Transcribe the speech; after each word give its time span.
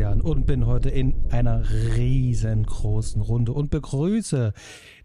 Sebastian 0.00 0.22
und 0.22 0.46
bin 0.46 0.64
heute 0.66 0.88
in 0.88 1.14
einer 1.30 1.62
riesengroßen 1.94 3.20
Runde 3.20 3.52
und 3.52 3.70
begrüße 3.70 4.54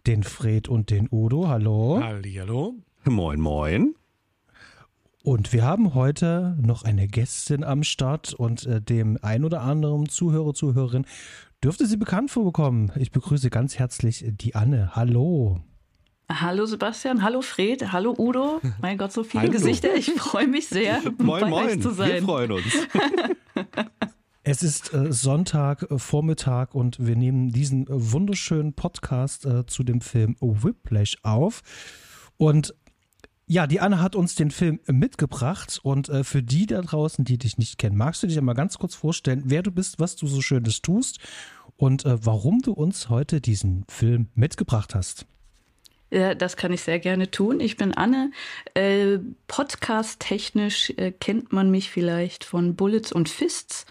den 0.07 0.23
Fred 0.23 0.69
und 0.69 0.89
den 0.89 1.09
Udo. 1.11 1.49
Hallo. 1.49 1.99
Hallihallo. 2.01 2.75
Moin, 3.03 3.41
moin. 3.41 3.95
Und 5.21 5.51
wir 5.51 5.65
haben 5.65 5.95
heute 5.95 6.55
noch 6.61 6.83
eine 6.83 7.09
Gästin 7.09 7.65
am 7.65 7.83
Start 7.83 8.33
und 8.33 8.65
äh, 8.67 8.81
dem 8.81 9.19
ein 9.21 9.43
oder 9.43 9.63
anderen 9.63 10.07
Zuhörer, 10.07 10.53
Zuhörerin 10.53 11.05
dürfte 11.61 11.87
sie 11.87 11.97
bekannt 11.97 12.31
vorbekommen. 12.31 12.93
Ich 12.95 13.11
begrüße 13.11 13.49
ganz 13.49 13.77
herzlich 13.77 14.23
die 14.25 14.55
Anne. 14.55 14.95
Hallo. 14.95 15.59
Hallo 16.31 16.65
Sebastian, 16.65 17.21
hallo 17.21 17.41
Fred, 17.41 17.91
hallo 17.91 18.15
Udo. 18.17 18.61
Mein 18.81 18.97
Gott, 18.97 19.11
so 19.11 19.25
viele 19.25 19.43
Hallo. 19.43 19.51
Gesichter. 19.51 19.93
Ich 19.93 20.09
freue 20.13 20.47
mich 20.47 20.67
sehr, 20.67 21.01
Moin, 21.17 21.41
bei 21.41 21.51
euch 21.51 21.65
moin. 21.65 21.81
zu 21.81 21.97
Wir 21.97 22.07
sein. 22.07 22.23
freuen 22.23 22.51
uns. 22.53 22.63
Es 24.47 24.61
ist 24.61 24.93
äh, 24.93 25.11
Sonntag 25.11 25.89
äh, 25.89 25.97
Vormittag 25.97 26.75
und 26.75 27.03
wir 27.03 27.15
nehmen 27.15 27.51
diesen 27.51 27.87
äh, 27.87 27.89
wunderschönen 27.89 28.73
Podcast 28.73 29.43
äh, 29.47 29.65
zu 29.65 29.81
dem 29.83 30.01
Film 30.01 30.35
Whiplash 30.39 31.17
auf. 31.23 31.63
Und 32.37 32.75
ja, 33.47 33.65
die 33.65 33.79
Anne 33.79 33.99
hat 34.03 34.15
uns 34.15 34.35
den 34.35 34.51
Film 34.51 34.79
mitgebracht 34.85 35.79
und 35.81 36.09
äh, 36.09 36.23
für 36.23 36.43
die 36.43 36.67
da 36.67 36.79
draußen, 36.79 37.25
die 37.25 37.39
dich 37.39 37.57
nicht 37.57 37.79
kennen, 37.79 37.97
magst 37.97 38.21
du 38.21 38.27
dich 38.27 38.37
einmal 38.37 38.53
ganz 38.53 38.77
kurz 38.77 38.93
vorstellen, 38.93 39.41
wer 39.45 39.63
du 39.63 39.71
bist, 39.71 39.99
was 39.99 40.15
du 40.15 40.27
so 40.27 40.41
Schönes 40.41 40.83
tust 40.83 41.17
und 41.75 42.05
äh, 42.05 42.23
warum 42.23 42.61
du 42.61 42.73
uns 42.73 43.09
heute 43.09 43.41
diesen 43.41 43.83
Film 43.89 44.27
mitgebracht 44.35 44.93
hast? 44.93 45.25
Das 46.11 46.55
kann 46.55 46.71
ich 46.71 46.81
sehr 46.81 46.99
gerne 46.99 47.31
tun. 47.31 47.59
Ich 47.59 47.77
bin 47.77 47.91
Anne. 47.91 48.31
Podcast-technisch 49.47 50.93
kennt 51.19 51.51
man 51.51 51.71
mich 51.71 51.89
vielleicht 51.89 52.45
von 52.45 52.75
Bullets 52.75 53.11
und 53.11 53.27
Fists, 53.27 53.85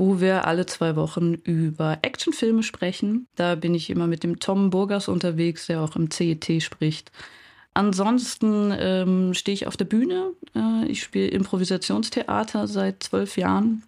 wo 0.00 0.18
wir 0.18 0.46
alle 0.46 0.64
zwei 0.64 0.96
Wochen 0.96 1.34
über 1.34 1.98
Actionfilme 2.00 2.62
sprechen. 2.62 3.26
Da 3.34 3.54
bin 3.54 3.74
ich 3.74 3.90
immer 3.90 4.06
mit 4.06 4.22
dem 4.24 4.40
Tom 4.40 4.70
Burgers 4.70 5.08
unterwegs, 5.08 5.66
der 5.66 5.82
auch 5.82 5.94
im 5.94 6.10
CET 6.10 6.62
spricht. 6.62 7.12
Ansonsten 7.74 8.74
ähm, 8.78 9.34
stehe 9.34 9.52
ich 9.52 9.66
auf 9.66 9.76
der 9.76 9.84
Bühne. 9.84 10.32
Äh, 10.56 10.86
ich 10.86 11.02
spiele 11.02 11.26
Improvisationstheater 11.26 12.66
seit 12.66 13.02
zwölf 13.02 13.36
Jahren 13.36 13.82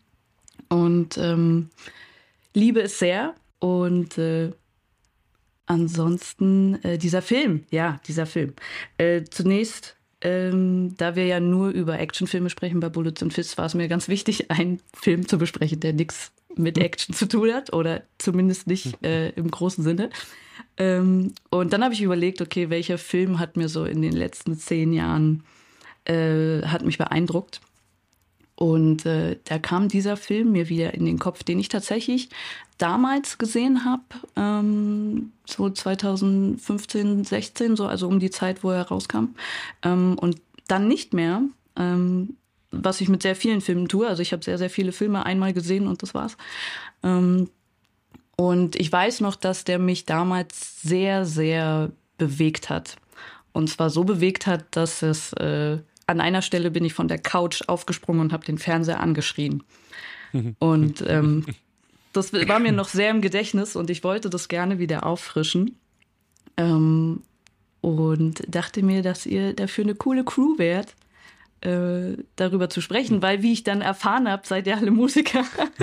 und 0.69 1.17
ähm, 1.17 1.71
liebe 2.53 2.83
es 2.83 2.99
sehr. 2.99 3.35
Und 3.59 4.19
äh, 4.19 4.51
ansonsten 5.65 6.75
äh, 6.85 6.99
dieser 6.99 7.23
Film, 7.23 7.65
ja, 7.71 8.01
dieser 8.07 8.27
Film. 8.27 8.53
Äh, 8.99 9.23
zunächst, 9.31 9.97
ähm, 10.23 10.97
da 10.97 11.17
wir 11.17 11.27
ja 11.27 11.41
nur 11.41 11.71
über 11.71 11.99
Actionfilme 11.99 12.49
sprechen 12.49 12.81
bei 12.81 12.89
Bullets 12.89 13.23
und 13.23 13.33
Fists, 13.33 13.59
war 13.59 13.67
es 13.67 13.75
mir 13.75 13.89
ganz 13.89 14.09
wichtig, 14.09 14.51
einen 14.51 14.81
Film 14.95 15.27
zu 15.29 15.37
besprechen, 15.37 15.81
der 15.81 15.93
nichts 15.93 16.33
mit 16.55 16.79
Action 16.79 17.15
zu 17.15 17.27
tun 17.27 17.53
hat 17.53 17.73
oder 17.73 18.03
zumindest 18.19 18.67
nicht 18.67 19.03
äh, 19.05 19.31
im 19.31 19.51
großen 19.51 19.83
Sinne. 19.83 20.11
Ähm, 20.77 21.35
und 21.51 21.73
dann 21.73 21.83
habe 21.83 21.95
ich 21.95 22.03
überlegt, 22.03 22.41
okay, 22.41 22.71
welcher 22.71 22.99
Film 22.99 23.39
hat 23.39 23.57
mir 23.57 23.69
so 23.69 23.85
in 23.85 24.03
den 24.03 24.13
letzten 24.13 24.57
zehn 24.57 24.93
Jahren 24.93 25.45
äh, 26.05 26.63
hat 26.63 26.85
mich 26.85 26.99
beeindruckt. 26.99 27.61
Und 28.63 29.07
äh, 29.07 29.39
da 29.43 29.59
kam 29.59 29.89
dieser 29.89 30.17
Film 30.17 30.53
mir 30.53 30.69
wieder 30.69 30.95
in 30.95 31.05
den 31.05 31.19
Kopf, 31.19 31.43
den 31.43 31.59
ich 31.59 31.69
tatsächlich 31.69 32.29
damals 32.79 33.37
gesehen 33.37 33.85
habe, 33.85 34.05
ähm, 34.37 35.33
so 35.45 35.69
2015, 35.69 37.25
16, 37.25 37.75
so, 37.75 37.87
also 37.87 38.07
um 38.07 38.21
die 38.21 38.31
Zeit, 38.31 38.63
wo 38.63 38.71
er 38.71 38.83
rauskam. 38.83 39.31
Ähm, 39.83 40.17
und 40.17 40.41
dann 40.69 40.87
nicht 40.87 41.13
mehr, 41.13 41.43
ähm, 41.75 42.37
was 42.71 43.01
ich 43.01 43.09
mit 43.09 43.23
sehr 43.23 43.35
vielen 43.35 43.63
Filmen 43.63 43.89
tue. 43.89 44.07
Also 44.07 44.23
ich 44.23 44.33
habe 44.33 44.45
sehr, 44.45 44.59
sehr 44.59 44.71
viele 44.71 44.93
Filme 44.93 45.27
einmal 45.27 45.53
gesehen 45.53 45.89
und 45.89 46.05
das 46.05 46.15
war's. 46.15 46.37
Ähm, 47.03 47.51
und 48.37 48.77
ich 48.77 48.93
weiß 48.93 49.23
noch, 49.23 49.35
dass 49.35 49.65
der 49.65 49.81
mich 49.81 50.07
damals 50.07 50.81
sehr, 50.83 51.25
sehr 51.25 51.91
bewegt 52.17 52.71
hat. 52.71 52.95
Und 53.53 53.71
zwar 53.71 53.91
so 53.91 54.05
bewegt 54.05 54.47
hat, 54.47 54.67
dass 54.71 55.03
es 55.03 55.33
äh, 55.33 55.79
an 56.07 56.21
einer 56.21 56.43
Stelle 56.43 56.71
bin 56.71 56.85
ich 56.85 56.95
von 56.95 57.09
der 57.09 57.19
Couch 57.19 57.63
aufgesprungen 57.69 58.23
und 58.23 58.33
habe 58.33 58.45
den 58.45 58.59
Fernseher 58.59 59.01
angeschrien. 59.01 59.63
Und 60.59 61.03
ähm, 61.07 61.47
das 62.13 62.33
war 62.33 62.59
mir 62.59 62.73
noch 62.73 62.89
sehr 62.89 63.11
im 63.11 63.21
Gedächtnis 63.21 63.77
und 63.77 63.91
ich 63.91 64.05
wollte 64.05 64.31
das 64.31 64.49
gerne 64.49 64.79
wieder 64.79 65.07
auffrischen. 65.07 65.79
Ähm, 66.57 67.23
und 67.81 68.43
dachte 68.47 68.83
mir, 68.83 69.03
dass 69.03 69.27
ihr 69.27 69.55
dafür 69.55 69.85
eine 69.85 69.95
coole 69.95 70.25
Crew 70.25 70.57
wärt, 70.57 70.95
äh, 71.63 72.17
darüber 72.37 72.71
zu 72.71 72.81
sprechen, 72.81 73.23
weil 73.23 73.43
wie 73.43 73.53
ich 73.53 73.65
dann 73.65 73.81
erfahren 73.81 74.29
habe, 74.29 74.47
seid 74.47 74.67
ihr 74.67 74.77
alle 74.77 74.91
Musiker. 74.93 75.45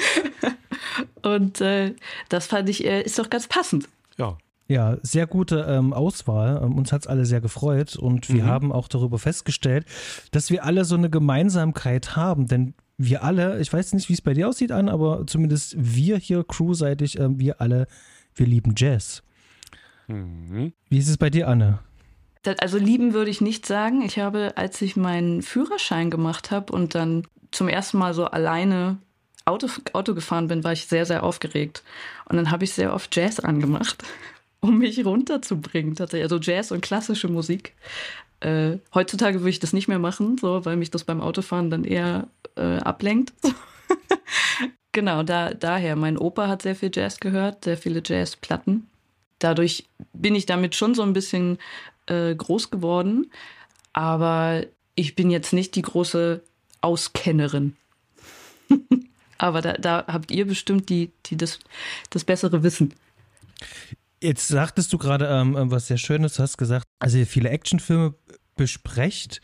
und 1.22 1.60
äh, 1.60 1.94
das 2.28 2.46
fand 2.46 2.68
ich, 2.68 2.84
äh, 2.84 3.02
ist 3.02 3.18
doch 3.18 3.30
ganz 3.30 3.48
passend. 3.48 3.88
Ja. 4.18 4.38
Ja, 4.72 4.96
sehr 5.02 5.26
gute 5.26 5.66
ähm, 5.68 5.92
Auswahl. 5.92 6.62
Ähm, 6.64 6.78
uns 6.78 6.92
hat's 6.92 7.06
alle 7.06 7.26
sehr 7.26 7.42
gefreut 7.42 7.94
und 7.94 8.30
wir 8.30 8.44
Mhm. 8.44 8.48
haben 8.48 8.72
auch 8.72 8.88
darüber 8.88 9.18
festgestellt, 9.18 9.84
dass 10.30 10.50
wir 10.50 10.64
alle 10.64 10.86
so 10.86 10.94
eine 10.94 11.10
Gemeinsamkeit 11.10 12.16
haben, 12.16 12.46
denn 12.46 12.72
wir 12.96 13.22
alle, 13.22 13.60
ich 13.60 13.70
weiß 13.70 13.92
nicht, 13.92 14.08
wie 14.08 14.14
es 14.14 14.22
bei 14.22 14.32
dir 14.32 14.48
aussieht, 14.48 14.72
an, 14.72 14.88
aber 14.88 15.26
zumindest 15.26 15.74
wir 15.76 16.16
hier 16.16 16.42
crewseitig, 16.42 17.18
ähm, 17.18 17.38
wir 17.38 17.60
alle, 17.60 17.86
wir 18.34 18.46
lieben 18.46 18.72
Jazz. 18.74 19.22
Mhm. 20.06 20.72
Wie 20.88 20.98
ist 20.98 21.08
es 21.10 21.18
bei 21.18 21.28
dir, 21.28 21.48
Anne? 21.48 21.80
Also 22.58 22.78
lieben 22.78 23.12
würde 23.12 23.30
ich 23.30 23.42
nicht 23.42 23.66
sagen. 23.66 24.00
Ich 24.00 24.18
habe, 24.18 24.54
als 24.56 24.80
ich 24.80 24.96
meinen 24.96 25.42
Führerschein 25.42 26.08
gemacht 26.10 26.50
habe 26.50 26.72
und 26.72 26.94
dann 26.94 27.26
zum 27.50 27.68
ersten 27.68 27.98
Mal 27.98 28.14
so 28.14 28.24
alleine 28.24 28.96
Auto, 29.44 29.68
Auto 29.92 30.14
gefahren 30.14 30.48
bin, 30.48 30.64
war 30.64 30.72
ich 30.72 30.86
sehr, 30.86 31.04
sehr 31.04 31.24
aufgeregt. 31.24 31.82
Und 32.28 32.36
dann 32.36 32.50
habe 32.50 32.64
ich 32.64 32.72
sehr 32.72 32.94
oft 32.94 33.14
Jazz 33.14 33.38
angemacht, 33.40 34.02
um 34.62 34.78
mich 34.78 35.04
runterzubringen. 35.04 35.94
Tatsächlich. 35.94 36.24
Also 36.24 36.38
Jazz 36.38 36.70
und 36.70 36.80
klassische 36.80 37.28
Musik. 37.28 37.74
Äh, 38.40 38.78
heutzutage 38.94 39.40
würde 39.40 39.50
ich 39.50 39.60
das 39.60 39.72
nicht 39.72 39.88
mehr 39.88 39.98
machen, 39.98 40.38
so, 40.38 40.64
weil 40.64 40.76
mich 40.76 40.90
das 40.90 41.04
beim 41.04 41.20
Autofahren 41.20 41.68
dann 41.68 41.84
eher 41.84 42.28
äh, 42.56 42.78
ablenkt. 42.78 43.32
genau, 44.92 45.22
da, 45.22 45.52
daher. 45.52 45.96
Mein 45.96 46.16
Opa 46.16 46.48
hat 46.48 46.62
sehr 46.62 46.76
viel 46.76 46.90
Jazz 46.92 47.20
gehört, 47.20 47.64
sehr 47.64 47.76
viele 47.76 48.02
Jazzplatten. 48.04 48.88
Dadurch 49.38 49.84
bin 50.12 50.34
ich 50.34 50.46
damit 50.46 50.74
schon 50.76 50.94
so 50.94 51.02
ein 51.02 51.12
bisschen 51.12 51.58
äh, 52.06 52.34
groß 52.34 52.70
geworden. 52.70 53.30
Aber 53.92 54.64
ich 54.94 55.14
bin 55.14 55.30
jetzt 55.30 55.52
nicht 55.52 55.74
die 55.74 55.82
große 55.82 56.42
Auskennerin. 56.80 57.76
Aber 59.38 59.60
da, 59.60 59.72
da 59.72 60.04
habt 60.06 60.30
ihr 60.30 60.46
bestimmt 60.46 60.88
die, 60.88 61.10
die 61.26 61.36
das, 61.36 61.58
das 62.10 62.22
bessere 62.22 62.62
Wissen. 62.62 62.94
Jetzt 64.22 64.48
sagtest 64.48 64.92
du 64.92 64.98
gerade 64.98 65.26
ähm, 65.26 65.56
ähm, 65.56 65.70
was 65.70 65.88
sehr 65.88 65.98
Schönes, 65.98 66.34
du 66.34 66.42
hast 66.42 66.56
gesagt, 66.58 66.84
also 67.00 67.18
ihr 67.18 67.26
viele 67.26 67.50
Actionfilme 67.50 68.14
besprecht 68.54 69.40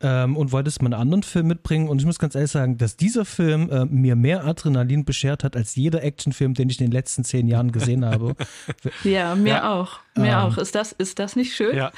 ähm, 0.00 0.36
und 0.36 0.50
wolltest 0.50 0.80
mal 0.82 0.86
einen 0.92 1.00
anderen 1.00 1.22
Film 1.22 1.46
mitbringen 1.46 1.88
und 1.88 2.00
ich 2.00 2.06
muss 2.06 2.18
ganz 2.18 2.34
ehrlich 2.34 2.50
sagen, 2.50 2.78
dass 2.78 2.96
dieser 2.96 3.24
Film 3.26 3.70
äh, 3.70 3.84
mir 3.84 4.16
mehr 4.16 4.44
Adrenalin 4.44 5.04
beschert 5.04 5.44
hat 5.44 5.56
als 5.56 5.76
jeder 5.76 6.02
Actionfilm, 6.02 6.54
den 6.54 6.70
ich 6.70 6.80
in 6.80 6.86
den 6.86 6.92
letzten 6.92 7.22
zehn 7.22 7.48
Jahren 7.48 7.70
gesehen 7.70 8.04
habe. 8.04 8.34
Ja, 9.04 9.34
mir 9.34 9.48
Ja. 9.56 9.72
auch. 9.74 10.00
Mir 10.16 10.28
Ähm. 10.28 10.34
auch. 10.34 10.58
Ist 10.58 10.74
das, 10.74 10.92
ist 10.92 11.18
das 11.18 11.36
nicht 11.36 11.54
schön? 11.54 11.76
Ja. 11.76 11.92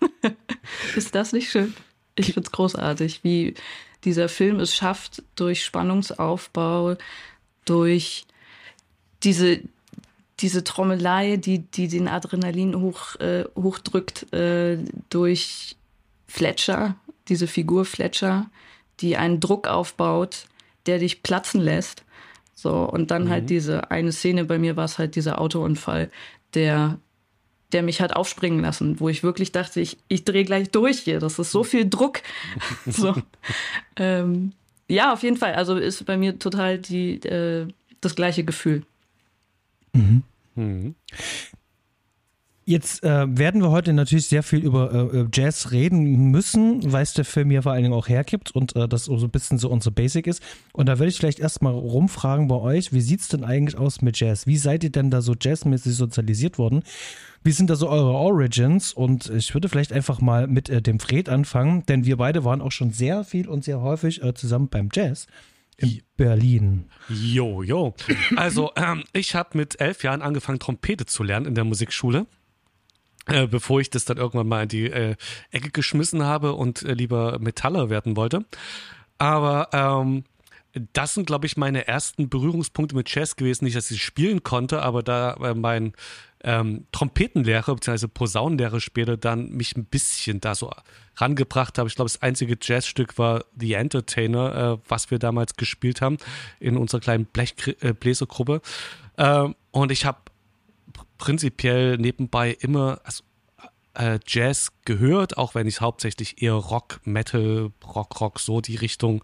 Ist 0.96 1.14
das 1.14 1.32
nicht 1.32 1.50
schön? 1.50 1.72
Ich 2.16 2.32
find's 2.34 2.50
großartig, 2.50 3.22
wie 3.22 3.54
dieser 4.04 4.28
Film 4.28 4.58
es 4.60 4.74
schafft, 4.74 5.22
durch 5.36 5.64
Spannungsaufbau, 5.64 6.96
durch 7.64 8.24
diese, 9.22 9.60
diese 10.42 10.64
Trommelei, 10.64 11.36
die, 11.36 11.60
die 11.60 11.88
den 11.88 12.08
Adrenalin 12.08 12.80
hoch, 12.80 13.16
äh, 13.20 13.44
hochdrückt, 13.56 14.32
äh, 14.32 14.78
durch 15.08 15.76
Fletcher, 16.26 16.96
diese 17.28 17.46
Figur 17.46 17.84
Fletcher, 17.84 18.50
die 19.00 19.16
einen 19.16 19.40
Druck 19.40 19.68
aufbaut, 19.68 20.46
der 20.86 20.98
dich 20.98 21.22
platzen 21.22 21.60
lässt. 21.60 22.04
So, 22.54 22.84
und 22.88 23.10
dann 23.10 23.28
halt 23.28 23.50
diese 23.50 23.90
eine 23.90 24.12
Szene, 24.12 24.44
bei 24.44 24.58
mir 24.58 24.76
war 24.76 24.84
es 24.84 24.98
halt 24.98 25.16
dieser 25.16 25.40
Autounfall, 25.40 26.10
der 26.54 26.98
der 27.72 27.82
mich 27.82 28.02
hat 28.02 28.14
aufspringen 28.14 28.60
lassen, 28.60 29.00
wo 29.00 29.08
ich 29.08 29.22
wirklich 29.22 29.50
dachte, 29.50 29.80
ich, 29.80 29.96
ich 30.08 30.24
drehe 30.24 30.44
gleich 30.44 30.70
durch 30.70 30.98
hier. 30.98 31.20
Das 31.20 31.38
ist 31.38 31.50
so 31.50 31.64
viel 31.64 31.88
Druck. 31.88 32.20
so. 32.86 33.14
ähm, 33.96 34.52
ja, 34.88 35.12
auf 35.12 35.22
jeden 35.22 35.38
Fall. 35.38 35.54
Also 35.54 35.76
ist 35.76 36.04
bei 36.04 36.18
mir 36.18 36.38
total 36.38 36.78
die, 36.78 37.14
äh, 37.24 37.66
das 38.02 38.14
gleiche 38.14 38.44
Gefühl. 38.44 38.82
Mhm. 39.94 40.22
Jetzt 42.64 43.02
äh, 43.02 43.26
werden 43.26 43.60
wir 43.60 43.70
heute 43.70 43.92
natürlich 43.92 44.28
sehr 44.28 44.44
viel 44.44 44.60
über 44.60 45.12
äh, 45.12 45.26
Jazz 45.32 45.72
reden 45.72 46.30
müssen, 46.30 46.92
weil 46.92 47.02
es 47.02 47.12
der 47.12 47.24
Film 47.24 47.50
ja 47.50 47.60
vor 47.60 47.72
allen 47.72 47.82
Dingen 47.82 47.94
auch 47.94 48.08
hergibt 48.08 48.52
und 48.52 48.76
äh, 48.76 48.86
das 48.86 49.06
so 49.06 49.16
ein 49.16 49.30
bisschen 49.30 49.58
so 49.58 49.68
unser 49.68 49.90
Basic 49.90 50.28
ist. 50.28 50.40
Und 50.72 50.88
da 50.88 51.00
würde 51.00 51.08
ich 51.08 51.16
vielleicht 51.16 51.40
erstmal 51.40 51.72
rumfragen 51.74 52.46
bei 52.46 52.54
euch, 52.54 52.92
wie 52.92 53.00
sieht's 53.00 53.26
denn 53.26 53.42
eigentlich 53.42 53.76
aus 53.76 54.00
mit 54.00 54.18
Jazz? 54.20 54.46
Wie 54.46 54.58
seid 54.58 54.84
ihr 54.84 54.90
denn 54.90 55.10
da 55.10 55.22
so 55.22 55.34
jazzmäßig 55.38 55.96
sozialisiert 55.96 56.56
worden? 56.56 56.84
Wie 57.42 57.50
sind 57.50 57.68
da 57.68 57.74
so 57.74 57.88
eure 57.88 58.12
Origins? 58.12 58.92
Und 58.92 59.28
ich 59.30 59.52
würde 59.54 59.68
vielleicht 59.68 59.92
einfach 59.92 60.20
mal 60.20 60.46
mit 60.46 60.68
äh, 60.68 60.80
dem 60.80 61.00
Fred 61.00 61.28
anfangen, 61.28 61.84
denn 61.86 62.04
wir 62.04 62.16
beide 62.16 62.44
waren 62.44 62.60
auch 62.60 62.72
schon 62.72 62.92
sehr 62.92 63.24
viel 63.24 63.48
und 63.48 63.64
sehr 63.64 63.80
häufig 63.80 64.22
äh, 64.22 64.34
zusammen 64.34 64.68
beim 64.68 64.88
Jazz. 64.92 65.26
In 65.82 66.02
Berlin. 66.16 66.90
Jo, 67.08 67.62
jo. 67.62 67.94
Also, 68.36 68.72
ähm, 68.76 69.04
ich 69.12 69.34
habe 69.34 69.58
mit 69.58 69.80
elf 69.80 70.02
Jahren 70.02 70.22
angefangen, 70.22 70.58
Trompete 70.58 71.06
zu 71.06 71.22
lernen 71.22 71.46
in 71.46 71.54
der 71.54 71.64
Musikschule. 71.64 72.26
Äh, 73.26 73.46
bevor 73.46 73.80
ich 73.80 73.88
das 73.88 74.04
dann 74.04 74.16
irgendwann 74.16 74.48
mal 74.48 74.64
in 74.64 74.68
die 74.68 74.86
äh, 74.86 75.14
Ecke 75.52 75.70
geschmissen 75.70 76.24
habe 76.24 76.54
und 76.54 76.82
äh, 76.82 76.92
lieber 76.94 77.38
Metaller 77.38 77.88
werden 77.88 78.16
wollte. 78.16 78.44
Aber 79.18 79.68
ähm, 79.72 80.24
das 80.92 81.14
sind, 81.14 81.26
glaube 81.26 81.46
ich, 81.46 81.56
meine 81.56 81.86
ersten 81.86 82.28
Berührungspunkte 82.28 82.96
mit 82.96 83.14
Jazz 83.14 83.36
gewesen. 83.36 83.64
Nicht, 83.64 83.76
dass 83.76 83.90
ich 83.90 84.02
spielen 84.02 84.42
konnte, 84.42 84.82
aber 84.82 85.02
da 85.02 85.34
äh, 85.34 85.54
mein 85.54 85.92
ähm, 86.44 86.86
Trompetenlehrer 86.92 87.74
bzw. 87.74 88.08
Posaunenlehrer 88.08 88.80
später 88.80 89.16
dann 89.16 89.50
mich 89.50 89.76
ein 89.76 89.84
bisschen 89.84 90.40
da 90.40 90.54
so 90.54 90.72
rangebracht 91.16 91.78
habe. 91.78 91.88
Ich 91.88 91.94
glaube, 91.94 92.10
das 92.10 92.22
einzige 92.22 92.56
Jazzstück 92.60 93.18
war 93.18 93.44
The 93.58 93.74
Entertainer, 93.74 94.54
äh, 94.54 94.78
was 94.88 95.10
wir 95.10 95.18
damals 95.18 95.56
gespielt 95.56 96.00
haben 96.00 96.18
in 96.58 96.76
unserer 96.76 97.00
kleinen 97.00 97.26
Blechbläsergruppe. 97.26 98.60
Äh, 99.16 99.48
und 99.70 99.92
ich 99.92 100.04
habe 100.04 100.18
prinzipiell 101.18 101.98
nebenbei 101.98 102.56
immer 102.60 103.00
also, 103.04 103.22
äh, 103.94 104.18
Jazz 104.26 104.72
gehört, 104.84 105.38
auch 105.38 105.54
wenn 105.54 105.66
ich 105.66 105.80
hauptsächlich 105.80 106.42
eher 106.42 106.54
Rock, 106.54 107.00
Metal, 107.04 107.70
Rock, 107.84 108.20
Rock, 108.20 108.40
so 108.40 108.60
die 108.60 108.76
Richtung 108.76 109.22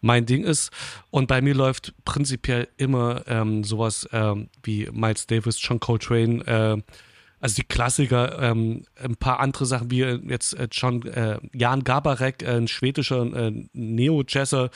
mein 0.00 0.26
Ding 0.26 0.44
ist. 0.44 0.70
Und 1.10 1.26
bei 1.26 1.40
mir 1.40 1.54
läuft 1.54 1.94
prinzipiell 2.04 2.68
immer 2.76 3.24
ähm, 3.26 3.64
sowas 3.64 4.08
ähm, 4.12 4.48
wie 4.62 4.88
Miles 4.92 5.26
Davis, 5.26 5.58
John 5.60 5.80
Coltrane, 5.80 6.46
äh, 6.46 6.82
also 7.40 7.56
die 7.56 7.64
Klassiker, 7.64 8.38
ähm, 8.40 8.84
ein 9.02 9.16
paar 9.16 9.40
andere 9.40 9.64
Sachen 9.64 9.90
wie 9.90 10.00
jetzt 10.00 10.54
äh, 10.54 10.68
John 10.70 11.02
äh, 11.06 11.38
Jan 11.54 11.84
Gabarek, 11.84 12.42
äh, 12.42 12.56
ein 12.56 12.68
schwedischer 12.68 13.22
äh, 13.34 13.68
Neo-Jazzer. 13.72 14.70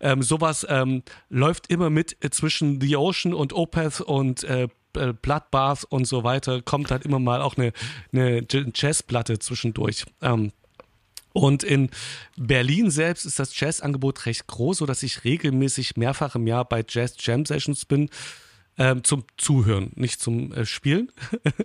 Ähm, 0.00 0.22
sowas 0.22 0.66
ähm, 0.68 1.02
läuft 1.28 1.70
immer 1.70 1.90
mit 1.90 2.16
äh, 2.24 2.30
zwischen 2.30 2.80
The 2.80 2.96
Ocean 2.96 3.34
und 3.34 3.52
Opeth 3.52 4.00
und 4.00 4.44
äh, 4.44 4.68
äh, 4.96 5.12
Bloodbath 5.12 5.84
und 5.84 6.06
so 6.06 6.24
weiter, 6.24 6.62
kommt 6.62 6.90
halt 6.90 7.04
immer 7.04 7.18
mal 7.18 7.42
auch 7.42 7.56
eine, 7.56 7.72
eine 8.12 8.46
Jazzplatte 8.74 9.38
zwischendurch. 9.38 10.04
Ähm, 10.22 10.52
und 11.36 11.62
in 11.62 11.90
Berlin 12.38 12.90
selbst 12.90 13.26
ist 13.26 13.38
das 13.38 13.60
Jazzangebot 13.60 14.24
recht 14.24 14.46
groß, 14.46 14.78
sodass 14.78 15.02
ich 15.02 15.22
regelmäßig 15.24 15.98
mehrfach 15.98 16.34
im 16.34 16.46
Jahr 16.46 16.64
bei 16.64 16.82
Jazz 16.88 17.16
Jam 17.18 17.44
Sessions 17.44 17.84
bin. 17.84 18.08
Ähm, 18.78 19.04
zum 19.04 19.24
Zuhören, 19.36 19.90
nicht 19.96 20.20
zum 20.20 20.52
äh, 20.52 20.64
Spielen. 20.64 21.12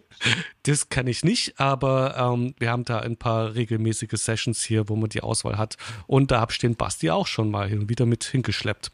das 0.64 0.90
kann 0.90 1.08
ich 1.08 1.24
nicht, 1.24 1.58
aber 1.58 2.18
ähm, 2.18 2.54
wir 2.58 2.70
haben 2.70 2.84
da 2.84 3.00
ein 3.00 3.16
paar 3.16 3.56
regelmäßige 3.56 4.12
Sessions 4.14 4.62
hier, 4.62 4.90
wo 4.90 4.98
man 4.98 5.10
die 5.10 5.22
Auswahl 5.22 5.58
hat. 5.58 5.78
Und 6.06 6.32
da 6.32 6.42
habe 6.42 6.52
ich 6.52 6.58
den 6.58 6.76
Basti 6.76 7.10
auch 7.10 7.28
schon 7.28 7.50
mal 7.50 7.70
hin 7.70 7.80
und 7.80 7.90
wieder 7.90 8.06
mit 8.06 8.26
hingeschleppt. 8.26 8.92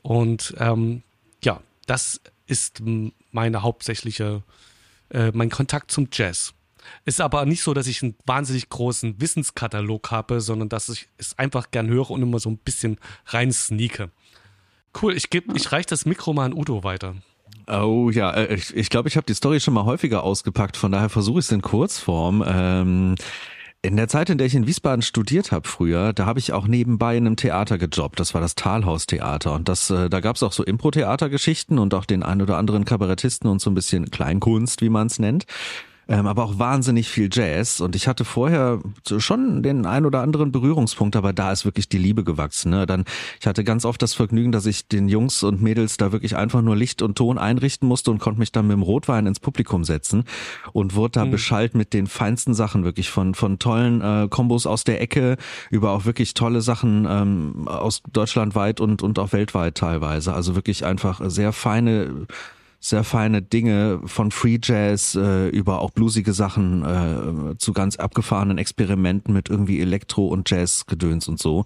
Und 0.00 0.54
ähm, 0.58 1.02
ja, 1.42 1.60
das 1.86 2.20
ist 2.46 2.82
meine 3.30 3.62
hauptsächliche, 3.62 4.42
äh, 5.10 5.32
mein 5.34 5.50
Kontakt 5.50 5.90
zum 5.90 6.08
Jazz. 6.10 6.53
Ist 7.04 7.20
aber 7.20 7.46
nicht 7.46 7.62
so, 7.62 7.74
dass 7.74 7.86
ich 7.86 8.02
einen 8.02 8.14
wahnsinnig 8.26 8.68
großen 8.68 9.20
Wissenskatalog 9.20 10.10
habe, 10.10 10.40
sondern 10.40 10.68
dass 10.68 10.88
ich 10.88 11.08
es 11.18 11.38
einfach 11.38 11.70
gern 11.70 11.88
höre 11.88 12.10
und 12.10 12.22
immer 12.22 12.38
so 12.38 12.50
ein 12.50 12.58
bisschen 12.58 12.98
rein 13.26 13.52
sneake. 13.52 14.10
Cool, 15.00 15.14
ich, 15.16 15.28
ich 15.32 15.72
reiche 15.72 15.88
das 15.88 16.06
Mikro 16.06 16.32
mal 16.32 16.46
an 16.46 16.54
Udo 16.54 16.84
weiter. 16.84 17.16
Oh 17.66 18.10
ja, 18.10 18.32
äh, 18.32 18.54
ich 18.54 18.66
glaube, 18.66 18.80
ich, 18.80 18.90
glaub, 18.90 19.06
ich 19.06 19.16
habe 19.16 19.26
die 19.26 19.34
Story 19.34 19.60
schon 19.60 19.74
mal 19.74 19.84
häufiger 19.84 20.22
ausgepackt, 20.22 20.76
von 20.76 20.92
daher 20.92 21.08
versuche 21.08 21.40
ich 21.40 21.46
es 21.46 21.52
in 21.52 21.62
Kurzform. 21.62 22.44
Ähm, 22.46 23.14
in 23.84 23.96
der 23.96 24.08
Zeit, 24.08 24.30
in 24.30 24.38
der 24.38 24.46
ich 24.46 24.54
in 24.54 24.66
Wiesbaden 24.66 25.02
studiert 25.02 25.52
habe 25.52 25.68
früher, 25.68 26.14
da 26.14 26.24
habe 26.24 26.38
ich 26.38 26.54
auch 26.54 26.66
nebenbei 26.66 27.18
in 27.18 27.26
einem 27.26 27.36
Theater 27.36 27.76
gejobbt. 27.76 28.18
Das 28.18 28.32
war 28.32 28.40
das 28.40 28.54
Talhaus-Theater. 28.54 29.52
Und 29.52 29.68
das, 29.68 29.90
äh, 29.90 30.08
da 30.08 30.20
gab 30.20 30.36
es 30.36 30.42
auch 30.42 30.52
so 30.52 30.64
Impro-Theatergeschichten 30.64 31.78
und 31.78 31.92
auch 31.92 32.06
den 32.06 32.22
ein 32.22 32.40
oder 32.40 32.56
anderen 32.56 32.86
Kabarettisten 32.86 33.48
und 33.50 33.60
so 33.60 33.70
ein 33.70 33.74
bisschen 33.74 34.10
Kleinkunst, 34.10 34.80
wie 34.80 34.88
man 34.88 35.08
es 35.08 35.18
nennt 35.18 35.44
ähm, 36.08 36.26
aber 36.26 36.44
auch 36.44 36.58
wahnsinnig 36.58 37.08
viel 37.08 37.28
Jazz. 37.32 37.80
Und 37.80 37.96
ich 37.96 38.08
hatte 38.08 38.24
vorher 38.24 38.80
schon 39.18 39.62
den 39.62 39.86
ein 39.86 40.06
oder 40.06 40.20
anderen 40.20 40.52
Berührungspunkt, 40.52 41.16
aber 41.16 41.32
da 41.32 41.52
ist 41.52 41.64
wirklich 41.64 41.88
die 41.88 41.98
Liebe 41.98 42.24
gewachsen. 42.24 42.70
Ne? 42.70 42.86
Dann, 42.86 43.04
ich 43.40 43.46
hatte 43.46 43.64
ganz 43.64 43.84
oft 43.84 44.00
das 44.02 44.14
Vergnügen, 44.14 44.52
dass 44.52 44.66
ich 44.66 44.88
den 44.88 45.08
Jungs 45.08 45.42
und 45.42 45.62
Mädels 45.62 45.96
da 45.96 46.12
wirklich 46.12 46.36
einfach 46.36 46.62
nur 46.62 46.76
Licht 46.76 47.02
und 47.02 47.16
Ton 47.16 47.38
einrichten 47.38 47.88
musste 47.88 48.10
und 48.10 48.18
konnte 48.18 48.40
mich 48.40 48.52
dann 48.52 48.66
mit 48.66 48.76
dem 48.76 48.82
Rotwein 48.82 49.26
ins 49.26 49.40
Publikum 49.40 49.84
setzen 49.84 50.24
und 50.72 50.94
wurde 50.94 51.12
da 51.12 51.24
mhm. 51.24 51.30
beschallt 51.30 51.74
mit 51.74 51.92
den 51.92 52.06
feinsten 52.06 52.54
Sachen, 52.54 52.84
wirklich 52.84 53.10
von, 53.10 53.34
von 53.34 53.58
tollen 53.58 54.00
äh, 54.00 54.28
Kombos 54.28 54.66
aus 54.66 54.84
der 54.84 55.00
Ecke 55.00 55.36
über 55.70 55.92
auch 55.92 56.04
wirklich 56.04 56.34
tolle 56.34 56.60
Sachen 56.60 57.06
ähm, 57.08 57.68
aus 57.68 58.02
deutschlandweit 58.12 58.80
und, 58.80 59.02
und 59.02 59.18
auch 59.18 59.32
weltweit 59.32 59.76
teilweise. 59.76 60.34
Also 60.34 60.54
wirklich 60.54 60.84
einfach 60.84 61.20
sehr 61.24 61.52
feine 61.52 62.26
sehr 62.84 63.02
feine 63.02 63.40
Dinge 63.40 64.00
von 64.04 64.30
Free 64.30 64.58
Jazz 64.62 65.14
äh, 65.14 65.48
über 65.48 65.80
auch 65.80 65.90
bluesige 65.90 66.34
Sachen 66.34 66.84
äh, 66.84 67.56
zu 67.56 67.72
ganz 67.72 67.96
abgefahrenen 67.96 68.58
Experimenten 68.58 69.32
mit 69.32 69.48
irgendwie 69.48 69.80
Elektro 69.80 70.26
und 70.26 70.50
Jazz 70.50 70.84
Gedöns 70.84 71.26
und 71.26 71.40
so. 71.40 71.64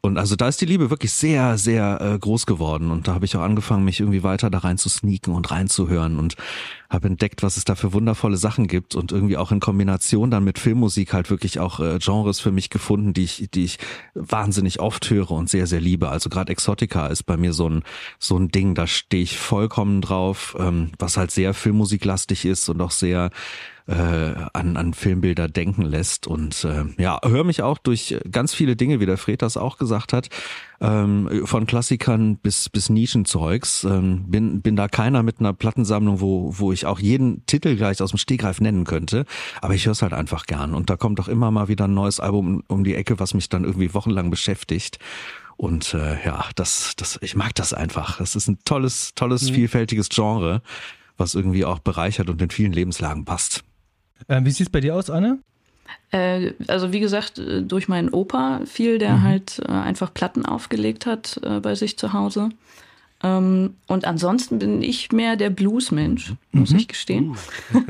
Und 0.00 0.16
also 0.16 0.36
da 0.36 0.46
ist 0.46 0.60
die 0.60 0.66
Liebe 0.66 0.90
wirklich 0.90 1.12
sehr, 1.12 1.58
sehr 1.58 2.00
äh, 2.00 2.18
groß 2.18 2.46
geworden. 2.46 2.92
Und 2.92 3.08
da 3.08 3.14
habe 3.14 3.24
ich 3.24 3.36
auch 3.36 3.42
angefangen, 3.42 3.84
mich 3.84 3.98
irgendwie 3.98 4.22
weiter 4.22 4.48
da 4.48 4.58
rein 4.58 4.78
zu 4.78 4.88
sneaken 4.88 5.34
und 5.34 5.50
reinzuhören 5.50 6.18
und 6.18 6.36
habe 6.88 7.08
entdeckt, 7.08 7.42
was 7.42 7.56
es 7.56 7.64
da 7.64 7.74
für 7.74 7.92
wundervolle 7.92 8.36
Sachen 8.36 8.68
gibt 8.68 8.94
und 8.94 9.10
irgendwie 9.10 9.36
auch 9.36 9.50
in 9.50 9.58
Kombination 9.58 10.30
dann 10.30 10.44
mit 10.44 10.60
Filmmusik 10.60 11.12
halt 11.12 11.30
wirklich 11.30 11.58
auch 11.58 11.80
äh, 11.80 11.98
Genres 11.98 12.38
für 12.38 12.52
mich 12.52 12.70
gefunden, 12.70 13.12
die 13.12 13.24
ich, 13.24 13.48
die 13.52 13.64
ich 13.64 13.78
wahnsinnig 14.14 14.78
oft 14.78 15.10
höre 15.10 15.32
und 15.32 15.50
sehr, 15.50 15.66
sehr 15.66 15.80
liebe. 15.80 16.08
Also 16.08 16.30
gerade 16.30 16.52
Exotica 16.52 17.08
ist 17.08 17.24
bei 17.24 17.36
mir 17.36 17.52
so 17.52 17.68
ein, 17.68 17.82
so 18.20 18.38
ein 18.38 18.48
Ding, 18.48 18.76
da 18.76 18.86
stehe 18.86 19.24
ich 19.24 19.36
vollkommen 19.36 20.00
drauf, 20.00 20.56
ähm, 20.60 20.92
was 20.98 21.16
halt 21.16 21.32
sehr 21.32 21.54
filmmusiklastig 21.54 22.44
ist 22.44 22.68
und 22.68 22.80
auch 22.80 22.92
sehr 22.92 23.30
äh, 23.88 24.34
an, 24.52 24.76
an 24.76 24.92
Filmbilder 24.92 25.48
denken 25.48 25.82
lässt. 25.82 26.26
Und 26.26 26.64
äh, 26.64 26.84
ja, 27.02 27.18
höre 27.24 27.44
mich 27.44 27.62
auch 27.62 27.78
durch 27.78 28.18
ganz 28.30 28.54
viele 28.54 28.76
Dinge, 28.76 29.00
wie 29.00 29.06
der 29.06 29.16
Fred 29.16 29.40
das 29.40 29.56
auch 29.56 29.78
gesagt 29.78 30.12
hat, 30.12 30.28
ähm, 30.80 31.46
von 31.46 31.66
Klassikern 31.66 32.36
bis, 32.36 32.68
bis 32.68 32.90
Nischenzeugs. 32.90 33.84
Ähm, 33.84 34.24
bin, 34.28 34.60
bin 34.60 34.76
da 34.76 34.88
keiner 34.88 35.22
mit 35.22 35.40
einer 35.40 35.54
Plattensammlung, 35.54 36.20
wo, 36.20 36.52
wo 36.58 36.70
ich 36.70 36.84
auch 36.84 36.98
jeden 36.98 37.46
Titel 37.46 37.76
gleich 37.76 38.02
aus 38.02 38.10
dem 38.10 38.18
Stegreif 38.18 38.60
nennen 38.60 38.84
könnte. 38.84 39.24
Aber 39.62 39.74
ich 39.74 39.86
höre 39.86 39.92
es 39.92 40.02
halt 40.02 40.12
einfach 40.12 40.44
gern. 40.44 40.74
Und 40.74 40.90
da 40.90 40.96
kommt 40.96 41.18
auch 41.20 41.28
immer 41.28 41.50
mal 41.50 41.68
wieder 41.68 41.86
ein 41.86 41.94
neues 41.94 42.20
Album 42.20 42.62
um 42.68 42.84
die 42.84 42.94
Ecke, 42.94 43.18
was 43.18 43.32
mich 43.32 43.48
dann 43.48 43.64
irgendwie 43.64 43.94
wochenlang 43.94 44.30
beschäftigt. 44.30 44.98
Und 45.56 45.94
äh, 45.94 46.24
ja, 46.24 46.44
das, 46.56 46.92
das, 46.96 47.18
ich 47.22 47.34
mag 47.34 47.54
das 47.54 47.72
einfach. 47.72 48.20
Es 48.20 48.36
ist 48.36 48.48
ein 48.48 48.58
tolles, 48.64 49.14
tolles, 49.14 49.50
mhm. 49.50 49.54
vielfältiges 49.54 50.10
Genre, 50.10 50.62
was 51.16 51.34
irgendwie 51.34 51.64
auch 51.64 51.78
bereichert 51.78 52.28
und 52.28 52.40
in 52.42 52.50
vielen 52.50 52.72
Lebenslagen 52.72 53.24
passt. 53.24 53.64
Ähm, 54.28 54.44
wie 54.44 54.50
sieht 54.50 54.66
es 54.66 54.72
bei 54.72 54.80
dir 54.80 54.94
aus, 54.94 55.10
Anne? 55.10 55.38
Äh, 56.10 56.52
also 56.68 56.92
wie 56.92 57.00
gesagt, 57.00 57.38
äh, 57.38 57.62
durch 57.62 57.88
meinen 57.88 58.10
Opa 58.10 58.60
viel, 58.66 58.98
der 58.98 59.14
mhm. 59.14 59.22
halt 59.22 59.62
äh, 59.66 59.70
einfach 59.70 60.12
Platten 60.12 60.44
aufgelegt 60.44 61.06
hat 61.06 61.40
äh, 61.42 61.60
bei 61.60 61.74
sich 61.74 61.98
zu 61.98 62.12
Hause. 62.12 62.50
Ähm, 63.22 63.74
und 63.86 64.04
ansonsten 64.04 64.58
bin 64.58 64.82
ich 64.82 65.10
mehr 65.10 65.36
der 65.36 65.50
Bluesmensch, 65.50 66.30
mhm. 66.52 66.60
muss 66.60 66.72
ich 66.72 66.88
gestehen. 66.88 67.36
Uh. 67.74 67.80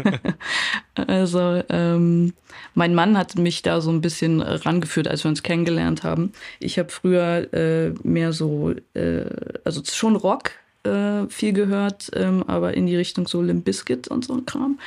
also 1.07 1.63
ähm, 1.69 2.33
mein 2.75 2.95
Mann 2.95 3.19
hat 3.19 3.37
mich 3.37 3.63
da 3.63 3.81
so 3.81 3.91
ein 3.91 4.01
bisschen 4.01 4.41
rangeführt, 4.41 5.07
als 5.07 5.25
wir 5.25 5.29
uns 5.29 5.43
kennengelernt 5.43 6.03
haben. 6.03 6.33
Ich 6.61 6.79
habe 6.79 6.89
früher 6.89 7.53
äh, 7.53 7.91
mehr 8.03 8.33
so, 8.33 8.75
äh, 8.95 9.25
also 9.65 9.83
schon 9.85 10.17
Rock 10.17 10.53
äh, 10.85 11.27
viel 11.29 11.53
gehört, 11.53 12.11
ähm, 12.15 12.43
aber 12.47 12.75
in 12.75 12.87
die 12.87 12.97
Richtung 12.97 13.29
so 13.29 13.43
Limp 13.43 13.65
Bizkit 13.65 14.09
und 14.09 14.25
so 14.25 14.35
ein 14.35 14.47
Kram. 14.47 14.79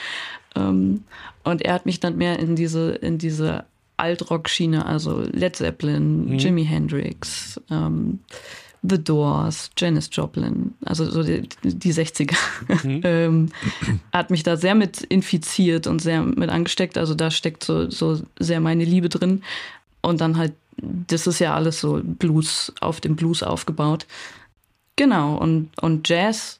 Und 1.44 1.62
er 1.62 1.74
hat 1.74 1.86
mich 1.86 2.00
dann 2.00 2.18
mehr 2.18 2.40
in 2.40 2.56
diese, 2.56 2.92
in 2.92 3.18
diese 3.18 3.66
Altrock-Schiene, 3.98 4.86
also 4.86 5.22
Led 5.32 5.56
Zeppelin, 5.56 6.26
mhm. 6.26 6.38
Jimi 6.38 6.66
Hendrix, 6.66 7.60
ähm, 7.70 8.20
The 8.84 9.04
Doors, 9.04 9.70
Janis 9.78 10.10
Joplin, 10.12 10.74
also 10.84 11.10
so 11.10 11.22
die, 11.22 11.48
die 11.64 11.94
60er, 11.94 12.36
mhm. 12.84 13.02
ähm, 13.04 13.50
hat 14.12 14.32
mich 14.32 14.42
da 14.42 14.58
sehr 14.58 14.74
mit 14.74 15.02
infiziert 15.02 15.86
und 15.86 16.02
sehr 16.02 16.24
mit 16.24 16.50
angesteckt. 16.50 16.98
Also 16.98 17.14
da 17.14 17.30
steckt 17.30 17.64
so, 17.64 17.92
so 17.92 18.20
sehr 18.40 18.60
meine 18.60 18.84
Liebe 18.84 19.10
drin. 19.10 19.44
Und 20.02 20.20
dann 20.20 20.36
halt, 20.36 20.54
das 20.78 21.28
ist 21.28 21.38
ja 21.38 21.54
alles 21.54 21.80
so 21.80 22.02
Blues, 22.04 22.74
auf 22.82 23.02
dem 23.02 23.16
Blues 23.16 23.44
aufgebaut. 23.44 24.08
Genau, 24.96 25.38
und, 25.38 25.70
und 25.80 26.10
Jazz 26.10 26.60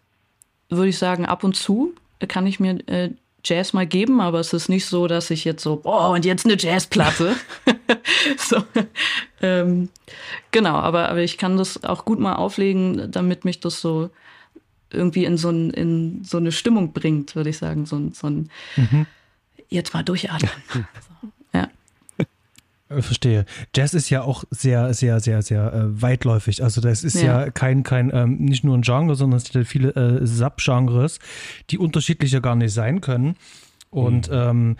würde 0.70 0.90
ich 0.90 0.98
sagen, 1.00 1.26
ab 1.26 1.44
und 1.44 1.56
zu 1.56 1.94
kann 2.28 2.46
ich 2.46 2.60
mir 2.60 2.88
äh, 2.88 3.10
Jazz 3.44 3.74
mal 3.74 3.88
geben, 3.88 4.22
aber 4.22 4.40
es 4.40 4.54
ist 4.54 4.70
nicht 4.70 4.86
so, 4.86 5.08
dass 5.08 5.32
ich 5.32 5.46
jetzt 5.46 5.64
so, 5.64 5.78
boah, 5.78 6.10
und 6.10 6.26
jetzt 6.26 6.46
eine 6.46 6.58
Jazzplatte. 6.58 7.36
so, 8.38 8.64
ähm, 9.42 9.90
genau, 10.52 10.76
aber, 10.76 11.10
aber 11.10 11.22
ich 11.22 11.38
kann 11.38 11.58
das 11.58 11.84
auch 11.84 12.06
gut 12.06 12.20
mal 12.20 12.36
auflegen, 12.36 13.12
damit 13.12 13.46
mich 13.46 13.60
das 13.60 13.82
so 13.82 14.10
irgendwie 14.92 15.26
in 15.26 15.38
so, 15.38 15.50
ein, 15.50 15.72
in 15.72 16.24
so 16.24 16.38
eine 16.38 16.52
Stimmung 16.52 16.94
bringt, 16.94 17.36
würde 17.36 17.50
ich 17.50 17.58
sagen. 17.58 17.86
So, 17.86 18.12
so 18.14 18.28
ein, 18.28 18.50
mhm. 18.76 19.06
jetzt 19.70 19.94
mal 19.94 20.04
durchatmen. 20.04 20.52
verstehe. 23.00 23.46
Jazz 23.76 23.94
ist 23.94 24.10
ja 24.10 24.24
auch 24.24 24.44
sehr, 24.50 24.94
sehr, 24.94 25.20
sehr, 25.20 25.42
sehr 25.42 25.74
äh, 25.74 26.02
weitläufig. 26.02 26.64
Also 26.64 26.82
das 26.82 27.04
ist 27.04 27.22
ja, 27.22 27.46
ja 27.46 27.52
kein, 27.52 27.84
kein 27.84 28.12
ähm, 28.14 28.38
nicht 28.38 28.64
nur 28.64 28.78
ein 28.78 28.82
Genre, 28.82 29.16
sondern 29.16 29.38
es 29.38 29.46
sind 29.46 29.66
viele 29.66 29.96
äh, 29.96 30.26
Subgenres, 30.26 31.20
die 31.70 31.78
unterschiedlicher 31.78 32.42
gar 32.42 32.56
nicht 32.56 32.74
sein 32.74 33.02
können. 33.02 33.36
Und 33.90 34.30
mhm. 34.30 34.36
ähm, 34.36 34.76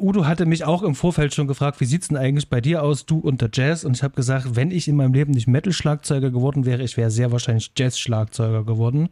Udo 0.00 0.24
hatte 0.24 0.46
mich 0.46 0.64
auch 0.64 0.82
im 0.82 0.94
Vorfeld 0.94 1.34
schon 1.34 1.46
gefragt, 1.46 1.80
wie 1.80 1.84
sieht's 1.84 2.08
denn 2.08 2.16
eigentlich 2.16 2.48
bei 2.48 2.60
dir 2.60 2.82
aus, 2.82 3.04
du 3.04 3.18
und 3.18 3.42
der 3.42 3.50
Jazz? 3.52 3.84
Und 3.84 3.96
ich 3.96 4.02
habe 4.02 4.14
gesagt, 4.14 4.56
wenn 4.56 4.70
ich 4.70 4.88
in 4.88 4.96
meinem 4.96 5.12
Leben 5.12 5.32
nicht 5.32 5.46
Metal-Schlagzeuger 5.46 6.30
geworden 6.30 6.64
wäre, 6.64 6.82
ich 6.82 6.96
wäre 6.96 7.10
sehr 7.10 7.32
wahrscheinlich 7.32 7.72
Jazz-Schlagzeuger 7.76 8.64
geworden. 8.64 9.10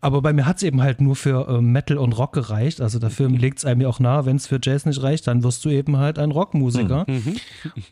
Aber 0.00 0.22
bei 0.22 0.32
mir 0.32 0.46
hat 0.46 0.58
es 0.58 0.62
eben 0.62 0.80
halt 0.80 1.00
nur 1.00 1.16
für 1.16 1.48
äh, 1.48 1.60
Metal 1.60 1.98
und 1.98 2.12
Rock 2.12 2.32
gereicht. 2.32 2.80
Also 2.80 3.00
der 3.00 3.10
Film 3.10 3.34
legt 3.34 3.58
es 3.58 3.64
einem 3.64 3.80
ja 3.80 3.88
auch 3.88 3.98
nahe, 3.98 4.26
wenn 4.26 4.36
es 4.36 4.46
für 4.46 4.60
Jazz 4.62 4.86
nicht 4.86 5.02
reicht, 5.02 5.26
dann 5.26 5.42
wirst 5.42 5.64
du 5.64 5.70
eben 5.70 5.96
halt 5.96 6.20
ein 6.20 6.30
Rockmusiker. 6.30 7.04
Mhm. 7.08 7.14
mhm. 7.14 7.36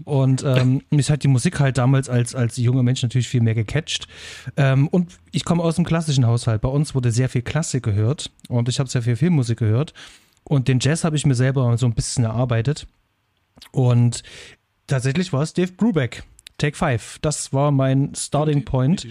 Und 0.04 0.44
ähm, 0.44 0.82
mich 0.90 1.10
hat 1.10 1.25
die 1.25 1.28
Musik 1.28 1.58
halt 1.58 1.78
damals 1.78 2.08
als, 2.08 2.34
als 2.34 2.56
junger 2.56 2.84
Mensch 2.84 3.02
natürlich 3.02 3.28
viel 3.28 3.40
mehr 3.40 3.54
gecatcht. 3.54 4.06
Ähm, 4.56 4.86
und 4.88 5.18
ich 5.32 5.44
komme 5.44 5.64
aus 5.64 5.78
einem 5.78 5.86
klassischen 5.86 6.26
Haushalt. 6.26 6.60
Bei 6.60 6.68
uns 6.68 6.94
wurde 6.94 7.10
sehr 7.10 7.28
viel 7.28 7.42
Klassik 7.42 7.82
gehört 7.82 8.30
und 8.48 8.68
ich 8.68 8.78
habe 8.78 8.88
sehr 8.88 9.02
viel 9.02 9.16
Filmmusik 9.16 9.58
gehört. 9.58 9.92
Und 10.44 10.68
den 10.68 10.78
Jazz 10.78 11.02
habe 11.02 11.16
ich 11.16 11.26
mir 11.26 11.34
selber 11.34 11.76
so 11.76 11.86
ein 11.86 11.94
bisschen 11.94 12.22
erarbeitet. 12.22 12.86
Und 13.72 14.22
tatsächlich 14.86 15.32
war 15.32 15.42
es 15.42 15.54
Dave 15.54 15.72
Brubeck. 15.72 16.22
Take 16.58 16.76
Five. 16.76 17.18
Das 17.20 17.52
war 17.52 17.70
mein 17.70 18.14
Starting 18.14 18.64
Point. 18.64 19.06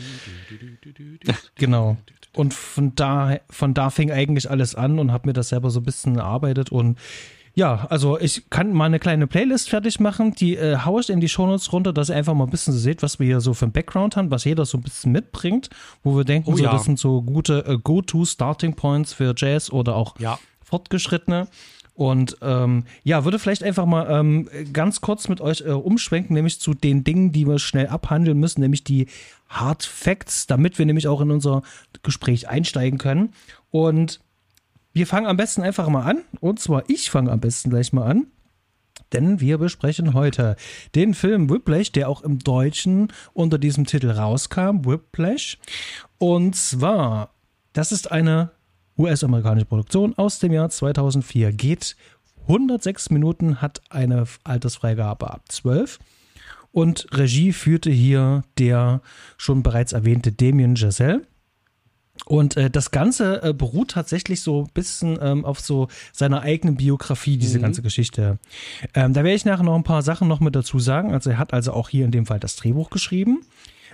genau. 1.56 1.98
Und 2.36 2.54
von 2.54 2.94
da, 2.96 3.38
von 3.50 3.74
da 3.74 3.90
fing 3.90 4.12
eigentlich 4.12 4.50
alles 4.50 4.76
an 4.76 5.00
und 5.00 5.12
habe 5.12 5.30
mir 5.30 5.34
das 5.34 5.50
selber 5.50 5.70
so 5.70 5.80
ein 5.80 5.84
bisschen 5.84 6.18
erarbeitet. 6.18 6.72
Und 6.72 6.98
ja, 7.56 7.88
also 7.90 8.20
ich 8.20 8.50
kann 8.50 8.74
mal 8.74 8.86
eine 8.86 9.00
kleine 9.00 9.28
Playlist 9.28 9.70
fertig 9.70 10.02
machen. 10.02 10.36
Die 10.36 10.58
äh, 10.58 10.78
haue 10.80 11.00
ich 11.00 11.10
in 11.10 11.22
die 11.22 11.30
Shownotes 11.30 11.72
runter, 11.72 11.94
dass 11.94 12.10
ihr 12.10 12.16
einfach 12.16 12.34
mal 12.34 12.44
ein 12.44 12.50
bisschen 12.50 12.74
so 12.74 12.80
seht, 12.80 13.02
was 13.02 13.18
wir 13.18 13.28
hier 13.28 13.40
so 13.40 13.54
für 13.54 13.66
ein 13.66 13.72
Background 13.72 14.18
haben, 14.18 14.30
was 14.30 14.44
jeder 14.44 14.66
so 14.66 14.78
ein 14.78 14.84
bisschen 14.84 15.14
mitbringt, 15.14 15.70
wo 16.04 16.18
wir 16.18 16.26
denken, 16.26 16.52
oh, 16.52 16.58
so, 16.58 16.64
ja. 16.64 16.72
das 16.72 16.84
sind 16.84 17.00
so 17.00 17.22
gute 17.22 17.66
äh, 17.66 17.78
Go-To-Starting 17.82 18.76
Points 18.76 19.14
für 19.14 19.34
Jazz 19.38 19.72
oder 19.72 19.96
auch 19.96 20.20
ja. 20.20 20.38
Fortgeschrittene. 20.62 21.48
Und 21.96 22.38
ähm, 22.42 22.84
ja, 23.04 23.24
würde 23.24 23.40
vielleicht 23.40 23.64
einfach 23.64 23.86
mal 23.86 24.08
ähm, 24.10 24.50
ganz 24.74 25.00
kurz 25.00 25.30
mit 25.30 25.40
euch 25.40 25.62
äh, 25.62 25.72
umschwenken, 25.72 26.34
nämlich 26.34 26.60
zu 26.60 26.74
den 26.74 27.06
Dingen, 27.06 27.32
die 27.32 27.48
wir 27.48 27.58
schnell 27.58 27.88
abhandeln 27.88 28.38
müssen, 28.38 28.60
nämlich 28.60 28.84
die 28.84 29.08
Hard 29.48 29.84
Facts, 29.84 30.46
damit 30.46 30.78
wir 30.78 30.86
nämlich 30.86 31.08
auch 31.08 31.22
in 31.22 31.32
unser 31.32 31.64
Gespräch 32.04 32.50
einsteigen 32.50 33.00
können. 33.00 33.34
Und 33.72 34.20
wir 34.92 35.08
fangen 35.08 35.28
am 35.28 35.38
besten 35.38 35.62
einfach 35.62 35.88
mal 35.88 36.04
an. 36.04 36.22
Und 36.42 36.60
zwar 36.60 36.84
ich 36.90 37.10
fange 37.10 37.32
am 37.32 37.40
besten 37.40 37.70
gleich 37.70 37.94
mal 37.94 38.06
an. 38.06 38.28
Denn 39.14 39.40
wir 39.40 39.58
besprechen 39.58 40.14
heute 40.14 40.58
den 40.96 41.14
Film 41.14 41.50
Whiplash, 41.50 41.94
der 41.94 42.10
auch 42.10 42.22
im 42.24 42.40
Deutschen 42.40 43.14
unter 43.34 43.58
diesem 43.58 43.86
Titel 43.86 44.10
rauskam, 44.10 44.86
Whiplash. 44.86 45.58
Und 46.18 46.56
zwar, 46.56 47.30
das 47.72 47.94
ist 47.94 48.12
eine 48.12 48.52
US-amerikanische 48.98 49.66
Produktion 49.66 50.18
aus 50.18 50.40
dem 50.40 50.54
Jahr 50.54 50.70
2004. 50.70 51.52
Geht 51.52 51.96
106 52.44 53.10
Minuten, 53.10 53.62
hat 53.62 53.82
eine 53.90 54.26
Altersfreigabe 54.44 55.32
ab 55.32 55.44
12. 55.50 56.00
Und 56.72 57.08
Regie 57.12 57.54
führte 57.54 57.90
hier 57.90 58.44
der 58.58 59.02
schon 59.38 59.64
bereits 59.64 59.94
erwähnte 59.94 60.32
Damien 60.32 60.76
Giselle. 60.76 61.22
Und 62.26 62.58
äh, 62.58 62.70
das 62.70 62.92
Ganze 62.92 63.44
äh, 63.44 63.54
beruht 63.54 63.92
tatsächlich 63.92 64.42
so 64.42 64.64
ein 64.64 64.74
bisschen 64.74 65.20
ähm, 65.22 65.46
auf 65.46 65.60
so 65.60 65.90
seiner 66.14 66.42
eigenen 66.42 66.78
Biografie, 66.78 67.38
diese 67.38 67.60
mhm. 67.60 67.64
ganze 67.64 67.82
Geschichte. 67.82 68.40
Ähm, 68.94 69.14
da 69.14 69.24
werde 69.24 69.36
ich 69.36 69.46
nachher 69.46 69.64
noch 69.64 69.76
ein 69.76 69.84
paar 69.84 70.02
Sachen 70.02 70.28
noch 70.28 70.40
mit 70.40 70.56
dazu 70.56 70.80
sagen. 70.80 71.14
Also 71.14 71.30
er 71.30 71.38
hat 71.38 71.54
also 71.54 71.74
auch 71.74 71.90
hier 71.90 72.06
in 72.06 72.12
dem 72.12 72.26
Fall 72.26 72.40
das 72.40 72.56
Drehbuch 72.56 72.90
geschrieben. 72.90 73.46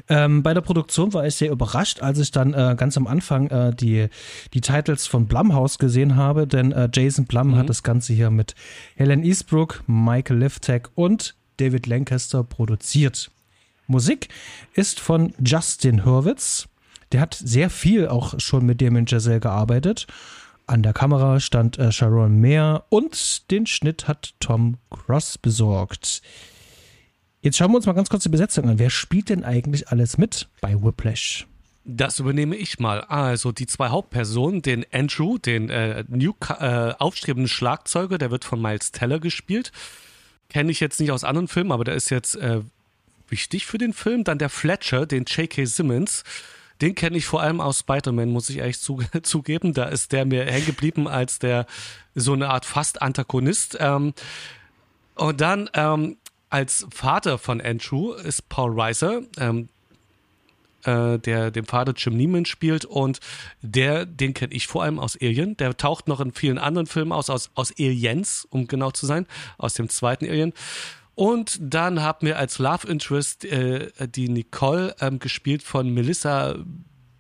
Ähm, 0.10 0.44
bei 0.44 0.54
der 0.54 0.62
Produktion 0.62 1.14
war 1.14 1.26
ich 1.26 1.36
sehr 1.36 1.52
überrascht, 1.52 2.02
als 2.02 2.20
ich 2.20 2.32
dann 2.32 2.54
äh, 2.54 2.76
ganz 2.78 2.98
am 2.98 3.08
Anfang 3.08 3.48
äh, 3.48 3.74
die, 3.74 4.08
die 4.54 4.62
Titles 4.62 5.08
von 5.08 5.28
Blumhouse 5.28 5.78
gesehen 5.78 6.16
habe, 6.16 6.48
denn 6.48 6.72
äh, 6.72 6.90
Jason 6.94 7.26
Blum 7.26 7.50
mhm. 7.50 7.56
hat 7.58 7.70
das 7.70 7.84
Ganze 7.84 8.14
hier 8.14 8.30
mit 8.30 8.56
Helen 8.96 9.24
Eastbrook, 9.24 9.84
Michael 9.88 10.40
Liftek 10.40 10.90
und 10.96 11.36
David 11.58 11.88
Lancaster 11.88 12.44
produziert. 12.44 13.32
Musik 13.88 14.30
ist 14.74 15.00
von 15.00 15.34
Justin 15.44 16.06
Hurwitz. 16.06 16.68
Der 17.12 17.22
hat 17.22 17.34
sehr 17.34 17.70
viel 17.70 18.08
auch 18.08 18.40
schon 18.40 18.66
mit 18.66 18.80
dem 18.82 18.96
in 18.96 19.06
Giselle 19.06 19.40
gearbeitet. 19.40 20.08
An 20.66 20.84
der 20.84 20.94
Kamera 20.94 21.40
stand 21.42 21.78
äh, 21.78 21.92
Sharon 21.92 22.40
Mayer 22.40 22.86
und 22.90 23.52
den 23.52 23.66
Schnitt 23.66 24.08
hat 24.08 24.34
Tom 24.40 24.78
Cross 24.90 25.38
besorgt. 25.38 26.22
Jetzt 27.44 27.58
schauen 27.58 27.72
wir 27.72 27.78
uns 27.78 27.88
mal 27.88 27.94
ganz 27.94 28.10
kurz 28.10 28.24
die 28.24 28.30
Besetzung 28.30 28.70
an. 28.70 28.78
Wer 28.78 28.92
spielt 28.92 29.30
denn 29.30 29.44
eigentlich 29.44 29.90
alles 29.90 30.20
mit 30.20 30.48
bei 30.62 30.76
Whiplash? 30.82 31.48
Das 31.84 32.20
übernehme 32.20 32.56
ich 32.56 32.80
mal. 32.80 33.02
Also 33.02 33.52
die 33.52 33.66
zwei 33.66 33.90
Hauptpersonen, 33.90 34.62
den 34.62 34.86
Andrew, 34.92 35.40
den 35.40 35.70
äh, 35.70 36.04
new, 36.08 36.34
äh, 36.60 36.94
aufstrebenden 37.00 37.48
Schlagzeuger, 37.48 38.20
der 38.20 38.30
wird 38.30 38.46
von 38.46 38.62
Miles 38.62 38.92
Teller 38.92 39.20
gespielt. 39.20 39.72
Kenne 40.50 40.72
ich 40.72 40.80
jetzt 40.80 41.00
nicht 41.00 41.12
aus 41.12 41.24
anderen 41.24 41.48
Filmen, 41.48 41.72
aber 41.72 41.84
der 41.84 41.96
ist 41.96 42.12
jetzt 42.12 42.36
äh, 42.36 42.62
wichtig 43.28 43.66
für 43.66 43.80
den 43.80 43.94
Film. 43.94 44.24
Dann 44.24 44.38
der 44.38 44.50
Fletcher, 44.50 45.08
den 45.08 45.24
J.K. 45.24 45.66
Simmons. 45.66 46.24
Den 46.80 46.94
kenne 46.94 47.18
ich 47.18 47.26
vor 47.26 47.42
allem 47.42 47.60
aus 47.60 47.80
Spider-Man, 47.80 48.30
muss 48.30 48.50
ich 48.52 48.58
ehrlich 48.58 48.80
zu, 48.80 49.00
zugeben. 49.24 49.74
Da 49.74 49.86
ist 49.86 50.12
der 50.12 50.26
mir 50.26 50.46
hängen 50.46 50.68
geblieben 50.68 51.08
als 51.08 51.40
der 51.40 51.66
so 52.14 52.34
eine 52.34 52.50
Art 52.50 52.66
fast 52.66 53.02
Antagonist. 53.02 53.78
Ähm, 53.80 54.14
und 55.16 55.42
dann 55.42 55.70
ähm, 55.74 56.18
als 56.52 56.86
Vater 56.94 57.38
von 57.38 57.62
Andrew 57.62 58.14
ist 58.14 58.50
Paul 58.50 58.80
Reiser, 58.80 59.22
ähm, 59.38 59.70
äh, 60.84 61.18
der 61.18 61.50
den 61.50 61.66
Vater 61.66 61.94
Jim 61.96 62.18
Neiman 62.18 62.46
spielt 62.46 62.86
und 62.86 63.20
der, 63.62 64.06
den 64.06 64.34
kenne 64.34 64.54
ich 64.54 64.68
vor 64.68 64.84
allem 64.84 65.00
aus 65.00 65.18
Alien. 65.20 65.56
Der 65.58 65.76
taucht 65.78 66.08
noch 66.08 66.20
in 66.20 66.34
vielen 66.34 66.58
anderen 66.58 66.88
Filmen 66.88 67.14
aus, 67.14 67.30
aus, 67.30 67.52
aus 67.56 67.72
Aliens, 67.80 68.48
um 68.50 68.68
genau 68.68 68.92
zu 68.92 69.06
sein, 69.06 69.26
aus 69.58 69.76
dem 69.76 69.90
zweiten 69.90 70.26
Alien. 70.26 70.54
Und 71.16 71.58
dann 71.62 72.02
haben 72.02 72.28
wir 72.28 72.38
als 72.38 72.60
Love 72.60 72.88
Interest 72.88 73.46
äh, 73.46 73.92
die 74.08 74.28
Nicole 74.28 74.96
ähm, 75.00 75.20
gespielt 75.20 75.64
von 75.64 75.90
Melissa 75.94 76.56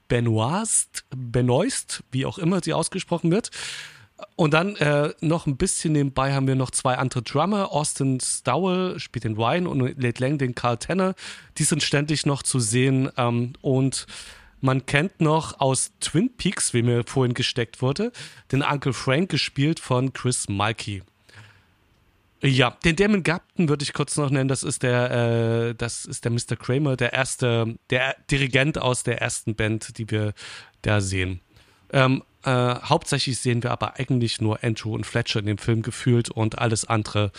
Benoist, 0.07 1.05
Benoist, 1.15 2.03
wie 2.11 2.25
auch 2.25 2.38
immer 2.38 2.61
sie 2.61 2.73
ausgesprochen 2.73 3.31
wird. 3.31 3.51
Und 4.36 4.54
dann 4.54 4.75
äh, 4.78 5.13
noch 5.22 5.46
ein 5.46 5.58
bisschen 5.58 5.94
nebenbei 5.94 6.34
haben 6.34 6.48
wir 6.48 6.56
noch 6.56 6.72
zwei 6.72 6.98
andere 6.98 7.22
Drummer. 7.22 7.72
Austin 7.72 8.20
Stowell 8.20 9.00
spielt 9.00 9.24
den 9.24 9.36
Ryan 9.36 9.68
und 9.68 10.01
Late 10.01 10.24
Lang 10.24 10.38
den 10.38 10.56
Carl 10.56 10.78
Tanner. 10.78 11.16
Die 11.58 11.63
sind 11.63 11.84
ständig 11.84 12.25
noch 12.25 12.44
zu 12.44 12.60
sehen. 12.60 13.10
Ähm, 13.18 13.54
und 13.62 14.08
man 14.62 14.86
kennt 14.86 15.22
noch 15.22 15.60
aus 15.60 15.92
Twin 16.00 16.36
Peaks, 16.36 16.74
wie 16.74 16.84
mir 16.84 17.04
vorhin 17.06 17.34
gesteckt 17.34 17.82
wurde, 17.82 18.12
den 18.51 18.62
Uncle 18.62 18.94
Frank 18.94 19.30
gespielt 19.30 19.80
von 19.80 20.13
Chris 20.13 20.48
Malky. 20.50 21.01
Ja, 22.44 22.75
den 22.84 22.96
Damon 22.96 23.22
Gapton 23.22 23.70
würde 23.70 23.84
ich 23.84 23.94
kurz 23.94 24.18
noch 24.18 24.32
nennen. 24.32 24.48
Das 24.48 24.63
ist 24.63 24.82
der, 24.82 25.12
äh, 25.12 25.75
das 25.75 26.06
ist 26.06 26.25
der 26.25 26.32
Mr. 26.32 26.56
Kramer, 26.58 26.96
der 26.96 27.13
erste, 27.13 27.75
der 27.92 28.16
Dirigent 28.32 28.80
aus 28.80 29.04
der 29.04 29.22
ersten 29.22 29.56
Band, 29.56 29.98
die 30.00 30.10
wir 30.10 30.34
da 30.82 31.01
sehen. 31.01 31.40
Ähm, 31.94 32.24
äh, 32.43 32.75
hauptsächlich 32.83 33.39
sehen 33.39 33.63
wir 33.63 33.71
aber 33.71 34.00
eigentlich 34.00 34.41
nur 34.41 34.63
Andrew 34.63 34.93
und 34.93 35.05
Fletcher 35.05 35.39
in 35.39 35.45
dem 35.45 35.57
Film 35.57 35.81
gefühlt 35.81 36.29
und 36.29 36.60
alles 36.60 36.86
andere 36.86 37.31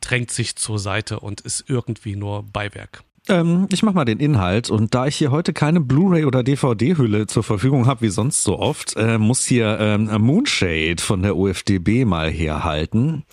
drängt 0.00 0.30
sich 0.30 0.56
zur 0.56 0.78
Seite 0.78 1.20
und 1.20 1.40
ist 1.40 1.64
irgendwie 1.68 2.16
nur 2.16 2.42
Beiwerk. 2.42 3.02
Ähm, 3.28 3.68
ich 3.72 3.82
mach 3.82 3.94
mal 3.94 4.04
den 4.04 4.20
Inhalt 4.20 4.70
und 4.70 4.94
da 4.94 5.06
ich 5.06 5.16
hier 5.16 5.30
heute 5.30 5.52
keine 5.54 5.80
Blu-ray 5.80 6.26
oder 6.26 6.42
DVD-Hülle 6.42 7.26
zur 7.26 7.42
Verfügung 7.42 7.86
habe, 7.86 8.02
wie 8.02 8.10
sonst 8.10 8.42
so 8.42 8.58
oft, 8.58 8.96
äh, 8.96 9.16
muss 9.18 9.46
hier 9.46 9.78
ähm, 9.80 10.10
Moonshade 10.20 11.00
von 11.00 11.22
der 11.22 11.36
UFDB 11.36 12.04
mal 12.04 12.30
herhalten. 12.30 13.24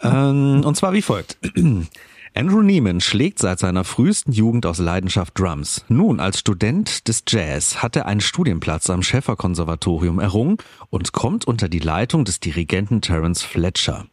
Ähm, 0.00 0.62
und 0.64 0.74
zwar 0.76 0.94
wie 0.94 1.02
folgt. 1.02 1.36
Andrew 2.32 2.62
Neiman 2.62 3.00
schlägt 3.00 3.40
seit 3.40 3.58
seiner 3.58 3.82
frühesten 3.82 4.30
Jugend 4.30 4.64
aus 4.64 4.78
Leidenschaft 4.78 5.36
Drums. 5.36 5.84
Nun, 5.88 6.20
als 6.20 6.38
Student 6.38 7.08
des 7.08 7.24
Jazz 7.26 7.82
hat 7.82 7.96
er 7.96 8.06
einen 8.06 8.20
Studienplatz 8.20 8.88
am 8.88 9.02
Schäfer 9.02 9.34
Konservatorium 9.34 10.20
errungen 10.20 10.58
und 10.90 11.12
kommt 11.12 11.46
unter 11.46 11.68
die 11.68 11.80
Leitung 11.80 12.24
des 12.24 12.38
Dirigenten 12.38 13.00
Terence 13.00 13.42
Fletcher 13.42 14.06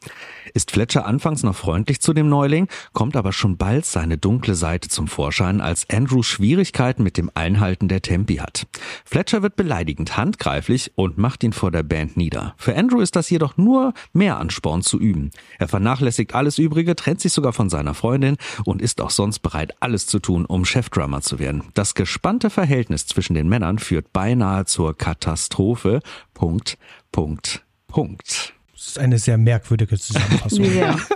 ist 0.53 0.71
Fletcher 0.71 1.05
anfangs 1.05 1.43
noch 1.43 1.55
freundlich 1.55 2.01
zu 2.01 2.13
dem 2.13 2.29
Neuling, 2.29 2.67
kommt 2.93 3.15
aber 3.15 3.33
schon 3.33 3.57
bald 3.57 3.85
seine 3.85 4.17
dunkle 4.17 4.55
Seite 4.55 4.89
zum 4.89 5.07
Vorschein, 5.07 5.61
als 5.61 5.89
Andrew 5.89 6.23
Schwierigkeiten 6.23 7.03
mit 7.03 7.17
dem 7.17 7.31
Einhalten 7.33 7.87
der 7.87 8.01
Tempi 8.01 8.35
hat. 8.35 8.67
Fletcher 9.05 9.41
wird 9.41 9.55
beleidigend 9.55 10.17
handgreiflich 10.17 10.91
und 10.95 11.17
macht 11.17 11.43
ihn 11.43 11.53
vor 11.53 11.71
der 11.71 11.83
Band 11.83 12.17
nieder. 12.17 12.53
Für 12.57 12.75
Andrew 12.75 12.99
ist 12.99 13.15
das 13.15 13.29
jedoch 13.29 13.57
nur 13.57 13.93
mehr 14.13 14.37
Ansporn 14.37 14.81
zu 14.81 14.99
üben. 14.99 15.31
Er 15.59 15.67
vernachlässigt 15.67 16.35
alles 16.35 16.57
Übrige, 16.57 16.95
trennt 16.95 17.21
sich 17.21 17.33
sogar 17.33 17.53
von 17.53 17.69
seiner 17.69 17.93
Freundin 17.93 18.37
und 18.65 18.81
ist 18.81 19.01
auch 19.01 19.11
sonst 19.11 19.39
bereit, 19.39 19.75
alles 19.79 20.07
zu 20.07 20.19
tun, 20.19 20.45
um 20.45 20.65
Chefdrummer 20.65 21.21
zu 21.21 21.39
werden. 21.39 21.63
Das 21.73 21.95
gespannte 21.95 22.49
Verhältnis 22.49 23.05
zwischen 23.07 23.33
den 23.33 23.49
Männern 23.49 23.79
führt 23.79 24.13
beinahe 24.13 24.65
zur 24.65 24.97
Katastrophe. 24.97 26.01
Punkt, 26.33 26.77
Punkt, 27.11 27.65
Punkt. 27.87 28.56
Das 28.77 28.89
ist 28.89 28.99
eine 28.99 29.17
sehr 29.17 29.39
merkwürdige 29.39 29.97
Zusammenfassung. 29.97 30.65
ja. 30.75 30.95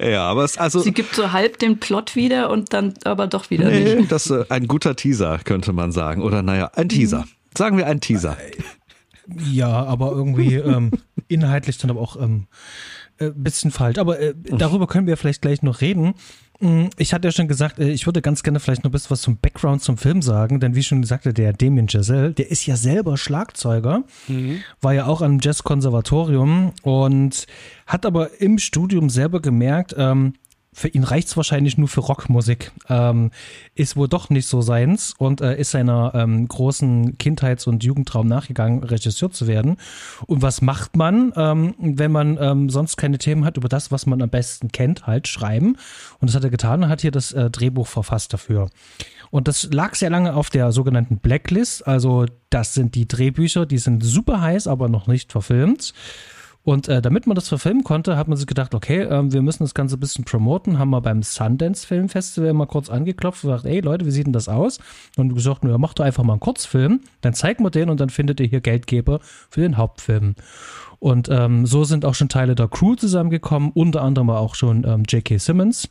Ja, 0.00 0.22
aber 0.22 0.42
es 0.42 0.56
also. 0.56 0.80
Sie 0.80 0.92
gibt 0.92 1.14
so 1.14 1.32
halb 1.32 1.58
den 1.58 1.78
Plot 1.78 2.16
wieder 2.16 2.50
und 2.50 2.72
dann 2.72 2.94
aber 3.04 3.26
doch 3.26 3.50
wieder 3.50 3.68
nee, 3.68 3.96
nicht. 3.96 4.10
Das 4.10 4.26
ist 4.26 4.50
ein 4.50 4.66
guter 4.66 4.96
Teaser, 4.96 5.38
könnte 5.44 5.72
man 5.74 5.92
sagen. 5.92 6.22
Oder 6.22 6.42
naja, 6.42 6.70
ein 6.74 6.88
Teaser. 6.88 7.26
Sagen 7.56 7.76
wir 7.76 7.86
ein 7.86 8.00
Teaser. 8.00 8.36
Ja, 9.28 9.84
aber 9.84 10.12
irgendwie 10.12 10.54
ähm, 10.54 10.90
inhaltlich 11.28 11.78
dann 11.78 11.90
aber 11.90 12.00
auch 12.00 12.20
ähm, 12.20 12.46
äh, 13.18 13.30
bisschen 13.34 13.70
falsch. 13.70 13.98
Aber 13.98 14.18
äh, 14.18 14.34
darüber 14.34 14.86
können 14.86 15.06
wir 15.06 15.16
vielleicht 15.18 15.42
gleich 15.42 15.62
noch 15.62 15.82
reden. 15.82 16.14
Mm, 16.60 16.86
Ich 16.96 17.12
hatte 17.12 17.28
ja 17.28 17.32
schon 17.32 17.48
gesagt, 17.48 17.78
äh, 17.78 17.90
ich 17.90 18.06
würde 18.06 18.22
ganz 18.22 18.42
gerne 18.42 18.60
vielleicht 18.60 18.82
noch 18.84 18.90
ein 18.90 18.92
bisschen 18.92 19.10
was 19.10 19.20
zum 19.22 19.36
Background 19.36 19.82
zum 19.82 19.96
Film 19.98 20.22
sagen, 20.22 20.60
denn 20.60 20.74
wie 20.74 20.82
schon 20.82 21.02
sagte, 21.04 21.32
der 21.34 21.52
Damien 21.52 21.86
Giselle, 21.86 22.32
der 22.32 22.50
ist 22.50 22.66
ja 22.66 22.76
selber 22.76 23.16
Schlagzeuger, 23.16 24.04
war 24.80 24.94
ja 24.94 25.06
auch 25.06 25.22
am 25.22 25.38
Jazzkonservatorium 25.40 26.72
und 26.82 27.46
hat 27.86 28.06
aber 28.06 28.40
im 28.40 28.58
Studium 28.58 29.10
selber 29.10 29.40
gemerkt, 29.40 29.94
ähm, 29.98 30.34
für 30.76 30.88
ihn 30.88 31.04
reicht's 31.04 31.38
wahrscheinlich 31.38 31.78
nur 31.78 31.88
für 31.88 32.00
Rockmusik. 32.00 32.70
Ähm, 32.90 33.30
ist 33.74 33.96
wohl 33.96 34.08
doch 34.08 34.28
nicht 34.28 34.46
so 34.46 34.60
seins 34.60 35.14
und 35.16 35.40
äh, 35.40 35.58
ist 35.58 35.70
seiner 35.70 36.12
ähm, 36.14 36.46
großen 36.46 37.16
Kindheits- 37.16 37.66
und 37.66 37.82
Jugendtraum 37.82 38.26
nachgegangen, 38.26 38.84
Regisseur 38.84 39.30
zu 39.30 39.46
werden. 39.46 39.78
Und 40.26 40.42
was 40.42 40.60
macht 40.60 40.94
man, 40.94 41.32
ähm, 41.34 41.74
wenn 41.78 42.12
man 42.12 42.36
ähm, 42.38 42.68
sonst 42.68 42.98
keine 42.98 43.16
Themen 43.16 43.46
hat 43.46 43.56
über 43.56 43.70
das, 43.70 43.90
was 43.90 44.04
man 44.04 44.20
am 44.20 44.28
besten 44.28 44.68
kennt, 44.68 45.06
halt 45.06 45.28
schreiben. 45.28 45.78
Und 46.20 46.28
das 46.28 46.36
hat 46.36 46.44
er 46.44 46.50
getan 46.50 46.84
und 46.84 46.90
hat 46.90 47.00
hier 47.00 47.10
das 47.10 47.32
äh, 47.32 47.48
Drehbuch 47.48 47.86
verfasst 47.86 48.34
dafür. 48.34 48.68
Und 49.30 49.48
das 49.48 49.70
lag 49.72 49.94
sehr 49.94 50.10
lange 50.10 50.34
auf 50.34 50.50
der 50.50 50.72
sogenannten 50.72 51.16
Blacklist. 51.16 51.86
Also 51.86 52.26
das 52.50 52.74
sind 52.74 52.94
die 52.94 53.08
Drehbücher, 53.08 53.64
die 53.64 53.78
sind 53.78 54.04
super 54.04 54.42
heiß, 54.42 54.66
aber 54.66 54.90
noch 54.90 55.06
nicht 55.06 55.32
verfilmt. 55.32 55.94
Und 56.66 56.88
äh, 56.88 57.00
damit 57.00 57.28
man 57.28 57.36
das 57.36 57.46
verfilmen 57.46 57.84
konnte, 57.84 58.16
hat 58.16 58.26
man 58.26 58.36
sich 58.36 58.48
gedacht, 58.48 58.74
okay, 58.74 59.02
ähm, 59.02 59.32
wir 59.32 59.40
müssen 59.40 59.62
das 59.62 59.72
Ganze 59.72 59.96
ein 59.96 60.00
bisschen 60.00 60.24
promoten, 60.24 60.80
haben 60.80 60.90
wir 60.90 61.00
beim 61.00 61.22
Sundance 61.22 61.86
Film 61.86 62.08
Festival 62.08 62.54
mal 62.54 62.66
kurz 62.66 62.90
angeklopft 62.90 63.44
und 63.44 63.50
gesagt, 63.50 63.66
ey 63.66 63.78
Leute, 63.78 64.04
wie 64.04 64.10
sieht 64.10 64.26
denn 64.26 64.32
das 64.32 64.48
aus? 64.48 64.80
Und 65.16 65.32
gesagt, 65.32 65.62
ja, 65.62 65.78
macht 65.78 66.00
doch 66.00 66.04
einfach 66.04 66.24
mal 66.24 66.32
einen 66.32 66.40
Kurzfilm, 66.40 67.02
dann 67.20 67.34
zeigen 67.34 67.62
wir 67.62 67.70
den 67.70 67.88
und 67.88 68.00
dann 68.00 68.10
findet 68.10 68.40
ihr 68.40 68.48
hier 68.48 68.60
Geldgeber 68.60 69.20
für 69.48 69.60
den 69.60 69.76
Hauptfilm. 69.76 70.34
Und 70.98 71.28
ähm, 71.30 71.66
so 71.66 71.84
sind 71.84 72.04
auch 72.04 72.16
schon 72.16 72.28
Teile 72.28 72.56
der 72.56 72.66
Crew 72.66 72.96
zusammengekommen, 72.96 73.70
unter 73.72 74.02
anderem 74.02 74.30
auch 74.30 74.56
schon 74.56 74.82
ähm, 74.84 75.04
J.K. 75.08 75.38
Simmons. 75.38 75.88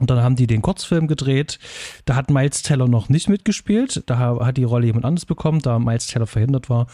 Und 0.00 0.10
dann 0.10 0.20
haben 0.20 0.34
die 0.34 0.48
den 0.48 0.62
Kurzfilm 0.62 1.06
gedreht. 1.06 1.60
Da 2.06 2.16
hat 2.16 2.28
Miles 2.28 2.62
Teller 2.62 2.88
noch 2.88 3.08
nicht 3.08 3.28
mitgespielt. 3.28 4.02
Da 4.06 4.18
hat 4.18 4.56
die 4.56 4.64
Rolle 4.64 4.86
jemand 4.86 5.04
anderes 5.04 5.26
bekommen, 5.26 5.60
da 5.60 5.78
Miles 5.78 6.08
Teller 6.08 6.26
verhindert 6.26 6.68
war. 6.68 6.88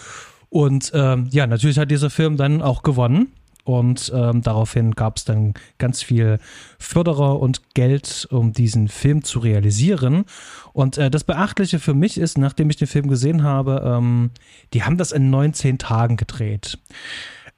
Und 0.51 0.91
ähm, 0.95 1.29
ja, 1.31 1.47
natürlich 1.47 1.79
hat 1.79 1.91
dieser 1.91 2.11
Film 2.11 2.37
dann 2.37 2.63
auch 2.63 2.83
gewonnen. 2.83 3.33
Und 3.65 4.11
ähm, 4.15 4.41
daraufhin 4.41 4.93
gab 4.93 5.19
es 5.19 5.27
dann 5.27 5.53
ganz 5.77 6.03
viel 6.03 6.39
Förderer 6.79 7.39
und 7.39 7.75
Geld, 7.75 8.27
um 8.31 8.55
diesen 8.55 8.89
Film 8.89 9.25
zu 9.25 9.41
realisieren. 9.41 10.25
Und 10.73 10.97
äh, 10.97 11.11
das 11.11 11.23
Beachtliche 11.23 11.79
für 11.79 11.93
mich 11.93 12.17
ist, 12.17 12.39
nachdem 12.39 12.71
ich 12.71 12.77
den 12.77 12.89
Film 12.89 13.09
gesehen 13.09 13.43
habe, 13.43 13.83
ähm, 13.85 14.31
die 14.73 14.85
haben 14.85 14.97
das 14.97 15.13
in 15.13 15.29
19 15.29 15.77
Tagen 15.77 16.17
gedreht. 16.17 16.79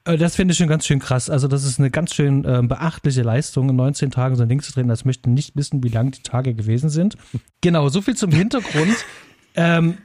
Äh, 0.05 0.17
Das 0.17 0.35
finde 0.35 0.51
ich 0.51 0.59
schon 0.59 0.67
ganz 0.67 0.85
schön 0.85 0.99
krass. 0.99 1.31
Also, 1.31 1.47
das 1.47 1.63
ist 1.63 1.79
eine 1.79 1.93
ganz 1.93 2.13
schön 2.13 2.45
äh, 2.45 2.61
beachtliche 2.61 3.23
Leistung, 3.23 3.69
in 3.69 3.77
19 3.77 4.11
Tagen 4.11 4.35
so 4.35 4.43
ein 4.43 4.49
Ding 4.49 4.63
zu 4.63 4.73
drehen. 4.73 4.89
Das 4.89 5.05
möchte 5.05 5.31
nicht 5.31 5.55
wissen, 5.55 5.85
wie 5.85 5.91
lang 5.91 6.11
die 6.11 6.23
Tage 6.23 6.55
gewesen 6.55 6.91
sind. 6.91 7.17
Genau, 7.61 7.89
so 7.89 8.03
viel 8.03 8.17
zum 8.17 8.33
Hintergrund. 8.33 8.97
ähm, 9.55 9.99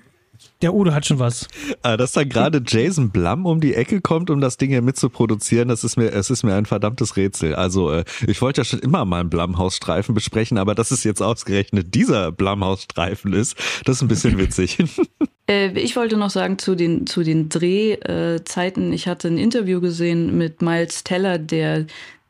der 0.62 0.74
Udo 0.74 0.94
hat 0.94 1.06
schon 1.06 1.20
was. 1.20 1.48
Ah, 1.82 1.98
Dass 1.98 2.14
da 2.14 2.24
gerade 2.24 2.62
Jason 2.66 3.10
Blum 3.10 3.46
um 3.46 3.62
die 3.62 3.74
Ecke 3.74 4.02
kommt, 4.02 4.30
um 4.30 4.42
das 4.42 4.58
Ding 4.58 4.70
hier 4.70 4.82
mitzuproduzieren, 4.82 5.68
das 5.68 5.84
ist 5.84 5.98
mir, 5.98 6.12
es 6.12 6.30
ist 6.30 6.44
mir 6.44 6.56
ein 6.56 6.66
verdammtes 6.66 7.18
Rätsel. 7.18 7.56
Also 7.56 7.92
äh, 7.92 8.06
ich 8.28 8.42
wollte 8.42 8.62
ja 8.62 8.66
schon 8.66 8.80
immer 8.80 9.06
mal 9.06 9.22
einen 9.22 9.30
Blumhaus-Streifen 9.30 10.16
besprechen, 10.16 10.58
aber 10.58 10.76
dass 10.76 10.92
es 10.92 11.04
jetzt 11.04 11.22
ausgerechnet 11.22 11.94
dieser 11.94 12.32
Blumhaus-Streifen 12.32 13.34
ist, 13.34 13.58
das 13.86 13.98
ist 13.98 14.02
ein 14.02 14.08
bisschen 14.08 14.38
witzig. 14.38 14.78
Äh, 15.48 15.78
ich 15.80 15.96
wollte 15.96 16.18
noch 16.18 16.32
sagen 16.32 16.58
zu 16.58 16.74
den, 16.74 17.06
zu 17.06 17.22
den 17.22 17.50
Drehzeiten. 17.50 18.92
Ich 18.92 19.08
hatte 19.08 19.28
ein 19.28 19.38
Interview 19.38 19.80
gesehen 19.80 20.36
mit 20.40 20.64
Miles 20.64 21.04
Teller, 21.04 21.38
der 21.38 21.86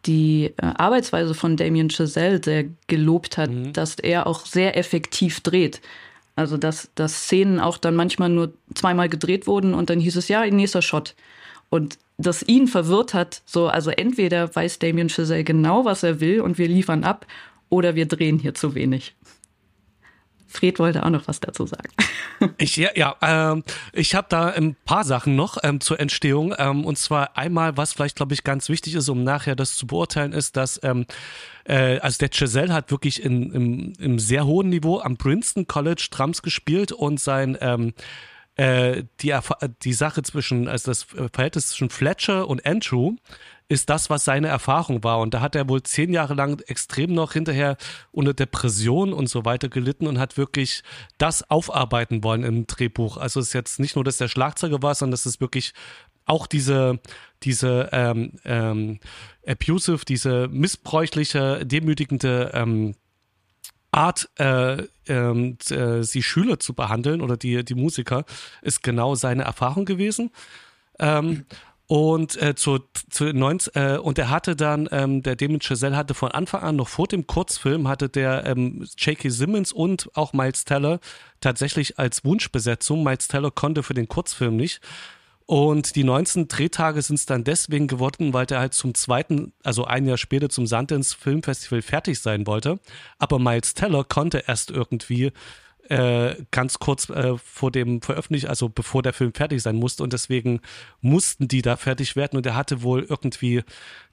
die 0.05 0.53
äh, 0.57 0.65
Arbeitsweise 0.77 1.33
von 1.33 1.57
Damien 1.57 1.89
Chazelle 1.89 2.41
sehr 2.43 2.65
gelobt 2.88 3.38
hat, 3.38 3.49
dass 3.73 3.95
er 3.95 4.27
auch 4.27 4.45
sehr 4.45 4.77
effektiv 4.77 5.41
dreht. 5.41 5.81
Also 6.35 6.57
dass, 6.57 6.89
dass 6.95 7.23
Szenen 7.23 7.59
auch 7.59 7.77
dann 7.77 7.95
manchmal 7.95 8.29
nur 8.29 8.53
zweimal 8.73 9.09
gedreht 9.09 9.47
wurden 9.47 9.73
und 9.73 9.89
dann 9.89 9.99
hieß 9.99 10.17
es 10.17 10.27
ja, 10.27 10.45
nächster 10.45 10.81
Shot. 10.81 11.15
Und 11.69 11.97
das 12.17 12.43
ihn 12.43 12.67
verwirrt 12.67 13.13
hat, 13.13 13.41
so, 13.45 13.67
also 13.67 13.89
entweder 13.91 14.53
weiß 14.53 14.79
Damien 14.79 15.09
Chazelle 15.09 15.43
genau, 15.43 15.85
was 15.85 16.03
er 16.03 16.19
will 16.19 16.41
und 16.41 16.57
wir 16.57 16.67
liefern 16.67 17.03
ab, 17.03 17.25
oder 17.69 17.95
wir 17.95 18.05
drehen 18.05 18.37
hier 18.37 18.53
zu 18.53 18.75
wenig. 18.75 19.15
Fred 20.55 20.79
wollte 20.79 21.05
auch 21.05 21.09
noch 21.09 21.27
was 21.27 21.39
dazu 21.39 21.65
sagen. 21.65 21.89
Ich, 22.57 22.75
ja, 22.75 22.89
ja 22.95 23.15
ähm, 23.21 23.63
ich 23.93 24.13
habe 24.13 24.27
da 24.29 24.47
ein 24.49 24.75
paar 24.85 25.03
Sachen 25.03 25.35
noch 25.35 25.57
ähm, 25.63 25.79
zur 25.79 25.99
Entstehung. 25.99 26.53
Ähm, 26.57 26.83
und 26.83 26.97
zwar 26.97 27.37
einmal, 27.37 27.77
was 27.77 27.93
vielleicht, 27.93 28.17
glaube 28.17 28.33
ich, 28.33 28.43
ganz 28.43 28.67
wichtig 28.67 28.95
ist, 28.95 29.07
um 29.07 29.23
nachher 29.23 29.55
das 29.55 29.75
zu 29.75 29.87
beurteilen, 29.87 30.33
ist, 30.33 30.57
dass 30.57 30.79
ähm, 30.83 31.05
äh, 31.65 31.99
also 31.99 32.17
der 32.19 32.29
Giselle 32.29 32.73
hat 32.73 32.91
wirklich 32.91 33.23
in, 33.23 33.51
im, 33.51 33.93
im 33.99 34.19
sehr 34.19 34.45
hohen 34.45 34.69
Niveau 34.69 34.99
am 34.99 35.17
Princeton 35.17 35.67
College 35.67 36.07
Drums 36.11 36.41
gespielt 36.41 36.91
und 36.91 37.19
sein 37.19 37.57
ähm, 37.61 37.93
äh, 38.55 39.03
die, 39.21 39.37
die 39.83 39.93
Sache 39.93 40.23
zwischen, 40.23 40.67
also 40.67 40.91
das 40.91 41.03
Verhältnis 41.03 41.69
zwischen 41.69 41.89
Fletcher 41.89 42.47
und 42.47 42.65
Andrew 42.65 43.15
ist 43.67 43.89
das, 43.89 44.10
was 44.10 44.25
seine 44.25 44.47
Erfahrung 44.47 45.04
war. 45.04 45.19
Und 45.19 45.34
da 45.34 45.41
hat 45.41 45.56
er 45.56 45.67
wohl 45.67 45.82
zehn 45.82 46.13
Jahre 46.13 46.36
lang 46.36 46.62
extrem 46.67 47.13
noch 47.13 47.34
hinterher 47.34 47.78
unter 48.12 48.34
Depression 48.34 49.12
und 49.12 49.28
so 49.28 49.43
weiter 49.43 49.69
gelitten 49.69 50.08
und 50.08 50.19
hat 50.19 50.38
wirklich 50.38 50.84
das 51.17 51.49
aufarbeiten 51.49 52.23
wollen 52.23 52.43
im 52.43 52.67
Drehbuch. 52.67 53.17
Also 53.17 53.39
es 53.39 53.47
ist 53.47 53.54
jetzt 53.54 53.80
nicht 53.80 53.95
nur, 53.95 54.04
dass 54.04 54.17
der 54.17 54.28
Schlagzeuger 54.28 54.82
war, 54.84 54.93
sondern 54.93 55.13
es 55.13 55.25
ist 55.25 55.41
wirklich 55.41 55.73
auch 56.25 56.47
diese, 56.47 56.99
diese 57.43 57.89
ähm, 57.91 58.34
ähm, 58.45 58.99
abusive, 59.47 60.06
diese 60.06 60.47
missbräuchliche, 60.47 61.65
demütigende 61.65 62.51
ähm, 62.54 62.95
Art, 63.91 64.30
äh, 64.38 64.84
ähm, 65.08 65.58
äh, 65.69 66.04
sie 66.04 66.21
Schüler 66.21 66.60
zu 66.60 66.73
behandeln 66.73 67.21
oder 67.21 67.38
die, 67.38 67.63
die 67.63 67.75
Musiker, 67.75 68.25
ist 68.62 68.84
genau 68.84 69.15
seine 69.15 69.43
Erfahrung 69.43 69.86
gewesen. 69.86 70.32
Ähm, 70.99 71.45
und 71.87 72.41
äh, 72.41 72.55
zu, 72.55 72.79
zu 73.09 73.25
19, 73.25 73.73
äh, 73.75 73.97
und 73.97 74.17
er 74.17 74.29
hatte 74.29 74.55
dann, 74.55 74.89
ähm, 74.91 75.21
der 75.21 75.35
Damien 75.35 75.61
Chazelle 75.61 75.95
hatte 75.95 76.15
von 76.15 76.31
Anfang 76.31 76.61
an, 76.61 76.75
noch 76.77 76.87
vor 76.87 77.07
dem 77.07 77.27
Kurzfilm, 77.27 77.87
hatte 77.87 78.09
der 78.09 78.45
ähm, 78.47 78.87
J.K. 78.97 79.29
Simmons 79.29 79.71
und 79.71 80.09
auch 80.15 80.33
Miles 80.33 80.65
Teller 80.65 80.99
tatsächlich 81.41 81.99
als 81.99 82.25
Wunschbesetzung. 82.25 83.03
Miles 83.03 83.27
Teller 83.27 83.51
konnte 83.51 83.83
für 83.83 83.93
den 83.93 84.07
Kurzfilm 84.07 84.55
nicht. 84.55 84.81
Und 85.47 85.95
die 85.95 86.03
19 86.03 86.47
Drehtage 86.47 87.03
sind 87.03 87.17
es 87.17 87.27
dann 87.27 87.43
deswegen 87.43 87.85
geworden, 87.85 88.33
weil 88.33 88.47
der 88.47 88.59
halt 88.59 88.73
zum 88.73 88.95
zweiten, 88.95 89.53
also 89.61 89.85
ein 89.85 90.07
Jahr 90.07 90.17
später 90.17 90.49
zum 90.49 90.65
Sundance 90.65 91.15
Filmfestival 91.15 91.83
fertig 91.83 92.19
sein 92.19 92.47
wollte. 92.47 92.79
Aber 93.19 93.37
Miles 93.37 93.75
Teller 93.75 94.03
konnte 94.03 94.43
erst 94.47 94.71
irgendwie 94.71 95.31
äh, 95.89 96.35
ganz 96.51 96.79
kurz 96.79 97.09
äh, 97.09 97.37
vor 97.37 97.71
dem 97.71 98.01
Veröffentlichen, 98.01 98.47
also 98.47 98.69
bevor 98.69 99.03
der 99.03 99.13
Film 99.13 99.33
fertig 99.33 99.61
sein 99.61 99.75
musste. 99.75 100.03
Und 100.03 100.13
deswegen 100.13 100.61
mussten 101.01 101.47
die 101.47 101.61
da 101.61 101.75
fertig 101.77 102.15
werden. 102.15 102.37
Und 102.37 102.45
er 102.45 102.55
hatte 102.55 102.83
wohl 102.83 103.03
irgendwie, 103.03 103.63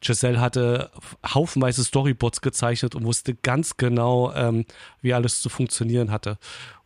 Giselle 0.01 0.41
hatte 0.41 0.91
haufenweise 1.27 1.85
Storyboards 1.85 2.41
gezeichnet 2.41 2.95
und 2.95 3.05
wusste 3.05 3.35
ganz 3.35 3.77
genau, 3.77 4.33
ähm, 4.35 4.65
wie 5.01 5.15
alles 5.15 5.41
zu 5.41 5.49
funktionieren 5.49 6.11
hatte. 6.11 6.39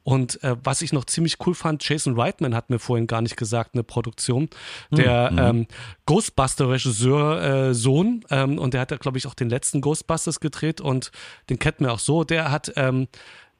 Und 0.06 0.40
äh, 0.44 0.54
was 0.62 0.82
ich 0.82 0.92
noch 0.92 1.04
ziemlich 1.04 1.44
cool 1.44 1.54
fand, 1.56 1.86
Jason 1.86 2.18
Reitman 2.18 2.54
hat 2.54 2.70
mir 2.70 2.78
vorhin 2.78 3.08
gar 3.08 3.22
nicht 3.22 3.36
gesagt, 3.36 3.74
eine 3.74 3.82
Produktion, 3.82 4.48
der 4.92 5.32
ähm, 5.36 5.66
Ghostbuster-Regisseur 6.06 7.42
äh, 7.42 7.74
Sohn, 7.74 8.24
ähm, 8.30 8.56
und 8.60 8.72
der 8.72 8.82
hat 8.82 8.92
ja, 8.92 8.98
glaube 8.98 9.18
ich, 9.18 9.26
auch 9.26 9.34
den 9.34 9.50
letzten 9.50 9.80
Ghostbusters 9.80 10.38
gedreht 10.38 10.80
und 10.80 11.10
den 11.50 11.58
kennt 11.58 11.80
man 11.80 11.90
auch 11.90 11.98
so, 11.98 12.22
der 12.22 12.52
hat 12.52 12.72
ähm, 12.76 13.08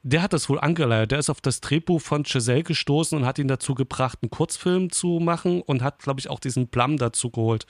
der 0.06 0.22
hat 0.22 0.32
das 0.32 0.48
wohl 0.48 0.60
angeleiert. 0.60 1.10
Der 1.10 1.18
ist 1.18 1.30
auf 1.30 1.40
das 1.40 1.60
Drehbuch 1.60 2.00
von 2.00 2.22
Giselle 2.22 2.62
gestoßen 2.62 3.18
und 3.18 3.26
hat 3.26 3.40
ihn 3.40 3.48
dazu 3.48 3.74
gebracht, 3.74 4.18
einen 4.22 4.30
Kurzfilm 4.30 4.90
zu 4.90 5.18
machen 5.20 5.62
und 5.62 5.82
hat, 5.82 5.98
glaube 5.98 6.20
ich, 6.20 6.30
auch 6.30 6.38
diesen 6.38 6.68
Plum 6.68 6.96
dazu 6.96 7.30
geholt. 7.30 7.66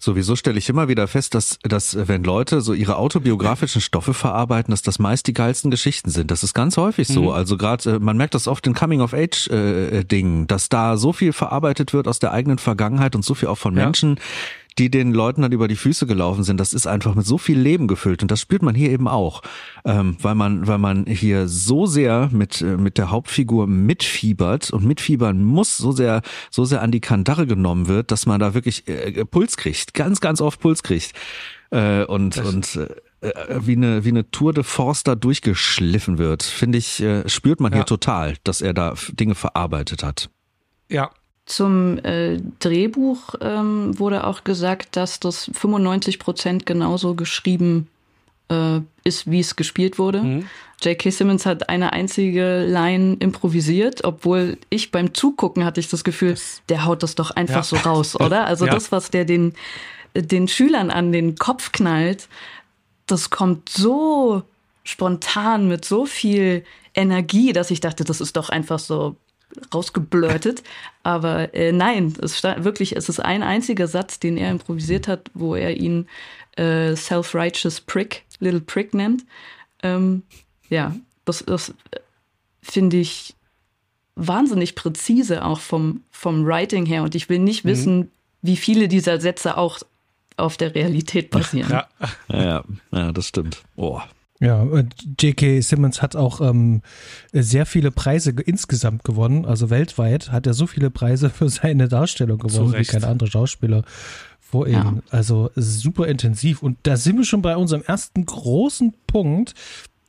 Sowieso 0.00 0.34
stelle 0.34 0.58
ich 0.58 0.68
immer 0.68 0.88
wieder 0.88 1.06
fest, 1.06 1.34
dass, 1.34 1.60
dass 1.62 1.96
wenn 2.08 2.24
Leute 2.24 2.60
so 2.60 2.72
ihre 2.72 2.96
autobiografischen 2.96 3.80
Stoffe 3.80 4.12
verarbeiten, 4.14 4.72
dass 4.72 4.82
das 4.82 4.98
meist 4.98 5.28
die 5.28 5.32
geilsten 5.32 5.70
Geschichten 5.70 6.10
sind. 6.10 6.32
Das 6.32 6.42
ist 6.42 6.54
ganz 6.54 6.76
häufig 6.76 7.06
so. 7.06 7.22
Mhm. 7.22 7.28
Also 7.28 7.56
gerade, 7.56 8.00
man 8.00 8.16
merkt 8.16 8.34
das 8.34 8.48
oft 8.48 8.66
in 8.66 8.74
Coming-of-Age-Dingen, 8.74 10.48
dass 10.48 10.68
da 10.68 10.96
so 10.96 11.12
viel 11.12 11.32
verarbeitet 11.32 11.92
wird 11.92 12.08
aus 12.08 12.18
der 12.18 12.32
eigenen 12.32 12.58
Vergangenheit 12.58 13.14
und 13.14 13.24
so 13.24 13.34
viel 13.34 13.48
auch 13.48 13.58
von 13.58 13.76
Ja. 13.76 13.84
Menschen, 13.84 14.18
die 14.78 14.90
den 14.90 15.12
Leuten 15.12 15.42
dann 15.42 15.52
über 15.52 15.68
die 15.68 15.76
Füße 15.76 16.06
gelaufen 16.06 16.44
sind, 16.44 16.58
das 16.58 16.72
ist 16.72 16.86
einfach 16.86 17.14
mit 17.14 17.26
so 17.26 17.38
viel 17.38 17.58
Leben 17.58 17.88
gefüllt. 17.88 18.22
Und 18.22 18.30
das 18.30 18.40
spürt 18.40 18.62
man 18.62 18.74
hier 18.74 18.90
eben 18.90 19.08
auch, 19.08 19.42
ähm, 19.84 20.16
weil 20.20 20.34
man, 20.34 20.66
weil 20.66 20.78
man 20.78 21.06
hier 21.06 21.48
so 21.48 21.86
sehr 21.86 22.30
mit 22.32 22.60
äh, 22.60 22.76
mit 22.76 22.98
der 22.98 23.10
Hauptfigur 23.10 23.66
mitfiebert 23.66 24.70
und 24.70 24.84
mitfiebern 24.84 25.42
muss, 25.44 25.76
so 25.76 25.92
sehr, 25.92 26.22
so 26.50 26.64
sehr 26.64 26.82
an 26.82 26.90
die 26.90 27.00
Kandare 27.00 27.46
genommen 27.46 27.88
wird, 27.88 28.10
dass 28.10 28.26
man 28.26 28.40
da 28.40 28.54
wirklich 28.54 28.88
äh, 28.88 29.24
Puls 29.24 29.56
kriegt, 29.56 29.94
ganz, 29.94 30.20
ganz 30.20 30.40
oft 30.40 30.60
Puls 30.60 30.82
kriegt. 30.82 31.12
Äh, 31.70 32.04
und 32.04 32.36
das 32.36 32.46
und 32.46 32.76
äh, 32.76 33.28
wie 33.60 33.76
eine 33.76 34.04
wie 34.04 34.10
eine 34.10 34.30
Tour 34.30 34.52
de 34.52 34.64
Force 34.64 35.04
da 35.04 35.14
durchgeschliffen 35.14 36.18
wird, 36.18 36.42
finde 36.42 36.78
ich, 36.78 37.00
äh, 37.00 37.28
spürt 37.28 37.60
man 37.60 37.72
ja. 37.72 37.78
hier 37.78 37.86
total, 37.86 38.36
dass 38.44 38.60
er 38.60 38.74
da 38.74 38.94
Dinge 39.12 39.34
verarbeitet 39.34 40.02
hat. 40.02 40.28
Ja, 40.88 41.10
zum 41.52 41.98
äh, 41.98 42.38
Drehbuch 42.60 43.34
ähm, 43.40 43.98
wurde 43.98 44.26
auch 44.26 44.42
gesagt, 44.42 44.96
dass 44.96 45.20
das 45.20 45.50
95 45.52 46.18
Prozent 46.18 46.64
genauso 46.64 47.14
geschrieben 47.14 47.88
äh, 48.48 48.80
ist, 49.04 49.30
wie 49.30 49.40
es 49.40 49.54
gespielt 49.54 49.98
wurde. 49.98 50.22
Mhm. 50.22 50.46
J.K. 50.80 51.10
Simmons 51.10 51.44
hat 51.44 51.68
eine 51.68 51.92
einzige 51.92 52.64
Line 52.64 53.16
improvisiert, 53.20 54.02
obwohl 54.02 54.56
ich 54.70 54.90
beim 54.90 55.12
Zugucken 55.12 55.64
hatte 55.64 55.78
ich 55.78 55.88
das 55.88 56.04
Gefühl, 56.04 56.36
der 56.70 56.86
haut 56.86 57.02
das 57.02 57.14
doch 57.14 57.30
einfach 57.30 57.56
ja. 57.56 57.62
so 57.62 57.76
raus, 57.76 58.16
oder? 58.20 58.46
Also 58.46 58.64
ja. 58.66 58.72
das, 58.72 58.90
was 58.90 59.10
der 59.10 59.26
den, 59.26 59.52
den 60.14 60.48
Schülern 60.48 60.90
an 60.90 61.12
den 61.12 61.36
Kopf 61.36 61.70
knallt, 61.72 62.28
das 63.06 63.28
kommt 63.28 63.68
so 63.68 64.42
spontan 64.84 65.68
mit 65.68 65.84
so 65.84 66.06
viel 66.06 66.64
Energie, 66.94 67.52
dass 67.52 67.70
ich 67.70 67.80
dachte, 67.80 68.04
das 68.04 68.22
ist 68.22 68.36
doch 68.36 68.48
einfach 68.48 68.78
so 68.78 69.16
rausgeblurtet. 69.72 70.62
Aber 71.02 71.54
äh, 71.54 71.72
nein, 71.72 72.14
es 72.22 72.38
stand 72.38 72.64
wirklich, 72.64 72.96
es 72.96 73.08
ist 73.08 73.20
ein 73.20 73.42
einziger 73.42 73.88
Satz, 73.88 74.18
den 74.18 74.36
er 74.36 74.50
improvisiert 74.50 75.08
hat, 75.08 75.30
wo 75.34 75.54
er 75.54 75.76
ihn 75.76 76.06
äh, 76.56 76.94
self-righteous 76.94 77.80
prick, 77.80 78.24
little 78.40 78.60
prick 78.60 78.94
nennt. 78.94 79.24
Ähm, 79.82 80.22
ja, 80.68 80.94
das, 81.24 81.44
das 81.44 81.74
finde 82.62 82.98
ich 82.98 83.34
wahnsinnig 84.14 84.74
präzise 84.74 85.44
auch 85.44 85.60
vom, 85.60 86.02
vom 86.10 86.46
Writing 86.46 86.86
her. 86.86 87.02
Und 87.02 87.14
ich 87.14 87.28
will 87.28 87.38
nicht 87.38 87.64
mhm. 87.64 87.68
wissen, 87.68 88.10
wie 88.42 88.56
viele 88.56 88.88
dieser 88.88 89.20
Sätze 89.20 89.56
auch 89.56 89.78
auf 90.36 90.56
der 90.56 90.74
Realität 90.74 91.30
basieren. 91.30 91.70
Ja, 91.70 91.88
ja, 92.28 92.64
ja 92.90 93.12
das 93.12 93.28
stimmt. 93.28 93.62
Oh. 93.76 94.00
Ja, 94.42 94.66
J.K. 95.20 95.60
Simmons 95.60 96.02
hat 96.02 96.16
auch 96.16 96.40
ähm, 96.40 96.82
sehr 97.32 97.64
viele 97.64 97.92
Preise 97.92 98.32
insgesamt 98.44 99.04
gewonnen. 99.04 99.46
Also 99.46 99.70
weltweit 99.70 100.32
hat 100.32 100.48
er 100.48 100.52
so 100.52 100.66
viele 100.66 100.90
Preise 100.90 101.30
für 101.30 101.48
seine 101.48 101.86
Darstellung 101.86 102.38
gewonnen 102.38 102.74
wie 102.76 102.84
kein 102.84 103.04
anderer 103.04 103.30
Schauspieler 103.30 103.84
vor 104.40 104.66
ihm. 104.66 104.72
Ja. 104.72 104.94
Also 105.10 105.50
super 105.54 106.08
intensiv. 106.08 106.60
Und 106.60 106.76
da 106.82 106.96
sind 106.96 107.18
wir 107.18 107.24
schon 107.24 107.40
bei 107.40 107.56
unserem 107.56 107.82
ersten 107.82 108.26
großen 108.26 108.92
Punkt, 109.06 109.54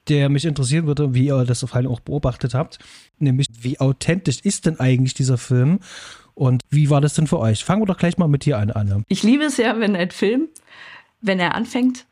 der 0.10 0.30
mich 0.30 0.46
interessieren 0.46 0.88
würde, 0.88 1.14
wie 1.14 1.28
ihr 1.28 1.46
das 1.46 1.64
auf 1.64 1.76
allem 1.76 1.92
auch 1.92 2.00
beobachtet 2.00 2.56
habt. 2.56 2.80
Nämlich, 3.20 3.48
wie 3.62 3.80
authentisch 3.80 4.40
ist 4.42 4.66
denn 4.66 4.80
eigentlich 4.80 5.14
dieser 5.14 5.38
Film? 5.38 5.80
Und 6.34 6.64
wie 6.72 6.90
war 6.90 7.02
das 7.02 7.14
denn 7.14 7.28
für 7.28 7.38
euch? 7.38 7.64
Fangen 7.64 7.84
wir 7.84 7.86
doch 7.86 7.98
gleich 7.98 8.18
mal 8.18 8.28
mit 8.28 8.46
dir 8.46 8.58
an, 8.58 8.72
Anne. 8.72 9.04
Ich 9.08 9.22
liebe 9.22 9.44
es 9.44 9.58
ja, 9.58 9.80
wenn 9.80 9.96
ein 9.96 10.10
Film, 10.10 10.48
wenn 11.22 11.40
er 11.40 11.54
anfängt, 11.54 12.08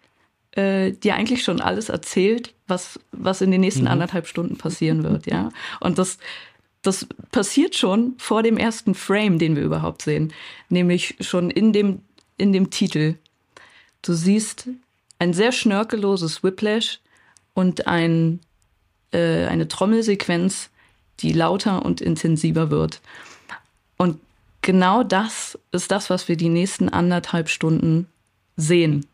äh, 0.52 0.92
dir 0.92 1.16
eigentlich 1.16 1.44
schon 1.44 1.62
alles 1.62 1.90
erzählt, 1.90 2.54
was, 2.68 3.00
was 3.12 3.42
in 3.42 3.52
den 3.52 3.62
nächsten 3.62 3.84
mhm. 3.84 3.90
anderthalb 3.90 4.28
Stunden 4.28 4.58
passieren 4.58 5.04
wird, 5.04 5.26
ja. 5.28 5.50
Und 5.80 5.98
das, 5.98 6.18
das 6.82 7.08
passiert 7.32 7.76
schon 7.76 8.16
vor 8.18 8.44
dem 8.44 8.58
ersten 8.58 8.96
Frame, 8.96 9.40
den 9.40 9.56
wir 9.56 9.64
überhaupt 9.64 10.02
sehen. 10.02 10.34
Nämlich 10.70 11.16
schon 11.20 11.50
in 11.50 11.74
dem, 11.74 12.02
in 12.38 12.52
dem 12.54 12.70
Titel. 12.70 13.16
Du 14.02 14.14
siehst 14.14 14.68
ein 15.20 15.34
sehr 15.34 15.52
schnörkelloses 15.52 16.44
Whiplash 16.44 17.00
und 17.54 17.88
ein, 17.88 18.40
äh, 19.12 19.46
eine 19.46 19.68
Trommelsequenz, 19.68 20.70
die 21.20 21.34
lauter 21.34 21.86
und 21.86 22.02
intensiver 22.02 22.72
wird. 22.72 23.00
Und 23.98 24.20
genau 24.62 25.04
das 25.04 25.60
ist 25.72 25.92
das, 25.92 26.10
was 26.10 26.28
wir 26.28 26.36
die 26.36 26.50
nächsten 26.50 26.90
anderthalb 26.90 27.50
Stunden 27.50 28.08
sehen 28.58 29.06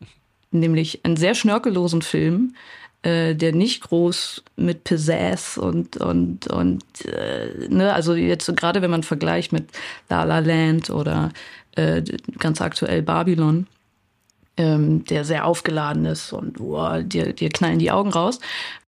nämlich 0.50 1.04
einen 1.04 1.16
sehr 1.16 1.34
schnörkellosen 1.34 2.02
Film, 2.02 2.54
äh, 3.02 3.34
der 3.34 3.52
nicht 3.52 3.82
groß 3.82 4.42
mit 4.56 4.84
Pizzazz 4.84 5.56
und 5.56 5.96
und 5.98 6.48
und 6.48 6.84
äh, 7.04 7.68
ne, 7.68 7.92
also 7.92 8.14
jetzt 8.14 8.54
gerade 8.56 8.82
wenn 8.82 8.90
man 8.90 9.02
vergleicht 9.02 9.52
mit 9.52 9.66
La 10.08 10.24
La 10.24 10.40
Land 10.40 10.90
oder 10.90 11.30
äh, 11.76 12.02
ganz 12.38 12.60
aktuell 12.60 13.02
Babylon, 13.02 13.68
ähm, 14.56 15.04
der 15.04 15.24
sehr 15.24 15.46
aufgeladen 15.46 16.04
ist 16.06 16.32
und 16.32 16.60
oh, 16.60 17.00
dir, 17.02 17.32
dir 17.32 17.50
knallen 17.50 17.78
die 17.78 17.92
Augen 17.92 18.10
raus. 18.10 18.40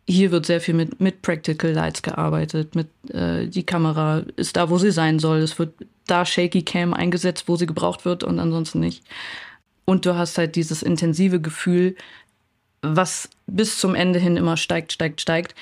Hier 0.07 0.31
wird 0.31 0.47
sehr 0.47 0.63
viel 0.63 0.73
mit, 0.73 1.01
mit 1.01 1.21
Practical 1.21 1.73
Lights 1.73 2.01
gearbeitet, 2.01 2.75
mit 2.75 2.89
äh, 3.11 3.47
die 3.47 3.65
Kamera 3.65 4.23
ist 4.37 4.57
da, 4.57 4.71
wo 4.71 4.79
sie 4.79 4.91
sein 4.91 5.19
soll. 5.19 5.41
Es 5.41 5.59
wird 5.59 5.75
da 6.07 6.25
Shaky 6.25 6.63
Cam 6.63 6.95
eingesetzt, 6.95 7.45
wo 7.47 7.57
sie 7.57 7.67
gebraucht 7.67 8.07
wird 8.07 8.25
und 8.25 8.39
ansonsten 8.39 8.81
nicht. 8.81 9.05
Und 9.89 10.05
du 10.05 10.17
hast 10.17 10.37
halt 10.37 10.55
dieses 10.55 10.83
intensive 10.83 11.41
Gefühl, 11.41 11.97
was 12.83 13.31
bis 13.47 13.79
zum 13.79 13.95
Ende 13.95 14.19
hin 14.19 14.37
immer 14.37 14.59
steigt, 14.59 14.93
steigt, 14.93 15.23
steigt, 15.23 15.55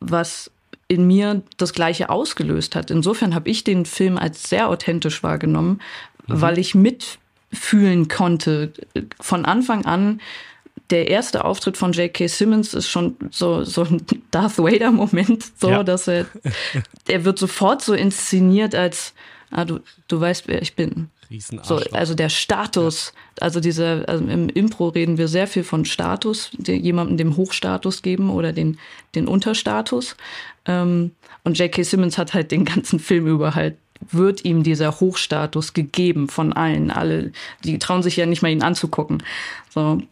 was 0.00 0.50
in 0.86 1.06
mir 1.06 1.40
das 1.56 1.72
Gleiche 1.72 2.10
ausgelöst 2.10 2.76
hat. 2.76 2.90
Insofern 2.90 3.34
habe 3.34 3.48
ich 3.48 3.64
den 3.64 3.86
Film 3.86 4.18
als 4.18 4.50
sehr 4.50 4.68
authentisch 4.68 5.22
wahrgenommen, 5.22 5.80
mhm. 6.26 6.42
weil 6.42 6.58
ich 6.58 6.74
mitfühlen 6.74 8.08
konnte. 8.08 8.74
Von 9.18 9.46
Anfang 9.46 9.86
an, 9.86 10.20
der 10.90 11.08
erste 11.08 11.46
Auftritt 11.46 11.78
von 11.78 11.92
J.K. 11.92 12.26
Simmons 12.26 12.74
ist 12.74 12.90
schon 12.90 13.16
so, 13.30 13.64
so 13.64 13.84
ein 13.84 14.02
Darth 14.30 14.58
Vader-Moment, 14.58 15.58
so, 15.58 15.70
ja. 15.70 15.82
dass 15.84 16.06
er, 16.06 16.26
er 17.08 17.24
wird 17.24 17.38
sofort 17.38 17.80
so 17.80 17.94
inszeniert 17.94 18.74
als, 18.74 19.14
ah, 19.50 19.64
du, 19.64 19.80
du 20.06 20.20
weißt, 20.20 20.48
wer 20.48 20.60
ich 20.60 20.76
bin. 20.76 21.08
So, 21.62 21.76
also 21.92 22.14
der 22.14 22.28
Status, 22.28 23.12
ja. 23.14 23.42
also 23.42 23.60
diese, 23.60 24.04
also 24.08 24.24
im 24.24 24.48
Impro 24.48 24.88
reden 24.88 25.16
wir 25.16 25.28
sehr 25.28 25.46
viel 25.46 25.62
von 25.62 25.84
Status, 25.84 26.50
jemandem 26.66 27.16
dem 27.16 27.36
Hochstatus 27.36 28.02
geben 28.02 28.30
oder 28.30 28.52
den, 28.52 28.78
den 29.14 29.28
Unterstatus. 29.28 30.16
Ähm, 30.66 31.12
und 31.44 31.58
J.K. 31.58 31.84
Simmons 31.84 32.18
hat 32.18 32.34
halt 32.34 32.50
den 32.50 32.64
ganzen 32.64 32.98
Film 32.98 33.26
über 33.26 33.54
halt 33.54 33.76
wird 34.10 34.44
ihm 34.44 34.62
dieser 34.62 34.98
Hochstatus 34.98 35.74
gegeben 35.74 36.28
von 36.28 36.52
allen. 36.52 36.90
Alle, 36.90 37.32
die 37.64 37.78
trauen 37.78 38.02
sich 38.02 38.16
ja 38.16 38.26
nicht 38.26 38.42
mal 38.42 38.50
ihn 38.50 38.62
anzugucken. 38.62 39.22
So. 39.68 40.02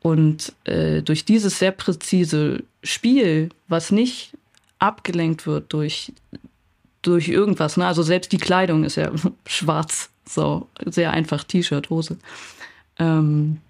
Und 0.00 0.52
äh, 0.64 1.02
durch 1.02 1.24
dieses 1.24 1.58
sehr 1.58 1.72
präzise 1.72 2.62
Spiel, 2.82 3.50
was 3.66 3.90
nicht 3.90 4.32
abgelenkt 4.78 5.46
wird 5.46 5.72
durch, 5.72 6.12
durch 7.08 7.28
irgendwas, 7.28 7.76
ne? 7.76 7.86
also 7.86 8.02
selbst 8.02 8.32
die 8.32 8.38
Kleidung 8.38 8.84
ist 8.84 8.96
ja 8.96 9.10
schwarz 9.46 10.10
so 10.26 10.68
sehr 10.84 11.12
einfach 11.12 11.44
T-Shirt, 11.44 11.90
Hose. 11.90 12.18
Ähm, 12.98 13.60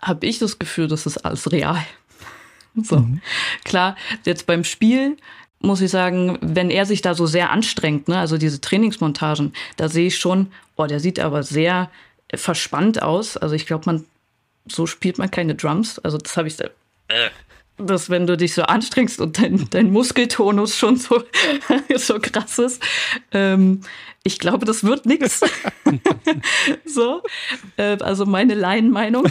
habe 0.00 0.26
ich 0.26 0.38
das 0.38 0.58
Gefühl, 0.58 0.88
das 0.88 1.06
ist 1.06 1.18
alles 1.18 1.52
real. 1.52 1.84
so. 2.82 3.00
Mhm. 3.00 3.20
Klar, 3.64 3.96
jetzt 4.24 4.46
beim 4.46 4.64
Spiel 4.64 5.16
muss 5.60 5.80
ich 5.80 5.90
sagen, 5.90 6.38
wenn 6.40 6.70
er 6.70 6.86
sich 6.86 7.02
da 7.02 7.14
so 7.14 7.26
sehr 7.26 7.50
anstrengt, 7.50 8.08
ne, 8.08 8.18
also 8.18 8.38
diese 8.38 8.60
Trainingsmontagen, 8.60 9.52
da 9.76 9.88
sehe 9.88 10.06
ich 10.06 10.16
schon, 10.16 10.52
oh, 10.76 10.86
der 10.86 11.00
sieht 11.00 11.18
aber 11.18 11.42
sehr 11.42 11.90
verspannt 12.32 13.02
aus. 13.02 13.36
Also 13.36 13.54
ich 13.54 13.66
glaube, 13.66 13.84
man 13.86 14.04
so 14.70 14.86
spielt 14.86 15.18
man 15.18 15.30
keine 15.30 15.54
Drums. 15.54 15.98
Also 15.98 16.18
das 16.18 16.36
habe 16.36 16.48
ich 16.48 16.56
da, 16.56 16.64
äh, 17.08 17.30
dass 17.78 18.10
wenn 18.10 18.26
du 18.26 18.36
dich 18.36 18.54
so 18.54 18.62
anstrengst 18.62 19.20
und 19.20 19.40
dein, 19.40 19.68
dein 19.70 19.90
Muskeltonus 19.90 20.76
schon 20.76 20.96
so, 20.96 21.22
so 21.96 22.18
krass 22.20 22.58
ist, 22.58 22.82
ähm, 23.32 23.82
ich 24.24 24.38
glaube, 24.38 24.66
das 24.66 24.84
wird 24.84 25.06
nichts. 25.06 25.40
so, 26.84 27.22
äh, 27.76 27.96
also 28.00 28.26
meine 28.26 28.54
Laienmeinung. 28.54 29.26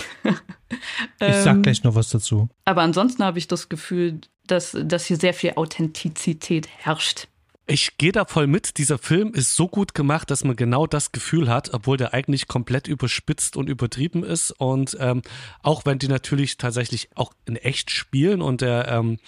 ich 1.20 1.36
sag 1.36 1.58
ähm, 1.58 1.62
gleich 1.62 1.84
noch 1.84 1.96
was 1.96 2.10
dazu. 2.10 2.50
Aber 2.66 2.82
ansonsten 2.82 3.24
habe 3.24 3.38
ich 3.38 3.48
das 3.48 3.70
Gefühl, 3.70 4.22
dass, 4.48 4.76
dass 4.80 5.06
hier 5.06 5.18
sehr 5.18 5.34
viel 5.34 5.54
Authentizität 5.56 6.68
herrscht. 6.68 7.28
Ich 7.70 7.98
gehe 7.98 8.14
da 8.14 8.24
voll 8.24 8.48
mit. 8.48 8.78
Dieser 8.78 8.98
Film 8.98 9.34
ist 9.34 9.56
so 9.56 9.68
gut 9.68 9.94
gemacht, 9.94 10.32
dass 10.32 10.46
man 10.46 10.56
genau 10.56 10.88
das 10.88 11.12
Gefühl 11.12 11.50
hat, 11.50 11.74
obwohl 11.74 11.98
der 11.98 12.14
eigentlich 12.14 12.48
komplett 12.48 12.88
überspitzt 12.88 13.58
und 13.58 13.68
übertrieben 13.68 14.24
ist. 14.24 14.52
Und 14.52 14.96
ähm, 15.02 15.22
auch 15.62 15.86
wenn 15.86 16.00
die 16.00 16.08
natürlich 16.08 16.56
tatsächlich 16.56 17.10
auch 17.16 17.34
in 17.46 17.58
echt 17.58 17.92
spielen 17.92 18.42
und 18.42 18.62
der 18.62 18.88
ähm, 18.88 19.20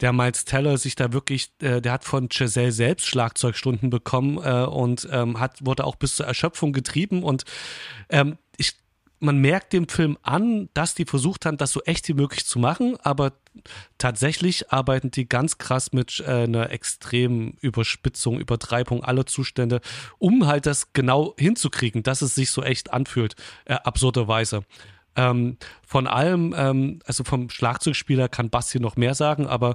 der 0.00 0.12
Miles 0.12 0.44
Teller 0.44 0.78
sich 0.78 0.94
da 0.94 1.12
wirklich, 1.12 1.50
äh, 1.60 1.80
der 1.80 1.92
hat 1.92 2.04
von 2.04 2.28
Giselle 2.28 2.72
selbst 2.72 3.06
Schlagzeugstunden 3.06 3.90
bekommen 3.90 4.38
äh, 4.38 4.64
und 4.64 5.08
ähm, 5.10 5.40
hat, 5.40 5.64
wurde 5.64 5.84
auch 5.84 5.96
bis 5.96 6.16
zur 6.16 6.26
Erschöpfung 6.26 6.72
getrieben 6.72 7.22
und 7.22 7.44
ähm, 8.08 8.38
man 9.20 9.38
merkt 9.38 9.72
dem 9.72 9.88
Film 9.88 10.16
an, 10.22 10.68
dass 10.74 10.94
die 10.94 11.04
versucht 11.04 11.46
haben, 11.46 11.56
das 11.56 11.72
so 11.72 11.82
echt 11.82 12.08
wie 12.08 12.14
möglich 12.14 12.46
zu 12.46 12.58
machen, 12.58 12.96
aber 13.02 13.32
tatsächlich 13.98 14.72
arbeiten 14.72 15.10
die 15.10 15.28
ganz 15.28 15.58
krass 15.58 15.92
mit 15.92 16.20
äh, 16.20 16.44
einer 16.44 16.70
extremen 16.70 17.56
Überspitzung, 17.60 18.38
Übertreibung 18.38 19.02
aller 19.02 19.26
Zustände, 19.26 19.80
um 20.18 20.46
halt 20.46 20.66
das 20.66 20.92
genau 20.92 21.34
hinzukriegen, 21.38 22.02
dass 22.02 22.22
es 22.22 22.34
sich 22.34 22.50
so 22.50 22.62
echt 22.62 22.92
anfühlt, 22.92 23.34
äh, 23.64 23.74
absurderweise. 23.74 24.62
Ähm, 25.16 25.56
von 25.84 26.06
allem, 26.06 26.54
ähm, 26.56 27.00
also 27.04 27.24
vom 27.24 27.50
Schlagzeugspieler 27.50 28.28
kann 28.28 28.50
Basti 28.50 28.78
noch 28.78 28.94
mehr 28.94 29.14
sagen, 29.14 29.48
aber 29.48 29.74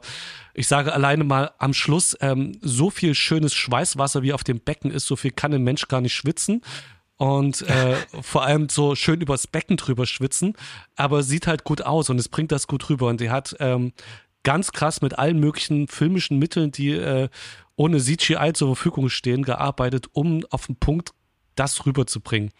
ich 0.53 0.67
sage 0.67 0.93
alleine 0.93 1.25
mal 1.25 1.51
am 1.57 1.73
Schluss, 1.73 2.15
ähm, 2.21 2.57
so 2.61 2.89
viel 2.89 3.13
schönes 3.13 3.53
Schweißwasser 3.53 4.21
wie 4.21 4.31
auf 4.31 4.45
dem 4.45 4.61
Becken 4.61 4.89
ist, 4.89 5.05
so 5.05 5.17
viel 5.17 5.31
kann 5.31 5.53
ein 5.53 5.63
Mensch 5.63 5.89
gar 5.89 5.99
nicht 5.99 6.13
schwitzen 6.13 6.61
und 7.17 7.61
äh, 7.63 7.95
vor 8.21 8.43
allem 8.43 8.69
so 8.69 8.95
schön 8.95 9.21
übers 9.21 9.47
Becken 9.47 9.77
drüber 9.77 10.05
schwitzen, 10.05 10.55
aber 10.95 11.23
sieht 11.23 11.47
halt 11.47 11.63
gut 11.63 11.81
aus 11.81 12.09
und 12.09 12.19
es 12.19 12.29
bringt 12.29 12.51
das 12.51 12.67
gut 12.67 12.89
rüber 12.89 13.07
und 13.07 13.21
die 13.21 13.29
hat 13.29 13.55
ähm, 13.59 13.93
ganz 14.43 14.71
krass 14.71 15.01
mit 15.01 15.17
allen 15.17 15.39
möglichen 15.39 15.87
filmischen 15.87 16.37
Mitteln, 16.37 16.71
die 16.71 16.91
äh, 16.91 17.29
ohne 17.75 17.99
CGI 17.99 18.51
zur 18.53 18.75
Verfügung 18.75 19.09
stehen, 19.09 19.43
gearbeitet, 19.43 20.07
um 20.13 20.45
auf 20.51 20.67
den 20.67 20.75
Punkt 20.75 21.13
das 21.55 21.85
rüberzubringen. 21.85 22.51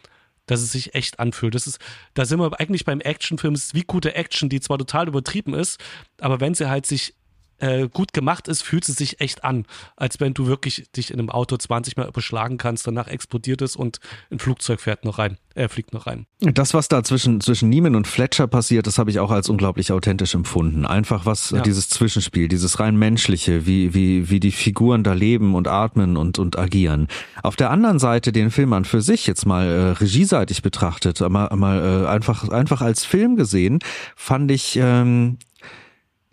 Dass 0.45 0.61
es 0.61 0.73
sich 0.73 0.93
echt 0.93 1.19
anfühlt. 1.19 1.55
Das 1.55 1.67
ist, 1.67 1.79
da 2.15 2.25
sind 2.25 2.39
wir 2.39 2.59
eigentlich 2.59 2.83
beim 2.83 2.99
Actionfilm. 2.99 3.53
Es 3.53 3.65
ist 3.65 3.75
wie 3.75 3.83
gute 3.83 4.15
Action, 4.15 4.49
die 4.49 4.59
zwar 4.59 4.77
total 4.77 5.07
übertrieben 5.07 5.53
ist, 5.53 5.79
aber 6.19 6.41
wenn 6.41 6.53
sie 6.53 6.69
halt 6.69 6.85
sich 6.85 7.15
äh, 7.59 7.87
gut 7.87 8.13
gemacht 8.13 8.47
ist, 8.47 8.61
fühlt 8.61 8.87
es 8.87 8.95
sich 8.95 9.21
echt 9.21 9.43
an, 9.43 9.65
als 9.95 10.19
wenn 10.19 10.33
du 10.33 10.47
wirklich 10.47 10.89
dich 10.95 11.11
in 11.11 11.19
einem 11.19 11.29
Auto 11.29 11.57
20 11.57 11.97
Mal 11.97 12.07
überschlagen 12.07 12.57
kannst, 12.57 12.87
danach 12.87 13.07
explodiert 13.07 13.61
es 13.61 13.75
und 13.75 13.99
ein 14.31 14.39
Flugzeug 14.39 14.81
fährt 14.81 15.05
noch 15.05 15.17
rein, 15.17 15.37
äh, 15.55 15.67
fliegt 15.67 15.93
noch 15.93 16.07
rein. 16.07 16.25
Das, 16.39 16.73
was 16.73 16.87
da 16.87 17.03
zwischen, 17.03 17.41
zwischen 17.41 17.69
Neiman 17.69 17.95
und 17.95 18.07
Fletcher 18.07 18.47
passiert, 18.47 18.87
das 18.87 18.97
habe 18.97 19.11
ich 19.11 19.19
auch 19.19 19.31
als 19.31 19.49
unglaublich 19.49 19.91
authentisch 19.91 20.35
empfunden. 20.35 20.85
Einfach 20.85 21.25
was, 21.25 21.51
ja. 21.51 21.61
dieses 21.61 21.89
Zwischenspiel, 21.89 22.47
dieses 22.47 22.79
rein 22.79 22.97
menschliche, 22.97 23.65
wie, 23.65 23.93
wie, 23.93 24.29
wie 24.29 24.39
die 24.39 24.51
Figuren 24.51 25.03
da 25.03 25.13
leben 25.13 25.55
und 25.55 25.67
atmen 25.67 26.17
und, 26.17 26.39
und 26.39 26.57
agieren. 26.57 27.07
Auf 27.43 27.55
der 27.55 27.71
anderen 27.71 27.99
Seite 27.99 28.31
den 28.31 28.51
Film 28.51 28.73
an 28.73 28.85
für 28.85 29.01
sich 29.01 29.27
jetzt 29.27 29.45
mal 29.45 29.65
äh, 29.65 29.91
regieseitig 29.91 30.61
betrachtet, 30.61 31.21
mal, 31.21 31.49
mal 31.55 32.03
äh, 32.03 32.07
einfach, 32.07 32.49
einfach 32.49 32.81
als 32.81 33.05
Film 33.05 33.35
gesehen, 33.35 33.79
fand 34.15 34.51
ich 34.51 34.77
ähm, 34.81 35.37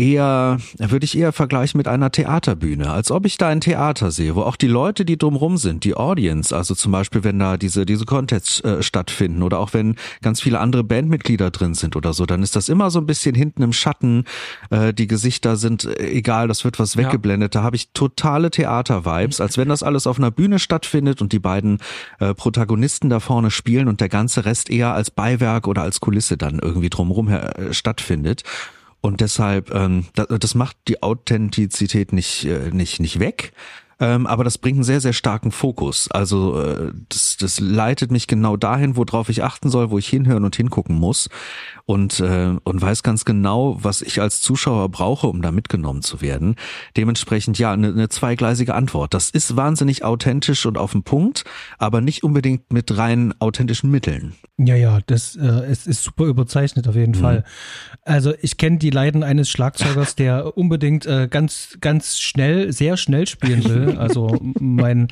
eher, 0.01 0.57
würde 0.79 1.05
ich 1.05 1.17
eher 1.17 1.33
vergleichen 1.33 1.77
mit 1.77 1.87
einer 1.87 2.11
Theaterbühne, 2.11 2.91
als 2.91 3.11
ob 3.11 3.27
ich 3.27 3.37
da 3.37 3.49
ein 3.49 3.61
Theater 3.61 4.11
sehe, 4.11 4.35
wo 4.35 4.43
auch 4.43 4.57
die 4.57 4.67
Leute, 4.67 5.05
die 5.05 5.19
drumrum 5.19 5.59
sind, 5.59 5.85
die 5.85 5.95
Audience, 5.95 6.57
also 6.57 6.75
zum 6.75 6.91
Beispiel, 6.91 7.23
wenn 7.23 7.39
da 7.39 7.59
diese, 7.59 7.85
diese 7.85 8.07
Contests 8.07 8.61
äh, 8.61 8.83
stattfinden 8.83 9.43
oder 9.43 9.59
auch 9.59 9.75
wenn 9.75 9.97
ganz 10.23 10.41
viele 10.41 10.59
andere 10.59 10.85
Bandmitglieder 10.85 11.51
drin 11.51 11.75
sind 11.75 11.97
oder 11.97 12.15
so, 12.15 12.25
dann 12.25 12.43
ist 12.43 12.57
das 12.57 12.71
immer 12.71 12.91
so 12.91 12.99
ein 12.99 13.05
bisschen 13.05 13.35
hinten 13.35 13.63
im 13.63 13.75
Schatten, 13.75 14.25
äh, 14.71 14.95
die 14.95 15.07
Gesichter 15.07 15.57
sind 15.57 15.85
äh, 15.85 16.09
egal, 16.11 16.49
das 16.49 16.65
wird 16.65 16.79
was 16.79 16.97
weggeblendet, 16.97 17.55
ja. 17.55 17.61
da 17.61 17.65
habe 17.65 17.77
ich 17.77 17.91
totale 17.93 18.51
Theater-Vibes, 18.51 19.43
als 19.43 19.59
wenn 19.59 19.69
das 19.69 19.83
alles 19.83 20.07
auf 20.07 20.17
einer 20.17 20.31
Bühne 20.31 20.59
stattfindet 20.59 21.21
und 21.21 21.33
die 21.33 21.39
beiden 21.39 21.79
äh, 22.21 22.33
Protagonisten 22.33 23.11
da 23.11 23.21
vorne 23.21 23.51
spielen 23.51 23.87
und 23.87 24.01
der 24.01 24.09
ganze 24.09 24.47
Rest 24.47 24.71
eher 24.71 24.95
als 24.95 25.11
Beiwerk 25.11 25.69
oder 25.69 25.83
als 25.83 26.01
Kulisse 26.01 26.39
dann 26.39 26.59
irgendwie 26.59 26.89
drumrum 26.89 27.29
her, 27.29 27.59
äh, 27.59 27.75
stattfindet. 27.75 28.45
Und 29.01 29.21
deshalb, 29.21 29.75
ähm, 29.75 30.07
das, 30.15 30.27
das 30.29 30.55
macht 30.55 30.77
die 30.89 31.03
Authentizität 31.03 32.13
nicht, 32.13 32.45
äh, 32.45 32.71
nicht, 32.71 33.01
nicht 33.01 33.19
weg. 33.19 33.53
Ähm, 34.01 34.27
aber 34.27 34.45
das 34.45 34.59
bringt 34.59 34.79
einen 34.79 34.85
sehr, 34.85 35.01
sehr 35.01 35.13
starken 35.13 35.53
Fokus. 35.53 36.11
Also 36.11 36.61
äh, 36.61 36.93
das, 37.11 37.37
das 37.39 37.61
leitet 37.61 38.11
mich 38.11 38.27
genau 38.27 38.57
dahin, 38.57 38.97
worauf 38.97 39.29
ich 39.29 39.45
achten 39.45 39.69
soll, 39.69 39.91
wo 39.91 39.99
ich 39.99 40.09
hinhören 40.09 40.45
und 40.45 40.57
hingucken 40.57 40.97
muss 40.97 41.29
und, 41.85 42.21
äh, 42.21 42.57
und 42.65 42.81
weiß 42.81 43.03
ganz 43.03 43.25
genau, 43.25 43.79
was 43.83 44.01
ich 44.01 44.21
als 44.21 44.41
Zuschauer 44.41 44.89
brauche, 44.89 45.27
um 45.27 45.43
da 45.43 45.53
mitgenommen 45.53 46.03
zu 46.03 46.21
werden. 46.23 46.57
Dementsprechend 46.97 47.59
ja, 47.59 47.73
eine, 47.73 47.89
eine 47.89 48.09
zweigleisige 48.09 48.75
Antwort. 48.75 49.13
Das 49.13 49.29
ist 49.29 49.57
wahnsinnig 49.57 50.03
authentisch 50.03 50.65
und 50.65 50.79
auf 50.79 50.93
den 50.93 51.03
Punkt, 51.03 51.45
aber 51.79 52.01
nicht 52.01 52.25
unbedingt 52.25 52.73
mit 52.73 52.97
rein 52.97 53.35
authentischen 53.39 53.91
Mitteln. 53.91 54.35
Ja, 54.57 54.77
ja, 54.77 55.01
das 55.07 55.37
äh, 55.37 55.47
es 55.47 55.87
ist 55.87 56.03
super 56.03 56.25
überzeichnet 56.25 56.89
auf 56.89 56.95
jeden 56.95 57.17
mhm. 57.17 57.23
Fall. 57.23 57.45
Also 58.05 58.33
ich 58.41 58.57
kenne 58.57 58.79
die 58.79 58.91
Leiden 58.91 59.23
eines 59.23 59.51
Schlagzeugers, 59.51 60.15
der 60.15 60.57
unbedingt 60.57 61.07
äh, 61.07 61.29
ganz, 61.31 61.77
ganz 61.81 62.19
schnell, 62.19 62.73
sehr 62.73 62.97
schnell 62.97 63.27
spielen 63.27 63.65
will. 63.65 63.90
Also 63.99 64.37
mein 64.59 65.09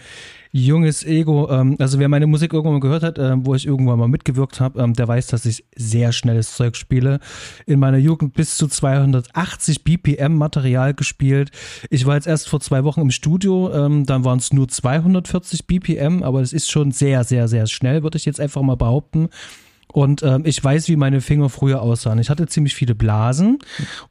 junges 0.52 1.04
Ego. 1.04 1.48
Ähm, 1.50 1.76
also 1.78 1.98
wer 1.98 2.08
meine 2.08 2.26
Musik 2.26 2.52
irgendwann 2.52 2.74
mal 2.74 2.80
gehört 2.80 3.02
hat, 3.02 3.18
äh, 3.18 3.34
wo 3.44 3.54
ich 3.54 3.66
irgendwann 3.66 3.98
mal 3.98 4.08
mitgewirkt 4.08 4.60
habe, 4.60 4.80
ähm, 4.82 4.94
der 4.94 5.08
weiß, 5.08 5.26
dass 5.28 5.44
ich 5.44 5.64
sehr 5.76 6.12
schnelles 6.12 6.54
Zeug 6.54 6.76
spiele. 6.76 7.20
In 7.66 7.78
meiner 7.78 7.98
Jugend 7.98 8.34
bis 8.34 8.56
zu 8.56 8.66
280 8.66 9.84
BPM 9.84 10.34
Material 10.36 10.94
gespielt. 10.94 11.50
Ich 11.90 12.06
war 12.06 12.14
jetzt 12.14 12.26
erst 12.26 12.48
vor 12.48 12.60
zwei 12.60 12.84
Wochen 12.84 13.02
im 13.02 13.10
Studio, 13.10 13.72
ähm, 13.72 14.06
dann 14.06 14.24
waren 14.24 14.38
es 14.38 14.52
nur 14.52 14.68
240 14.68 15.66
BPM, 15.66 16.22
aber 16.22 16.40
es 16.40 16.52
ist 16.52 16.70
schon 16.70 16.92
sehr, 16.92 17.24
sehr, 17.24 17.48
sehr 17.48 17.66
schnell, 17.66 18.02
würde 18.02 18.16
ich 18.16 18.24
jetzt 18.24 18.40
einfach 18.40 18.62
mal 18.62 18.76
behaupten. 18.76 19.28
Und 19.92 20.22
ähm, 20.22 20.42
ich 20.44 20.62
weiß, 20.62 20.88
wie 20.88 20.96
meine 20.96 21.20
Finger 21.20 21.48
früher 21.48 21.80
aussahen. 21.80 22.18
Ich 22.18 22.30
hatte 22.30 22.46
ziemlich 22.46 22.74
viele 22.74 22.94
Blasen. 22.94 23.58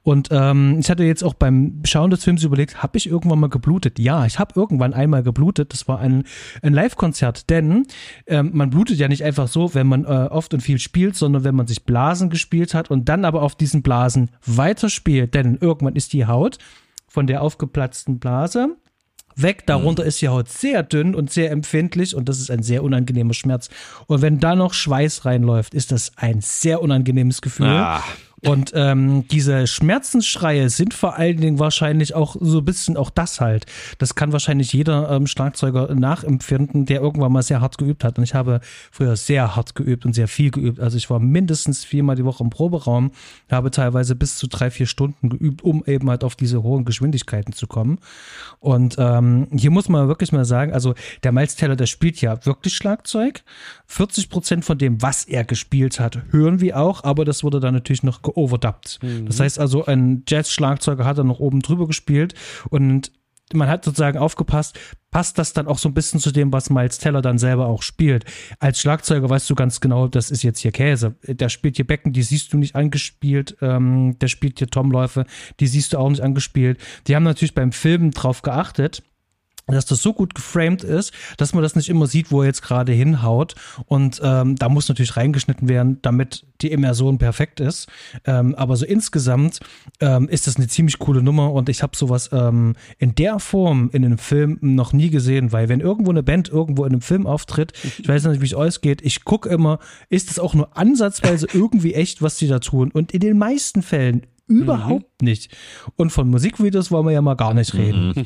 Und 0.04 0.30
ähm, 0.32 0.78
ich 0.80 0.90
hatte 0.90 1.04
jetzt 1.04 1.24
auch 1.24 1.34
beim 1.34 1.82
Schauen 1.86 2.10
des 2.10 2.24
Films 2.24 2.44
überlegt, 2.44 2.82
habe 2.82 2.98
ich 2.98 3.08
irgendwann 3.08 3.40
mal 3.40 3.50
geblutet? 3.50 4.00
Ja, 4.00 4.26
ich 4.26 4.40
habe 4.40 4.54
irgendwann 4.56 4.94
einmal 4.94 5.24
geblutet. 5.24 5.74
Das 5.74 5.88
war 5.88 6.00
ein, 6.00 6.24
ein 6.62 6.74
Live-Konzert. 6.74 7.50
Denn 7.50 7.86
ähm, 8.26 8.52
man 8.54 8.70
blutet 8.70 8.98
ja 8.98 9.08
nicht 9.08 9.24
einfach 9.24 9.48
so, 9.48 9.74
wenn 9.74 9.88
man 9.88 10.06
äh, 10.06 10.08
oft 10.08 10.54
und 10.54 10.62
viel 10.62 10.80
spielt, 10.80 11.16
sondern 11.16 11.44
wenn 11.44 11.56
man 11.56 11.68
sich 11.68 11.84
Blasen 11.84 12.30
gespielt 12.30 12.74
hat 12.74 12.90
und 12.90 13.08
dann 13.08 13.26
aber 13.26 13.42
auf 13.44 13.56
diesen 13.56 13.84
Blasen 13.84 14.32
weiterspielt. 14.46 15.34
Denn 15.34 15.58
irgendwann 15.62 15.96
ist 15.96 16.13
die 16.13 16.26
Haut 16.26 16.58
von 17.08 17.28
der 17.28 17.42
aufgeplatzten 17.42 18.20
Blase 18.20 18.78
weg. 19.41 19.65
Darunter 19.65 20.04
mhm. 20.04 20.10
ist 20.10 20.21
die 20.21 20.30
Haut 20.30 20.50
sehr 20.50 20.84
dünn 20.84 21.15
und 21.15 21.32
sehr 21.32 21.52
empfindlich 21.52 22.15
und 22.15 22.30
das 22.30 22.39
ist 22.39 22.52
ein 22.52 22.63
sehr 22.63 22.84
unangenehmer 22.84 23.34
Schmerz. 23.34 23.69
Und 24.08 24.21
wenn 24.21 24.39
da 24.39 24.56
noch 24.56 24.73
Schweiß 24.73 25.26
reinläuft, 25.26 25.73
ist 25.73 25.91
das 25.91 26.12
ein 26.15 26.41
sehr 26.41 26.82
unangenehmes 26.82 27.41
Gefühl. 27.41 27.67
Ah. 27.67 28.04
Und 28.43 28.71
ähm, 28.76 29.28
diese 29.30 29.65
Schmerzensschreie 29.65 30.69
sind 30.69 30.93
vor 30.93 31.15
allen 31.15 31.38
Dingen 31.38 31.58
wahrscheinlich 31.58 32.13
auch 32.13 32.36
so 32.39 32.60
ein 32.60 32.65
bisschen 32.65 32.95
auch 32.95 33.10
das 33.10 33.41
halt. 33.41 33.65
Das 33.97 34.13
kann 34.13 34.32
wahrscheinlich 34.32 34.71
jeder 34.73 35.10
ähm, 35.10 35.26
Schlagzeuger 35.26 35.95
nachempfinden, 35.95 36.86
der 36.86 37.02
irgendwann 37.02 37.32
mal 37.32 37.41
sehr 37.41 37.62
hart 37.62 37.80
geübt 37.80 38.04
hat. 38.04 38.19
Und 38.19 38.23
ich 38.23 38.36
habe 38.36 38.60
früher 38.91 39.15
sehr 39.15 39.56
hart 39.56 39.73
geübt 39.73 40.06
und 40.06 40.13
sehr 40.13 40.28
viel 40.28 40.52
geübt. 40.52 40.80
Also 40.80 40.97
ich 40.97 41.10
war 41.10 41.19
mindestens 41.19 41.84
viermal 41.84 42.15
die 42.15 42.26
Woche 42.26 42.43
im 42.43 42.52
Proberaum, 42.52 43.12
habe 43.50 43.71
teilweise 43.71 44.15
bis 44.15 44.38
zu 44.38 44.45
drei, 44.45 44.69
vier 44.69 44.86
Stunden 44.86 45.30
geübt, 45.30 45.63
um 45.63 45.84
eben 45.88 46.08
halt 46.08 46.23
auf 46.23 46.36
diese 46.36 46.62
hohen 46.62 46.86
Geschwindigkeiten 46.86 47.54
zu 47.54 47.65
kommen. 47.65 47.97
Und 48.60 48.97
ähm, 49.00 49.47
hier 49.52 49.71
muss 49.71 49.89
man 49.89 50.08
wirklich 50.08 50.32
mal 50.32 50.45
sagen, 50.45 50.73
also 50.73 50.93
der 51.23 51.32
Miles 51.32 51.56
Teller, 51.56 51.76
der 51.76 51.88
spielt 51.88 52.21
ja 52.21 52.45
wirklich 52.45 52.76
Schlagzeug. 52.76 53.43
40 53.88 54.30
Prozent 54.30 54.65
von 54.65 54.78
dem, 54.78 55.02
was 55.02 55.23
er 55.23 55.43
gespielt 55.43 56.00
hat, 56.00 56.21
hören 56.32 56.60
wir 56.60 56.78
auch, 56.78 57.04
aber 57.04 57.26
das 57.26 57.43
wurde 57.43 57.60
dann 57.60 57.73
natürlich 57.73 58.04
noch 58.04 58.21
geoverdubbt. 58.21 59.00
Mhm. 59.02 59.26
Das 59.26 59.39
heißt 59.39 59.60
also, 59.60 59.86
ein 59.86 60.23
Jazz-Schlagzeuger 60.28 61.06
hat 61.06 61.17
dann 61.17 61.28
noch 61.28 61.39
oben 61.39 61.62
drüber 61.62 61.88
gespielt 61.88 62.34
und 62.69 63.12
man 63.54 63.69
hat 63.69 63.86
sozusagen 63.86 64.17
aufgepasst, 64.17 64.78
passt 65.10 65.38
das 65.38 65.54
dann 65.54 65.67
auch 65.67 65.78
so 65.78 65.88
ein 65.88 65.93
bisschen 65.93 66.19
zu 66.19 66.32
dem, 66.32 66.52
was 66.52 66.69
Miles 66.69 66.97
Teller 66.97 67.21
dann 67.21 67.38
selber 67.38 67.67
auch 67.67 67.82
spielt. 67.82 68.26
Als 68.60 68.82
Schlagzeuger 68.82 69.30
weißt 69.30 69.50
du 69.50 69.56
ganz 69.56 69.80
genau, 69.80 70.08
das 70.08 70.32
ist 70.32 70.43
jetzt 70.43 70.60
hier 70.60 70.71
Käse. 70.71 71.15
Der 71.23 71.47
spielt 71.47 71.78
hier 71.78 71.88
Becken, 71.88 72.12
die 72.12 72.23
siehst 72.23 72.52
du 72.52 72.58
nicht 72.58 72.76
angespielt. 72.76 73.58
Ähm, 73.62 74.19
der 74.19 74.28
spielt 74.28 74.60
hier 74.60 74.67
Tomläufe, 74.67 75.26
die 75.60 75.67
siehst 75.67 75.93
du 75.93 75.97
auch 75.97 76.10
nicht 76.10 76.21
angespielt. 76.21 76.80
Die 77.08 77.15
haben 77.15 77.23
natürlich 77.23 77.56
beim 77.56 77.71
Filmen 77.71 78.12
drauf 78.12 78.41
geachtet, 78.41 79.02
dass 79.75 79.86
das 79.86 80.01
so 80.01 80.13
gut 80.13 80.34
geframed 80.34 80.84
ist, 80.84 81.13
dass 81.38 81.53
man 81.53 81.63
das 81.63 81.75
nicht 81.75 81.89
immer 81.89 82.08
sieht, 82.08 82.32
wo 82.32 82.41
er 82.41 82.47
jetzt 82.47 82.62
gerade 82.62 82.93
hinhaut. 82.93 83.56
Und 83.86 84.21
ähm, 84.23 84.56
da 84.56 84.69
muss 84.69 84.88
natürlich 84.88 85.17
reingeschnitten 85.17 85.67
werden, 85.67 85.99
damit 86.01 86.45
die 86.62 86.71
Immersion 86.71 87.17
perfekt 87.17 87.60
ist. 87.60 87.88
Ähm, 88.25 88.56
aber 88.56 88.75
so 88.77 88.86
insgesamt 88.86 89.60
ähm, 89.99 90.27
ist 90.30 90.47
das 90.47 90.58
eine 90.58 90.67
ziemlich 90.67 90.99
coole 90.99 91.21
Nummer 91.21 91.51
und 91.53 91.69
ich 91.69 91.84
habe 91.84 91.95
sowas 91.95 92.30
ähm, 92.32 92.75
in 92.97 93.15
der 93.15 93.39
Form 93.39 93.89
in 93.93 94.06
einem 94.06 94.17
Film 94.17 94.58
noch 94.62 94.93
nie 94.93 95.10
gesehen, 95.10 95.51
weil 95.51 95.69
wenn 95.69 95.82
irgendwo 95.82 96.12
eine 96.12 96.23
Band 96.23 96.49
irgendwo 96.49 96.86
in 96.86 96.93
einem 96.93 97.01
Film 97.01 97.27
auftritt, 97.27 97.73
ich 97.99 98.08
weiß 98.08 98.25
nicht, 98.25 98.41
wie 98.41 98.45
es 98.45 98.56
euch 98.56 98.82
geht, 98.82 99.01
ich 99.01 99.25
gucke 99.25 99.49
immer, 99.49 99.80
ist 100.10 100.32
es 100.32 100.39
auch 100.39 100.53
nur 100.53 100.75
ansatzweise 100.77 101.47
irgendwie 101.53 101.93
echt, 101.93 102.21
was 102.21 102.38
die 102.38 102.47
da 102.47 102.60
tun? 102.60 102.91
Und 102.91 103.12
in 103.12 103.19
den 103.19 103.38
meisten 103.38 103.82
Fällen 103.82 104.25
überhaupt 104.47 105.21
mhm. 105.21 105.27
nicht. 105.27 105.56
Und 105.95 106.12
von 106.12 106.30
Musikvideos 106.30 106.89
wollen 106.91 107.06
wir 107.06 107.12
ja 107.12 107.21
mal 107.21 107.36
gar 107.36 107.53
nicht 107.53 107.73
reden. 107.73 108.13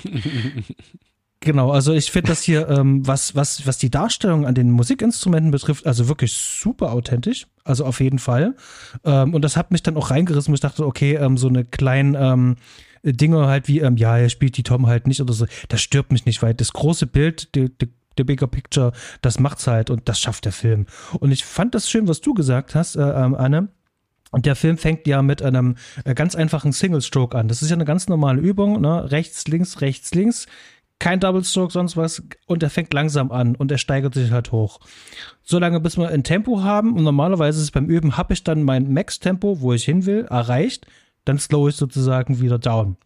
Genau, 1.43 1.71
also 1.71 1.91
ich 1.93 2.11
finde 2.11 2.29
das 2.29 2.43
hier, 2.43 2.69
ähm, 2.69 3.05
was, 3.07 3.35
was, 3.35 3.65
was 3.65 3.79
die 3.79 3.89
Darstellung 3.89 4.45
an 4.45 4.53
den 4.53 4.69
Musikinstrumenten 4.69 5.49
betrifft, 5.49 5.87
also 5.87 6.07
wirklich 6.07 6.33
super 6.33 6.91
authentisch. 6.91 7.47
Also 7.63 7.83
auf 7.83 7.99
jeden 7.99 8.19
Fall. 8.19 8.55
Ähm, 9.03 9.33
und 9.33 9.41
das 9.41 9.57
hat 9.57 9.71
mich 9.71 9.81
dann 9.81 9.97
auch 9.97 10.11
reingerissen, 10.11 10.51
wo 10.51 10.55
ich 10.55 10.61
dachte, 10.61 10.85
okay, 10.85 11.15
ähm, 11.15 11.37
so 11.37 11.47
eine 11.47 11.65
kleinen 11.65 12.15
ähm, 12.15 12.55
Dinge 13.03 13.47
halt 13.47 13.67
wie, 13.67 13.79
ähm, 13.79 13.97
ja, 13.97 14.19
er 14.19 14.29
spielt 14.29 14.55
die 14.55 14.63
Tom 14.63 14.85
halt 14.85 15.07
nicht 15.07 15.19
oder 15.19 15.33
so, 15.33 15.47
das 15.67 15.81
stört 15.81 16.11
mich 16.11 16.27
nicht, 16.27 16.43
weil 16.43 16.53
das 16.53 16.73
große 16.73 17.07
Bild, 17.07 17.55
die, 17.55 17.75
die, 17.75 17.89
the 18.17 18.23
bigger 18.23 18.47
picture, 18.47 18.91
das 19.23 19.39
macht's 19.39 19.65
halt 19.65 19.89
und 19.89 20.07
das 20.09 20.19
schafft 20.19 20.45
der 20.45 20.51
Film. 20.51 20.85
Und 21.19 21.31
ich 21.31 21.43
fand 21.43 21.73
das 21.73 21.89
schön, 21.89 22.07
was 22.07 22.21
du 22.21 22.35
gesagt 22.35 22.75
hast, 22.75 22.95
äh, 22.95 23.01
ähm, 23.01 23.33
Anne. 23.33 23.69
Und 24.31 24.45
der 24.45 24.55
Film 24.55 24.77
fängt 24.77 25.07
ja 25.07 25.21
mit 25.21 25.41
einem 25.41 25.75
äh, 26.05 26.13
ganz 26.13 26.35
einfachen 26.35 26.71
Single 26.71 27.01
Stroke 27.01 27.37
an. 27.37 27.47
Das 27.47 27.61
ist 27.61 27.69
ja 27.69 27.75
eine 27.75 27.83
ganz 27.85 28.07
normale 28.07 28.39
Übung, 28.39 28.79
ne? 28.79 29.11
Rechts, 29.11 29.47
links, 29.47 29.81
rechts, 29.81 30.13
links. 30.13 30.47
Kein 31.01 31.19
Double 31.19 31.43
Stroke, 31.43 31.73
sonst 31.73 31.97
was. 31.97 32.21
Und 32.45 32.61
er 32.61 32.69
fängt 32.69 32.93
langsam 32.93 33.31
an 33.31 33.55
und 33.55 33.71
er 33.71 33.79
steigert 33.79 34.13
sich 34.13 34.29
halt 34.29 34.51
hoch. 34.51 34.79
Solange 35.41 35.79
bis 35.79 35.97
wir 35.97 36.09
ein 36.09 36.23
Tempo 36.23 36.61
haben. 36.61 36.95
Und 36.95 37.03
normalerweise 37.03 37.57
ist 37.57 37.63
es 37.63 37.71
beim 37.71 37.87
Üben, 37.87 38.17
habe 38.17 38.33
ich 38.33 38.43
dann 38.43 38.61
mein 38.61 38.93
Max-Tempo, 38.93 39.61
wo 39.61 39.73
ich 39.73 39.83
hin 39.83 40.05
will, 40.05 40.27
erreicht. 40.29 40.85
Dann 41.25 41.39
slow 41.39 41.67
ich 41.69 41.75
sozusagen 41.75 42.39
wieder 42.39 42.59
down. 42.59 42.97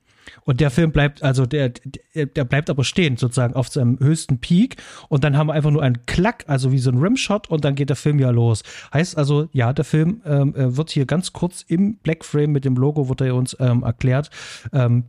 Und 0.43 0.59
der 0.59 0.71
Film 0.71 0.91
bleibt, 0.91 1.23
also 1.23 1.45
der, 1.45 1.71
der, 2.13 2.43
bleibt 2.43 2.69
aber 2.69 2.83
stehen, 2.83 3.15
sozusagen 3.15 3.53
auf 3.53 3.69
seinem 3.69 3.97
höchsten 3.99 4.39
Peak. 4.39 4.75
Und 5.07 5.23
dann 5.23 5.37
haben 5.37 5.47
wir 5.47 5.53
einfach 5.53 5.71
nur 5.71 5.81
einen 5.81 6.05
Klack, 6.05 6.43
also 6.47 6.73
wie 6.73 6.79
so 6.79 6.91
ein 6.91 6.97
Rimshot, 6.97 7.49
und 7.49 7.63
dann 7.63 7.75
geht 7.75 7.87
der 7.87 7.95
Film 7.95 8.19
ja 8.19 8.29
los. 8.29 8.63
Heißt 8.93 9.17
also, 9.17 9.47
ja, 9.53 9.71
der 9.71 9.85
Film 9.85 10.21
ähm, 10.25 10.53
äh, 10.53 10.75
wird 10.75 10.89
hier 10.89 11.05
ganz 11.05 11.31
kurz 11.31 11.61
im 11.61 11.95
Blackframe 11.99 12.51
mit 12.51 12.65
dem 12.65 12.75
Logo, 12.75 13.07
wird 13.07 13.21
er 13.21 13.35
uns 13.35 13.55
ähm, 13.61 13.83
erklärt. 13.83 14.31
Ähm, 14.73 15.05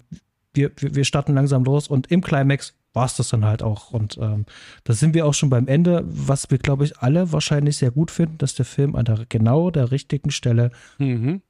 wir, 0.56 0.72
wir 0.76 1.04
starten 1.04 1.34
langsam 1.34 1.64
los 1.64 1.88
und 1.88 2.10
im 2.10 2.22
Climax 2.22 2.74
war 2.92 3.04
es 3.04 3.14
das 3.14 3.28
dann 3.28 3.44
halt 3.44 3.62
auch. 3.62 3.90
Und 3.90 4.16
ähm, 4.18 4.46
da 4.84 4.94
sind 4.94 5.14
wir 5.14 5.26
auch 5.26 5.34
schon 5.34 5.50
beim 5.50 5.68
Ende, 5.68 6.02
was 6.06 6.50
wir, 6.50 6.58
glaube 6.58 6.84
ich, 6.84 6.98
alle 6.98 7.30
wahrscheinlich 7.30 7.76
sehr 7.76 7.90
gut 7.90 8.10
finden, 8.10 8.38
dass 8.38 8.54
der 8.54 8.64
Film 8.64 8.96
an 8.96 9.04
der 9.04 9.26
genau 9.28 9.70
der 9.70 9.90
richtigen 9.90 10.30
Stelle 10.30 10.70
mhm. 10.98 11.42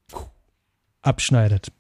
abschneidet. 1.03 1.73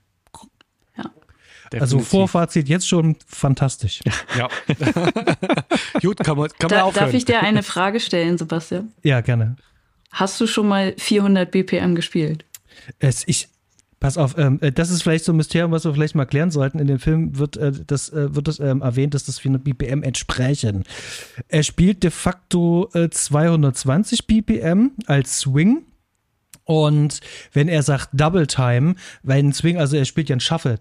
Also 1.72 1.98
Vorfazit 1.98 2.68
jetzt 2.68 2.88
schon 2.88 3.16
fantastisch. 3.26 4.00
Ja. 4.38 4.48
Gut, 6.00 6.18
kann 6.18 6.36
man, 6.36 6.48
kann 6.58 6.70
man 6.70 6.78
da, 6.78 6.82
aufhören. 6.84 7.06
Darf 7.06 7.14
ich 7.14 7.24
dir 7.24 7.40
eine 7.42 7.62
Frage 7.62 8.00
stellen, 8.00 8.38
Sebastian? 8.38 8.92
Ja, 9.02 9.20
gerne. 9.20 9.56
Hast 10.12 10.40
du 10.40 10.46
schon 10.46 10.68
mal 10.68 10.94
400 10.96 11.50
BPM 11.50 11.94
gespielt? 11.94 12.44
Es, 12.98 13.24
ich, 13.26 13.48
Pass 13.98 14.18
auf, 14.18 14.36
ähm, 14.36 14.58
äh, 14.60 14.72
das 14.72 14.90
ist 14.90 15.02
vielleicht 15.02 15.24
so 15.24 15.32
ein 15.32 15.36
Mysterium, 15.36 15.70
was 15.70 15.84
wir 15.84 15.94
vielleicht 15.94 16.14
mal 16.14 16.26
klären 16.26 16.50
sollten. 16.50 16.78
In 16.78 16.86
dem 16.86 16.98
Film 16.98 17.38
wird 17.38 17.56
äh, 17.56 17.72
das, 17.86 18.10
äh, 18.10 18.34
wird 18.34 18.46
das 18.46 18.60
ähm, 18.60 18.82
erwähnt, 18.82 19.14
dass 19.14 19.24
das 19.24 19.38
400 19.38 19.64
BPM 19.64 20.02
entsprechen. 20.02 20.84
Er 21.48 21.62
spielt 21.62 22.02
de 22.02 22.10
facto 22.10 22.90
äh, 22.92 23.08
220 23.08 24.26
BPM 24.26 24.92
als 25.06 25.40
Swing. 25.40 25.84
Und 26.64 27.20
wenn 27.52 27.68
er 27.68 27.82
sagt 27.82 28.10
Double 28.12 28.46
Time, 28.46 28.96
weil 29.22 29.42
ein 29.42 29.52
Swing, 29.52 29.78
also 29.78 29.96
er 29.96 30.04
spielt 30.04 30.28
ja 30.28 30.36
ein 30.36 30.40
Shuffle, 30.40 30.78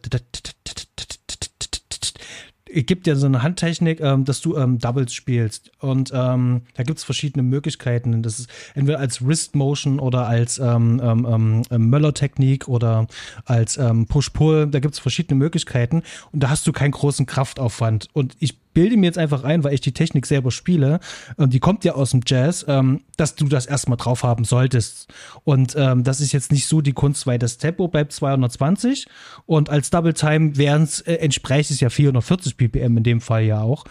gibt 2.65 3.07
ja 3.07 3.15
so 3.15 3.25
eine 3.27 3.43
Handtechnik, 3.43 3.99
ähm, 4.01 4.25
dass 4.25 4.41
du 4.41 4.57
ähm, 4.57 4.79
Doubles 4.79 5.13
spielst. 5.13 5.71
Und 5.79 6.11
ähm, 6.13 6.61
da 6.73 6.83
gibt 6.83 6.97
es 6.97 7.03
verschiedene 7.03 7.43
Möglichkeiten. 7.43 8.23
Das 8.23 8.39
ist 8.39 8.49
entweder 8.73 8.99
als 8.99 9.25
Wrist 9.25 9.55
Motion 9.55 9.99
oder 9.99 10.27
als 10.27 10.57
ähm, 10.59 10.99
ähm, 11.03 11.63
ähm, 11.69 11.89
Möller-Technik 11.89 12.67
oder 12.67 13.07
als 13.45 13.77
ähm, 13.77 14.07
Push-Pull. 14.07 14.67
Da 14.67 14.79
gibt 14.79 14.95
es 14.95 14.99
verschiedene 14.99 15.37
Möglichkeiten. 15.37 16.03
Und 16.31 16.41
da 16.41 16.49
hast 16.49 16.65
du 16.67 16.71
keinen 16.71 16.91
großen 16.91 17.25
Kraftaufwand. 17.25 18.09
Und 18.13 18.35
ich 18.39 18.57
bilde 18.75 18.97
mir 18.97 19.07
jetzt 19.07 19.17
einfach 19.17 19.43
ein, 19.43 19.63
weil 19.63 19.73
ich 19.73 19.81
die 19.81 19.93
Technik 19.93 20.27
selber 20.27 20.51
spiele, 20.51 20.99
und 21.37 21.53
die 21.53 21.59
kommt 21.59 21.83
ja 21.83 21.93
aus 21.93 22.11
dem 22.11 22.21
Jazz, 22.27 22.63
ähm, 22.67 23.01
dass 23.17 23.33
du 23.33 23.47
das 23.47 23.65
erstmal 23.65 23.97
drauf 23.97 24.21
haben 24.21 24.43
solltest. 24.43 25.11
Und 25.43 25.73
ähm, 25.75 26.03
das 26.03 26.21
ist 26.21 26.31
jetzt 26.31 26.51
nicht 26.51 26.67
so 26.67 26.81
die 26.81 26.93
Kunst, 26.93 27.25
weil 27.25 27.39
das 27.39 27.57
Tempo 27.57 27.87
bleibt 27.87 28.11
220 28.11 29.07
und 29.47 29.71
als 29.71 29.89
Double 29.89 30.13
Time 30.13 30.57
wären 30.57 30.87
äh, 31.05 31.15
entspricht 31.15 31.71
es 31.71 31.79
ja 31.79 31.89
440 31.89 32.57
BPM 32.57 32.97
in 32.97 33.03
dem 33.03 33.21
Fall 33.21 33.43
ja 33.43 33.61
auch. 33.61 33.85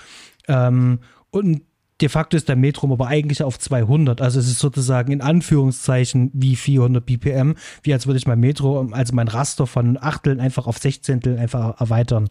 Ähm, 0.47 1.01
und 1.31 1.63
de 2.01 2.09
facto 2.09 2.37
ist 2.37 2.49
der 2.49 2.57
Metrum 2.57 2.93
aber 2.93 3.07
eigentlich 3.07 3.43
auf 3.43 3.59
200. 3.59 4.21
Also 4.21 4.41
es 4.41 4.49
ist 4.49 4.59
sozusagen 4.59 5.13
in 5.13 5.21
Anführungszeichen 5.21 6.31
wie 6.35 6.57
400 6.57 7.05
BPM, 7.05 7.55
wie 7.83 7.93
als 7.93 8.07
würde 8.07 8.19
ich 8.19 8.27
mein 8.27 8.41
Metro, 8.41 8.89
also 8.91 9.15
mein 9.15 9.29
Raster 9.29 9.67
von 9.67 9.97
Achteln 10.01 10.41
einfach 10.41 10.67
auf 10.67 10.79
Sechzehntel 10.79 11.39
einfach 11.39 11.81
erweitern. 11.81 12.29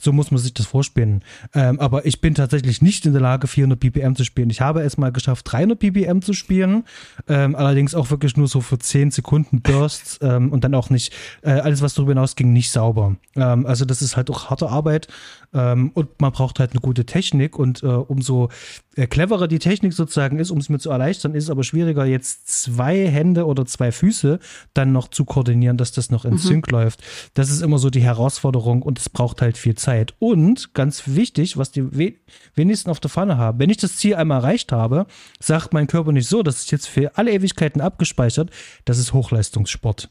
So 0.00 0.12
muss 0.12 0.30
man 0.30 0.38
sich 0.38 0.54
das 0.54 0.66
vorspielen. 0.66 1.22
Ähm, 1.54 1.78
aber 1.80 2.06
ich 2.06 2.20
bin 2.20 2.34
tatsächlich 2.34 2.82
nicht 2.82 3.06
in 3.06 3.12
der 3.12 3.22
Lage, 3.22 3.46
400 3.46 3.78
BPM 3.78 4.14
zu 4.14 4.24
spielen. 4.24 4.50
Ich 4.50 4.60
habe 4.60 4.82
es 4.82 4.98
mal 4.98 5.12
geschafft, 5.12 5.50
300 5.50 5.78
BPM 5.78 6.20
zu 6.20 6.32
spielen. 6.32 6.84
Ähm, 7.28 7.54
allerdings 7.54 7.94
auch 7.94 8.10
wirklich 8.10 8.36
nur 8.36 8.48
so 8.48 8.60
für 8.60 8.78
10 8.78 9.10
Sekunden 9.10 9.62
Bursts 9.62 10.18
ähm, 10.22 10.52
und 10.52 10.64
dann 10.64 10.74
auch 10.74 10.90
nicht, 10.90 11.12
äh, 11.42 11.50
alles 11.50 11.82
was 11.82 11.94
darüber 11.94 12.12
hinaus 12.12 12.36
ging, 12.36 12.52
nicht 12.52 12.70
sauber. 12.70 13.16
Ähm, 13.36 13.66
also 13.66 13.84
das 13.84 14.02
ist 14.02 14.16
halt 14.16 14.30
auch 14.30 14.50
harte 14.50 14.68
Arbeit 14.68 15.08
ähm, 15.54 15.90
und 15.94 16.20
man 16.20 16.32
braucht 16.32 16.58
halt 16.58 16.72
eine 16.72 16.80
gute 16.80 17.04
Technik 17.04 17.58
und 17.58 17.82
äh, 17.82 17.86
umso 17.86 18.48
äh, 18.96 19.06
cleverer 19.06 19.48
die 19.48 19.58
Technik 19.58 19.92
sozusagen 19.92 20.38
ist, 20.38 20.50
um 20.50 20.58
es 20.58 20.68
mir 20.68 20.78
zu 20.78 20.90
erleichtern, 20.90 21.34
ist 21.34 21.44
es 21.44 21.50
aber 21.50 21.64
schwieriger, 21.64 22.04
jetzt 22.04 22.48
zwei 22.48 23.06
Hände 23.08 23.46
oder 23.46 23.66
zwei 23.66 23.92
Füße 23.92 24.38
dann 24.74 24.92
noch 24.92 25.08
zu 25.08 25.24
koordinieren, 25.24 25.76
dass 25.76 25.92
das 25.92 26.10
noch 26.10 26.24
in 26.24 26.32
mhm. 26.32 26.38
Sync 26.38 26.70
läuft. 26.70 27.02
Das 27.34 27.50
ist 27.50 27.62
immer 27.62 27.78
so 27.78 27.90
die 27.90 28.02
Herausforderung 28.02 28.82
und 28.82 28.98
es 28.98 29.08
braucht 29.08 29.42
halt 29.42 29.58
viel 29.58 29.74
Zeit. 29.74 29.81
Zeit. 29.82 30.14
Und 30.18 30.74
ganz 30.74 31.02
wichtig, 31.06 31.56
was 31.56 31.70
die 31.70 32.16
wenigsten 32.54 32.90
auf 32.90 33.00
der 33.00 33.10
Pfanne 33.10 33.36
haben, 33.36 33.58
wenn 33.58 33.70
ich 33.70 33.76
das 33.76 33.96
Ziel 33.96 34.14
einmal 34.14 34.38
erreicht 34.38 34.72
habe, 34.72 35.06
sagt 35.40 35.74
mein 35.74 35.86
Körper 35.86 36.12
nicht 36.12 36.28
so, 36.28 36.42
das 36.42 36.60
ist 36.60 36.70
jetzt 36.70 36.86
für 36.86 37.16
alle 37.18 37.32
Ewigkeiten 37.32 37.80
abgespeichert, 37.80 38.50
das 38.84 38.98
ist 38.98 39.12
Hochleistungssport. 39.12 40.08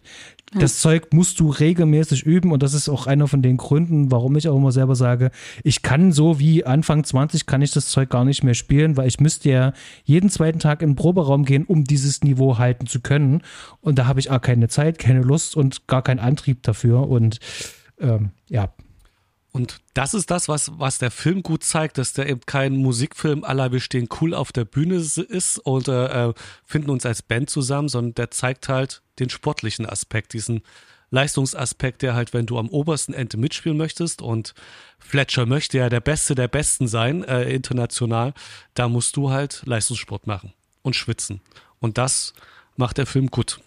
Das 0.53 0.79
Zeug 0.79 1.13
musst 1.13 1.39
du 1.39 1.49
regelmäßig 1.49 2.23
üben 2.23 2.51
und 2.51 2.61
das 2.61 2.73
ist 2.73 2.89
auch 2.89 3.07
einer 3.07 3.29
von 3.29 3.41
den 3.41 3.55
Gründen, 3.55 4.11
warum 4.11 4.35
ich 4.35 4.49
auch 4.49 4.57
immer 4.57 4.73
selber 4.73 4.95
sage, 4.95 5.31
ich 5.63 5.81
kann 5.81 6.11
so 6.11 6.39
wie 6.39 6.65
Anfang 6.65 7.05
20 7.05 7.45
kann 7.45 7.61
ich 7.61 7.71
das 7.71 7.87
Zeug 7.87 8.09
gar 8.09 8.25
nicht 8.25 8.43
mehr 8.43 8.53
spielen, 8.53 8.97
weil 8.97 9.07
ich 9.07 9.21
müsste 9.21 9.49
ja 9.49 9.73
jeden 10.03 10.29
zweiten 10.29 10.59
Tag 10.59 10.81
in 10.81 10.89
den 10.89 10.95
Proberaum 10.95 11.45
gehen, 11.45 11.63
um 11.63 11.85
dieses 11.85 12.21
Niveau 12.23 12.57
halten 12.57 12.85
zu 12.85 12.99
können. 12.99 13.43
Und 13.79 13.97
da 13.97 14.07
habe 14.07 14.19
ich 14.19 14.29
auch 14.29 14.41
keine 14.41 14.67
Zeit, 14.67 14.99
keine 14.99 15.21
Lust 15.21 15.55
und 15.55 15.87
gar 15.87 16.01
keinen 16.01 16.19
Antrieb 16.19 16.63
dafür. 16.63 17.07
Und 17.07 17.39
ähm, 18.01 18.31
ja, 18.49 18.73
und 19.51 19.81
das 19.93 20.13
ist 20.13 20.31
das, 20.31 20.47
was, 20.47 20.71
was 20.79 20.97
der 20.97 21.11
Film 21.11 21.43
gut 21.43 21.63
zeigt, 21.63 21.97
dass 21.97 22.13
der 22.13 22.29
eben 22.29 22.41
kein 22.45 22.77
Musikfilm 22.77 23.43
aller 23.43 23.71
wir 23.71 23.81
stehen 23.81 24.07
cool 24.21 24.33
auf 24.33 24.53
der 24.53 24.63
Bühne 24.63 24.95
ist 24.95 25.59
und 25.59 25.89
äh, 25.89 26.33
finden 26.65 26.89
uns 26.89 27.05
als 27.05 27.21
Band 27.21 27.49
zusammen, 27.49 27.89
sondern 27.89 28.15
der 28.15 28.31
zeigt 28.31 28.69
halt 28.69 29.01
den 29.19 29.29
sportlichen 29.29 29.85
Aspekt, 29.85 30.33
diesen 30.33 30.61
Leistungsaspekt, 31.09 32.01
der 32.01 32.15
halt, 32.15 32.33
wenn 32.33 32.45
du 32.45 32.57
am 32.57 32.69
obersten 32.69 33.13
Ende 33.13 33.35
mitspielen 33.35 33.77
möchtest 33.77 34.21
und 34.21 34.53
Fletcher 34.97 35.45
möchte 35.45 35.77
ja 35.77 35.89
der 35.89 35.99
Beste 35.99 36.35
der 36.35 36.47
Besten 36.47 36.87
sein, 36.87 37.25
äh, 37.25 37.53
international, 37.53 38.33
da 38.73 38.87
musst 38.87 39.17
du 39.17 39.31
halt 39.31 39.63
Leistungssport 39.65 40.25
machen 40.27 40.53
und 40.81 40.95
schwitzen. 40.95 41.41
Und 41.79 41.97
das 41.97 42.33
macht 42.77 42.97
der 42.97 43.05
Film 43.05 43.27
gut. 43.27 43.59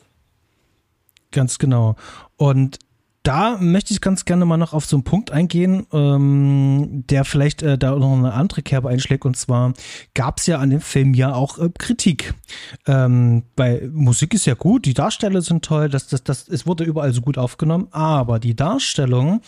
Ganz 1.31 1.59
genau. 1.59 1.97
Und 2.37 2.79
da 3.25 3.57
möchte 3.59 3.93
ich 3.95 4.03
ganz 4.03 4.27
gerne 4.27 4.45
mal 4.45 4.59
noch 4.59 4.75
auf 4.75 4.85
so 4.85 4.97
einen 4.97 5.03
Punkt 5.03 5.33
eingehen, 5.33 5.87
ähm, 5.93 7.05
der 7.09 7.25
vielleicht 7.25 7.63
äh, 7.63 7.79
da 7.79 7.97
noch 7.97 8.13
eine 8.13 8.35
andere 8.35 8.63
Kerbe 8.63 8.91
einschlägt. 8.91 9.25
Und 9.25 9.37
zwar 9.37 9.73
gab 10.13 10.39
es 10.39 10.47
ja 10.47 10.59
an 10.59 10.71
dem 10.71 10.83
Film 10.83 11.15
ja 11.15 11.35
auch 11.35 11.59
äh, 11.59 11.71
Kritik. 11.77 12.35
Ähm, 12.87 13.45
weil 13.57 13.91
Musik 13.93 14.35
ist 14.35 14.45
ja 14.45 14.55
gut, 14.55 14.85
die 14.85 14.93
Darsteller 14.93 15.41
sind 15.41 15.65
toll, 15.65 15.89
das, 15.89 16.07
das, 16.07 16.23
das, 16.23 16.49
es 16.49 16.67
wurde 16.67 16.85
überall 16.85 17.15
so 17.15 17.23
gut 17.23 17.39
aufgenommen, 17.39 17.89
aber 17.93 18.39
die 18.39 18.55
Darstellung, 18.55 19.41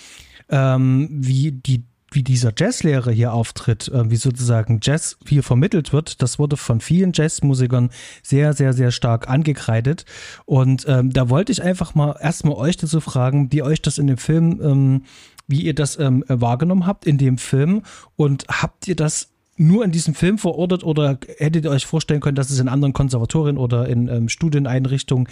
ähm, 0.49 1.09
wie 1.11 1.53
die 1.53 1.85
wie 2.17 2.23
dieser 2.23 2.53
Jazzlehrer 2.57 3.13
hier 3.13 3.33
auftritt, 3.33 3.89
äh, 3.89 4.11
wie 4.11 4.17
sozusagen 4.17 4.81
Jazz 4.83 5.19
hier 5.29 5.43
vermittelt 5.43 5.93
wird, 5.93 6.23
das 6.23 6.39
wurde 6.39 6.57
von 6.57 6.81
vielen 6.81 7.13
Jazzmusikern 7.15 7.91
sehr, 8.23 8.55
sehr, 8.55 8.73
sehr 8.73 8.91
stark 8.91 9.29
angekreidet. 9.29 10.07
Und 10.47 10.87
ähm, 10.89 11.13
da 11.13 11.29
wollte 11.29 11.53
ich 11.53 11.63
einfach 11.63 11.95
mal 11.95 12.17
erstmal 12.21 12.55
euch 12.55 12.79
dazu 12.79 13.01
fragen, 13.01 13.53
wie 13.53 13.63
euch 13.63 13.83
das 13.83 13.99
in 13.99 14.07
dem 14.09 14.17
Film, 14.17 14.61
ähm, 14.63 15.03
wie 15.47 15.61
ihr 15.61 15.75
das 15.75 15.99
ähm, 15.99 16.25
wahrgenommen 16.27 16.87
habt 16.87 17.07
in 17.07 17.19
dem 17.19 17.39
Film 17.39 17.83
und 18.17 18.47
habt 18.49 18.89
ihr 18.89 18.97
das 18.97 19.29
nur 19.59 19.85
in 19.85 19.93
diesem 19.93 20.15
Film 20.15 20.39
verortet 20.39 20.85
oder 20.85 21.19
hättet 21.39 21.65
ihr 21.65 21.71
euch 21.71 21.87
vorstellen 21.87 22.21
können, 22.21 22.35
dass 22.35 22.51
es 22.51 22.59
in 22.59 22.69
anderen 22.69 22.93
Konservatorien 22.93 23.57
oder 23.57 23.89
in 23.89 24.09
ähm, 24.09 24.29
Studieneinrichtungen 24.29 25.29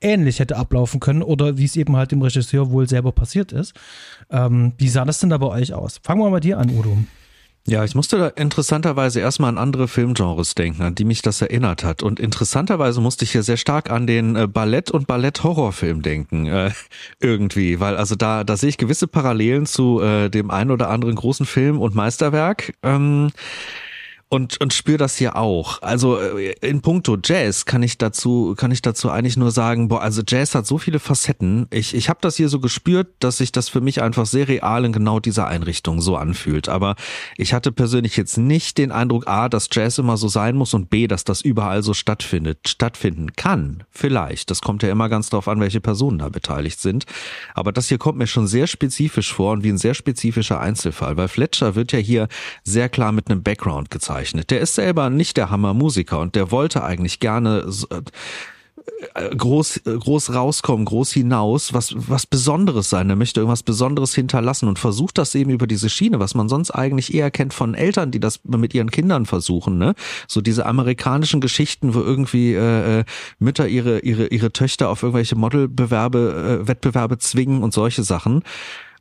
ähnlich 0.00 0.40
hätte 0.40 0.56
ablaufen 0.56 1.00
können 1.00 1.22
oder 1.22 1.58
wie 1.58 1.64
es 1.64 1.76
eben 1.76 1.96
halt 1.96 2.12
dem 2.12 2.22
Regisseur 2.22 2.70
wohl 2.70 2.88
selber 2.88 3.12
passiert 3.12 3.52
ist. 3.52 3.74
Ähm, 4.30 4.72
wie 4.78 4.88
sah 4.88 5.04
das 5.04 5.18
denn 5.18 5.30
da 5.30 5.38
bei 5.38 5.48
euch 5.48 5.72
aus? 5.72 6.00
Fangen 6.02 6.20
wir 6.20 6.30
mal 6.30 6.40
dir 6.40 6.58
an, 6.58 6.70
Udo. 6.70 6.96
Ja, 7.68 7.82
ich 7.82 7.96
musste 7.96 8.16
da 8.16 8.28
interessanterweise 8.28 9.18
erstmal 9.18 9.48
an 9.48 9.58
andere 9.58 9.88
Filmgenres 9.88 10.54
denken, 10.54 10.82
an 10.82 10.94
die 10.94 11.04
mich 11.04 11.20
das 11.20 11.42
erinnert 11.42 11.82
hat. 11.82 12.04
Und 12.04 12.20
interessanterweise 12.20 13.00
musste 13.00 13.24
ich 13.24 13.32
hier 13.32 13.42
sehr 13.42 13.56
stark 13.56 13.90
an 13.90 14.06
den 14.06 14.36
äh, 14.36 14.46
Ballett- 14.46 14.92
und 14.92 15.08
Ballett-Horrorfilm 15.08 16.00
denken, 16.00 16.46
äh, 16.46 16.70
irgendwie. 17.20 17.80
Weil 17.80 17.96
also 17.96 18.14
da, 18.14 18.44
da 18.44 18.56
sehe 18.56 18.68
ich 18.68 18.78
gewisse 18.78 19.08
Parallelen 19.08 19.66
zu 19.66 20.00
äh, 20.00 20.28
dem 20.30 20.52
einen 20.52 20.70
oder 20.70 20.90
anderen 20.90 21.16
großen 21.16 21.44
Film 21.44 21.80
und 21.80 21.96
Meisterwerk. 21.96 22.74
Ähm, 22.84 23.32
und, 24.36 24.60
und 24.60 24.74
spüre 24.74 24.98
das 24.98 25.16
hier 25.16 25.36
auch. 25.36 25.80
Also 25.80 26.18
äh, 26.20 26.54
in 26.60 26.82
puncto 26.82 27.16
Jazz 27.22 27.64
kann 27.64 27.82
ich 27.82 27.96
dazu, 27.96 28.54
kann 28.56 28.70
ich 28.70 28.82
dazu 28.82 29.10
eigentlich 29.10 29.38
nur 29.38 29.50
sagen, 29.50 29.88
boah, 29.88 30.02
also 30.02 30.22
Jazz 30.26 30.54
hat 30.54 30.66
so 30.66 30.76
viele 30.76 30.98
Facetten. 30.98 31.66
Ich, 31.70 31.94
ich 31.94 32.10
habe 32.10 32.18
das 32.20 32.36
hier 32.36 32.50
so 32.50 32.60
gespürt, 32.60 33.08
dass 33.20 33.38
sich 33.38 33.50
das 33.50 33.70
für 33.70 33.80
mich 33.80 34.02
einfach 34.02 34.26
sehr 34.26 34.46
real 34.46 34.84
in 34.84 34.92
genau 34.92 35.20
dieser 35.20 35.48
Einrichtung 35.48 36.02
so 36.02 36.16
anfühlt. 36.16 36.68
Aber 36.68 36.96
ich 37.38 37.54
hatte 37.54 37.72
persönlich 37.72 38.18
jetzt 38.18 38.36
nicht 38.36 38.76
den 38.76 38.92
Eindruck, 38.92 39.26
A, 39.26 39.48
dass 39.48 39.70
Jazz 39.72 39.96
immer 39.96 40.18
so 40.18 40.28
sein 40.28 40.54
muss 40.54 40.74
und 40.74 40.90
B, 40.90 41.06
dass 41.06 41.24
das 41.24 41.40
überall 41.40 41.82
so 41.82 41.94
stattfindet, 41.94 42.68
stattfinden 42.68 43.32
kann. 43.32 43.84
Vielleicht. 43.90 44.50
Das 44.50 44.60
kommt 44.60 44.82
ja 44.82 44.90
immer 44.90 45.08
ganz 45.08 45.30
darauf 45.30 45.48
an, 45.48 45.60
welche 45.60 45.80
Personen 45.80 46.18
da 46.18 46.28
beteiligt 46.28 46.78
sind. 46.78 47.06
Aber 47.54 47.72
das 47.72 47.88
hier 47.88 47.98
kommt 47.98 48.18
mir 48.18 48.26
schon 48.26 48.46
sehr 48.46 48.66
spezifisch 48.66 49.32
vor 49.32 49.52
und 49.52 49.64
wie 49.64 49.70
ein 49.70 49.78
sehr 49.78 49.94
spezifischer 49.94 50.60
Einzelfall, 50.60 51.16
weil 51.16 51.28
Fletcher 51.28 51.74
wird 51.74 51.92
ja 51.92 51.98
hier 51.98 52.28
sehr 52.64 52.90
klar 52.90 53.12
mit 53.12 53.30
einem 53.30 53.42
Background 53.42 53.90
gezeichnet. 54.26 54.50
Der 54.50 54.60
ist 54.60 54.74
selber 54.74 55.10
nicht 55.10 55.36
der 55.36 55.50
Hammermusiker 55.50 56.20
und 56.20 56.34
der 56.34 56.50
wollte 56.50 56.82
eigentlich 56.82 57.20
gerne 57.20 57.66
äh, 59.14 59.36
groß, 59.36 59.82
groß 59.84 60.34
rauskommen, 60.34 60.84
groß 60.84 61.12
hinaus, 61.12 61.72
was, 61.72 61.94
was 61.96 62.26
Besonderes 62.26 62.88
sein. 62.88 63.10
Er 63.10 63.16
möchte 63.16 63.40
irgendwas 63.40 63.62
Besonderes 63.62 64.14
hinterlassen 64.14 64.68
und 64.68 64.78
versucht 64.78 65.18
das 65.18 65.34
eben 65.34 65.50
über 65.50 65.66
diese 65.66 65.90
Schiene, 65.90 66.20
was 66.20 66.34
man 66.34 66.48
sonst 66.48 66.70
eigentlich 66.70 67.12
eher 67.12 67.30
kennt 67.30 67.52
von 67.52 67.74
Eltern, 67.74 68.10
die 68.10 68.20
das 68.20 68.40
mit 68.44 68.74
ihren 68.74 68.90
Kindern 68.90 69.26
versuchen, 69.26 69.78
ne? 69.78 69.94
So 70.28 70.40
diese 70.40 70.66
amerikanischen 70.66 71.40
Geschichten, 71.40 71.94
wo 71.94 72.00
irgendwie 72.00 72.54
äh, 72.54 73.00
äh 73.00 73.04
Mütter 73.38 73.66
ihre, 73.68 74.00
ihre, 74.00 74.28
ihre 74.28 74.52
Töchter 74.52 74.88
auf 74.88 75.02
irgendwelche 75.02 75.36
Modelbewerbe, 75.36 76.60
äh, 76.62 76.68
Wettbewerbe 76.68 77.18
zwingen 77.18 77.62
und 77.62 77.74
solche 77.74 78.02
Sachen. 78.02 78.42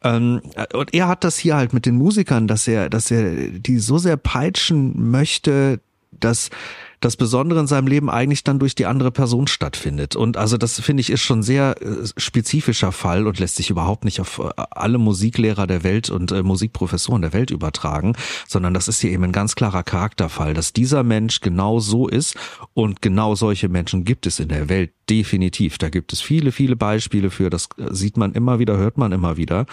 Ähm, 0.06 0.42
und 0.74 0.94
er 0.94 1.08
hat 1.08 1.24
das 1.24 1.38
hier 1.38 1.56
halt 1.56 1.74
mit 1.74 1.86
den 1.88 1.96
Musikern, 1.96 2.48
dass 2.48 2.68
er, 2.68 2.90
dass 2.90 3.10
er 3.10 3.50
die 3.50 3.80
so 3.80 3.98
sehr 3.98 4.18
peitschen 4.18 5.10
möchte, 5.10 5.82
dass 6.12 6.52
das 7.00 7.18
Besondere 7.18 7.60
in 7.60 7.68
seinem 7.68 7.88
Leben 7.88 8.10
eigentlich 8.10 8.44
dann 8.44 8.60
durch 8.60 8.76
die 8.76 8.86
andere 8.86 9.12
Person 9.12 9.48
stattfindet. 9.48 10.16
Und 10.16 10.38
also 10.38 10.58
das 10.58 10.80
finde 10.80 11.02
ich 11.02 11.10
ist 11.10 11.22
schon 11.22 11.44
sehr 11.44 11.76
äh, 11.82 12.08
spezifischer 12.18 12.92
Fall 12.92 13.28
und 13.28 13.40
lässt 13.40 13.56
sich 13.56 13.70
überhaupt 13.70 14.06
nicht 14.06 14.22
auf 14.22 14.40
äh, 14.40 14.50
alle 14.72 14.98
Musiklehrer 14.98 15.68
der 15.68 15.84
Welt 15.84 16.10
und 16.10 16.32
äh, 16.32 16.44
Musikprofessoren 16.44 17.22
der 17.22 17.34
Welt 17.34 17.52
übertragen, 17.52 18.14
sondern 18.48 18.74
das 18.74 18.88
ist 18.88 19.02
hier 19.02 19.12
eben 19.12 19.24
ein 19.24 19.32
ganz 19.32 19.56
klarer 19.56 19.84
Charakterfall, 19.84 20.54
dass 20.54 20.74
dieser 20.74 21.04
Mensch 21.04 21.42
genau 21.42 21.80
so 21.80 22.08
ist 22.08 22.36
und 22.74 23.02
genau 23.02 23.36
solche 23.36 23.70
Menschen 23.70 24.04
gibt 24.06 24.26
es 24.26 24.40
in 24.40 24.50
der 24.50 24.70
Welt 24.70 24.92
definitiv. 25.10 25.78
Da 25.78 25.90
gibt 25.90 26.14
es 26.14 26.22
viele, 26.22 26.52
viele 26.52 26.76
Beispiele 26.76 27.30
für, 27.30 27.50
das 27.50 27.70
sieht 27.92 28.18
man 28.18 28.34
immer 28.34 28.60
wieder, 28.60 28.78
hört 28.78 28.98
man 28.98 29.12
immer 29.12 29.38
wieder. 29.38 29.66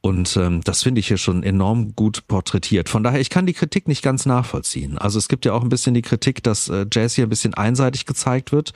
Und 0.00 0.36
ähm, 0.36 0.60
das 0.62 0.84
finde 0.84 1.00
ich 1.00 1.08
hier 1.08 1.16
schon 1.18 1.42
enorm 1.42 1.94
gut 1.96 2.28
porträtiert. 2.28 2.88
Von 2.88 3.02
daher, 3.02 3.20
ich 3.20 3.30
kann 3.30 3.46
die 3.46 3.52
Kritik 3.52 3.88
nicht 3.88 4.02
ganz 4.02 4.26
nachvollziehen. 4.26 4.96
Also 4.96 5.18
es 5.18 5.28
gibt 5.28 5.44
ja 5.44 5.52
auch 5.52 5.62
ein 5.62 5.68
bisschen 5.68 5.94
die 5.94 6.02
Kritik, 6.02 6.42
dass 6.42 6.68
äh, 6.68 6.86
Jazz 6.90 7.14
hier 7.14 7.26
ein 7.26 7.30
bisschen 7.30 7.54
einseitig 7.54 8.06
gezeigt 8.06 8.52
wird. 8.52 8.72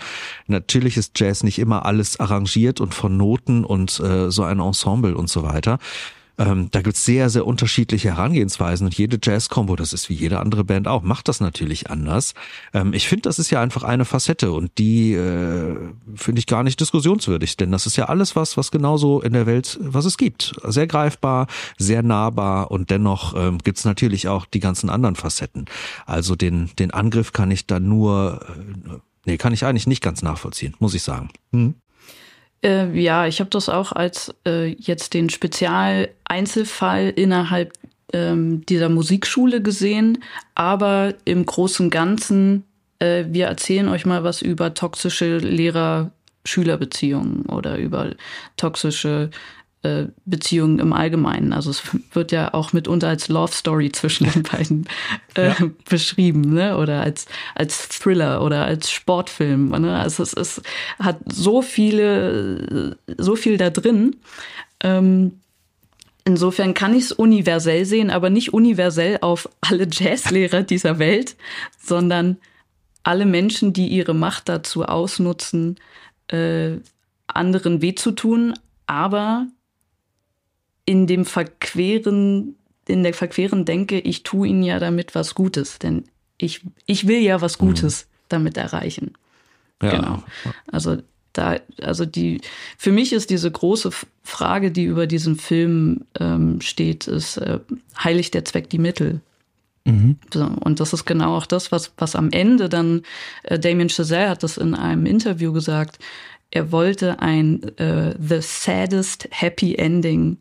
Natürlich 0.49 0.97
ist 0.97 1.19
Jazz 1.19 1.45
nicht 1.45 1.61
immer 1.61 1.87
alles 1.87 2.19
arrangiert 2.19 2.81
und 2.81 2.93
von 2.93 3.17
Noten 3.17 3.65
und 3.65 4.01
äh, 4.01 4.31
so 4.31 4.43
ein 4.43 4.59
Ensemble 4.59 5.17
und 5.17 5.31
so 5.31 5.45
weiter. 5.45 5.79
Ähm, 6.39 6.69
da 6.71 6.81
gibt's 6.81 7.05
sehr, 7.05 7.29
sehr 7.31 7.47
unterschiedliche 7.47 8.09
Herangehensweisen 8.09 8.87
und 8.87 8.95
jede 8.95 9.19
Jazz-Combo, 9.23 9.77
das 9.77 9.93
ist 9.93 10.09
wie 10.09 10.15
jede 10.15 10.41
andere 10.41 10.65
Band 10.65 10.89
auch, 10.89 11.03
macht 11.03 11.29
das 11.29 11.41
natürlich 11.41 11.91
anders. 11.91 12.35
Ähm, 12.73 12.95
ich 12.95 13.09
finde, 13.09 13.23
das 13.23 13.39
ist 13.39 13.51
ja 13.51 13.61
einfach 13.61 13.83
eine 13.83 14.05
Facette 14.05 14.53
und 14.53 14.79
die 14.79 15.13
äh, 15.13 15.77
finde 16.15 16.39
ich 16.39 16.47
gar 16.47 16.63
nicht 16.63 16.81
diskussionswürdig, 16.81 17.57
denn 17.57 17.71
das 17.71 17.87
ist 17.87 17.97
ja 17.97 18.07
alles 18.07 18.35
was, 18.35 18.57
was 18.57 18.71
genauso 18.71 19.21
in 19.21 19.35
der 19.35 19.47
Welt, 19.47 19.79
was 19.83 20.05
es 20.05 20.17
gibt. 20.17 20.55
Sehr 20.65 20.87
greifbar, 20.87 21.47
sehr 21.79 22.03
nahbar 22.03 22.71
und 22.71 22.91
dennoch 22.91 23.35
ähm, 23.37 23.59
gibt's 23.59 23.85
natürlich 23.85 24.29
auch 24.29 24.47
die 24.47 24.61
ganzen 24.61 24.91
anderen 24.91 25.17
Facetten. 25.17 25.67
Also 26.07 26.35
den, 26.35 26.71
den 26.79 26.93
Angriff 26.93 27.33
kann 27.33 27.51
ich 27.51 27.67
da 27.67 27.79
nur, 27.79 28.41
äh, 28.49 28.99
nee, 29.27 29.37
kann 29.37 29.53
ich 29.53 29.65
eigentlich 29.65 29.87
nicht 29.87 30.03
ganz 30.03 30.23
nachvollziehen, 30.23 30.75
muss 30.79 30.95
ich 30.95 31.03
sagen. 31.03 31.29
Hm? 31.53 31.75
Äh, 32.65 32.99
ja, 32.99 33.27
ich 33.27 33.41
habe 33.41 33.51
das 33.51 33.69
auch 33.69 33.93
als 33.93 34.35
äh, 34.47 34.75
jetzt 34.79 35.13
den 35.15 35.31
Spezial-Einzelfall 35.31 37.11
innerhalb 37.11 37.73
ähm, 38.13 38.65
dieser 38.67 38.89
Musikschule 38.89 39.63
gesehen, 39.63 40.23
aber 40.55 41.15
im 41.25 41.45
Großen 41.45 41.87
und 41.87 41.91
Ganzen, 41.91 42.65
äh, 42.99 43.25
wir 43.29 43.47
erzählen 43.47 43.89
euch 43.89 44.07
mal 44.07 44.23
was 44.23 44.43
über 44.43 44.75
toxische 44.75 45.39
Lehrer-Schüler-Beziehungen 45.39 47.47
oder 47.47 47.79
über 47.79 48.11
toxische 48.57 49.31
äh, 49.83 50.07
Beziehungen 50.25 50.79
im 50.79 50.93
Allgemeinen. 50.93 51.53
Also 51.53 51.71
es 51.71 51.83
wird 52.13 52.33
ja 52.33 52.55
auch 52.55 52.73
mitunter 52.73 53.09
als 53.09 53.29
Love 53.29 53.53
Story 53.53 53.91
zwischen 53.91 54.31
den 54.31 54.43
beiden 54.43 54.87
äh, 55.37 55.49
ja. 55.49 55.57
beschrieben, 55.89 56.55
ne? 56.55 56.77
Oder 56.77 57.03
als 57.03 57.27
als 57.55 57.89
Thriller 57.89 58.43
oder 58.43 58.65
als 58.65 58.91
Sportfilm. 58.91 59.71
Ne? 59.71 59.99
Also 59.99 60.23
es, 60.23 60.35
es 60.35 60.63
hat 60.99 61.19
so 61.31 61.63
viele, 61.63 62.97
so 63.19 63.37
viel 63.37 63.57
da 63.57 63.71
drin. 63.71 64.17
Ähm, 64.81 65.33
Insofern 66.25 66.73
kann 66.75 66.95
ich 66.95 67.07
es 67.07 67.13
universell 67.13 67.85
sehen, 67.85 68.11
aber 68.11 68.31
nicht 68.31 68.55
universell 68.55 69.19
auf 69.23 69.49
alle 69.61 69.89
Jazzlehrer 69.91 70.63
dieser 70.63 70.99
Welt, 71.01 71.37
sondern 71.81 72.37
alle 73.03 73.27
Menschen, 73.27 73.73
die 73.73 73.89
ihre 73.89 74.15
Macht 74.15 74.49
dazu 74.49 74.85
ausnutzen, 74.85 75.81
äh, 76.29 76.77
anderen 77.27 77.83
weh 77.83 77.97
zu 77.97 78.13
tun, 78.13 78.55
aber 78.87 79.49
in 80.85 81.07
dem 81.07 81.25
verqueren, 81.25 82.57
in 82.89 83.03
der 83.03 83.15
verqueren 83.15 83.65
Denke, 83.65 83.99
ich 84.01 84.23
tue 84.23 84.49
ihnen 84.49 84.63
ja 84.63 84.79
damit 84.79 85.15
was 85.15 85.35
Gutes, 85.35 85.79
denn 85.79 86.05
ich, 86.39 86.63
ich 86.87 87.07
will 87.07 87.21
ja 87.21 87.41
was 87.41 87.59
Gutes 87.59 88.05
mhm. 88.05 88.09
damit 88.29 88.57
erreichen. 88.57 89.13
Ja. 89.83 89.91
Genau. 89.91 90.23
Also 90.71 90.99
da, 91.33 91.57
also 91.81 92.05
die, 92.05 92.41
für 92.77 92.93
mich 92.93 93.13
ist 93.13 93.31
diese 93.31 93.51
große 93.51 93.91
Frage, 94.23 94.71
die 94.71 94.85
über 94.85 95.07
diesen 95.07 95.37
Film 95.37 96.03
ähm, 96.19 96.61
steht, 96.61 97.07
ist, 97.07 97.37
äh, 97.39 97.61
heiligt 98.03 98.35
der 98.35 98.45
Zweck 98.45 98.69
die 98.71 98.79
Mittel? 98.79 99.21
Mhm. 99.85 100.17
So, 100.33 100.45
und 100.45 100.79
das 100.81 100.93
ist 100.93 101.07
genau 101.07 101.37
auch 101.37 101.47
das, 101.47 101.73
was, 101.73 101.93
was 101.97 102.15
am 102.15 102.31
Ende 102.31 102.69
dann, 102.69 103.03
äh, 103.45 103.59
Damien 103.59 103.89
Chazelle 103.89 104.31
hat 104.31 104.43
das 104.43 104.59
in 104.59 104.75
einem 104.75 105.07
Interview 105.07 105.53
gesagt, 105.53 105.99
er 106.51 106.71
wollte 106.71 107.21
ein 107.21 107.63
äh, 107.79 108.15
The 108.21 108.41
Saddest 108.43 109.27
Happy 109.31 109.75
Ending 109.75 110.37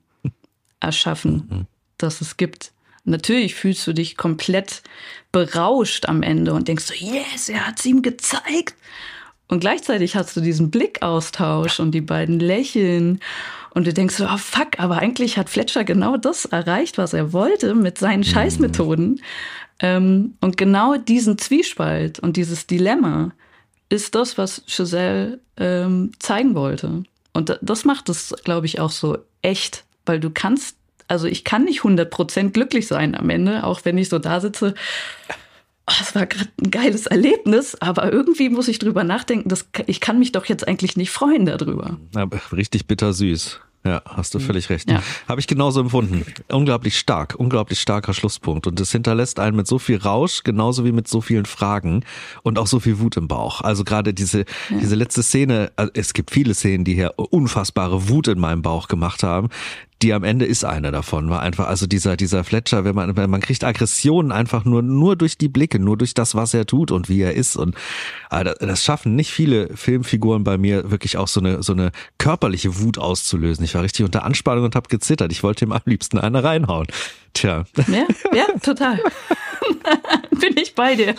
erschaffen, 0.82 1.48
mhm. 1.50 1.68
das 1.98 2.22
es 2.22 2.38
gibt. 2.38 2.72
Natürlich 3.04 3.56
fühlst 3.56 3.88
du 3.88 3.94
dich 3.94 4.18
komplett 4.18 4.84
berauscht 5.32 6.08
am 6.08 6.22
Ende 6.22 6.54
und 6.54 6.68
denkst 6.68 6.86
so, 6.86 6.94
yes, 6.94 7.50
er 7.50 7.68
hat 7.68 7.80
es 7.80 7.86
ihm 7.86 8.02
gezeigt. 8.02 8.76
Und 9.48 9.60
gleichzeitig 9.60 10.16
hast 10.16 10.36
du 10.36 10.42
diesen 10.42 10.72
Blickaustausch 10.72 11.80
und 11.80 11.92
die 11.92 12.02
beiden 12.02 12.40
lächeln. 12.40 13.20
Und 13.74 13.88
du 13.88 13.94
denkst 13.94 14.16
so, 14.16 14.26
oh 14.26 14.38
fuck, 14.38 14.80
aber 14.80 15.00
eigentlich 15.00 15.38
hat 15.38 15.50
Fletcher 15.50 15.84
genau 15.84 16.18
das 16.18 16.46
erreicht, 16.46 16.98
was 16.98 17.14
er 17.14 17.34
wollte 17.34 17.74
mit 17.74 17.98
seinen 17.98 18.20
mhm. 18.20 18.26
Scheißmethoden. 18.26 19.22
Ähm, 19.80 20.36
und 20.42 20.58
genau 20.58 20.98
diesen 20.98 21.38
Zwiespalt 21.38 22.20
und 22.20 22.38
dieses 22.38 22.68
Dilemma 22.68 23.32
ist 23.90 24.16
das, 24.16 24.38
was 24.38 24.64
Giselle 24.68 25.40
ähm, 25.58 26.12
zeigen 26.20 26.56
wollte. 26.56 27.04
Und 27.34 27.58
das 27.62 27.84
macht 27.84 28.10
es, 28.10 28.34
glaube 28.44 28.68
ich, 28.68 28.80
auch 28.80 28.92
so 28.92 29.18
echt 29.42 29.86
weil 30.12 30.20
du 30.20 30.30
kannst, 30.30 30.76
also 31.08 31.26
ich 31.26 31.46
kann 31.46 31.64
nicht 31.64 31.82
100% 31.82 32.50
glücklich 32.50 32.86
sein 32.86 33.16
am 33.16 33.30
Ende, 33.30 33.64
auch 33.64 33.86
wenn 33.86 33.98
ich 33.98 34.10
so 34.10 34.20
da 34.20 34.42
sitze. 34.42 34.76
Oh, 35.88 35.94
es 36.02 36.14
war 36.14 36.26
gerade 36.26 36.50
ein 36.62 36.70
geiles 36.70 37.06
Erlebnis, 37.06 37.76
aber 37.80 38.12
irgendwie 38.12 38.50
muss 38.50 38.68
ich 38.68 38.78
drüber 38.78 39.06
nachdenken, 39.06 39.48
dass 39.48 39.70
ich 39.88 40.02
kann 40.02 40.20
mich 40.20 40.34
doch 40.34 40.46
jetzt 40.46 40.68
eigentlich 40.68 40.98
nicht 40.98 41.12
freuen 41.12 41.46
darüber. 41.46 41.98
Aber 42.14 42.42
richtig 42.52 42.88
bittersüß. 42.88 43.62
Ja, 43.84 44.02
hast 44.06 44.34
du 44.34 44.40
mhm. 44.40 44.44
völlig 44.44 44.70
recht. 44.70 44.92
Ja. 44.92 45.02
Habe 45.28 45.40
ich 45.40 45.48
genauso 45.48 45.80
empfunden. 45.80 46.26
Unglaublich 46.50 47.00
stark, 47.00 47.36
unglaublich 47.38 47.80
starker 47.80 48.14
Schlusspunkt. 48.14 48.68
Und 48.68 48.80
es 48.80 48.92
hinterlässt 48.92 49.40
einen 49.40 49.56
mit 49.56 49.66
so 49.66 49.80
viel 49.80 49.98
Rausch, 49.98 50.44
genauso 50.44 50.86
wie 50.86 50.92
mit 50.92 51.08
so 51.08 51.22
vielen 51.22 51.46
Fragen 51.46 52.04
und 52.44 52.60
auch 52.60 52.68
so 52.68 52.80
viel 52.80 53.00
Wut 53.00 53.18
im 53.18 53.28
Bauch. 53.28 53.62
Also 53.62 53.84
gerade 53.84 54.14
diese, 54.14 54.40
ja. 54.40 54.46
diese 54.82 54.96
letzte 54.96 55.24
Szene, 55.24 55.72
also 55.78 55.92
es 55.96 56.14
gibt 56.14 56.32
viele 56.32 56.54
Szenen, 56.54 56.84
die 56.84 56.94
hier 56.94 57.14
unfassbare 57.16 58.10
Wut 58.10 58.28
in 58.28 58.40
meinem 58.40 58.62
Bauch 58.62 58.88
gemacht 58.88 59.24
haben 59.24 59.50
die 60.02 60.14
am 60.14 60.24
Ende 60.24 60.46
ist 60.46 60.64
eine 60.64 60.92
davon, 60.92 61.30
war 61.30 61.42
einfach, 61.42 61.68
also 61.68 61.86
dieser, 61.88 62.18
dieser 62.18 62.44
Fletcher, 62.44 62.84
wenn 62.84 62.96
man, 62.96 63.16
wenn 63.16 63.30
man 63.30 63.42
kriegt 63.42 63.64
Aggressionen 63.64 64.32
einfach 64.32 64.66
nur, 64.66 64.82
nur 64.82 65.16
durch 65.16 65.38
die 65.38 65.50
Blicke, 65.50 65.80
nur 65.80 65.98
durch 65.98 66.14
das, 66.14 66.36
was 66.36 66.54
er 66.54 66.66
tut 66.66 66.92
und 66.92 67.10
wie 67.10 67.22
er 67.22 67.34
ist 67.34 67.56
und 67.56 67.76
ah, 68.30 68.44
das 68.44 68.84
schaffen 68.84 69.16
nicht 69.16 69.32
viele 69.32 69.76
Filmfiguren 69.76 70.44
bei 70.44 70.58
mir 70.58 70.90
wirklich 70.90 71.18
auch 71.18 71.28
so 71.28 71.40
eine, 71.40 71.62
so 71.64 71.74
eine 71.74 71.92
körperliche 72.18 72.80
Wut 72.80 72.98
auszulösen. 72.98 73.64
Ich 73.64 73.76
war 73.76 73.84
richtig 73.84 74.06
unter 74.06 74.24
Anspannung 74.24 74.66
und 74.66 74.76
habe 74.76 74.90
gezittert. 74.90 75.32
Ich 75.32 75.44
wollte 75.44 75.66
ihm 75.66 75.72
am 75.72 75.82
liebsten 75.86 76.18
eine 76.18 76.44
reinhauen. 76.44 76.88
Tja. 77.34 77.66
Ja, 77.88 78.06
ja, 78.34 78.46
total. 78.62 79.00
Bin 80.40 80.56
ich 80.58 80.76
bei 80.76 80.96
dir. 80.96 81.16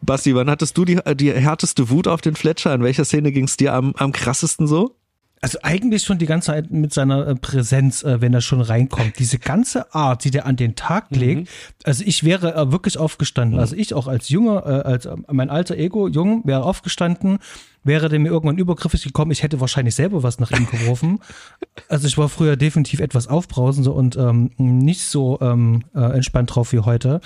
Basti, 0.00 0.34
wann 0.34 0.50
hattest 0.50 0.76
du 0.76 0.84
die, 0.84 0.98
die 1.14 1.32
härteste 1.32 1.90
Wut 1.90 2.08
auf 2.08 2.20
den 2.20 2.36
Fletcher? 2.36 2.74
In 2.74 2.82
welcher 2.82 3.04
Szene 3.04 3.32
ging 3.32 3.44
es 3.44 3.56
dir 3.56 3.74
am, 3.74 3.94
am 3.96 4.12
krassesten 4.12 4.66
so? 4.66 4.96
Also 5.44 5.58
eigentlich 5.62 6.04
schon 6.04 6.16
die 6.16 6.24
ganze 6.24 6.46
Zeit 6.46 6.70
mit 6.70 6.94
seiner 6.94 7.26
äh, 7.26 7.34
Präsenz, 7.34 8.02
äh, 8.02 8.22
wenn 8.22 8.32
er 8.32 8.40
schon 8.40 8.62
reinkommt. 8.62 9.18
Diese 9.18 9.38
ganze 9.38 9.94
Art, 9.94 10.24
die 10.24 10.30
der 10.30 10.46
an 10.46 10.56
den 10.56 10.74
Tag 10.74 11.10
mhm. 11.10 11.18
legt. 11.18 11.40
Mhm. 11.42 11.46
Also 11.84 12.02
ich 12.06 12.24
wäre 12.24 12.54
äh, 12.54 12.72
wirklich 12.72 12.96
aufgestanden. 12.96 13.56
Mhm. 13.56 13.60
Also 13.60 13.76
ich 13.76 13.92
auch 13.92 14.08
als 14.08 14.30
Junge, 14.30 14.62
äh, 14.64 14.88
als 14.88 15.06
mein 15.30 15.50
alter 15.50 15.76
Ego, 15.76 16.08
jung, 16.08 16.46
wäre 16.46 16.62
aufgestanden 16.62 17.40
wäre 17.84 18.08
der 18.08 18.18
mir 18.18 18.30
irgendwann 18.30 18.58
übergriffig 18.58 19.02
gekommen, 19.04 19.30
ich 19.30 19.42
hätte 19.42 19.60
wahrscheinlich 19.60 19.94
selber 19.94 20.22
was 20.22 20.40
nach 20.40 20.50
ihm 20.50 20.66
geworfen. 20.66 21.20
also 21.88 22.08
ich 22.08 22.18
war 22.18 22.28
früher 22.28 22.56
definitiv 22.56 23.00
etwas 23.00 23.28
aufbrausender 23.28 23.94
und 23.94 24.16
ähm, 24.16 24.50
nicht 24.56 25.02
so 25.02 25.38
ähm, 25.40 25.84
äh, 25.94 26.00
entspannt 26.00 26.54
drauf 26.54 26.72
wie 26.72 26.80
heute. 26.80 27.20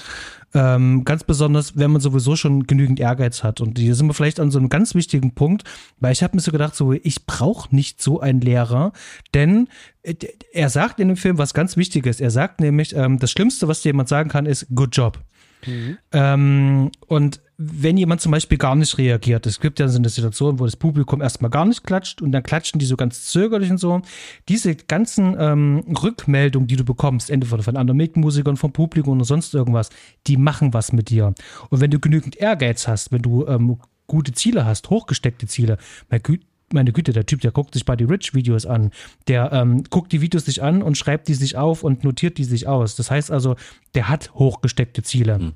Ähm, 0.55 1.05
ganz 1.05 1.24
besonders, 1.24 1.76
wenn 1.76 1.90
man 1.90 2.01
sowieso 2.01 2.34
schon 2.34 2.66
genügend 2.66 3.01
Ehrgeiz 3.01 3.42
hat. 3.42 3.61
Und 3.61 3.78
hier 3.78 3.94
sind 3.94 4.07
wir 4.07 4.14
vielleicht 4.14 4.40
an 4.40 4.51
so 4.51 4.59
einem 4.59 4.70
ganz 4.70 4.94
wichtigen 4.94 5.34
Punkt, 5.34 5.64
weil 6.01 6.12
ich 6.12 6.22
habe 6.22 6.36
mir 6.36 6.40
so 6.40 6.53
gedacht, 6.53 6.74
so 6.74 6.92
ich 6.92 7.26
brauche 7.26 7.74
nicht 7.74 8.01
so 8.01 8.20
einen 8.20 8.40
Lehrer, 8.40 8.92
denn 9.34 9.68
äh, 10.03 10.14
er 10.53 10.70
sagt 10.70 11.01
in 11.01 11.09
dem 11.09 11.16
Film 11.18 11.36
was 11.36 11.53
ganz 11.53 11.76
Wichtiges. 11.76 12.20
Er 12.20 12.30
sagt 12.30 12.61
nämlich, 12.61 12.96
ähm, 12.96 13.18
das 13.18 13.30
Schlimmste, 13.30 13.68
was 13.68 13.82
dir 13.82 13.90
jemand 13.90 14.09
sagen 14.09 14.30
kann, 14.30 14.46
ist 14.46 14.66
Good 14.74 14.96
Job. 14.96 15.18
Mhm. 15.66 15.99
Ähm, 16.12 16.90
und 17.07 17.40
wenn 17.61 17.96
jemand 17.96 18.20
zum 18.20 18.30
Beispiel 18.30 18.56
gar 18.56 18.76
nicht 18.76 18.98
reagiert, 18.98 19.44
es 19.44 19.59
gibt 19.59 19.80
ja 19.80 19.88
so 19.88 19.98
eine 19.98 20.09
Situation, 20.09 20.61
wo 20.61 20.64
das 20.64 20.76
Publikum 20.76 21.20
erstmal 21.20 21.50
gar 21.50 21.64
nicht 21.64 21.82
klatscht 21.82 22.22
und 22.22 22.30
dann 22.30 22.44
klatschen 22.44 22.78
die 22.78 22.86
so 22.86 22.96
ganz 22.96 23.24
zögerlich 23.24 23.68
und 23.68 23.78
so. 23.78 24.00
Diese 24.48 24.76
ganzen 24.76 25.36
ähm, 25.36 25.84
Rückmeldungen, 26.00 26.68
die 26.68 26.76
du 26.76 26.84
bekommst, 26.84 27.30
entweder 27.30 27.64
von 27.64 27.76
anderen 27.76 27.96
Mitmusikern, 27.96 28.56
vom 28.56 28.72
Publikum 28.72 29.16
oder 29.16 29.24
sonst 29.24 29.54
irgendwas, 29.54 29.90
die 30.28 30.36
machen 30.36 30.72
was 30.72 30.92
mit 30.92 31.11
dir. 31.11 31.34
Und 31.68 31.80
wenn 31.80 31.90
du 31.90 31.98
genügend 31.98 32.36
Ehrgeiz 32.36 32.86
hast, 32.86 33.11
wenn 33.11 33.22
du 33.22 33.44
ähm, 33.48 33.78
gute 34.06 34.32
Ziele 34.32 34.64
hast, 34.64 34.88
hochgesteckte 34.88 35.48
Ziele, 35.48 35.78
mein 36.09 36.22
Gü 36.22 36.38
meine 36.70 36.92
Güte, 36.92 37.14
der 37.14 37.24
Typ, 37.24 37.40
der 37.40 37.50
guckt 37.50 37.72
sich 37.72 37.86
Buddy 37.86 38.04
Rich 38.04 38.34
Videos 38.34 38.66
an. 38.66 38.90
Der 39.26 39.50
ähm, 39.54 39.84
guckt 39.88 40.12
die 40.12 40.20
Videos 40.20 40.44
sich 40.44 40.62
an 40.62 40.82
und 40.82 40.98
schreibt 40.98 41.26
die 41.26 41.32
sich 41.32 41.56
auf 41.56 41.82
und 41.82 42.04
notiert 42.04 42.36
die 42.36 42.44
sich 42.44 42.68
aus. 42.68 42.94
Das 42.94 43.11
heißt 43.11 43.30
also, 43.30 43.56
der 43.94 44.11
hat 44.11 44.34
hochgesteckte 44.34 45.02
Ziele. 45.02 45.38
Mhm. 45.38 45.52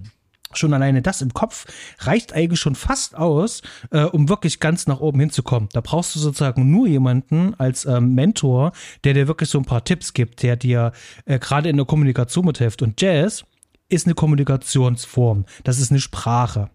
Schon 0.58 0.74
alleine 0.74 1.02
das 1.02 1.22
im 1.22 1.32
Kopf 1.34 1.66
reicht 2.00 2.32
eigentlich 2.32 2.60
schon 2.60 2.74
fast 2.74 3.16
aus, 3.16 3.62
äh, 3.90 4.04
um 4.04 4.28
wirklich 4.28 4.60
ganz 4.60 4.86
nach 4.86 5.00
oben 5.00 5.20
hinzukommen. 5.20 5.68
Da 5.72 5.80
brauchst 5.80 6.14
du 6.14 6.18
sozusagen 6.18 6.70
nur 6.70 6.86
jemanden 6.86 7.54
als 7.58 7.84
ähm, 7.84 8.14
Mentor, 8.14 8.72
der 9.04 9.14
dir 9.14 9.28
wirklich 9.28 9.48
so 9.48 9.58
ein 9.58 9.64
paar 9.64 9.84
Tipps 9.84 10.12
gibt, 10.12 10.42
der 10.42 10.56
dir 10.56 10.92
äh, 11.24 11.38
gerade 11.38 11.68
in 11.68 11.76
der 11.76 11.86
Kommunikation 11.86 12.44
mithilft. 12.44 12.82
Und 12.82 13.00
Jazz 13.00 13.44
ist 13.88 14.06
eine 14.06 14.14
Kommunikationsform. 14.14 15.44
Das 15.64 15.78
ist 15.78 15.90
eine 15.90 16.00
Sprache. 16.00 16.70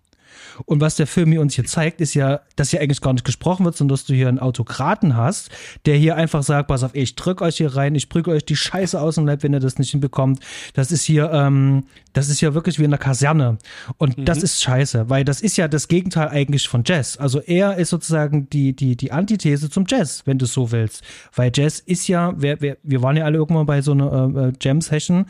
Und 0.66 0.82
was 0.82 0.95
der 0.95 1.08
Film 1.08 1.32
hier 1.32 1.41
uns 1.41 1.55
hier 1.55 1.66
zeigt, 1.66 2.01
ist 2.01 2.14
ja, 2.14 2.41
dass 2.55 2.72
hier 2.72 2.82
eigentlich 2.82 3.01
gar 3.01 3.14
nicht 3.14 3.26
gesprochen 3.26 3.66
wird, 3.66 3.78
sondern 3.78 3.95
dass 3.95 4.05
du 4.05 4.14
hier 4.14 4.28
einen 4.28 4.39
Autokraten 4.39 5.16
hast, 5.16 5.49
der 5.86 5.95
hier 5.95 6.16
einfach 6.16 6.43
sagt, 6.43 6.68
pass 6.68 6.84
auf, 6.84 6.91
ich 6.93 7.16
drück 7.16 7.41
euch 7.41 7.58
hier 7.58 7.76
rein, 7.76 7.95
ich 7.95 8.10
prüge 8.10 8.32
euch 8.32 8.45
die 8.45 8.55
Scheiße 8.55 8.99
aus 8.99 9.16
dem 9.16 9.26
Leib, 9.26 9.43
wenn 9.43 9.53
ihr 9.53 9.60
das 9.60 9.80
nicht 9.80 9.91
hinbekommt. 9.91 10.39
Das 10.74 10.91
ist 10.91 11.03
hier, 11.03 11.32
ähm, 11.32 11.86
das 12.14 12.30
ist 12.30 12.41
ja 12.41 12.53
wirklich 12.53 12.80
wie 12.80 12.84
in 12.84 12.91
der 12.91 12.99
Kaserne. 12.99 13.58
Und 13.97 14.18
mhm. 14.18 14.26
das 14.26 14.43
ist 14.43 14.62
scheiße, 14.62 15.10
weil 15.10 15.24
das 15.24 15.41
ist 15.41 15.58
ja 15.58 15.68
das 15.68 15.88
Gegenteil 15.88 16.30
eigentlich 16.30 16.68
von 16.68 16.84
Jazz. 16.86 17.18
Also 17.18 17.39
er 17.39 17.78
ist 17.78 17.89
sozusagen 17.89 18.49
die, 18.49 18.74
die, 18.74 18.95
die 18.95 19.12
Antithese 19.12 19.70
zum 19.70 19.86
Jazz, 19.88 20.24
wenn 20.26 20.38
du 20.38 20.45
es 20.45 20.53
so 20.53 20.72
willst. 20.72 21.03
Weil 21.36 21.51
Jazz 21.53 21.80
ist 21.80 22.08
ja, 22.08 22.34
wir, 22.41 22.62
wir, 22.62 22.78
wir 22.84 23.01
waren 23.01 23.18
ja 23.18 23.26
alle 23.26 23.38
irgendwann 23.38 23.66
bei 23.66 23.82
so 23.82 23.91
einer 23.91 24.34
äh, 24.36 24.53
Jam-Session, 24.60 25.26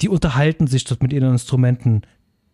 die 0.00 0.08
unterhalten 0.08 0.66
sich 0.66 0.84
dort 0.84 1.02
mit 1.02 1.12
ihren 1.12 1.32
Instrumenten 1.32 2.02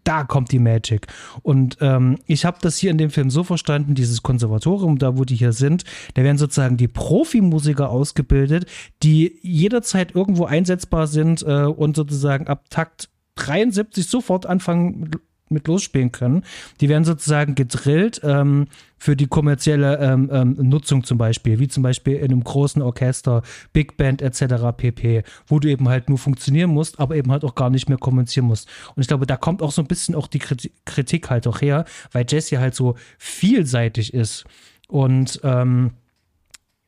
da 0.07 0.25
kommt 0.25 0.53
die 0.53 0.59
Magic. 0.59 1.09
Und 1.43 1.79
ähm, 1.81 2.19
ich 2.27 2.45
habe 2.45 2.59
das 2.61 2.77
hier 2.79 2.91
in 2.91 2.99
dem 2.99 3.11
Film 3.11 3.29
so 3.29 3.43
verstanden, 3.43 3.95
dieses 3.95 4.23
Konservatorium, 4.23 4.99
da 4.99 5.19
wo 5.19 5.25
die 5.25 5.35
hier 5.35 5.53
sind, 5.53 5.85
da 6.15 6.23
werden 6.23 6.39
sozusagen 6.39 6.77
die 6.77 6.89
Profimusiker 6.89 7.91
ausgebildet, 7.91 8.67
die 9.03 9.39
jederzeit 9.43 10.15
irgendwo 10.15 10.45
einsetzbar 10.45 11.09
sind 11.09 11.43
äh, 11.43 11.65
und 11.65 11.97
sozusagen 11.97 12.47
ab 12.47 12.71
Takt 12.71 13.09
73 13.35 14.07
sofort 14.07 14.47
anfangen 14.47 15.11
mit 15.49 15.69
losspielen 15.69 16.13
können. 16.13 16.45
Die 16.81 16.89
werden 16.89 17.05
sozusagen 17.05 17.55
gedrillt 17.55 18.21
ähm, 18.25 18.67
für 18.99 19.17
die 19.17 19.27
kommerzielle 19.27 19.99
ähm, 19.99 20.31
ähm, 20.33 20.57
Nutzung 20.61 21.05
zum 21.05 21.19
Beispiel, 21.19 21.59
wie 21.59 21.69
zum 21.69 21.83
Beispiel 21.83 22.17
in 22.17 22.33
einem 22.33 22.43
großen 22.43 22.83
Orchester, 22.83 23.43
Big 23.73 23.97
Band 23.97 24.23
etc. 24.23 24.77
pp, 24.77 25.23
wo 25.47 25.59
du 25.59 25.69
eben 25.69 25.89
halt 25.89 26.09
nur 26.09 26.19
funktionieren 26.19 26.71
musst, 26.71 26.99
aber 26.99 27.17
eben 27.17 27.31
halt 27.31 27.45
auch 27.45 27.55
gar 27.55 27.71
nicht 27.71 27.89
mehr 27.89 27.99
kommunizieren 27.99 28.47
musst. 28.47 28.69
Und 28.95 29.03
ich 29.03 29.09
glaube, 29.09 29.27
da 29.27 29.37
kommt 29.37 29.63
auch 29.63 29.73
so 29.73 29.83
ein 29.83 29.89
bisschen 29.89 30.15
auch 30.15 30.27
die 30.27 30.41
Kritik 30.41 31.31
halt 31.31 31.47
auch 31.47 31.61
her, 31.61 31.85
weil 32.13 32.25
ja 32.51 32.61
halt 32.61 32.75
so 32.75 32.97
vielseitig 33.19 34.15
ist 34.15 34.45
und 34.89 35.41
ähm, 35.43 35.93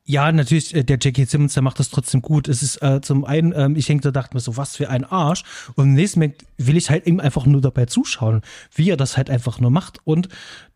ja, 0.09 0.33
natürlich, 0.33 0.75
äh, 0.75 0.85
der 0.85 0.99
Jackie 0.99 1.27
Simmons, 1.27 1.53
der 1.53 1.63
macht 1.63 1.79
das 1.79 1.91
trotzdem 1.91 2.23
gut. 2.23 2.49
Es 2.49 2.63
ist 2.63 2.81
äh, 2.81 3.03
zum 3.03 3.27
einen, 3.27 3.53
ähm, 3.55 3.77
ich 3.77 3.85
denke, 3.85 4.03
da 4.05 4.11
dachte 4.11 4.35
mir 4.35 4.41
so, 4.41 4.57
was 4.57 4.75
für 4.75 4.89
ein 4.89 5.05
Arsch. 5.05 5.45
Und 5.75 5.85
im 5.85 5.95
nächsten 5.95 6.21
Moment 6.21 6.47
will 6.57 6.79
ich 6.79 6.89
halt 6.89 7.07
ihm 7.07 7.21
einfach 7.21 7.45
nur 7.45 7.61
dabei 7.61 7.85
zuschauen, 7.85 8.41
wie 8.75 8.89
er 8.89 8.97
das 8.97 9.19
halt 9.19 9.29
einfach 9.29 9.61
nur 9.61 9.71
macht. 9.71 9.99
Und 10.05 10.31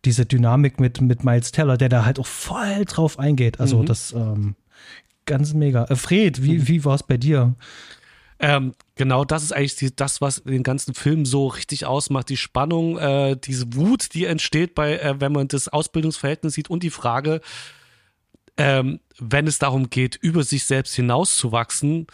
diese 0.04 0.26
Dynamik 0.26 0.78
mit, 0.78 1.00
mit 1.00 1.24
Miles 1.24 1.50
Teller, 1.50 1.78
der 1.78 1.88
da 1.88 2.04
halt 2.04 2.20
auch 2.20 2.26
voll 2.26 2.84
drauf 2.84 3.18
eingeht. 3.18 3.58
Also 3.58 3.78
mhm. 3.78 3.86
das 3.86 4.12
ähm, 4.12 4.54
ganz 5.24 5.54
mega. 5.54 5.86
Äh, 5.86 5.96
Fred, 5.96 6.42
wie, 6.42 6.58
mhm. 6.58 6.68
wie 6.68 6.84
war 6.84 6.96
es 6.96 7.02
bei 7.02 7.16
dir? 7.16 7.54
Ähm, 8.38 8.74
genau, 8.96 9.24
das 9.24 9.44
ist 9.44 9.52
eigentlich 9.52 9.76
die, 9.76 9.96
das, 9.96 10.20
was 10.20 10.42
den 10.42 10.62
ganzen 10.62 10.92
Film 10.92 11.24
so 11.24 11.46
richtig 11.46 11.86
ausmacht. 11.86 12.28
Die 12.28 12.36
Spannung, 12.36 12.98
äh, 12.98 13.38
diese 13.42 13.74
Wut, 13.74 14.12
die 14.12 14.26
entsteht 14.26 14.74
bei, 14.74 14.98
äh, 14.98 15.20
wenn 15.20 15.32
man 15.32 15.48
das 15.48 15.68
Ausbildungsverhältnis 15.68 16.52
sieht 16.52 16.68
und 16.68 16.82
die 16.82 16.90
Frage, 16.90 17.40
ähm, 18.56 19.00
wenn 19.18 19.46
es 19.46 19.58
darum 19.58 19.90
geht, 19.90 20.16
über 20.16 20.42
sich 20.42 20.64
selbst 20.64 20.94
hinauszuwachsen 20.94 22.06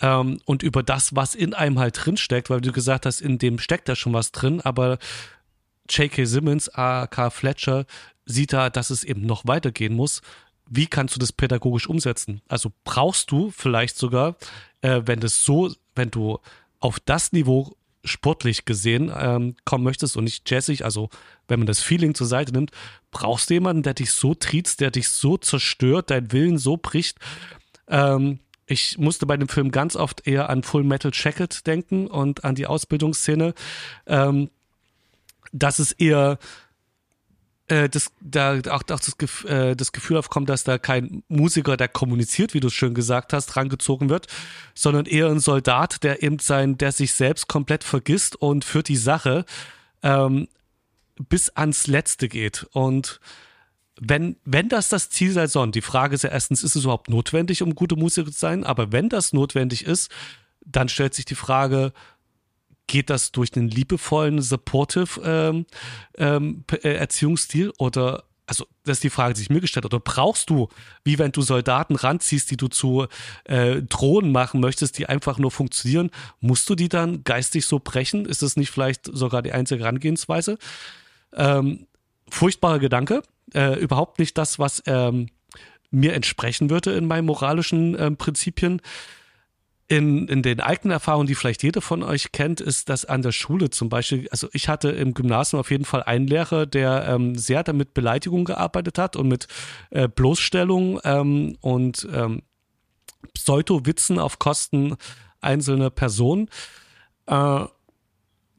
ähm, 0.00 0.40
und 0.44 0.62
über 0.62 0.82
das, 0.82 1.14
was 1.14 1.34
in 1.34 1.54
einem 1.54 1.78
halt 1.78 2.04
drinsteckt, 2.04 2.50
weil 2.50 2.60
du 2.60 2.72
gesagt 2.72 3.06
hast, 3.06 3.20
in 3.20 3.38
dem 3.38 3.58
steckt 3.58 3.88
da 3.88 3.96
schon 3.96 4.12
was 4.12 4.32
drin, 4.32 4.60
aber 4.60 4.98
J.K. 5.88 6.24
Simmons, 6.24 6.68
A.K. 6.68 7.30
Fletcher, 7.30 7.84
sieht 8.24 8.52
da, 8.52 8.70
dass 8.70 8.90
es 8.90 9.04
eben 9.04 9.22
noch 9.22 9.46
weitergehen 9.46 9.94
muss. 9.94 10.22
Wie 10.68 10.86
kannst 10.86 11.16
du 11.16 11.18
das 11.18 11.32
pädagogisch 11.32 11.88
umsetzen? 11.88 12.42
Also 12.48 12.70
brauchst 12.84 13.30
du 13.32 13.50
vielleicht 13.50 13.96
sogar, 13.96 14.36
äh, 14.82 15.02
wenn 15.04 15.18
das 15.18 15.42
so, 15.42 15.72
wenn 15.96 16.10
du 16.10 16.38
auf 16.78 17.00
das 17.00 17.32
Niveau 17.32 17.74
sportlich 18.04 18.64
gesehen 18.64 19.12
ähm, 19.14 19.56
kommen 19.64 19.84
möchtest 19.84 20.16
und 20.16 20.24
nicht 20.24 20.50
jazzig, 20.50 20.84
also 20.84 21.10
wenn 21.48 21.60
man 21.60 21.66
das 21.66 21.80
Feeling 21.80 22.14
zur 22.14 22.26
Seite 22.26 22.52
nimmt, 22.52 22.70
brauchst 23.10 23.50
du 23.50 23.54
jemanden, 23.54 23.82
der 23.82 23.94
dich 23.94 24.12
so 24.12 24.34
triezt, 24.34 24.80
der 24.80 24.90
dich 24.90 25.08
so 25.08 25.36
zerstört, 25.36 26.10
dein 26.10 26.32
Willen 26.32 26.58
so 26.58 26.76
bricht. 26.76 27.18
Ähm, 27.88 28.38
ich 28.66 28.98
musste 28.98 29.26
bei 29.26 29.36
dem 29.36 29.48
Film 29.48 29.70
ganz 29.70 29.96
oft 29.96 30.26
eher 30.26 30.48
an 30.48 30.62
Full 30.62 30.84
Metal 30.84 31.10
Jacket 31.12 31.66
denken 31.66 32.06
und 32.06 32.44
an 32.44 32.54
die 32.54 32.66
Ausbildungsszene. 32.66 33.54
Ähm, 34.06 34.50
dass 35.52 35.78
es 35.78 35.92
eher 35.92 36.38
äh, 37.70 37.88
das, 37.88 38.10
da 38.20 38.58
auch, 38.68 38.82
auch 38.82 38.82
das, 38.82 39.14
äh, 39.44 39.76
das 39.76 39.92
Gefühl 39.92 40.16
aufkommt, 40.16 40.48
dass 40.48 40.64
da 40.64 40.78
kein 40.78 41.22
Musiker, 41.28 41.76
der 41.76 41.88
kommuniziert, 41.88 42.52
wie 42.52 42.60
du 42.60 42.66
es 42.66 42.74
schön 42.74 42.94
gesagt 42.94 43.32
hast, 43.32 43.56
rangezogen 43.56 44.08
wird, 44.08 44.26
sondern 44.74 45.06
eher 45.06 45.28
ein 45.28 45.40
Soldat, 45.40 46.02
der 46.02 46.22
eben 46.22 46.40
sein, 46.40 46.78
der 46.78 46.92
sich 46.92 47.14
selbst 47.14 47.46
komplett 47.46 47.84
vergisst 47.84 48.34
und 48.36 48.64
für 48.64 48.82
die 48.82 48.96
Sache 48.96 49.44
ähm, 50.02 50.48
bis 51.28 51.50
ans 51.50 51.86
Letzte 51.86 52.28
geht. 52.28 52.66
Und 52.72 53.20
wenn, 54.00 54.36
wenn 54.44 54.68
das 54.68 54.88
das 54.88 55.10
Ziel 55.10 55.32
sein 55.32 55.48
soll, 55.48 55.70
die 55.70 55.80
Frage 55.80 56.14
ist 56.14 56.24
ja 56.24 56.30
erstens, 56.30 56.64
ist 56.64 56.74
es 56.74 56.84
überhaupt 56.84 57.08
notwendig, 57.08 57.62
um 57.62 57.74
gute 57.74 57.96
Musiker 57.96 58.32
zu 58.32 58.38
sein? 58.38 58.64
Aber 58.64 58.90
wenn 58.90 59.08
das 59.08 59.32
notwendig 59.32 59.84
ist, 59.84 60.10
dann 60.64 60.88
stellt 60.88 61.14
sich 61.14 61.24
die 61.24 61.34
Frage, 61.34 61.92
geht 62.90 63.08
das 63.08 63.30
durch 63.30 63.56
einen 63.56 63.68
liebevollen, 63.68 64.42
supportive 64.42 65.20
ähm, 65.24 65.66
ähm, 66.18 66.64
äh, 66.82 66.94
Erziehungsstil 66.94 67.72
oder 67.78 68.24
also 68.46 68.66
das 68.82 68.96
ist 68.96 69.04
die 69.04 69.10
Frage, 69.10 69.34
die 69.34 69.38
sich 69.38 69.48
mir 69.48 69.60
gestellt 69.60 69.84
hat. 69.84 69.94
Oder 69.94 70.02
brauchst 70.02 70.50
du, 70.50 70.66
wie 71.04 71.20
wenn 71.20 71.30
du 71.30 71.40
Soldaten 71.40 71.94
ranziehst, 71.94 72.50
die 72.50 72.56
du 72.56 72.66
zu 72.66 73.06
äh, 73.44 73.80
Drohnen 73.80 74.32
machen 74.32 74.60
möchtest, 74.60 74.98
die 74.98 75.08
einfach 75.08 75.38
nur 75.38 75.52
funktionieren, 75.52 76.10
musst 76.40 76.68
du 76.68 76.74
die 76.74 76.88
dann 76.88 77.22
geistig 77.22 77.64
so 77.64 77.78
brechen? 77.78 78.26
Ist 78.26 78.42
das 78.42 78.56
nicht 78.56 78.72
vielleicht 78.72 79.04
sogar 79.04 79.42
die 79.42 79.52
einzige 79.52 79.84
Herangehensweise? 79.84 80.58
Ähm, 81.32 81.86
furchtbarer 82.28 82.80
Gedanke. 82.80 83.22
Äh, 83.54 83.78
überhaupt 83.78 84.18
nicht 84.18 84.36
das, 84.36 84.58
was 84.58 84.82
ähm, 84.86 85.28
mir 85.92 86.14
entsprechen 86.14 86.70
würde 86.70 86.90
in 86.94 87.06
meinen 87.06 87.26
moralischen 87.26 87.96
ähm, 88.00 88.16
Prinzipien 88.16 88.82
in, 89.90 90.28
in 90.28 90.42
den 90.42 90.60
eigenen 90.60 90.92
Erfahrungen, 90.92 91.26
die 91.26 91.34
vielleicht 91.34 91.64
jeder 91.64 91.80
von 91.80 92.04
euch 92.04 92.30
kennt, 92.30 92.60
ist, 92.60 92.88
dass 92.88 93.04
an 93.04 93.22
der 93.22 93.32
Schule 93.32 93.70
zum 93.70 93.88
Beispiel, 93.88 94.28
also 94.30 94.48
ich 94.52 94.68
hatte 94.68 94.90
im 94.90 95.14
Gymnasium 95.14 95.58
auf 95.58 95.72
jeden 95.72 95.84
Fall 95.84 96.04
einen 96.04 96.28
Lehrer, 96.28 96.64
der 96.64 97.08
ähm, 97.08 97.36
sehr 97.36 97.64
damit 97.64 97.92
Beleidigung 97.92 98.44
gearbeitet 98.44 98.98
hat 98.98 99.16
und 99.16 99.26
mit 99.26 99.48
äh, 99.90 100.06
Bloßstellung 100.06 101.00
ähm, 101.02 101.56
und 101.60 102.08
ähm, 102.14 102.42
Pseudo-Witzen 103.34 104.20
auf 104.20 104.38
Kosten 104.38 104.96
einzelner 105.40 105.90
Personen. 105.90 106.48
Äh, 107.26 107.64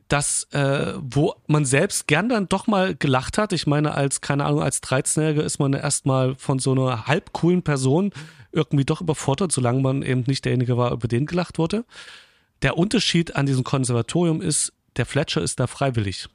das, 0.10 0.50
äh, 0.52 0.96
wo 0.98 1.36
man 1.48 1.64
selbst 1.64 2.08
gern 2.08 2.28
dann 2.28 2.50
doch 2.50 2.68
mal 2.68 2.94
gelacht 2.94 3.38
hat. 3.38 3.54
Ich 3.54 3.66
meine, 3.68 3.94
als, 3.94 4.20
keine 4.20 4.44
Ahnung, 4.44 4.62
als 4.62 4.84
13-Jähriger 4.84 5.44
ist 5.44 5.60
man 5.60 5.72
erstmal 5.72 6.36
von 6.36 6.60
so 6.60 6.74
einer 6.74 7.08
halb 7.08 7.32
coolen 7.32 7.64
Person 7.64 8.12
irgendwie 8.52 8.86
doch 8.86 9.02
überfordert, 9.02 9.52
solange 9.52 9.82
man 9.82 10.02
eben 10.02 10.24
nicht 10.28 10.46
derjenige 10.46 10.78
war, 10.78 10.92
über 10.92 11.08
den 11.08 11.26
gelacht 11.26 11.58
wurde. 11.58 11.86
Der 12.62 12.78
Unterschied 12.78 13.36
an 13.36 13.46
diesem 13.46 13.64
Konservatorium 13.64 14.42
ist, 14.42 14.74
der 14.98 15.06
Fletcher 15.06 15.42
ist 15.42 15.60
da 15.60 15.68
freiwillig. 15.68 16.28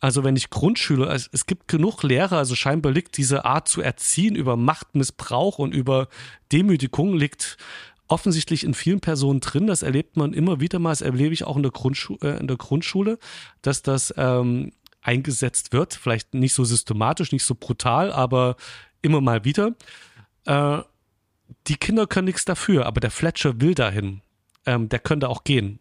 Also 0.00 0.22
wenn 0.22 0.36
ich 0.36 0.50
Grundschüler, 0.50 1.08
also 1.08 1.28
es 1.32 1.46
gibt 1.46 1.66
genug 1.68 2.02
Lehrer, 2.02 2.36
also 2.36 2.54
scheinbar 2.54 2.92
liegt 2.92 3.16
diese 3.16 3.44
Art 3.44 3.68
zu 3.68 3.80
erziehen 3.80 4.36
über 4.36 4.56
Machtmissbrauch 4.56 5.58
und 5.58 5.72
über 5.72 6.08
Demütigung 6.52 7.14
liegt 7.14 7.56
offensichtlich 8.06 8.64
in 8.64 8.74
vielen 8.74 9.00
Personen 9.00 9.40
drin. 9.40 9.66
Das 9.66 9.82
erlebt 9.82 10.16
man 10.16 10.34
immer 10.34 10.60
wieder 10.60 10.78
mal. 10.78 10.90
Das 10.90 11.00
erlebe 11.00 11.32
ich 11.32 11.44
auch 11.44 11.56
in 11.56 11.62
der, 11.62 11.72
Grundschu 11.72 12.18
äh, 12.20 12.38
in 12.38 12.48
der 12.48 12.58
Grundschule, 12.58 13.18
dass 13.62 13.82
das 13.82 14.12
ähm, 14.16 14.72
eingesetzt 15.00 15.72
wird. 15.72 15.94
Vielleicht 15.94 16.34
nicht 16.34 16.54
so 16.54 16.64
systematisch, 16.64 17.32
nicht 17.32 17.44
so 17.44 17.54
brutal, 17.54 18.12
aber 18.12 18.56
immer 19.00 19.20
mal 19.20 19.44
wieder. 19.44 19.74
Äh, 20.44 20.82
die 21.66 21.76
Kinder 21.76 22.06
können 22.06 22.26
nichts 22.26 22.44
dafür, 22.44 22.86
aber 22.86 23.00
der 23.00 23.10
Fletcher 23.10 23.60
will 23.60 23.74
dahin. 23.74 24.20
Ähm, 24.66 24.88
der 24.88 24.98
könnte 24.98 25.28
auch 25.28 25.44
gehen 25.44 25.78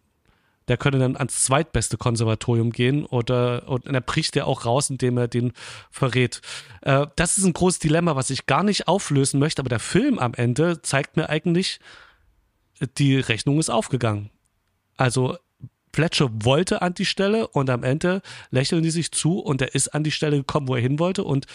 der 0.68 0.78
könnte 0.78 1.00
dann 1.00 1.18
ans 1.18 1.44
zweitbeste 1.44 1.98
Konservatorium 1.98 2.72
gehen 2.72 3.06
oder 3.06 3.68
und 3.68 3.86
er 3.86 4.02
bricht 4.02 4.36
ja 4.36 4.46
auch 4.46 4.66
raus, 4.66 4.90
indem 4.90 5.18
er 5.18 5.28
den 5.28 5.54
verrät. 5.92 6.42
Äh, 6.82 7.08
das 7.16 7.38
ist 7.38 7.46
ein 7.46 7.54
großes 7.54 7.80
Dilemma, 7.80 8.16
was 8.16 8.30
ich 8.30 8.46
gar 8.46 8.64
nicht 8.64 8.88
auflösen 8.88 9.40
möchte, 9.40 9.62
aber 9.62 9.70
der 9.70 9.80
Film 9.80 10.20
am 10.20 10.34
Ende 10.34 10.82
zeigt 10.82 11.18
mir 11.18 11.30
eigentlich, 11.30 11.80
die 12.98 13.18
Rechnung 13.18 13.60
ist 13.60 13.70
aufgegangen. 13.70 14.30
Also 14.98 15.38
Fletcher 15.94 16.30
wollte 16.32 16.82
an 16.82 16.94
die 16.94 17.06
Stelle 17.06 17.48
und 17.48 17.70
am 17.70 17.84
Ende 17.84 18.22
lächeln 18.50 18.84
die 18.84 18.92
sich 18.92 19.12
zu 19.12 19.40
und 19.40 19.62
er 19.62 19.76
ist 19.76 19.90
an 19.90 20.04
die 20.04 20.12
Stelle 20.12 20.38
gekommen, 20.38 20.68
wo 20.68 20.76
er 20.76 20.82
hin 20.82 20.98
wollte 20.98 21.24
und 21.24 21.46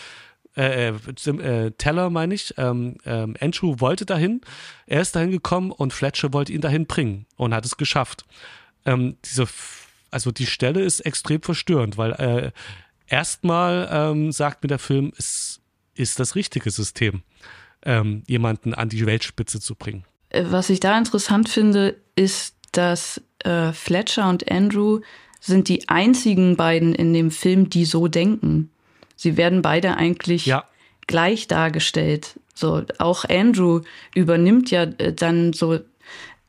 äh, 0.59 0.89
äh, 0.89 1.31
äh 1.31 1.71
Teller 1.73 2.11
meine 2.11 2.35
ich, 2.35 2.55
ähm, 2.59 2.97
ähm, 3.07 3.37
Andrew 3.41 3.77
wollte 3.79 4.05
dahin, 4.05 4.41
er 4.87 5.01
ist 5.01 5.17
dahin 5.17 5.31
gekommen 5.31 5.71
und 5.71 5.93
Fletcher 5.93 6.33
wollte 6.33 6.53
ihn 6.53 6.61
dahin 6.61 6.87
bringen 6.87 7.27
und 7.37 7.55
hat 7.55 7.65
es 7.65 7.77
geschafft 7.77 8.25
ähm, 8.89 9.17
diese, 9.25 9.47
also 10.11 10.31
die 10.31 10.47
Stelle 10.47 10.83
ist 10.83 11.01
extrem 11.01 11.43
verstörend, 11.43 11.99
weil 11.99 12.13
äh, 12.13 12.51
erstmal 13.07 13.89
ähm, 13.91 14.33
sagt 14.33 14.63
mir 14.63 14.69
der 14.69 14.79
Film, 14.79 15.13
es 15.17 15.61
ist 15.95 16.21
das 16.21 16.35
richtige 16.35 16.71
System, 16.71 17.23
ähm, 17.83 18.23
jemanden 18.27 18.75
an 18.75 18.89
die 18.89 19.05
Weltspitze 19.05 19.61
zu 19.61 19.75
bringen. 19.75 20.05
Äh, 20.31 20.45
was 20.49 20.71
ich 20.71 20.81
da 20.81 20.97
interessant 20.97 21.49
finde, 21.49 21.97
ist, 22.15 22.57
dass 22.73 23.21
äh, 23.41 23.73
Fletcher 23.73 24.29
und 24.29 24.51
Andrew 24.51 25.01
sind 25.41 25.69
die 25.69 25.89
einzigen 25.89 26.57
beiden 26.57 26.95
in 26.95 27.13
dem 27.13 27.31
Film, 27.31 27.71
die 27.71 27.85
so 27.85 28.09
denken. 28.09 28.71
Sie 29.19 29.37
werden 29.37 29.62
beide 29.62 29.97
eigentlich 29.97 30.47
ja. 30.47 30.64
gleich 31.09 31.49
dargestellt. 31.49 32.39
So, 32.55 32.85
auch 32.99 33.25
Andrew 33.25 33.83
übernimmt 34.14 34.71
ja 34.71 34.85
äh, 34.85 35.12
dann 35.12 35.53
so, 35.53 35.81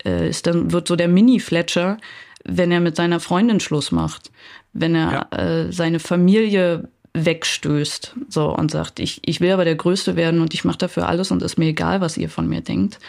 äh, 0.05 0.30
ist 0.30 0.45
dann, 0.45 0.72
wird 0.72 0.88
so 0.88 0.95
der 0.95 1.07
Mini-Fletcher, 1.07 1.97
wenn 2.45 2.72
er 2.72 2.80
mit 2.80 2.95
seiner 2.95 3.20
Freundin 3.20 3.59
Schluss 3.59 3.91
macht, 3.91 4.32
wenn 4.72 4.93
er 4.93 5.28
ja. 5.32 5.38
äh, 5.38 5.72
seine 5.74 5.99
Familie 5.99 6.88
wegstößt 7.13 8.15
so 8.30 8.55
und 8.55 8.70
sagt, 8.70 8.99
ich, 8.99 9.20
ich 9.26 9.41
will 9.41 9.51
aber 9.51 9.65
der 9.65 9.76
Größte 9.76 10.15
werden 10.15 10.39
und 10.39 10.53
ich 10.53 10.63
mache 10.63 10.78
dafür 10.78 11.09
alles 11.09 11.32
und 11.32 11.41
ist 11.41 11.57
mir 11.57 11.70
egal, 11.70 12.01
was 12.01 12.17
ihr 12.17 12.30
von 12.30 12.47
mir 12.47 12.61
denkt. 12.61 12.99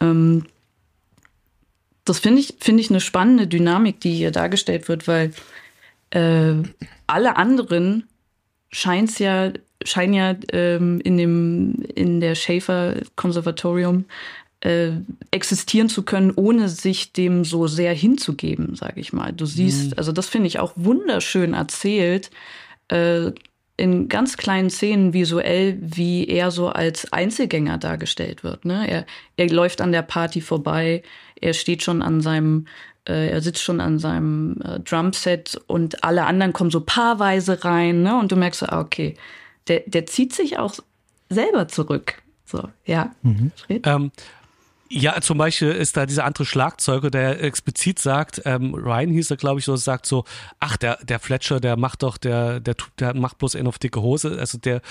Ähm, 0.00 0.46
das 2.06 2.20
finde 2.20 2.40
ich, 2.40 2.54
finde 2.58 2.80
ich 2.80 2.88
eine 2.88 3.00
spannende 3.00 3.46
Dynamik, 3.46 4.00
die 4.00 4.14
hier 4.14 4.30
dargestellt 4.30 4.88
wird, 4.88 5.06
weil 5.06 5.32
äh, 6.08 6.54
alle 7.06 7.36
anderen 7.36 8.08
scheint's 8.74 9.18
ja, 9.18 9.52
scheinen 9.84 10.14
ja 10.14 10.34
ähm, 10.52 11.00
in 11.00 11.16
dem 11.16 11.82
in 11.94 12.20
der 12.20 12.34
Schaefer 12.34 12.96
Konservatorium 13.16 14.04
äh, 14.60 14.92
existieren 15.30 15.88
zu 15.88 16.02
können, 16.02 16.32
ohne 16.34 16.68
sich 16.68 17.12
dem 17.12 17.44
so 17.44 17.66
sehr 17.66 17.94
hinzugeben, 17.94 18.74
sage 18.74 19.00
ich 19.00 19.12
mal. 19.12 19.32
Du 19.32 19.46
siehst, 19.46 19.92
mhm. 19.92 19.92
also 19.96 20.10
das 20.10 20.28
finde 20.28 20.48
ich 20.48 20.58
auch 20.58 20.72
wunderschön 20.76 21.54
erzählt, 21.54 22.30
äh, 22.88 23.30
in 23.76 24.08
ganz 24.08 24.36
kleinen 24.36 24.70
Szenen 24.70 25.12
visuell, 25.12 25.76
wie 25.80 26.28
er 26.28 26.52
so 26.52 26.68
als 26.68 27.12
Einzelgänger 27.12 27.76
dargestellt 27.78 28.44
wird. 28.44 28.64
Ne? 28.64 28.88
Er, 28.88 29.06
er 29.36 29.48
läuft 29.50 29.80
an 29.80 29.90
der 29.90 30.02
Party 30.02 30.40
vorbei, 30.40 31.02
er 31.40 31.54
steht 31.54 31.82
schon 31.82 32.02
an 32.02 32.20
seinem 32.20 32.66
äh, 33.06 33.28
er 33.28 33.40
sitzt 33.42 33.62
schon 33.62 33.80
an 33.80 33.98
seinem 33.98 34.60
äh, 34.62 34.80
Drumset 34.80 35.60
und 35.66 36.04
alle 36.04 36.24
anderen 36.24 36.52
kommen 36.52 36.70
so 36.70 36.80
paarweise 36.80 37.64
rein, 37.64 38.02
ne? 38.02 38.18
Und 38.18 38.32
du 38.32 38.36
merkst 38.36 38.60
so, 38.60 38.66
ah, 38.66 38.80
okay, 38.80 39.14
der, 39.68 39.82
der 39.86 40.06
zieht 40.06 40.32
sich 40.32 40.58
auch 40.58 40.74
selber 41.28 41.68
zurück. 41.68 42.22
So, 42.46 42.68
ja. 42.86 43.14
Mhm. 43.22 43.52
Ähm, 43.68 44.10
ja, 44.88 45.20
zum 45.20 45.38
Beispiel 45.38 45.70
ist 45.70 45.96
da 45.96 46.06
dieser 46.06 46.24
andere 46.24 46.44
Schlagzeuger, 46.44 47.10
der 47.10 47.42
explizit 47.42 47.98
sagt, 47.98 48.42
ähm, 48.44 48.74
Ryan 48.74 49.10
hieß 49.10 49.30
er, 49.30 49.36
glaube 49.36 49.58
ich, 49.58 49.64
so, 49.64 49.76
sagt 49.76 50.06
so, 50.06 50.24
ach, 50.60 50.76
der, 50.76 50.98
der 51.02 51.18
Fletcher, 51.18 51.58
der 51.58 51.76
macht 51.76 52.02
doch, 52.02 52.16
der, 52.16 52.60
der, 52.60 52.76
der 52.98 53.14
macht 53.14 53.38
bloß 53.38 53.56
einen 53.56 53.66
auf 53.66 53.78
dicke 53.78 54.00
Hose, 54.00 54.36
also 54.38 54.58
der, 54.58 54.82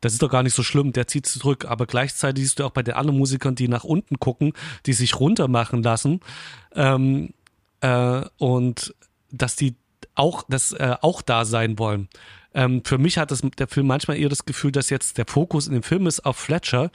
das 0.00 0.12
ist 0.12 0.22
doch 0.22 0.30
gar 0.30 0.42
nicht 0.42 0.54
so 0.54 0.62
schlimm, 0.62 0.92
der 0.92 1.06
zieht 1.06 1.26
zurück, 1.26 1.66
aber 1.66 1.86
gleichzeitig 1.86 2.44
siehst 2.44 2.58
du 2.58 2.64
auch 2.64 2.70
bei 2.70 2.82
den 2.82 2.94
anderen 2.94 3.18
Musikern, 3.18 3.54
die 3.54 3.68
nach 3.68 3.84
unten 3.84 4.18
gucken, 4.18 4.52
die 4.86 4.92
sich 4.92 5.18
runter 5.18 5.48
machen 5.48 5.82
lassen, 5.82 6.20
ähm, 6.74 7.34
äh, 7.80 8.22
und 8.38 8.94
dass 9.30 9.56
die 9.56 9.74
auch, 10.14 10.44
das, 10.48 10.72
äh, 10.72 10.96
auch 11.00 11.22
da 11.22 11.44
sein 11.44 11.78
wollen. 11.78 12.08
Ähm, 12.52 12.82
für 12.84 12.98
mich 12.98 13.18
hat 13.18 13.30
das, 13.30 13.42
der 13.58 13.68
Film 13.68 13.86
manchmal 13.86 14.18
eher 14.18 14.28
das 14.28 14.44
Gefühl, 14.44 14.72
dass 14.72 14.90
jetzt 14.90 15.18
der 15.18 15.26
Fokus 15.26 15.66
in 15.66 15.74
dem 15.74 15.82
Film 15.82 16.06
ist 16.06 16.24
auf 16.24 16.36
Fletcher, 16.36 16.90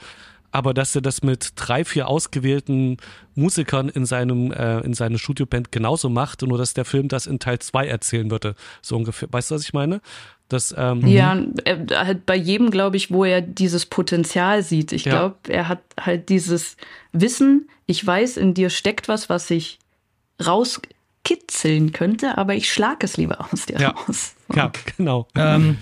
aber 0.56 0.72
dass 0.72 0.94
er 0.94 1.02
das 1.02 1.22
mit 1.22 1.52
drei, 1.54 1.84
vier 1.84 2.08
ausgewählten 2.08 2.96
Musikern 3.34 3.90
in 3.90 4.06
seinem 4.06 4.52
äh, 4.52 4.80
in 4.80 4.94
seiner 4.94 5.18
Studioband 5.18 5.70
genauso 5.70 6.08
macht, 6.08 6.40
nur 6.40 6.56
dass 6.56 6.72
der 6.72 6.86
Film 6.86 7.08
das 7.08 7.26
in 7.26 7.38
Teil 7.38 7.58
zwei 7.58 7.86
erzählen 7.86 8.30
würde, 8.30 8.54
so 8.80 8.96
ungefähr. 8.96 9.28
Weißt 9.30 9.50
du, 9.50 9.54
was 9.54 9.64
ich 9.64 9.74
meine? 9.74 10.00
Das, 10.48 10.74
ähm, 10.78 11.06
ja, 11.06 11.36
er 11.64 12.06
hat 12.06 12.24
bei 12.24 12.36
jedem, 12.36 12.70
glaube 12.70 12.96
ich, 12.96 13.10
wo 13.10 13.26
er 13.26 13.42
dieses 13.42 13.84
Potenzial 13.84 14.62
sieht. 14.62 14.92
Ich 14.92 15.04
ja. 15.04 15.12
glaube, 15.12 15.36
er 15.48 15.68
hat 15.68 15.82
halt 16.00 16.30
dieses 16.30 16.78
Wissen, 17.12 17.68
ich 17.84 18.06
weiß, 18.06 18.38
in 18.38 18.54
dir 18.54 18.70
steckt 18.70 19.08
was, 19.08 19.28
was 19.28 19.50
ich 19.50 19.78
rauskitzeln 20.42 21.92
könnte, 21.92 22.38
aber 22.38 22.54
ich 22.54 22.72
schlage 22.72 23.04
es 23.04 23.18
lieber 23.18 23.46
aus 23.52 23.66
dir 23.66 23.78
ja. 23.78 23.90
raus. 23.90 24.36
So. 24.48 24.56
Ja, 24.56 24.72
genau. 24.96 25.28
Ähm, 25.34 25.76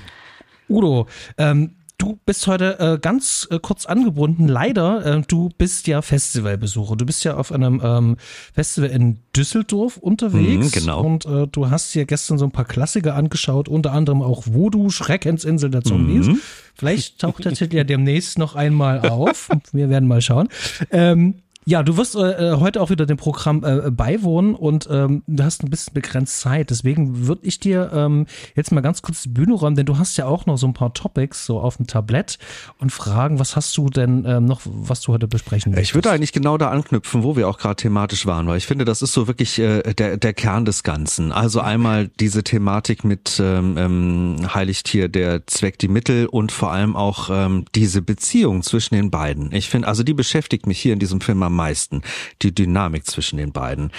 Udo, 0.69 1.07
ähm, 1.39 1.77
du 2.05 2.19
bist 2.27 2.47
heute 2.47 2.79
äh, 2.79 2.99
ganz 2.99 3.49
äh, 3.51 3.59
kurz 3.59 3.87
angebunden. 3.87 4.47
Leider, 4.47 5.05
äh, 5.05 5.23
du 5.27 5.49
bist 5.57 5.87
ja 5.87 6.03
Festivalbesucher. 6.03 6.97
Du 6.97 7.07
bist 7.07 7.25
ja 7.25 7.37
auf 7.37 7.51
einem 7.51 7.81
ähm, 7.83 8.17
Festival 8.53 8.91
in 8.91 9.19
Düsseldorf 9.35 9.97
unterwegs. 9.97 10.67
Mhm, 10.67 10.81
genau. 10.81 11.03
Und 11.03 11.25
äh, 11.27 11.47
du 11.47 11.71
hast 11.71 11.95
dir 11.95 12.05
gestern 12.05 12.39
so 12.39 12.45
ein 12.45 12.51
paar 12.51 12.67
Klassiker 12.67 13.15
angeschaut, 13.15 13.69
unter 13.69 13.93
anderem 13.93 14.23
auch 14.23 14.45
Voodoo, 14.47 14.91
Schreckensinsel 14.91 15.71
der 15.71 15.83
Zombies. 15.83 16.27
Mhm. 16.27 16.41
Vielleicht 16.75 17.21
taucht 17.21 17.45
der 17.45 17.53
Titel 17.53 17.77
ja 17.77 17.85
demnächst 17.85 18.39
noch 18.39 18.55
einmal 18.55 19.09
auf. 19.09 19.49
Wir 19.73 19.89
werden 19.89 20.09
mal 20.09 20.21
schauen. 20.21 20.49
Ähm, 20.91 21.37
ja, 21.67 21.83
du 21.83 21.97
wirst 21.97 22.15
äh, 22.15 22.53
äh, 22.53 22.57
heute 22.61 22.81
auch 22.81 22.91
wieder 22.91 23.07
dem 23.07 23.17
Programm 23.17 23.65
äh, 23.65 23.91
beiwohnen 23.91 24.55
und 24.55 24.87
ähm, 24.91 25.23
du 25.27 25.43
hast 25.43 25.63
ein 25.63 25.71
bisschen 25.71 25.95
begrenzt 25.95 26.41
Zeit. 26.41 26.71
Deswegen 26.71 27.27
würde 27.27 27.47
ich 27.47 27.59
dir 27.59 27.91
ähm, 27.95 28.27
jetzt 28.55 28.71
mal 28.73 28.83
ganz 28.83 29.01
kurz 29.01 29.23
die 29.23 29.31
Bühne 29.31 29.55
räumen, 29.55 29.77
denn 29.77 29.87
du 29.87 29.99
hast 29.99 30.17
ja 30.17 30.27
auch 30.27 30.45
noch 30.47 30.59
so 30.59 30.67
ein 30.67 30.75
paar 30.75 30.93
Topics 30.93 31.47
so 31.47 31.61
auf 31.61 31.79
dem 31.79 31.87
Tablett 31.87 32.39
und 32.79 32.91
fragen, 32.91 33.39
was 33.39 33.57
hast 33.57 33.77
du 33.77 33.89
denn 33.89 34.25
ähm, 34.27 34.45
noch, 34.45 34.61
was 34.65 35.01
du 35.01 35.13
heute 35.13 35.27
besprechen 35.27 35.73
möchtest? 35.73 35.91
Ich 35.91 35.95
würde 35.95 36.11
eigentlich 36.11 36.33
genau 36.33 36.59
da 36.59 36.71
anknüpfen, 36.71 37.23
wo 37.23 37.37
wir 37.37 37.49
auch 37.49 37.59
gerade 37.59 37.77
thematisch 37.77 38.27
waren, 38.27 38.47
weil 38.47 38.59
ich 38.59 38.67
finde, 38.67 38.85
das 38.85 39.01
ist 39.01 39.13
so 39.13 39.27
wirklich 39.27 39.59
äh, 39.59 39.95
der, 39.95 40.19
der 40.19 40.35
Kern 40.35 40.67
des 40.67 40.83
Ganzen. 40.83 41.33
Also 41.33 41.61
einmal 41.61 42.11
diese 42.21 42.45
Thematik 42.45 43.05
mit 43.05 43.41
ähm, 43.41 43.77
ähm, 43.79 44.55
Heiligtier, 44.55 45.09
der 45.09 45.47
Zweck 45.47 45.79
die 45.79 45.89
Mittel 45.89 46.27
und 46.27 46.53
vor 46.53 46.73
allem 46.73 46.95
auch 46.95 47.31
ähm, 47.33 47.65
diese 47.75 48.03
Beziehung 48.03 48.63
zwischen 48.63 48.95
den 48.95 49.11
beiden. 49.11 49.51
Ich 49.53 49.71
finde, 49.71 49.89
also 49.89 50.03
die 50.03 50.15
beschäftigt 50.15 50.67
mich 50.67 50.79
hier 50.79 50.93
in 50.93 50.99
diesem 50.99 51.23
Film 51.23 51.43
am 51.43 51.54
am 51.55 51.57
meisten, 51.57 52.03
die 52.43 52.55
Dynamik 52.55 53.07
zwischen 53.07 53.37
den 53.37 53.53
beiden. 53.53 53.93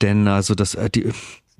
Denn 0.00 0.26
also 0.26 0.54
das, 0.54 0.74
äh, 0.74 0.90
die, 0.90 1.10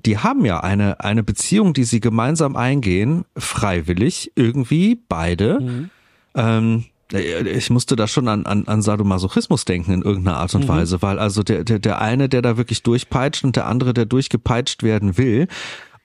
die 0.05 0.17
haben 0.17 0.43
ja 0.45 0.59
eine, 0.59 0.99
eine 0.99 1.23
Beziehung, 1.23 1.73
die 1.73 1.83
sie 1.83 1.99
gemeinsam 1.99 2.55
eingehen, 2.55 3.25
freiwillig, 3.37 4.31
irgendwie, 4.35 4.99
beide. 5.07 5.59
Mhm. 5.61 5.89
Ähm, 6.35 6.85
äh, 7.13 7.47
ich 7.47 7.69
musste 7.69 7.95
da 7.95 8.07
schon 8.07 8.27
an, 8.27 8.45
an, 8.45 8.67
an 8.67 8.81
Sadomasochismus 8.81 9.65
denken 9.65 9.93
in 9.93 10.01
irgendeiner 10.01 10.37
Art 10.37 10.53
und 10.55 10.65
mhm. 10.65 10.69
Weise, 10.69 11.01
weil 11.01 11.19
also 11.19 11.43
der, 11.43 11.63
der, 11.63 11.79
der 11.79 12.01
eine, 12.01 12.27
der 12.27 12.41
da 12.41 12.57
wirklich 12.57 12.83
durchpeitscht 12.83 13.43
und 13.43 13.55
der 13.55 13.67
andere, 13.67 13.93
der 13.93 14.05
durchgepeitscht 14.05 14.83
werden 14.83 15.17
will, 15.17 15.47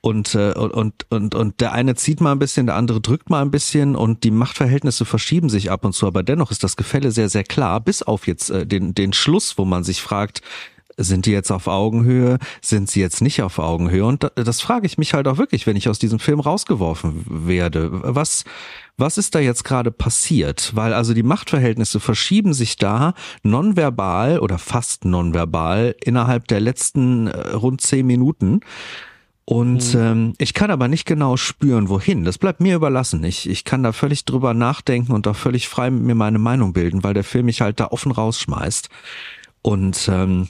und, 0.01 0.35
äh, 0.35 0.53
und, 0.53 1.05
und, 1.09 1.35
und 1.35 1.59
der 1.59 1.73
eine 1.73 1.95
zieht 1.95 2.21
mal 2.21 2.31
ein 2.31 2.39
bisschen, 2.39 2.65
der 2.65 2.75
andere 2.75 3.01
drückt 3.01 3.29
mal 3.29 3.41
ein 3.41 3.51
bisschen 3.51 3.95
und 3.95 4.23
die 4.23 4.31
Machtverhältnisse 4.31 5.05
verschieben 5.05 5.49
sich 5.49 5.71
ab 5.71 5.83
und 5.83 5.93
zu, 5.93 6.07
aber 6.07 6.23
dennoch 6.23 6.51
ist 6.51 6.63
das 6.63 6.77
Gefälle 6.77 7.11
sehr, 7.11 7.29
sehr 7.29 7.43
klar, 7.43 7.81
bis 7.81 8.01
auf 8.01 8.27
jetzt 8.27 8.49
äh, 8.49 8.65
den, 8.65 8.95
den 8.95 9.13
Schluss, 9.13 9.57
wo 9.57 9.65
man 9.65 9.83
sich 9.83 10.01
fragt, 10.01 10.41
Sind 11.01 11.25
die 11.25 11.31
jetzt 11.31 11.49
auf 11.49 11.67
Augenhöhe? 11.67 12.39
Sind 12.61 12.89
sie 12.91 12.99
jetzt 12.99 13.21
nicht 13.21 13.41
auf 13.41 13.57
Augenhöhe? 13.57 14.05
Und 14.05 14.29
das 14.35 14.59
frage 14.59 14.85
ich 14.85 14.97
mich 14.97 15.13
halt 15.13 15.29
auch 15.29 15.37
wirklich, 15.37 15.65
wenn 15.65 15.77
ich 15.77 15.87
aus 15.87 15.97
diesem 15.97 16.19
Film 16.19 16.41
rausgeworfen 16.41 17.23
werde. 17.47 17.89
Was, 18.03 18.43
was 18.97 19.17
ist 19.17 19.33
da 19.33 19.39
jetzt 19.39 19.63
gerade 19.63 19.91
passiert? 19.91 20.75
Weil 20.75 20.93
also 20.93 21.13
die 21.13 21.23
Machtverhältnisse 21.23 22.01
verschieben 22.01 22.53
sich 22.53 22.75
da 22.75 23.13
nonverbal 23.43 24.39
oder 24.39 24.57
fast 24.57 25.05
nonverbal 25.05 25.95
innerhalb 26.03 26.49
der 26.49 26.59
letzten 26.59 27.27
äh, 27.27 27.51
rund 27.51 27.79
zehn 27.79 28.05
Minuten. 28.05 28.59
Und 29.49 29.95
mhm. 29.95 29.99
ähm, 29.99 30.33
ich 30.37 30.53
kann 30.53 30.69
aber 30.69 30.87
nicht 30.87 31.05
genau 31.05 31.35
spüren, 31.35 31.89
wohin. 31.89 32.23
Das 32.23 32.37
bleibt 32.37 32.59
mir 32.59 32.75
überlassen. 32.75 33.23
Ich, 33.23 33.49
ich 33.49 33.63
kann 33.63 33.81
da 33.81 33.93
völlig 33.93 34.23
drüber 34.23 34.53
nachdenken 34.53 35.11
und 35.11 35.27
auch 35.27 35.35
völlig 35.35 35.67
frei 35.67 35.89
mit 35.89 36.03
mir 36.03 36.13
meine 36.13 36.37
Meinung 36.37 36.71
bilden, 36.71 37.03
weil 37.03 37.15
der 37.15 37.23
Film 37.23 37.47
mich 37.47 37.59
halt 37.59 37.79
da 37.79 37.87
offen 37.87 38.11
rausschmeißt. 38.11 38.89
Und 39.63 40.07
ähm, 40.07 40.49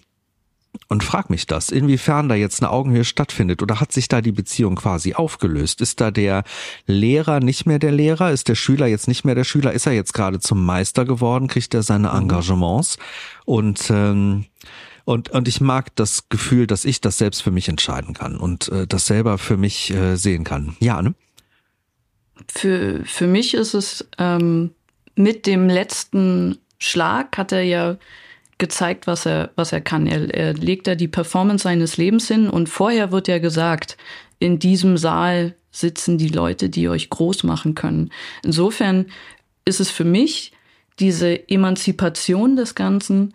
und 0.90 1.04
frag 1.04 1.30
mich 1.30 1.48
das, 1.48 1.70
inwiefern 1.70 2.28
da 2.28 2.36
jetzt 2.36 2.62
eine 2.62 2.72
Augenhöhe 2.72 3.06
stattfindet 3.06 3.62
oder 3.62 3.80
hat 3.80 3.94
sich 3.94 4.10
da 4.10 4.20
die 4.20 4.34
Beziehung 4.34 4.76
quasi 4.76 5.14
aufgelöst? 5.14 5.80
Ist 5.80 6.02
da 6.02 6.12
der 6.12 6.44
Lehrer 6.86 7.40
nicht 7.40 7.66
mehr 7.66 7.80
der 7.80 7.94
Lehrer? 7.94 8.32
Ist 8.32 8.50
der 8.50 8.56
Schüler 8.56 8.86
jetzt 8.86 9.08
nicht 9.08 9.24
mehr 9.24 9.34
der 9.34 9.46
Schüler? 9.46 9.72
Ist 9.72 9.86
er 9.86 9.94
jetzt 9.94 10.14
gerade 10.14 10.42
zum 10.42 10.66
Meister 10.66 11.06
geworden? 11.06 11.48
Kriegt 11.48 11.74
er 11.74 11.84
seine 11.84 12.10
mhm. 12.10 12.18
Engagements? 12.18 12.98
Und 13.46 13.90
ähm, 13.90 14.46
und, 15.10 15.32
und 15.32 15.48
ich 15.48 15.60
mag 15.60 15.96
das 15.96 16.30
Gefühl, 16.30 16.68
dass 16.68 16.86
ich 16.86 17.02
das 17.02 17.18
selbst 17.18 17.42
für 17.42 17.50
mich 17.50 17.68
entscheiden 17.68 18.14
kann 18.14 18.38
und 18.38 18.70
äh, 18.70 18.86
das 18.86 19.08
selber 19.08 19.40
für 19.40 19.58
mich 19.58 19.90
äh, 19.90 20.16
sehen 20.16 20.44
kann. 20.44 20.78
Ja, 20.80 21.02
ne? 21.02 21.16
Für, 22.48 23.04
für 23.06 23.26
mich 23.26 23.56
ist 23.56 23.74
es 23.74 24.08
ähm, 24.20 24.70
mit 25.16 25.48
dem 25.48 25.68
letzten 25.68 26.60
Schlag 26.78 27.40
hat 27.40 27.52
er 27.52 27.64
ja 27.64 27.98
gezeigt, 28.60 29.08
was 29.08 29.26
er, 29.26 29.50
was 29.56 29.72
er 29.72 29.82
kann. 29.82 30.06
Er, 30.06 30.32
er 30.32 30.54
legt 30.54 30.86
da 30.86 30.94
die 30.94 31.08
Performance 31.08 31.64
seines 31.64 31.98
Lebens 31.98 32.28
hin 32.28 32.48
und 32.48 32.70
vorher 32.70 33.12
wird 33.12 33.28
ja 33.28 33.40
gesagt, 33.40 33.98
in 34.38 34.60
diesem 34.60 34.96
Saal 34.96 35.56
sitzen 35.72 36.20
die 36.20 36.30
Leute, 36.30 36.70
die 36.70 36.88
euch 36.88 37.10
groß 37.10 37.46
machen 37.46 37.74
können. 37.74 38.12
Insofern 38.44 39.08
ist 39.66 39.80
es 39.80 39.90
für 39.90 40.06
mich 40.06 40.52
diese 41.00 41.50
Emanzipation 41.50 42.56
des 42.56 42.76
Ganzen, 42.76 43.34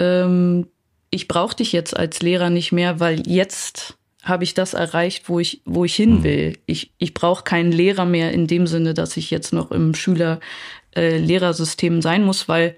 ähm, 0.00 0.66
ich 1.12 1.28
brauche 1.28 1.54
dich 1.54 1.70
jetzt 1.72 1.96
als 1.96 2.20
Lehrer 2.22 2.50
nicht 2.50 2.72
mehr, 2.72 2.98
weil 2.98 3.24
jetzt 3.28 3.96
habe 4.22 4.42
ich 4.44 4.54
das 4.54 4.72
erreicht, 4.74 5.28
wo 5.28 5.38
ich, 5.38 5.60
wo 5.64 5.84
ich 5.84 5.94
hin 5.94 6.16
hm. 6.16 6.24
will. 6.24 6.58
Ich, 6.66 6.90
ich 6.98 7.14
brauche 7.14 7.44
keinen 7.44 7.70
Lehrer 7.70 8.06
mehr 8.06 8.32
in 8.32 8.48
dem 8.48 8.66
Sinne, 8.66 8.94
dass 8.94 9.16
ich 9.16 9.30
jetzt 9.30 9.52
noch 9.52 9.70
im 9.70 9.94
Schüler-Lehrersystem 9.94 11.98
äh, 11.98 12.02
sein 12.02 12.24
muss, 12.24 12.48
weil 12.48 12.76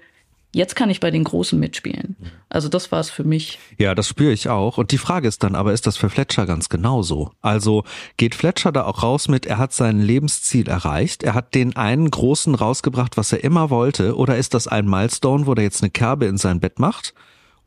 jetzt 0.51 0.75
kann 0.75 0.89
ich 0.89 0.99
bei 0.99 1.11
den 1.11 1.23
Großen 1.23 1.59
mitspielen. 1.59 2.15
Also 2.49 2.67
das 2.67 2.91
war 2.91 2.99
es 2.99 3.09
für 3.09 3.23
mich. 3.23 3.59
Ja, 3.77 3.95
das 3.95 4.07
spüre 4.07 4.33
ich 4.33 4.49
auch. 4.49 4.77
Und 4.77 4.91
die 4.91 4.97
Frage 4.97 5.27
ist 5.27 5.43
dann 5.43 5.55
aber, 5.55 5.71
ist 5.71 5.87
das 5.87 5.95
für 5.95 6.09
Fletcher 6.09 6.45
ganz 6.45 6.67
genauso? 6.67 7.31
Also 7.41 7.83
geht 8.17 8.35
Fletcher 8.35 8.71
da 8.71 8.85
auch 8.85 9.03
raus 9.03 9.29
mit, 9.29 9.45
er 9.45 9.59
hat 9.59 9.71
sein 9.71 10.01
Lebensziel 10.01 10.67
erreicht, 10.67 11.23
er 11.23 11.35
hat 11.35 11.55
den 11.55 11.75
einen 11.75 12.11
Großen 12.11 12.55
rausgebracht, 12.55 13.17
was 13.17 13.31
er 13.31 13.43
immer 13.43 13.69
wollte, 13.69 14.17
oder 14.17 14.37
ist 14.37 14.53
das 14.53 14.67
ein 14.67 14.89
Milestone, 14.89 15.45
wo 15.45 15.53
er 15.53 15.63
jetzt 15.63 15.83
eine 15.83 15.91
Kerbe 15.91 16.25
in 16.25 16.37
sein 16.37 16.59
Bett 16.59 16.79
macht? 16.79 17.13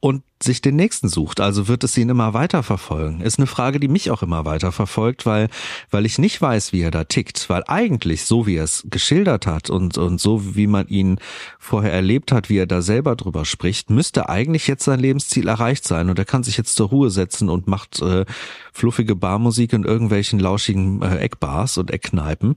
Und 0.00 0.22
sich 0.40 0.60
den 0.60 0.76
nächsten 0.76 1.08
sucht. 1.08 1.40
Also 1.40 1.66
wird 1.66 1.82
es 1.82 1.98
ihn 1.98 2.08
immer 2.08 2.32
weiter 2.32 2.62
verfolgen. 2.62 3.20
Ist 3.20 3.38
eine 3.38 3.46
Frage, 3.46 3.80
die 3.80 3.88
mich 3.88 4.10
auch 4.10 4.22
immer 4.22 4.44
weiter 4.44 4.70
verfolgt, 4.70 5.26
weil, 5.26 5.48
weil 5.90 6.06
ich 6.06 6.18
nicht 6.18 6.40
weiß, 6.40 6.72
wie 6.72 6.82
er 6.82 6.92
da 6.92 7.04
tickt. 7.04 7.50
Weil 7.50 7.64
eigentlich, 7.66 8.24
so 8.24 8.46
wie 8.46 8.56
er 8.56 8.64
es 8.64 8.86
geschildert 8.88 9.46
hat 9.46 9.68
und, 9.68 9.98
und 9.98 10.20
so 10.20 10.54
wie 10.54 10.68
man 10.68 10.86
ihn 10.86 11.18
vorher 11.58 11.92
erlebt 11.92 12.30
hat, 12.30 12.48
wie 12.48 12.58
er 12.58 12.66
da 12.66 12.82
selber 12.82 13.16
drüber 13.16 13.44
spricht, 13.44 13.90
müsste 13.90 14.28
eigentlich 14.28 14.68
jetzt 14.68 14.84
sein 14.84 15.00
Lebensziel 15.00 15.48
erreicht 15.48 15.86
sein. 15.86 16.08
Und 16.08 16.18
er 16.18 16.24
kann 16.24 16.44
sich 16.44 16.56
jetzt 16.56 16.76
zur 16.76 16.88
Ruhe 16.88 17.10
setzen 17.10 17.48
und 17.48 17.66
macht 17.66 18.00
äh, 18.00 18.24
fluffige 18.72 19.16
Barmusik 19.16 19.72
in 19.72 19.82
irgendwelchen 19.82 20.38
lauschigen 20.38 21.02
äh, 21.02 21.18
Eckbars 21.18 21.78
und 21.78 21.90
Eckkneipen. 21.90 22.54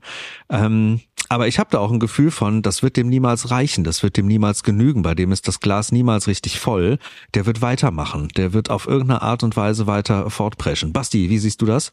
Ähm, 0.48 1.00
aber 1.32 1.48
ich 1.48 1.58
habe 1.58 1.70
da 1.70 1.78
auch 1.78 1.90
ein 1.90 1.98
Gefühl 1.98 2.30
von, 2.30 2.60
das 2.60 2.82
wird 2.82 2.96
dem 2.96 3.08
niemals 3.08 3.50
reichen, 3.50 3.84
das 3.84 4.02
wird 4.02 4.16
dem 4.16 4.26
niemals 4.26 4.62
genügen, 4.62 5.02
bei 5.02 5.14
dem 5.14 5.32
ist 5.32 5.48
das 5.48 5.60
Glas 5.60 5.90
niemals 5.90 6.26
richtig 6.26 6.60
voll. 6.60 6.98
Der 7.32 7.46
wird 7.46 7.62
weitermachen, 7.62 8.28
der 8.36 8.52
wird 8.52 8.68
auf 8.68 8.86
irgendeine 8.86 9.22
Art 9.22 9.42
und 9.42 9.56
Weise 9.56 9.86
weiter 9.86 10.28
fortpreschen. 10.28 10.92
Basti, 10.92 11.30
wie 11.30 11.38
siehst 11.38 11.62
du 11.62 11.66
das? 11.66 11.90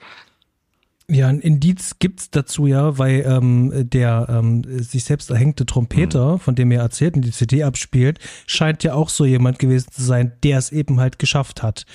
Ja, 1.07 1.27
ein 1.27 1.39
Indiz 1.39 1.95
gibt's 1.97 2.29
dazu 2.29 2.67
ja, 2.67 2.99
weil 2.99 3.25
ähm, 3.25 3.89
der 3.89 4.27
ähm, 4.29 4.63
sich 4.79 5.05
selbst 5.05 5.31
erhängte 5.31 5.65
Trompeter, 5.65 6.33
mhm. 6.33 6.39
von 6.39 6.53
dem 6.53 6.69
er 6.71 6.81
erzählt 6.81 7.15
und 7.15 7.23
die 7.23 7.31
CD 7.31 7.63
abspielt, 7.63 8.19
scheint 8.45 8.83
ja 8.83 8.93
auch 8.93 9.09
so 9.09 9.25
jemand 9.25 9.57
gewesen 9.57 9.89
zu 9.91 10.03
sein, 10.03 10.33
der 10.43 10.59
es 10.59 10.71
eben 10.71 10.99
halt 10.99 11.17
geschafft 11.17 11.63
hat. 11.63 11.85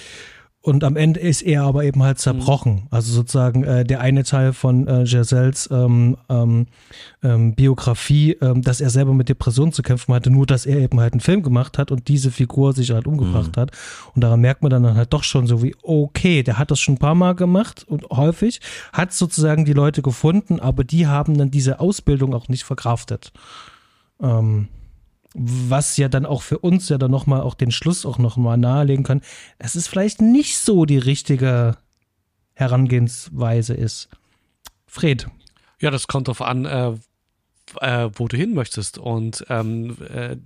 Und 0.64 0.82
am 0.82 0.96
Ende 0.96 1.20
ist 1.20 1.42
er 1.42 1.64
aber 1.64 1.84
eben 1.84 2.02
halt 2.02 2.18
zerbrochen. 2.18 2.74
Mhm. 2.76 2.88
Also 2.90 3.12
sozusagen 3.12 3.64
äh, 3.64 3.84
der 3.84 4.00
eine 4.00 4.24
Teil 4.24 4.54
von 4.54 4.88
äh, 4.88 5.04
Giselles 5.04 5.68
ähm, 5.70 6.16
ähm, 6.30 6.68
ähm, 7.22 7.54
Biografie, 7.54 8.38
ähm, 8.40 8.62
dass 8.62 8.80
er 8.80 8.88
selber 8.88 9.12
mit 9.12 9.28
Depressionen 9.28 9.74
zu 9.74 9.82
kämpfen 9.82 10.14
hatte, 10.14 10.30
nur 10.30 10.46
dass 10.46 10.64
er 10.64 10.78
eben 10.78 11.00
halt 11.00 11.12
einen 11.12 11.20
Film 11.20 11.42
gemacht 11.42 11.76
hat 11.76 11.90
und 11.90 12.08
diese 12.08 12.30
Figur 12.30 12.72
sich 12.72 12.92
halt 12.92 13.06
umgebracht 13.06 13.54
mhm. 13.56 13.60
hat. 13.60 13.72
Und 14.14 14.24
daran 14.24 14.40
merkt 14.40 14.62
man 14.62 14.70
dann 14.70 14.94
halt 14.94 15.12
doch 15.12 15.22
schon 15.22 15.46
so 15.46 15.62
wie, 15.62 15.76
okay, 15.82 16.42
der 16.42 16.56
hat 16.56 16.70
das 16.70 16.80
schon 16.80 16.94
ein 16.94 16.98
paar 16.98 17.14
Mal 17.14 17.34
gemacht 17.34 17.84
und 17.86 18.08
häufig, 18.08 18.62
hat 18.94 19.12
sozusagen 19.12 19.66
die 19.66 19.74
Leute 19.74 20.00
gefunden, 20.00 20.60
aber 20.60 20.82
die 20.82 21.06
haben 21.06 21.36
dann 21.36 21.50
diese 21.50 21.78
Ausbildung 21.78 22.32
auch 22.32 22.48
nicht 22.48 22.64
verkraftet. 22.64 23.34
Ähm, 24.18 24.68
was 25.34 25.96
ja 25.96 26.08
dann 26.08 26.24
auch 26.24 26.42
für 26.42 26.58
uns 26.58 26.88
ja 26.88 26.96
dann 26.96 27.10
nochmal 27.10 27.40
auch 27.40 27.54
den 27.54 27.72
Schluss 27.72 28.06
auch 28.06 28.18
nochmal 28.18 28.56
nahelegen 28.56 29.04
kann, 29.04 29.20
dass 29.58 29.74
es 29.74 29.88
vielleicht 29.88 30.22
nicht 30.22 30.58
so 30.58 30.84
die 30.84 30.98
richtige 30.98 31.76
Herangehensweise 32.54 33.74
ist. 33.74 34.08
Fred. 34.86 35.26
Ja, 35.80 35.90
das 35.90 36.06
kommt 36.06 36.28
darauf 36.28 36.40
an, 36.40 36.64
äh, 36.64 36.92
äh, 37.80 38.10
wo 38.14 38.28
du 38.28 38.36
hin 38.36 38.54
möchtest. 38.54 38.96
Und 38.96 39.44
ähm, 39.48 39.96
äh, 40.08 40.36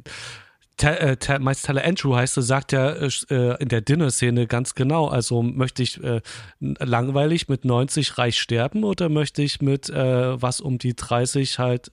äh, 0.80 1.38
Miles 1.38 1.62
Teller 1.62 1.84
Andrew 1.84 2.14
heißt, 2.14 2.34
sagt 2.34 2.72
ja 2.72 2.90
äh, 2.90 3.62
in 3.62 3.68
der 3.68 3.82
Dinner-Szene 3.82 4.46
ganz 4.46 4.74
genau, 4.74 5.08
also 5.08 5.42
möchte 5.42 5.82
ich 5.82 6.02
äh, 6.02 6.22
langweilig 6.60 7.48
mit 7.48 7.64
90 7.64 8.16
reich 8.16 8.38
sterben 8.38 8.84
oder 8.84 9.08
möchte 9.08 9.42
ich 9.42 9.60
mit 9.60 9.90
äh, 9.90 10.40
was 10.40 10.60
um 10.60 10.78
die 10.78 10.94
30 10.94 11.58
halt 11.58 11.92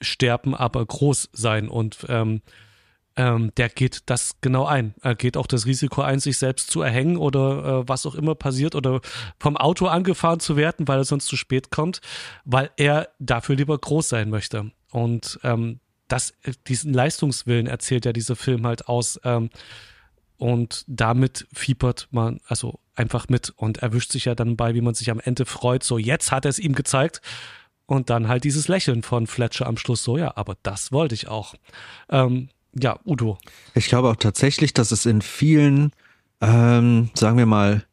sterben, 0.00 0.54
aber 0.54 0.84
groß 0.84 1.30
sein. 1.32 1.68
Und 1.68 2.06
ähm, 2.08 2.42
ähm, 3.16 3.52
der 3.56 3.68
geht 3.68 4.02
das 4.06 4.36
genau 4.40 4.66
ein. 4.66 4.94
Er 5.00 5.14
geht 5.14 5.36
auch 5.36 5.46
das 5.46 5.66
Risiko 5.66 6.02
ein, 6.02 6.18
sich 6.18 6.38
selbst 6.38 6.70
zu 6.70 6.82
erhängen 6.82 7.16
oder 7.16 7.82
äh, 7.82 7.88
was 7.88 8.06
auch 8.06 8.14
immer 8.14 8.34
passiert 8.34 8.74
oder 8.74 9.00
vom 9.38 9.56
Auto 9.56 9.86
angefahren 9.86 10.40
zu 10.40 10.56
werden, 10.56 10.88
weil 10.88 10.98
er 10.98 11.04
sonst 11.04 11.26
zu 11.26 11.36
spät 11.36 11.70
kommt, 11.70 12.00
weil 12.44 12.70
er 12.76 13.10
dafür 13.20 13.56
lieber 13.56 13.78
groß 13.78 14.08
sein 14.08 14.30
möchte. 14.30 14.72
Und 14.90 15.38
ähm, 15.44 15.80
das, 16.08 16.34
diesen 16.66 16.92
Leistungswillen 16.92 17.66
erzählt 17.66 18.04
ja 18.04 18.12
dieser 18.12 18.36
Film 18.36 18.66
halt 18.66 18.88
aus. 18.88 19.20
Ähm, 19.24 19.50
und 20.36 20.84
damit 20.88 21.46
fiebert 21.52 22.08
man 22.10 22.40
also 22.46 22.80
einfach 22.96 23.28
mit 23.28 23.50
und 23.56 23.78
erwischt 23.78 24.12
sich 24.12 24.24
ja 24.24 24.34
dann 24.34 24.56
bei, 24.56 24.74
wie 24.74 24.80
man 24.80 24.94
sich 24.94 25.10
am 25.10 25.20
Ende 25.20 25.46
freut. 25.46 25.84
So, 25.84 25.98
jetzt 25.98 26.32
hat 26.32 26.44
er 26.44 26.50
es 26.50 26.58
ihm 26.58 26.74
gezeigt. 26.74 27.20
Und 27.86 28.08
dann 28.10 28.28
halt 28.28 28.44
dieses 28.44 28.68
Lächeln 28.68 29.02
von 29.02 29.26
Fletcher 29.26 29.66
am 29.66 29.76
Schluss 29.76 30.02
so, 30.02 30.16
ja, 30.16 30.36
aber 30.36 30.56
das 30.62 30.90
wollte 30.90 31.14
ich 31.14 31.28
auch. 31.28 31.54
Ähm, 32.08 32.48
ja, 32.78 32.98
Udo. 33.04 33.38
Ich 33.74 33.86
glaube 33.86 34.08
auch 34.08 34.16
tatsächlich, 34.16 34.72
dass 34.72 34.90
es 34.90 35.06
in 35.06 35.22
vielen, 35.22 35.92
ähm, 36.40 37.10
sagen 37.14 37.38
wir 37.38 37.46
mal, 37.46 37.84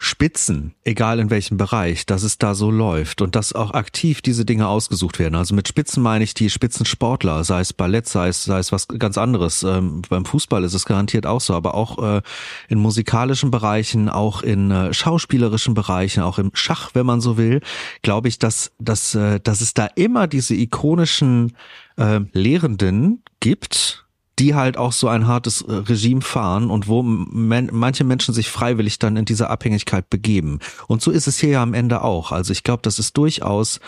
Spitzen, 0.00 0.74
egal 0.84 1.18
in 1.18 1.28
welchem 1.28 1.56
Bereich, 1.56 2.06
dass 2.06 2.22
es 2.22 2.38
da 2.38 2.54
so 2.54 2.70
läuft 2.70 3.20
und 3.20 3.34
dass 3.34 3.52
auch 3.52 3.72
aktiv 3.72 4.22
diese 4.22 4.44
Dinge 4.44 4.68
ausgesucht 4.68 5.18
werden. 5.18 5.34
Also 5.34 5.56
mit 5.56 5.66
Spitzen 5.66 6.02
meine 6.04 6.22
ich 6.22 6.34
die 6.34 6.50
Spitzensportler, 6.50 7.42
sei 7.42 7.60
es 7.60 7.72
Ballett, 7.72 8.08
sei 8.08 8.28
es, 8.28 8.44
sei 8.44 8.60
es 8.60 8.70
was 8.70 8.86
ganz 8.86 9.18
anderes. 9.18 9.64
Ähm, 9.64 10.02
beim 10.08 10.24
Fußball 10.24 10.62
ist 10.62 10.74
es 10.74 10.84
garantiert 10.84 11.26
auch 11.26 11.40
so, 11.40 11.54
aber 11.54 11.74
auch 11.74 11.98
äh, 11.98 12.22
in 12.68 12.78
musikalischen 12.78 13.50
Bereichen, 13.50 14.08
auch 14.08 14.42
in 14.42 14.70
äh, 14.70 14.94
schauspielerischen 14.94 15.74
Bereichen, 15.74 16.22
auch 16.22 16.38
im 16.38 16.52
Schach, 16.54 16.90
wenn 16.94 17.06
man 17.06 17.20
so 17.20 17.36
will, 17.36 17.60
glaube 18.02 18.28
ich, 18.28 18.38
dass, 18.38 18.70
dass, 18.78 19.16
äh, 19.16 19.40
dass 19.40 19.60
es 19.60 19.74
da 19.74 19.86
immer 19.96 20.28
diese 20.28 20.54
ikonischen 20.54 21.56
äh, 21.96 22.20
Lehrenden 22.32 23.24
gibt, 23.40 24.07
die 24.38 24.54
halt 24.54 24.76
auch 24.76 24.92
so 24.92 25.08
ein 25.08 25.26
hartes 25.26 25.62
äh, 25.62 25.72
Regime 25.72 26.20
fahren 26.20 26.70
und 26.70 26.88
wo 26.88 27.02
men 27.02 27.70
manche 27.72 28.04
Menschen 28.04 28.34
sich 28.34 28.48
freiwillig 28.50 28.98
dann 28.98 29.16
in 29.16 29.24
diese 29.24 29.50
Abhängigkeit 29.50 30.08
begeben. 30.10 30.60
Und 30.86 31.02
so 31.02 31.10
ist 31.10 31.26
es 31.26 31.38
hier 31.38 31.50
ja 31.50 31.62
am 31.62 31.74
Ende 31.74 32.02
auch. 32.02 32.32
Also 32.32 32.52
ich 32.52 32.62
glaube, 32.62 32.82
das 32.82 32.98
ist 32.98 33.16
durchaus 33.16 33.80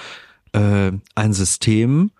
äh, 0.52 0.92
ein 1.14 1.32
System, 1.32 2.10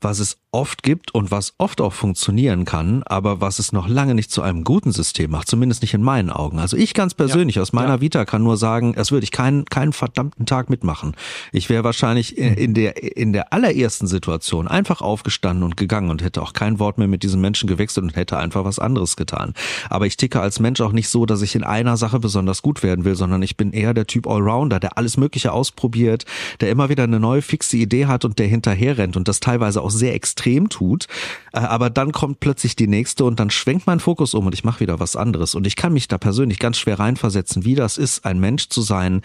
was 0.00 0.18
es 0.18 0.38
oft 0.58 0.82
gibt 0.82 1.14
und 1.14 1.30
was 1.30 1.54
oft 1.58 1.80
auch 1.80 1.92
funktionieren 1.92 2.64
kann, 2.64 3.04
aber 3.04 3.40
was 3.40 3.60
es 3.60 3.70
noch 3.70 3.86
lange 3.86 4.16
nicht 4.16 4.32
zu 4.32 4.42
einem 4.42 4.64
guten 4.64 4.90
System 4.90 5.30
macht, 5.30 5.46
zumindest 5.46 5.82
nicht 5.82 5.94
in 5.94 6.02
meinen 6.02 6.30
Augen. 6.30 6.58
Also 6.58 6.76
ich 6.76 6.94
ganz 6.94 7.14
persönlich 7.14 7.56
ja. 7.56 7.62
aus 7.62 7.72
meiner 7.72 7.94
ja. 7.94 8.00
Vita 8.00 8.24
kann 8.24 8.42
nur 8.42 8.56
sagen, 8.56 8.92
das 8.94 9.12
würde 9.12 9.22
ich 9.22 9.30
keinen, 9.30 9.66
keinen 9.66 9.92
verdammten 9.92 10.46
Tag 10.46 10.68
mitmachen. 10.68 11.14
Ich 11.52 11.70
wäre 11.70 11.84
wahrscheinlich 11.84 12.36
in 12.36 12.74
der, 12.74 13.16
in 13.16 13.32
der 13.32 13.52
allerersten 13.52 14.08
Situation 14.08 14.66
einfach 14.66 15.00
aufgestanden 15.00 15.62
und 15.62 15.76
gegangen 15.76 16.10
und 16.10 16.24
hätte 16.24 16.42
auch 16.42 16.54
kein 16.54 16.80
Wort 16.80 16.98
mehr 16.98 17.06
mit 17.06 17.22
diesem 17.22 17.40
Menschen 17.40 17.68
gewechselt 17.68 18.02
und 18.02 18.16
hätte 18.16 18.36
einfach 18.36 18.64
was 18.64 18.80
anderes 18.80 19.14
getan. 19.14 19.54
Aber 19.90 20.06
ich 20.06 20.16
ticke 20.16 20.40
als 20.40 20.58
Mensch 20.58 20.80
auch 20.80 20.92
nicht 20.92 21.08
so, 21.08 21.24
dass 21.24 21.40
ich 21.40 21.54
in 21.54 21.62
einer 21.62 21.96
Sache 21.96 22.18
besonders 22.18 22.62
gut 22.62 22.82
werden 22.82 23.04
will, 23.04 23.14
sondern 23.14 23.42
ich 23.42 23.56
bin 23.56 23.72
eher 23.72 23.94
der 23.94 24.08
Typ 24.08 24.26
Allrounder, 24.26 24.80
der 24.80 24.98
alles 24.98 25.18
Mögliche 25.18 25.52
ausprobiert, 25.52 26.24
der 26.60 26.70
immer 26.70 26.88
wieder 26.88 27.04
eine 27.04 27.20
neue 27.20 27.42
fixe 27.42 27.76
Idee 27.76 28.06
hat 28.06 28.24
und 28.24 28.40
der 28.40 28.48
hinterher 28.48 28.98
rennt 28.98 29.16
und 29.16 29.28
das 29.28 29.38
teilweise 29.38 29.82
auch 29.82 29.90
sehr 29.90 30.14
extrem 30.14 30.47
tut. 30.68 31.06
Äh, 31.52 31.60
aber 31.60 31.90
dann 31.90 32.12
kommt 32.12 32.40
plötzlich 32.40 32.76
die 32.76 32.86
nächste 32.86 33.24
und 33.24 33.38
dann 33.40 33.50
schwenkt 33.50 33.86
mein 33.86 34.00
Fokus 34.00 34.34
um 34.34 34.46
und 34.46 34.54
ich 34.54 34.64
mache 34.64 34.80
wieder 34.80 35.00
was 35.00 35.16
anderes. 35.16 35.54
Und 35.54 35.66
ich 35.66 35.76
kann 35.76 35.92
mich 35.92 36.08
da 36.08 36.18
persönlich 36.18 36.58
ganz 36.58 36.78
schwer 36.78 36.98
reinversetzen, 36.98 37.64
wie 37.64 37.74
das 37.74 37.98
ist, 37.98 38.24
ein 38.24 38.40
Mensch 38.40 38.68
zu 38.68 38.82
sein, 38.82 39.22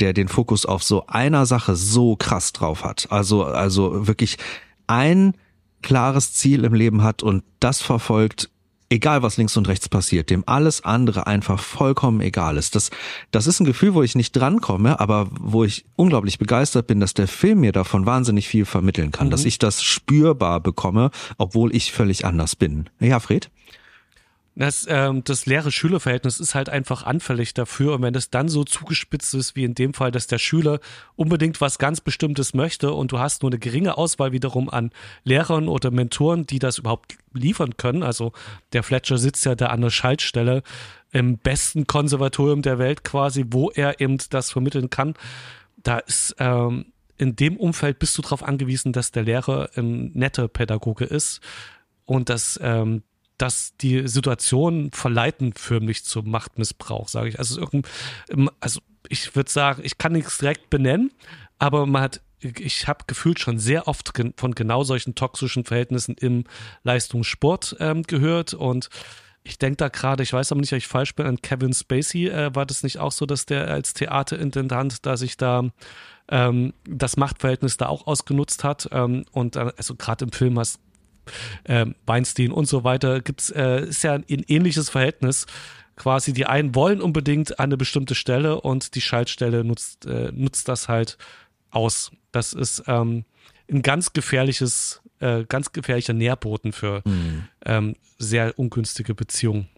der 0.00 0.12
den 0.12 0.28
Fokus 0.28 0.66
auf 0.66 0.82
so 0.82 1.06
einer 1.06 1.46
Sache 1.46 1.74
so 1.74 2.16
krass 2.16 2.52
drauf 2.52 2.84
hat. 2.84 3.08
Also, 3.10 3.44
also 3.44 4.06
wirklich 4.06 4.36
ein 4.86 5.34
klares 5.82 6.34
Ziel 6.34 6.64
im 6.64 6.74
Leben 6.74 7.02
hat 7.02 7.22
und 7.22 7.44
das 7.60 7.80
verfolgt 7.80 8.50
egal 8.90 9.22
was 9.22 9.36
links 9.36 9.56
und 9.56 9.68
rechts 9.68 9.88
passiert, 9.88 10.30
dem 10.30 10.44
alles 10.46 10.84
andere 10.84 11.26
einfach 11.26 11.60
vollkommen 11.60 12.20
egal 12.20 12.56
ist. 12.56 12.74
Das, 12.74 12.90
das 13.30 13.46
ist 13.46 13.60
ein 13.60 13.64
Gefühl, 13.64 13.94
wo 13.94 14.02
ich 14.02 14.14
nicht 14.14 14.32
drankomme, 14.32 15.00
aber 15.00 15.28
wo 15.40 15.64
ich 15.64 15.84
unglaublich 15.96 16.38
begeistert 16.38 16.86
bin, 16.86 17.00
dass 17.00 17.14
der 17.14 17.28
Film 17.28 17.60
mir 17.60 17.72
davon 17.72 18.06
wahnsinnig 18.06 18.48
viel 18.48 18.64
vermitteln 18.64 19.10
kann, 19.10 19.28
mhm. 19.28 19.30
dass 19.30 19.44
ich 19.44 19.58
das 19.58 19.82
spürbar 19.82 20.60
bekomme, 20.60 21.10
obwohl 21.38 21.74
ich 21.74 21.92
völlig 21.92 22.24
anders 22.24 22.56
bin. 22.56 22.88
Ja, 23.00 23.20
Fred? 23.20 23.50
Das, 24.58 24.86
ähm, 24.88 25.22
das 25.22 25.44
leere 25.44 25.70
Schülerverhältnis 25.70 26.40
ist 26.40 26.54
halt 26.54 26.70
einfach 26.70 27.02
anfällig 27.02 27.52
dafür. 27.52 27.94
Und 27.94 28.02
wenn 28.02 28.14
das 28.14 28.30
dann 28.30 28.48
so 28.48 28.64
zugespitzt 28.64 29.34
ist, 29.34 29.54
wie 29.54 29.64
in 29.64 29.74
dem 29.74 29.92
Fall, 29.92 30.10
dass 30.10 30.28
der 30.28 30.38
Schüler 30.38 30.80
unbedingt 31.14 31.60
was 31.60 31.78
ganz 31.78 32.00
Bestimmtes 32.00 32.54
möchte 32.54 32.92
und 32.92 33.12
du 33.12 33.18
hast 33.18 33.42
nur 33.42 33.50
eine 33.50 33.58
geringe 33.58 33.98
Auswahl 33.98 34.32
wiederum 34.32 34.70
an 34.70 34.92
Lehrern 35.24 35.68
oder 35.68 35.90
Mentoren, 35.90 36.46
die 36.46 36.58
das 36.58 36.78
überhaupt 36.78 37.18
liefern 37.34 37.76
können. 37.76 38.02
Also 38.02 38.32
der 38.72 38.82
Fletcher 38.82 39.18
sitzt 39.18 39.44
ja 39.44 39.54
da 39.54 39.66
an 39.66 39.82
der 39.82 39.90
Schaltstelle 39.90 40.62
im 41.12 41.36
besten 41.36 41.86
Konservatorium 41.86 42.62
der 42.62 42.78
Welt 42.78 43.04
quasi, 43.04 43.44
wo 43.50 43.70
er 43.70 44.00
eben 44.00 44.16
das 44.30 44.50
vermitteln 44.50 44.88
kann. 44.88 45.14
Da 45.76 45.98
ist 45.98 46.34
ähm, 46.38 46.86
in 47.18 47.36
dem 47.36 47.58
Umfeld 47.58 47.98
bist 47.98 48.16
du 48.16 48.22
darauf 48.22 48.42
angewiesen, 48.42 48.94
dass 48.94 49.10
der 49.10 49.24
Lehrer 49.24 49.68
ein 49.76 50.12
netter 50.14 50.48
Pädagoge 50.48 51.04
ist 51.04 51.40
und 52.06 52.30
dass 52.30 52.58
ähm, 52.62 53.02
dass 53.38 53.76
die 53.76 54.06
Situation 54.08 54.90
verleiten 54.92 55.52
förmlich 55.52 56.04
zum 56.04 56.30
Machtmissbrauch, 56.30 57.08
sage 57.08 57.28
ich. 57.28 57.38
Also, 57.38 57.66
also 58.60 58.80
ich 59.08 59.34
würde 59.36 59.50
sagen, 59.50 59.82
ich 59.84 59.98
kann 59.98 60.12
nichts 60.12 60.38
direkt 60.38 60.70
benennen, 60.70 61.12
aber 61.58 61.86
man 61.86 62.02
hat, 62.02 62.20
ich 62.40 62.88
habe 62.88 63.04
gefühlt 63.06 63.38
schon 63.38 63.58
sehr 63.58 63.88
oft 63.88 64.12
von 64.36 64.54
genau 64.54 64.84
solchen 64.84 65.14
toxischen 65.14 65.64
Verhältnissen 65.64 66.16
im 66.18 66.44
Leistungssport 66.82 67.76
ähm, 67.80 68.02
gehört 68.02 68.54
und 68.54 68.88
ich 69.42 69.58
denke 69.58 69.76
da 69.76 69.88
gerade, 69.88 70.22
ich 70.22 70.32
weiß 70.32 70.50
aber 70.50 70.60
nicht, 70.60 70.72
ob 70.72 70.78
ich 70.78 70.88
falsch 70.88 71.14
bin, 71.14 71.26
an 71.26 71.40
Kevin 71.40 71.72
Spacey 71.72 72.28
äh, 72.28 72.54
war 72.54 72.66
das 72.66 72.82
nicht 72.82 72.98
auch 72.98 73.12
so, 73.12 73.26
dass 73.26 73.46
der 73.46 73.68
als 73.68 73.94
Theaterintendant 73.94 75.06
da 75.06 75.16
sich 75.16 75.36
da 75.36 75.70
ähm, 76.28 76.74
das 76.84 77.16
Machtverhältnis 77.16 77.76
da 77.76 77.86
auch 77.86 78.06
ausgenutzt 78.06 78.64
hat 78.64 78.88
ähm, 78.90 79.24
und 79.30 79.56
also 79.56 79.94
gerade 79.94 80.24
im 80.24 80.32
Film 80.32 80.58
hast 80.58 80.80
äh, 81.64 81.86
Weinstein 82.06 82.52
und 82.52 82.66
so 82.66 82.84
weiter, 82.84 83.20
gibt's, 83.20 83.50
äh, 83.50 83.86
ist 83.86 84.02
ja 84.04 84.14
ein, 84.14 84.24
ein 84.30 84.44
ähnliches 84.48 84.90
Verhältnis. 84.90 85.46
Quasi 85.96 86.32
die 86.32 86.46
einen 86.46 86.74
wollen 86.74 87.00
unbedingt 87.00 87.58
an 87.58 87.64
eine 87.64 87.76
bestimmte 87.76 88.14
Stelle 88.14 88.60
und 88.60 88.94
die 88.94 89.00
Schaltstelle 89.00 89.64
nutzt, 89.64 90.04
äh, 90.06 90.30
nutzt 90.32 90.68
das 90.68 90.88
halt 90.88 91.16
aus. 91.70 92.10
Das 92.32 92.52
ist 92.52 92.82
ähm, 92.86 93.24
ein 93.70 93.82
ganz 93.82 94.12
gefährliches, 94.12 95.00
äh, 95.20 95.44
ganz 95.44 95.72
gefährlicher 95.72 96.12
Nährboten 96.12 96.72
für 96.72 97.02
mhm. 97.04 97.44
ähm, 97.64 97.96
sehr 98.18 98.58
ungünstige 98.58 99.14
Beziehungen. 99.14 99.68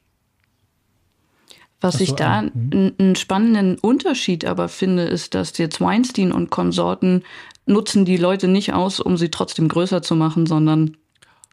Was 1.80 1.98
so, 1.98 2.04
ich 2.04 2.12
da 2.14 2.42
mhm. 2.42 2.94
einen 2.98 3.16
spannenden 3.16 3.78
Unterschied 3.78 4.44
aber 4.44 4.68
finde, 4.68 5.04
ist, 5.04 5.34
dass 5.34 5.56
jetzt 5.58 5.80
Weinstein 5.80 6.32
und 6.32 6.50
Konsorten 6.50 7.22
nutzen 7.66 8.04
die 8.04 8.16
Leute 8.16 8.48
nicht 8.48 8.72
aus, 8.72 8.98
um 8.98 9.16
sie 9.16 9.30
trotzdem 9.30 9.68
größer 9.68 10.02
zu 10.02 10.16
machen, 10.16 10.46
sondern 10.46 10.96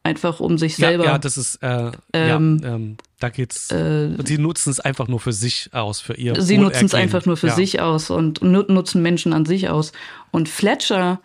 einfach 0.06 0.40
um 0.40 0.58
sich 0.58 0.76
selber. 0.76 1.04
Ja, 1.04 1.12
ja 1.14 1.18
das 1.18 1.38
ist, 1.38 1.56
äh, 1.64 1.92
ähm, 2.14 2.62
ja, 2.64 2.76
ähm, 2.76 2.98
da 3.20 3.30
geht's. 3.30 3.72
Äh, 3.72 4.12
sie 4.24 4.38
nutzen 4.38 4.70
es 4.70 4.80
einfach 4.80 5.08
nur 5.08 5.20
für 5.20 5.34
sich 5.34 5.74
aus, 5.74 6.00
für 6.00 6.14
ihr. 6.14 6.40
Sie 6.42 6.58
nutzen 6.58 6.86
es 6.86 6.94
einfach 6.94 7.26
nur 7.26 7.38
für 7.38 7.48
ja. 7.48 7.56
sich 7.56 7.82
aus 7.82 8.10
und 8.10 8.42
nutzen 8.42 9.02
Menschen 9.02 9.34
an 9.34 9.46
sich 9.46 9.70
aus. 9.70 9.92
Und 10.32 10.48
Fletcher, 10.48 11.20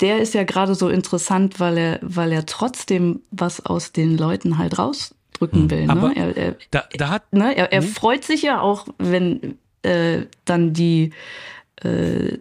der 0.00 0.20
ist 0.20 0.34
ja 0.34 0.44
gerade 0.44 0.74
so 0.76 0.88
interessant, 0.88 1.58
weil 1.58 1.76
er, 1.76 1.98
weil 2.02 2.30
er 2.32 2.46
trotzdem 2.46 3.20
was 3.32 3.66
aus 3.66 3.90
den 3.92 4.16
Leuten 4.16 4.58
halt 4.58 4.78
rausdrücken 4.78 5.62
hm. 5.62 5.70
will. 5.70 5.86
Ne? 5.86 5.92
Aber 5.92 6.16
er, 6.16 6.36
er, 6.36 6.56
da, 6.70 6.84
da 6.96 7.08
hat, 7.08 7.32
ne? 7.32 7.56
er, 7.56 7.72
er 7.72 7.82
hm. 7.82 7.88
freut 7.88 8.24
sich 8.24 8.42
ja 8.42 8.60
auch, 8.60 8.86
wenn 8.98 9.58
äh, 9.82 10.26
dann 10.44 10.72
die 10.72 11.10
äh, 11.82 12.38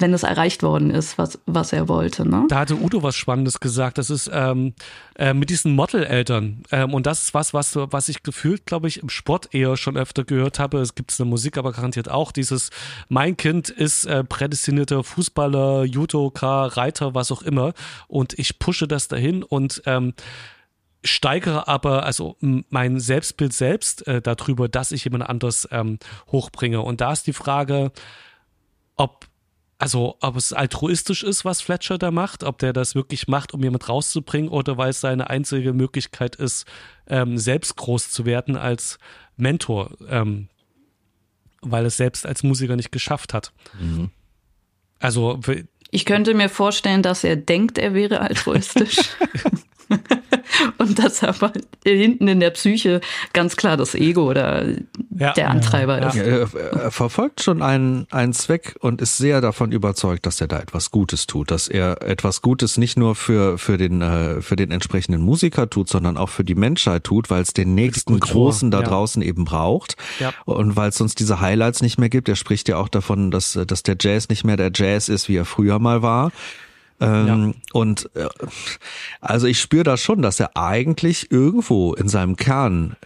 wenn 0.00 0.12
es 0.14 0.22
erreicht 0.22 0.62
worden 0.62 0.90
ist, 0.90 1.18
was, 1.18 1.38
was 1.46 1.72
er 1.72 1.88
wollte. 1.88 2.28
Ne? 2.28 2.46
Da 2.48 2.60
hatte 2.60 2.76
Udo 2.76 3.02
was 3.02 3.16
Spannendes 3.16 3.60
gesagt. 3.60 3.98
Das 3.98 4.10
ist 4.10 4.30
ähm, 4.32 4.74
äh, 5.16 5.34
mit 5.34 5.50
diesen 5.50 5.74
Model-Eltern. 5.74 6.62
Ähm, 6.70 6.94
und 6.94 7.06
das 7.06 7.22
ist 7.22 7.34
was, 7.34 7.54
was, 7.54 7.76
was 7.76 8.08
ich 8.08 8.22
gefühlt, 8.22 8.66
glaube 8.66 8.88
ich, 8.88 9.02
im 9.02 9.08
Sport 9.08 9.54
eher 9.54 9.76
schon 9.76 9.96
öfter 9.96 10.24
gehört 10.24 10.58
habe. 10.58 10.78
Es 10.78 10.94
gibt 10.94 11.12
es 11.12 11.18
in 11.18 11.26
der 11.26 11.30
Musik 11.30 11.58
aber 11.58 11.72
garantiert 11.72 12.10
auch. 12.10 12.32
Dieses, 12.32 12.70
mein 13.08 13.36
Kind 13.36 13.68
ist 13.68 14.06
äh, 14.06 14.24
prädestinierter 14.24 15.04
Fußballer, 15.04 15.84
Judoka, 15.84 16.66
Reiter, 16.66 17.14
was 17.14 17.30
auch 17.30 17.42
immer. 17.42 17.72
Und 18.08 18.38
ich 18.38 18.58
pushe 18.58 18.88
das 18.88 19.08
dahin 19.08 19.42
und 19.42 19.82
ähm, 19.86 20.14
steigere 21.04 21.66
aber 21.68 22.04
also 22.04 22.36
mein 22.40 23.00
Selbstbild 23.00 23.52
selbst 23.52 24.06
äh, 24.06 24.20
darüber, 24.20 24.68
dass 24.68 24.92
ich 24.92 25.04
jemand 25.04 25.28
anders 25.28 25.68
ähm, 25.70 25.98
hochbringe. 26.30 26.80
Und 26.82 27.00
da 27.00 27.12
ist 27.12 27.26
die 27.26 27.32
Frage, 27.32 27.92
ob 28.96 29.29
also 29.80 30.18
ob 30.20 30.36
es 30.36 30.52
altruistisch 30.52 31.22
ist, 31.22 31.46
was 31.46 31.62
Fletcher 31.62 31.96
da 31.96 32.10
macht, 32.10 32.44
ob 32.44 32.58
der 32.58 32.74
das 32.74 32.94
wirklich 32.94 33.28
macht, 33.28 33.54
um 33.54 33.62
jemand 33.62 33.88
rauszubringen 33.88 34.50
oder 34.50 34.76
weil 34.76 34.90
es 34.90 35.00
seine 35.00 35.30
einzige 35.30 35.72
Möglichkeit 35.72 36.36
ist, 36.36 36.66
ähm, 37.06 37.38
selbst 37.38 37.76
groß 37.76 38.10
zu 38.10 38.26
werden 38.26 38.56
als 38.56 38.98
Mentor, 39.38 39.92
ähm, 40.06 40.48
weil 41.62 41.86
es 41.86 41.96
selbst 41.96 42.26
als 42.26 42.42
Musiker 42.42 42.76
nicht 42.76 42.92
geschafft 42.92 43.32
hat. 43.32 43.52
Mhm. 43.80 44.10
Also 44.98 45.40
ich 45.90 46.04
könnte 46.04 46.34
mir 46.34 46.50
vorstellen, 46.50 47.02
dass 47.02 47.24
er 47.24 47.36
denkt, 47.36 47.78
er 47.78 47.94
wäre 47.94 48.20
altruistisch. 48.20 48.98
und 50.78 50.98
das 50.98 51.22
aber 51.22 51.52
hinten 51.84 52.28
in 52.28 52.40
der 52.40 52.50
Psyche 52.50 53.00
ganz 53.32 53.56
klar 53.56 53.76
das 53.76 53.94
Ego 53.94 54.28
oder 54.28 54.66
ja, 55.16 55.32
der 55.32 55.50
Antreiber 55.50 56.00
ja, 56.00 56.08
ist. 56.08 56.16
Er 56.54 56.90
verfolgt 56.90 57.42
schon 57.42 57.62
einen, 57.62 58.06
einen 58.10 58.32
Zweck 58.32 58.76
und 58.80 59.00
ist 59.00 59.18
sehr 59.18 59.40
davon 59.40 59.72
überzeugt, 59.72 60.26
dass 60.26 60.40
er 60.40 60.48
da 60.48 60.58
etwas 60.58 60.90
Gutes 60.90 61.26
tut, 61.26 61.50
dass 61.50 61.68
er 61.68 62.02
etwas 62.02 62.42
Gutes 62.42 62.76
nicht 62.76 62.96
nur 62.96 63.14
für, 63.14 63.58
für, 63.58 63.76
den, 63.76 64.02
äh, 64.02 64.40
für 64.40 64.56
den 64.56 64.70
entsprechenden 64.70 65.22
Musiker 65.22 65.68
tut, 65.68 65.88
sondern 65.88 66.16
auch 66.16 66.28
für 66.28 66.44
die 66.44 66.54
Menschheit 66.54 67.04
tut, 67.04 67.30
weil 67.30 67.42
es 67.42 67.52
den 67.52 67.74
nächsten 67.74 68.18
Großen 68.20 68.70
da 68.70 68.82
draußen 68.82 69.22
eben 69.22 69.44
braucht 69.44 69.96
und 70.44 70.76
weil 70.76 70.90
es 70.90 70.96
sonst 70.96 71.20
diese 71.20 71.40
Highlights 71.40 71.82
nicht 71.82 71.98
mehr 71.98 72.08
gibt. 72.08 72.28
Er 72.28 72.36
spricht 72.36 72.68
ja 72.68 72.76
auch 72.76 72.88
davon, 72.88 73.30
dass, 73.30 73.58
dass 73.66 73.82
der 73.82 73.96
Jazz 74.00 74.28
nicht 74.28 74.44
mehr 74.44 74.56
der 74.56 74.70
Jazz 74.74 75.08
ist, 75.08 75.28
wie 75.28 75.36
er 75.36 75.44
früher 75.44 75.78
mal 75.78 76.02
war. 76.02 76.32
Ähm, 77.00 77.54
ja. 77.54 77.60
Und 77.72 78.10
äh, 78.14 78.28
also 79.20 79.46
ich 79.46 79.60
spüre 79.60 79.84
da 79.84 79.96
schon, 79.96 80.22
dass 80.22 80.40
er 80.40 80.56
eigentlich 80.56 81.30
irgendwo 81.30 81.94
in 81.94 82.08
seinem 82.08 82.36
Kern 82.36 82.96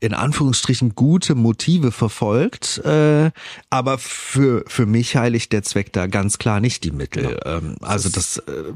in 0.00 0.14
Anführungsstrichen 0.14 0.94
gute 0.94 1.34
Motive 1.34 1.90
verfolgt, 1.90 2.78
äh, 2.84 3.30
aber 3.68 3.98
für 3.98 4.64
für 4.68 4.86
mich 4.86 5.16
heiligt 5.16 5.52
der 5.52 5.62
Zweck 5.64 5.92
da 5.92 6.06
ganz 6.06 6.38
klar 6.38 6.60
nicht 6.60 6.84
die 6.84 6.92
Mittel. 6.92 7.36
Ja. 7.44 7.56
Ähm, 7.56 7.76
also 7.80 8.08
das, 8.08 8.38
äh, 8.38 8.74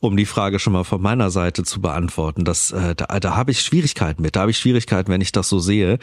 um 0.00 0.16
die 0.16 0.26
Frage 0.26 0.58
schon 0.58 0.72
mal 0.72 0.84
von 0.84 1.00
meiner 1.00 1.30
Seite 1.30 1.62
zu 1.62 1.80
beantworten, 1.80 2.44
das 2.44 2.72
äh, 2.72 2.94
da, 2.96 3.20
da 3.20 3.36
habe 3.36 3.52
ich 3.52 3.60
Schwierigkeiten 3.60 4.22
mit. 4.22 4.34
Da 4.34 4.40
habe 4.40 4.50
ich 4.50 4.58
Schwierigkeiten, 4.58 5.12
wenn 5.12 5.20
ich 5.20 5.32
das 5.32 5.48
so 5.48 5.60
sehe. 5.60 5.98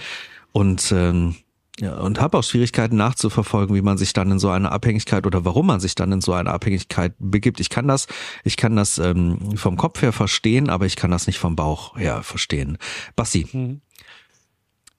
Und 0.53 0.89
ähm, 0.93 1.35
ja, 1.79 1.97
und 1.97 2.21
habe 2.21 2.37
auch 2.37 2.43
Schwierigkeiten 2.43 2.95
nachzuverfolgen, 2.95 3.75
wie 3.75 3.81
man 3.81 3.97
sich 3.97 4.13
dann 4.13 4.31
in 4.31 4.39
so 4.39 4.49
eine 4.49 4.71
Abhängigkeit 4.71 5.27
oder 5.27 5.43
warum 5.43 5.67
man 5.67 5.81
sich 5.81 5.93
dann 5.93 6.11
in 6.11 6.21
so 6.21 6.31
eine 6.31 6.51
Abhängigkeit 6.51 7.13
begibt. 7.19 7.59
Ich 7.59 7.69
kann 7.69 7.87
das, 7.87 8.07
ich 8.45 8.55
kann 8.55 8.77
das 8.77 8.97
ähm, 8.97 9.57
vom 9.57 9.75
Kopf 9.75 10.01
her 10.01 10.13
verstehen, 10.13 10.69
aber 10.69 10.85
ich 10.85 10.95
kann 10.95 11.11
das 11.11 11.27
nicht 11.27 11.37
vom 11.37 11.57
Bauch 11.57 11.97
her 11.97 12.23
verstehen. 12.23 12.77
Bassi. 13.17 13.47
Mhm. 13.51 13.81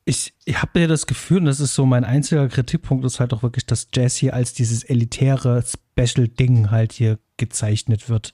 Ich, 0.04 0.34
ich 0.44 0.62
habe 0.62 0.78
mir 0.78 0.86
das 0.86 1.06
Gefühl, 1.06 1.38
und 1.38 1.46
das 1.46 1.58
ist 1.58 1.74
so 1.74 1.84
mein 1.84 2.04
einziger 2.04 2.46
Kritikpunkt, 2.48 3.04
ist 3.04 3.18
halt 3.18 3.32
auch 3.32 3.42
wirklich, 3.42 3.66
dass 3.66 3.88
Jazz 3.92 4.14
hier 4.14 4.34
als 4.34 4.52
dieses 4.52 4.84
elitäre 4.84 5.64
Special-Ding 5.64 6.70
halt 6.70 6.92
hier 6.92 7.18
gezeichnet 7.38 8.08
wird. 8.08 8.32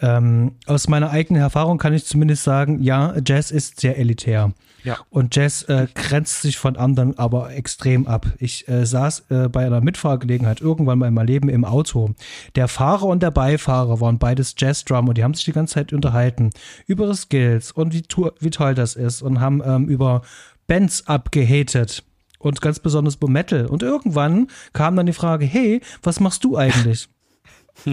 ähm, 0.00 0.56
aus 0.66 0.88
meiner 0.88 1.10
eigenen 1.10 1.42
Erfahrung 1.42 1.78
kann 1.78 1.94
ich 1.94 2.04
zumindest 2.04 2.44
sagen, 2.44 2.82
ja, 2.82 3.14
Jazz 3.24 3.50
ist 3.50 3.80
sehr 3.80 3.98
elitär. 3.98 4.52
Ja. 4.84 4.98
Und 5.10 5.36
Jazz 5.36 5.62
äh, 5.64 5.86
grenzt 5.94 6.42
sich 6.42 6.58
von 6.58 6.76
anderen 6.76 7.18
aber 7.18 7.52
extrem 7.52 8.06
ab. 8.06 8.26
Ich 8.38 8.68
äh, 8.68 8.86
saß 8.86 9.24
äh, 9.30 9.48
bei 9.48 9.66
einer 9.66 9.80
Mitfahrgelegenheit 9.80 10.60
irgendwann 10.60 10.98
mal 10.98 11.08
in 11.08 11.14
meinem 11.14 11.26
Leben 11.26 11.48
im 11.48 11.64
Auto. 11.64 12.14
Der 12.54 12.68
Fahrer 12.68 13.04
und 13.04 13.22
der 13.22 13.30
Beifahrer 13.30 14.00
waren 14.00 14.18
beides 14.18 14.54
Jazz-Drummer. 14.56 15.14
Die 15.14 15.24
haben 15.24 15.34
sich 15.34 15.44
die 15.44 15.52
ganze 15.52 15.74
Zeit 15.74 15.92
unterhalten 15.92 16.50
über 16.86 17.14
Skills 17.14 17.72
und 17.72 17.94
wie, 17.94 18.02
wie 18.40 18.50
toll 18.50 18.74
das 18.74 18.96
ist 18.96 19.22
und 19.22 19.40
haben 19.40 19.62
ähm, 19.64 19.88
über 19.88 20.22
Bands 20.66 21.06
abgehatet 21.06 22.04
und 22.38 22.60
ganz 22.60 22.78
besonders 22.78 23.16
über 23.16 23.28
Metal. 23.28 23.66
Und 23.66 23.82
irgendwann 23.82 24.48
kam 24.72 24.96
dann 24.96 25.06
die 25.06 25.12
Frage, 25.12 25.44
hey, 25.44 25.80
was 26.02 26.20
machst 26.20 26.44
du 26.44 26.56
eigentlich? 26.56 27.08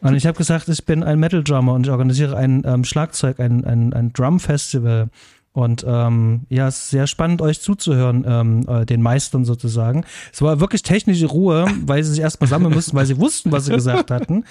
und 0.00 0.14
ich 0.14 0.26
habe 0.26 0.38
gesagt, 0.38 0.68
ich 0.68 0.84
bin 0.84 1.02
ein 1.02 1.18
Metal 1.18 1.42
Drummer 1.42 1.74
und 1.74 1.86
ich 1.86 1.90
organisiere 1.90 2.36
ein 2.36 2.62
ähm, 2.64 2.84
Schlagzeug, 2.84 3.40
ein, 3.40 3.64
ein, 3.64 3.92
ein 3.92 4.12
Drum 4.12 4.40
Festival. 4.40 5.08
Und 5.52 5.84
ähm, 5.86 6.42
ja, 6.48 6.68
es 6.68 6.76
ist 6.78 6.90
sehr 6.90 7.08
spannend, 7.08 7.42
euch 7.42 7.60
zuzuhören, 7.60 8.24
ähm, 8.26 8.64
äh, 8.68 8.86
den 8.86 9.02
Meistern 9.02 9.44
sozusagen. 9.44 10.04
Es 10.32 10.40
war 10.42 10.60
wirklich 10.60 10.82
technische 10.82 11.26
Ruhe, 11.26 11.66
weil 11.86 12.04
sie 12.04 12.12
sich 12.12 12.20
erstmal 12.20 12.48
sammeln 12.48 12.72
mussten, 12.72 12.96
weil 12.96 13.06
sie 13.06 13.18
wussten, 13.18 13.50
was 13.50 13.66
sie 13.66 13.72
gesagt 13.72 14.10
hatten. 14.12 14.44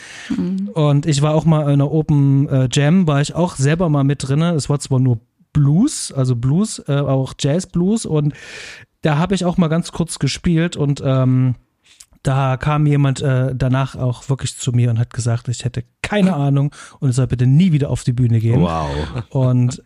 Und 0.74 1.06
ich 1.06 1.22
war 1.22 1.34
auch 1.34 1.46
mal 1.46 1.62
in 1.64 1.70
einer 1.70 1.92
Open 1.92 2.50
äh, 2.50 2.68
Jam, 2.72 3.08
war 3.08 3.22
ich 3.22 3.34
auch 3.34 3.56
selber 3.56 3.88
mal 3.90 4.04
mit 4.04 4.28
drin. 4.28 4.42
Es 4.42 4.70
war 4.70 4.80
zwar 4.80 5.00
nur 5.00 5.20
Blues, 5.54 6.12
also 6.12 6.36
Blues, 6.36 6.80
äh, 6.88 7.00
auch 7.00 7.34
Jazz 7.40 7.66
Blues. 7.66 8.06
Und 8.06 8.34
da 9.02 9.18
habe 9.18 9.36
ich 9.36 9.46
auch 9.46 9.58
mal 9.58 9.70
ganz 9.70 9.94
kurz 9.94 10.20
gespielt 10.20 10.76
und 10.76 11.02
ähm, 11.04 11.56
da 12.24 12.58
kam 12.58 12.86
jemand 12.86 13.22
äh, 13.22 13.54
danach 13.56 13.96
auch 13.96 14.30
wirklich 14.30 14.58
zu 14.58 14.72
mir 14.72 14.90
und 14.90 15.00
hat 15.00 15.14
gesagt, 15.14 15.48
ich 15.48 15.64
hätte 15.64 15.84
keine 16.02 16.36
Ahnung 16.36 16.74
und 17.00 17.12
soll 17.14 17.28
bitte 17.28 17.48
nie 17.48 17.72
wieder 17.72 17.90
auf 17.90 18.04
die 18.04 18.14
Bühne 18.14 18.40
gehen. 18.40 18.62
Wow. 18.62 18.90
Und 19.30 19.82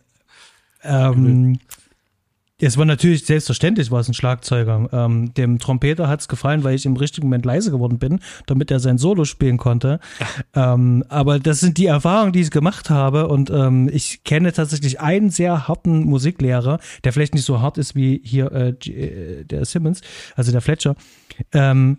ähm, 0.82 1.58
es 2.58 2.78
war 2.78 2.84
natürlich 2.84 3.26
selbstverständlich, 3.26 3.90
war 3.90 4.00
es 4.00 4.08
ein 4.08 4.14
Schlagzeuger. 4.14 4.88
Ähm, 4.92 5.34
dem 5.34 5.58
Trompeter 5.58 6.08
hat 6.08 6.20
es 6.20 6.28
gefallen, 6.28 6.62
weil 6.62 6.74
ich 6.76 6.86
im 6.86 6.96
richtigen 6.96 7.26
Moment 7.26 7.44
leise 7.44 7.70
geworden 7.70 7.98
bin, 7.98 8.20
damit 8.46 8.70
er 8.70 8.78
sein 8.78 8.96
Solo 8.96 9.24
spielen 9.24 9.58
konnte. 9.58 10.00
ähm, 10.54 11.04
aber 11.08 11.40
das 11.40 11.60
sind 11.60 11.78
die 11.78 11.86
Erfahrungen, 11.86 12.32
die 12.32 12.40
ich 12.40 12.50
gemacht 12.50 12.90
habe. 12.90 13.28
Und 13.28 13.50
ähm, 13.50 13.90
ich 13.92 14.24
kenne 14.24 14.52
tatsächlich 14.52 15.00
einen 15.00 15.30
sehr 15.30 15.66
harten 15.66 16.04
Musiklehrer, 16.04 16.78
der 17.02 17.12
vielleicht 17.12 17.34
nicht 17.34 17.44
so 17.44 17.60
hart 17.60 17.76
ist 17.76 17.96
wie 17.96 18.20
hier 18.24 18.52
äh, 18.52 18.68
äh 18.88 19.44
der 19.44 19.64
Simmons, 19.64 20.00
also 20.36 20.52
der 20.52 20.60
Fletcher. 20.60 20.94
Ähm, 21.52 21.98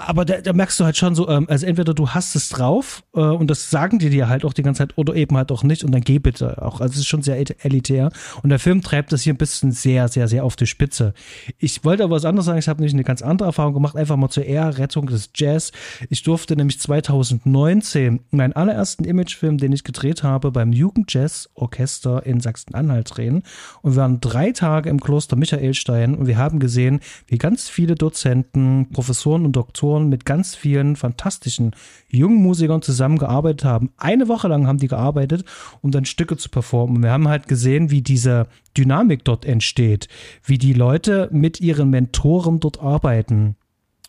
aber 0.00 0.24
da, 0.24 0.40
da, 0.40 0.52
merkst 0.52 0.78
du 0.78 0.84
halt 0.84 0.96
schon 0.96 1.16
so, 1.16 1.28
ähm, 1.28 1.46
also 1.50 1.66
entweder 1.66 1.92
du 1.92 2.10
hast 2.10 2.36
es 2.36 2.48
drauf 2.50 3.02
äh, 3.16 3.20
und 3.20 3.50
das 3.50 3.68
sagen 3.68 3.98
die 3.98 4.10
dir 4.10 4.28
halt 4.28 4.44
auch 4.44 4.52
die 4.52 4.62
ganze 4.62 4.78
Zeit 4.78 4.96
oder 4.96 5.16
eben 5.16 5.36
halt 5.36 5.50
auch 5.50 5.64
nicht 5.64 5.82
und 5.82 5.90
dann 5.90 6.02
geh 6.02 6.20
bitte 6.20 6.62
auch. 6.62 6.80
Also 6.80 6.92
es 6.92 7.00
ist 7.00 7.08
schon 7.08 7.22
sehr 7.22 7.36
elitär 7.64 8.10
und 8.44 8.50
der 8.50 8.60
Film 8.60 8.80
treibt 8.80 9.10
das 9.10 9.22
hier 9.22 9.34
ein 9.34 9.38
bisschen 9.38 9.72
sehr, 9.72 10.06
sehr, 10.06 10.28
sehr 10.28 10.44
auf 10.44 10.54
die 10.54 10.68
Spitze. 10.68 11.14
Ich 11.58 11.84
wollte 11.84 12.04
aber 12.04 12.14
was 12.14 12.24
anderes 12.24 12.46
sagen, 12.46 12.60
ich 12.60 12.68
habe 12.68 12.80
nicht 12.80 12.92
eine 12.92 13.02
ganz 13.02 13.22
andere 13.22 13.48
Erfahrung 13.48 13.74
gemacht, 13.74 13.96
einfach 13.96 14.16
mal 14.16 14.28
zur 14.28 14.44
Ehrrettung 14.44 15.06
des 15.06 15.30
Jazz. 15.34 15.72
Ich 16.10 16.22
durfte 16.22 16.54
nämlich 16.54 16.78
2019 16.78 18.20
meinen 18.30 18.52
allerersten 18.52 19.02
Imagefilm, 19.02 19.58
den 19.58 19.72
ich 19.72 19.82
gedreht 19.82 20.22
habe, 20.22 20.52
beim 20.52 20.72
Jugendjazz-Orchester 20.72 22.24
in 22.24 22.38
Sachsen-Anhalt 22.38 23.16
drehen 23.16 23.42
und 23.82 23.94
wir 23.94 24.02
waren 24.02 24.20
drei 24.20 24.52
Tage 24.52 24.90
im 24.90 25.00
Kloster 25.00 25.34
Michaelstein 25.34 26.14
und 26.14 26.28
wir 26.28 26.38
haben 26.38 26.60
gesehen, 26.60 27.00
wie 27.26 27.38
ganz 27.38 27.68
viele 27.68 27.96
Dozenten, 27.96 28.90
Professoren 28.92 29.44
und 29.44 29.56
Doktoren 29.56 29.87
mit 29.96 30.24
ganz 30.24 30.54
vielen 30.54 30.96
fantastischen 30.96 31.74
jungen 32.08 32.42
Musikern 32.42 32.82
zusammengearbeitet 32.82 33.64
haben. 33.64 33.90
Eine 33.96 34.28
Woche 34.28 34.48
lang 34.48 34.66
haben 34.66 34.78
die 34.78 34.88
gearbeitet, 34.88 35.44
um 35.80 35.90
dann 35.90 36.04
Stücke 36.04 36.36
zu 36.36 36.48
performen. 36.48 36.96
Und 36.96 37.02
wir 37.02 37.10
haben 37.10 37.28
halt 37.28 37.48
gesehen, 37.48 37.90
wie 37.90 38.02
diese 38.02 38.46
Dynamik 38.76 39.24
dort 39.24 39.44
entsteht, 39.44 40.08
wie 40.44 40.58
die 40.58 40.72
Leute 40.72 41.28
mit 41.32 41.60
ihren 41.60 41.90
Mentoren 41.90 42.60
dort 42.60 42.80
arbeiten. 42.80 43.56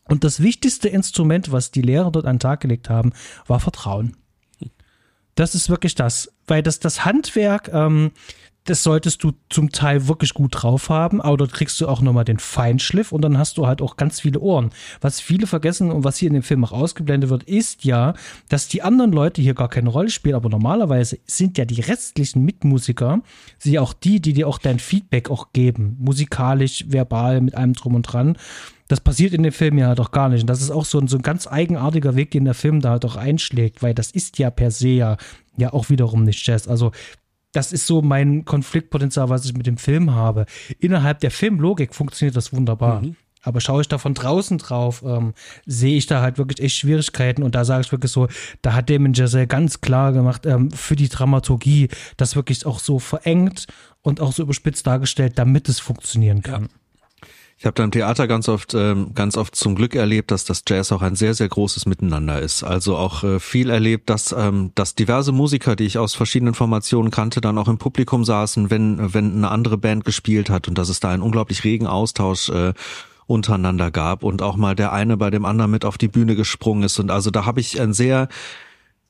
Und 0.06 0.24
das 0.24 0.42
wichtigste 0.42 0.90
Instrument, 0.90 1.52
was 1.52 1.72
die 1.72 1.82
Lehrer 1.82 2.12
dort 2.12 2.26
an 2.26 2.36
den 2.36 2.40
Tag 2.40 2.62
gelegt 2.62 2.90
haben, 2.90 3.14
war 3.48 3.60
Vertrauen. 3.60 4.18
Das 5.36 5.56
ist 5.56 5.70
wirklich 5.70 5.96
das, 5.96 6.34
weil 6.48 6.62
das, 6.62 6.80
das 6.80 7.06
Handwerk, 7.06 7.70
ähm, 7.72 8.12
das 8.70 8.84
solltest 8.84 9.24
du 9.24 9.32
zum 9.50 9.72
Teil 9.72 10.08
wirklich 10.08 10.34
gut 10.34 10.52
drauf 10.54 10.90
haben, 10.90 11.22
aber 11.22 11.38
dort 11.38 11.54
kriegst 11.54 11.82
du 11.82 11.88
auch 11.88 12.02
nochmal 12.02 12.26
den 12.26 12.38
Feinschliff 12.38 13.12
und 13.12 13.22
dann 13.22 13.38
hast 13.38 13.58
du 13.58 13.66
halt 13.66 13.82
auch 13.82 13.98
ganz 13.98 14.20
viele 14.20 14.40
Ohren. 14.40 14.70
Was 15.02 15.20
viele 15.20 15.48
vergessen 15.48 15.92
und 15.92 16.04
was 16.04 16.18
hier 16.18 16.28
in 16.28 16.36
dem 16.36 16.44
Film 16.44 16.64
auch 16.64 16.72
ausgeblendet 16.72 17.32
wird, 17.32 17.44
ist 17.44 17.84
ja, 17.84 18.14
dass 18.48 18.68
die 18.68 18.84
anderen 18.84 19.12
Leute 19.12 19.42
hier 19.42 19.56
gar 19.56 19.70
keine 19.70 19.90
Rolle 19.90 20.10
spielen, 20.10 20.36
aber 20.36 20.50
normalerweise 20.50 21.18
sind 21.26 21.58
ja 21.58 21.66
die 21.66 21.82
restlichen 21.82 22.46
Mitmusiker, 22.46 23.22
sie 23.58 23.80
auch 23.80 23.94
die, 23.94 24.20
die 24.20 24.34
dir 24.34 24.48
auch 24.48 24.60
dein 24.60 24.78
Feedback 24.78 25.32
auch 25.32 25.52
geben, 25.52 25.98
musikalisch, 26.00 26.86
verbal, 26.88 27.42
mit 27.42 27.56
allem 27.56 27.74
drum 27.74 27.96
und 27.96 28.04
dran. 28.04 28.38
Das 28.88 29.00
passiert 29.00 29.34
in 29.34 29.44
dem 29.44 29.52
Film 29.52 29.78
ja 29.78 29.94
doch 29.94 30.12
gar 30.12 30.30
nicht. 30.30 30.42
Und 30.42 30.48
das 30.48 30.62
ist 30.62 30.72
auch 30.72 30.86
so 30.86 31.00
ein, 31.00 31.08
so 31.08 31.18
ein 31.18 31.22
ganz 31.22 31.46
eigenartiger 31.46 32.16
Weg, 32.16 32.32
den 32.32 32.46
der 32.46 32.56
Film 32.56 32.82
da 32.82 32.92
halt 32.92 33.06
auch 33.06 33.16
einschlägt, 33.16 33.84
weil 33.84 33.94
das 33.94 34.10
ist 34.10 34.40
ja 34.40 34.50
per 34.50 34.72
se 34.72 34.90
ja, 34.90 35.18
ja 35.58 35.74
auch 35.74 35.90
wiederum 35.90 36.24
nicht 36.24 36.46
Jazz. 36.46 36.68
Also 36.68 36.92
das 37.52 37.72
ist 37.72 37.88
so 37.88 38.02
mein 38.02 38.46
Konfliktpotenzial, 38.46 39.30
was 39.30 39.46
ich 39.46 39.54
mit 39.54 39.68
dem 39.68 39.78
Film 39.78 40.14
habe. 40.14 40.46
Innerhalb 40.80 41.20
der 41.20 41.32
Filmlogik 41.32 41.96
funktioniert 41.96 42.36
das 42.36 42.54
wunderbar. 42.54 43.02
Mhm. 43.02 43.16
Aber 43.42 43.62
schaue 43.62 43.82
ich 43.82 43.88
da 43.88 43.98
von 43.98 44.14
draußen 44.14 44.58
drauf, 44.58 45.02
ähm, 45.06 45.34
sehe 45.66 45.96
ich 45.96 46.08
da 46.08 46.22
halt 46.22 46.38
wirklich 46.38 46.60
echt 46.60 46.76
Schwierigkeiten. 46.76 47.42
Und 47.42 47.56
da 47.56 47.64
sage 47.64 47.82
ich 47.82 47.92
wirklich 47.92 48.12
so, 48.12 48.28
da 48.62 48.74
hat 48.74 48.90
Damon 48.90 49.14
Giselle 49.14 49.48
ganz 49.48 49.80
klar 49.80 50.12
gemacht, 50.12 50.46
ähm, 50.46 50.72
für 50.72 50.98
die 50.98 51.08
Dramaturgie, 51.08 51.88
das 52.18 52.36
wirklich 52.36 52.66
auch 52.66 52.80
so 52.80 53.00
verengt 53.00 53.68
und 54.02 54.20
auch 54.20 54.34
so 54.34 54.44
überspitzt 54.44 54.86
dargestellt, 54.86 55.34
damit 55.38 55.70
es 55.70 55.80
funktionieren 55.80 56.42
kann. 56.42 56.64
Ja. 56.64 56.79
Ich 57.60 57.66
habe 57.66 57.74
da 57.74 57.84
im 57.84 57.92
Theater 57.92 58.26
ganz 58.26 58.48
oft, 58.48 58.74
ähm, 58.74 59.14
ganz 59.14 59.36
oft 59.36 59.54
zum 59.54 59.76
Glück 59.76 59.94
erlebt, 59.94 60.32
dass 60.32 60.46
das 60.46 60.64
Jazz 60.66 60.94
auch 60.94 61.02
ein 61.02 61.18
sehr, 61.18 61.34
sehr 61.34 61.50
großes 61.50 61.88
Miteinander 61.88 62.40
ist. 62.40 62.64
Also 62.64 62.96
auch 62.96 63.26
äh, 63.26 63.42
viel 63.42 63.70
erlebt, 63.70 64.10
dass, 64.10 64.32
ähm, 64.32 64.72
dass 64.76 64.96
diverse 64.96 65.34
Musiker, 65.34 65.76
die 65.76 65.84
ich 65.84 65.98
aus 65.98 66.16
verschiedenen 66.16 66.54
Formationen 66.54 67.12
kannte, 67.12 67.42
dann 67.42 67.58
auch 67.58 67.68
im 67.68 67.78
Publikum 67.78 68.24
saßen, 68.24 68.70
wenn, 68.70 69.14
wenn 69.14 69.36
eine 69.36 69.52
andere 69.52 69.78
Band 69.78 70.06
gespielt 70.06 70.50
hat 70.50 70.70
und 70.70 70.78
dass 70.78 70.88
es 70.88 71.02
da 71.02 71.10
einen 71.10 71.22
unglaublich 71.22 71.66
regen 71.66 71.86
Austausch 71.86 72.48
äh, 72.48 72.72
untereinander 73.28 73.92
gab 73.92 74.24
und 74.24 74.42
auch 74.42 74.56
mal 74.56 74.74
der 74.74 74.94
eine 74.94 75.18
bei 75.18 75.30
dem 75.30 75.44
anderen 75.44 75.70
mit 75.70 75.84
auf 75.84 75.98
die 75.98 76.08
Bühne 76.08 76.38
gesprungen 76.38 76.84
ist. 76.84 76.98
Und 76.98 77.12
also 77.12 77.30
da 77.30 77.46
habe 77.46 77.60
ich 77.60 77.82
ein 77.82 77.92
sehr 77.92 78.30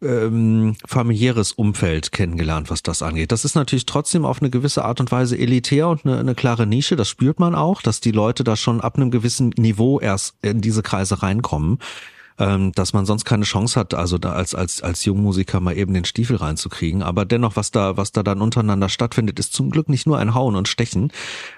ähm, 0.02 0.76
familiäres 0.86 1.52
Umfeld 1.52 2.12
kennengelernt, 2.12 2.70
was 2.70 2.84
das 2.84 3.02
angeht. 3.02 3.32
Das 3.32 3.45
ist 3.45 3.56
natürlich 3.56 3.86
trotzdem 3.86 4.26
auf 4.26 4.41
eine 4.41 4.50
gewisse 4.50 4.86
Art 4.86 5.00
und 5.00 5.12
Weise 5.12 5.38
elitär 5.38 5.88
und 5.89 6.06
eine, 6.06 6.20
eine 6.20 6.36
klare 6.36 6.66
Nische. 6.66 6.95
Das 6.95 7.10
spürt 7.10 7.39
man 7.39 7.56
auch, 7.56 7.82
dass 7.82 8.00
die 8.00 8.12
Leute 8.12 8.43
da 8.43 8.56
schon 8.56 8.82
ab 8.82 8.95
einem 8.95 9.12
gewissen 9.12 9.50
Niveau 9.58 10.00
erst 10.00 10.36
in 10.41 10.62
diese 10.62 10.84
Kreise 10.84 11.22
reinkommen 11.22 11.80
ähm, 12.39 12.72
dass 12.72 12.93
man 12.93 13.06
sonst 13.06 13.26
keine 13.26 13.43
Chance 13.43 13.80
hat, 13.80 13.93
also 13.93 14.18
da 14.18 14.32
als 14.32 14.56
als 14.56 14.82
als 14.82 15.06
Jungmusiker 15.06 15.60
mal 15.60 15.78
eben 15.78 15.93
den 15.93 16.06
Stiefel 16.06 16.38
reinzukriegen. 16.38 17.04
Aber 17.04 17.26
dennoch, 17.26 17.56
was 17.56 17.72
da 17.72 17.97
was 17.97 18.12
da 18.12 18.24
dann 18.24 18.41
untereinander 18.41 18.89
stattfindet, 18.89 19.39
ist 19.39 19.54
zum 19.54 19.70
Glück 19.70 19.89
nicht 19.89 20.08
nur 20.08 20.18
ein 20.18 20.34
Hauen 20.34 20.56
und 20.56 20.68
Stechen. 20.68 21.12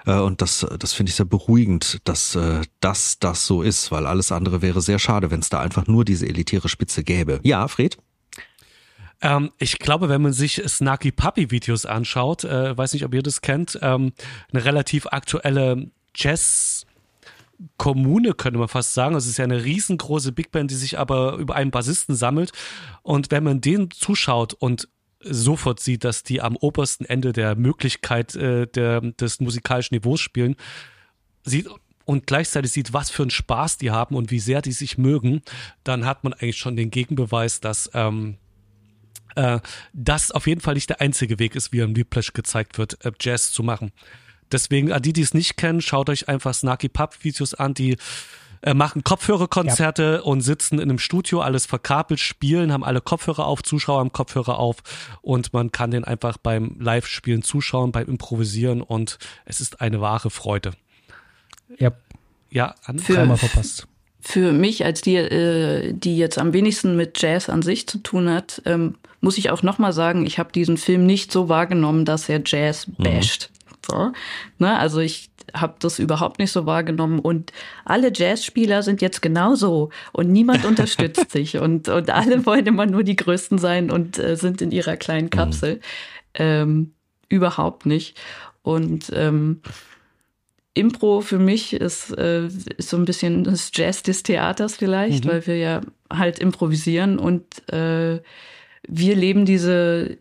Äh, 0.06 0.18
und 0.18 0.42
das 0.42 0.66
das 0.78 0.92
finde 0.92 1.10
ich 1.10 1.16
sehr 1.16 1.26
beruhigend, 1.26 2.00
dass 2.04 2.34
äh, 2.34 2.62
dass 2.80 3.18
das 3.20 3.46
so 3.46 3.62
ist, 3.62 3.92
weil 3.92 4.06
alles 4.06 4.32
andere 4.32 4.60
wäre 4.60 4.80
sehr 4.80 4.98
schade, 4.98 5.30
wenn 5.30 5.40
es 5.40 5.48
da 5.48 5.60
einfach 5.60 5.86
nur 5.86 6.04
diese 6.04 6.26
elitäre 6.26 6.68
Spitze 6.68 7.04
gäbe. 7.04 7.40
Ja, 7.44 7.68
Fred. 7.68 7.98
Ähm, 9.22 9.52
ich 9.58 9.78
glaube, 9.78 10.08
wenn 10.08 10.20
man 10.20 10.32
sich 10.32 10.62
Snarky 10.66 11.12
Puppy 11.12 11.50
Videos 11.50 11.86
anschaut, 11.86 12.44
äh, 12.44 12.76
weiß 12.76 12.92
nicht, 12.92 13.04
ob 13.04 13.14
ihr 13.14 13.22
das 13.22 13.40
kennt, 13.40 13.78
ähm, 13.80 14.12
eine 14.52 14.64
relativ 14.64 15.06
aktuelle 15.06 15.90
Jazz 16.14 16.86
Kommune, 17.76 18.34
könnte 18.34 18.58
man 18.58 18.66
fast 18.66 18.92
sagen. 18.92 19.14
Es 19.14 19.26
ist 19.26 19.36
ja 19.36 19.44
eine 19.44 19.64
riesengroße 19.64 20.32
Big 20.32 20.50
Band, 20.50 20.72
die 20.72 20.76
sich 20.76 20.98
aber 20.98 21.34
über 21.34 21.54
einen 21.54 21.70
Bassisten 21.70 22.16
sammelt. 22.16 22.50
Und 23.02 23.30
wenn 23.30 23.44
man 23.44 23.60
denen 23.60 23.92
zuschaut 23.92 24.52
und 24.54 24.88
sofort 25.20 25.78
sieht, 25.78 26.02
dass 26.02 26.24
die 26.24 26.40
am 26.40 26.56
obersten 26.56 27.04
Ende 27.04 27.32
der 27.32 27.54
Möglichkeit 27.54 28.34
äh, 28.34 28.66
der, 28.66 29.00
des 29.00 29.38
musikalischen 29.38 29.94
Niveaus 29.94 30.20
spielen, 30.20 30.56
sieht 31.44 31.68
und 32.04 32.26
gleichzeitig 32.26 32.72
sieht, 32.72 32.92
was 32.92 33.10
für 33.10 33.22
einen 33.22 33.30
Spaß 33.30 33.78
die 33.78 33.92
haben 33.92 34.16
und 34.16 34.32
wie 34.32 34.40
sehr 34.40 34.60
die 34.60 34.72
sich 34.72 34.98
mögen, 34.98 35.42
dann 35.84 36.04
hat 36.04 36.24
man 36.24 36.32
eigentlich 36.32 36.56
schon 36.56 36.74
den 36.74 36.90
Gegenbeweis, 36.90 37.60
dass 37.60 37.88
ähm, 37.94 38.38
äh, 39.36 39.60
das 39.92 40.30
auf 40.30 40.46
jeden 40.46 40.60
Fall 40.60 40.74
nicht 40.74 40.90
der 40.90 41.00
einzige 41.00 41.38
Weg 41.38 41.54
ist, 41.54 41.72
wie 41.72 41.80
im 41.80 41.96
Whiplash 41.96 42.32
gezeigt 42.32 42.78
wird, 42.78 43.04
äh, 43.04 43.12
Jazz 43.20 43.52
zu 43.52 43.62
machen. 43.62 43.92
Deswegen, 44.50 44.92
an 44.92 45.02
die, 45.02 45.12
die 45.12 45.22
es 45.22 45.34
nicht 45.34 45.56
kennen, 45.56 45.80
schaut 45.80 46.10
euch 46.10 46.28
einfach 46.28 46.52
Snarky 46.54 46.88
Pub 46.88 47.16
Videos 47.22 47.54
an, 47.54 47.74
die 47.74 47.96
äh, 48.62 48.74
machen 48.74 49.02
Kopfhörerkonzerte 49.02 50.02
ja. 50.02 50.20
und 50.20 50.40
sitzen 50.42 50.76
in 50.76 50.88
einem 50.88 50.98
Studio, 50.98 51.40
alles 51.40 51.66
verkabelt, 51.66 52.20
spielen, 52.20 52.72
haben 52.72 52.84
alle 52.84 53.00
Kopfhörer 53.00 53.46
auf, 53.46 53.62
Zuschauer 53.62 53.98
haben 54.00 54.12
Kopfhörer 54.12 54.58
auf 54.58 54.76
und 55.20 55.52
man 55.52 55.72
kann 55.72 55.90
den 55.90 56.04
einfach 56.04 56.36
beim 56.36 56.76
Live-Spielen 56.78 57.42
zuschauen, 57.42 57.92
beim 57.92 58.06
Improvisieren 58.06 58.82
und 58.82 59.18
es 59.46 59.60
ist 59.60 59.80
eine 59.80 60.00
wahre 60.00 60.30
Freude. 60.30 60.72
Ja. 61.78 61.92
Ja, 62.50 62.74
an 62.84 62.98
Für, 62.98 63.36
verpasst. 63.36 63.88
Für 64.22 64.52
mich 64.52 64.84
als 64.84 65.02
die, 65.02 65.16
äh, 65.16 65.92
die 65.92 66.16
jetzt 66.16 66.38
am 66.38 66.52
wenigsten 66.52 66.96
mit 66.96 67.20
Jazz 67.20 67.48
an 67.48 67.62
sich 67.62 67.88
zu 67.88 67.98
tun 67.98 68.30
hat, 68.30 68.62
ähm, 68.64 68.94
muss 69.20 69.36
ich 69.36 69.50
auch 69.50 69.62
nochmal 69.62 69.92
sagen, 69.92 70.24
ich 70.24 70.38
habe 70.38 70.52
diesen 70.52 70.76
Film 70.76 71.06
nicht 71.06 71.32
so 71.32 71.48
wahrgenommen, 71.48 72.04
dass 72.04 72.28
er 72.28 72.40
Jazz 72.44 72.86
mhm. 72.86 73.02
basht. 73.02 73.50
Mhm. 73.50 73.76
So, 73.84 74.12
ne? 74.58 74.78
Also 74.78 75.00
ich 75.00 75.30
habe 75.54 75.74
das 75.80 75.98
überhaupt 75.98 76.38
nicht 76.38 76.52
so 76.52 76.66
wahrgenommen 76.66 77.18
und 77.18 77.52
alle 77.84 78.12
Jazzspieler 78.14 78.84
sind 78.84 79.02
jetzt 79.02 79.22
genauso 79.22 79.90
und 80.12 80.30
niemand 80.30 80.64
unterstützt 80.66 81.32
sich 81.32 81.58
und, 81.58 81.88
und 81.88 82.10
alle 82.10 82.46
wollen 82.46 82.66
immer 82.66 82.86
nur 82.86 83.02
die 83.02 83.16
Größten 83.16 83.58
sein 83.58 83.90
und 83.90 84.18
äh, 84.18 84.36
sind 84.36 84.62
in 84.62 84.70
ihrer 84.70 84.96
kleinen 84.96 85.26
mhm. 85.26 85.30
Kapsel. 85.30 85.74
Mhm. 85.74 85.80
Ähm, 86.34 86.94
überhaupt 87.28 87.86
nicht. 87.86 88.18
Und 88.62 89.10
ähm, 89.14 89.62
Impro 90.74 91.20
für 91.20 91.38
mich 91.38 91.74
ist, 91.74 92.16
äh, 92.16 92.46
ist 92.46 92.88
so 92.88 92.96
ein 92.96 93.04
bisschen 93.04 93.44
das 93.44 93.70
Jazz 93.74 94.02
des 94.02 94.22
Theaters 94.22 94.76
vielleicht, 94.76 95.24
mhm. 95.24 95.28
weil 95.28 95.46
wir 95.46 95.56
ja 95.56 95.80
halt 96.10 96.38
improvisieren 96.38 97.18
und 97.18 97.68
äh, 97.70 98.20
wir 98.88 99.16
leben 99.16 99.44
diese, 99.44 100.18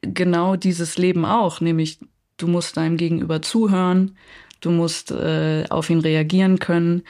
genau 0.00 0.56
dieses 0.56 0.96
Leben 0.98 1.24
auch, 1.24 1.60
nämlich 1.60 1.98
du 2.36 2.48
musst 2.48 2.76
deinem 2.76 2.96
Gegenüber 2.96 3.42
zuhören, 3.42 4.16
du 4.60 4.70
musst 4.70 5.10
äh, 5.10 5.64
auf 5.68 5.90
ihn 5.90 6.00
reagieren 6.00 6.58
können 6.58 7.02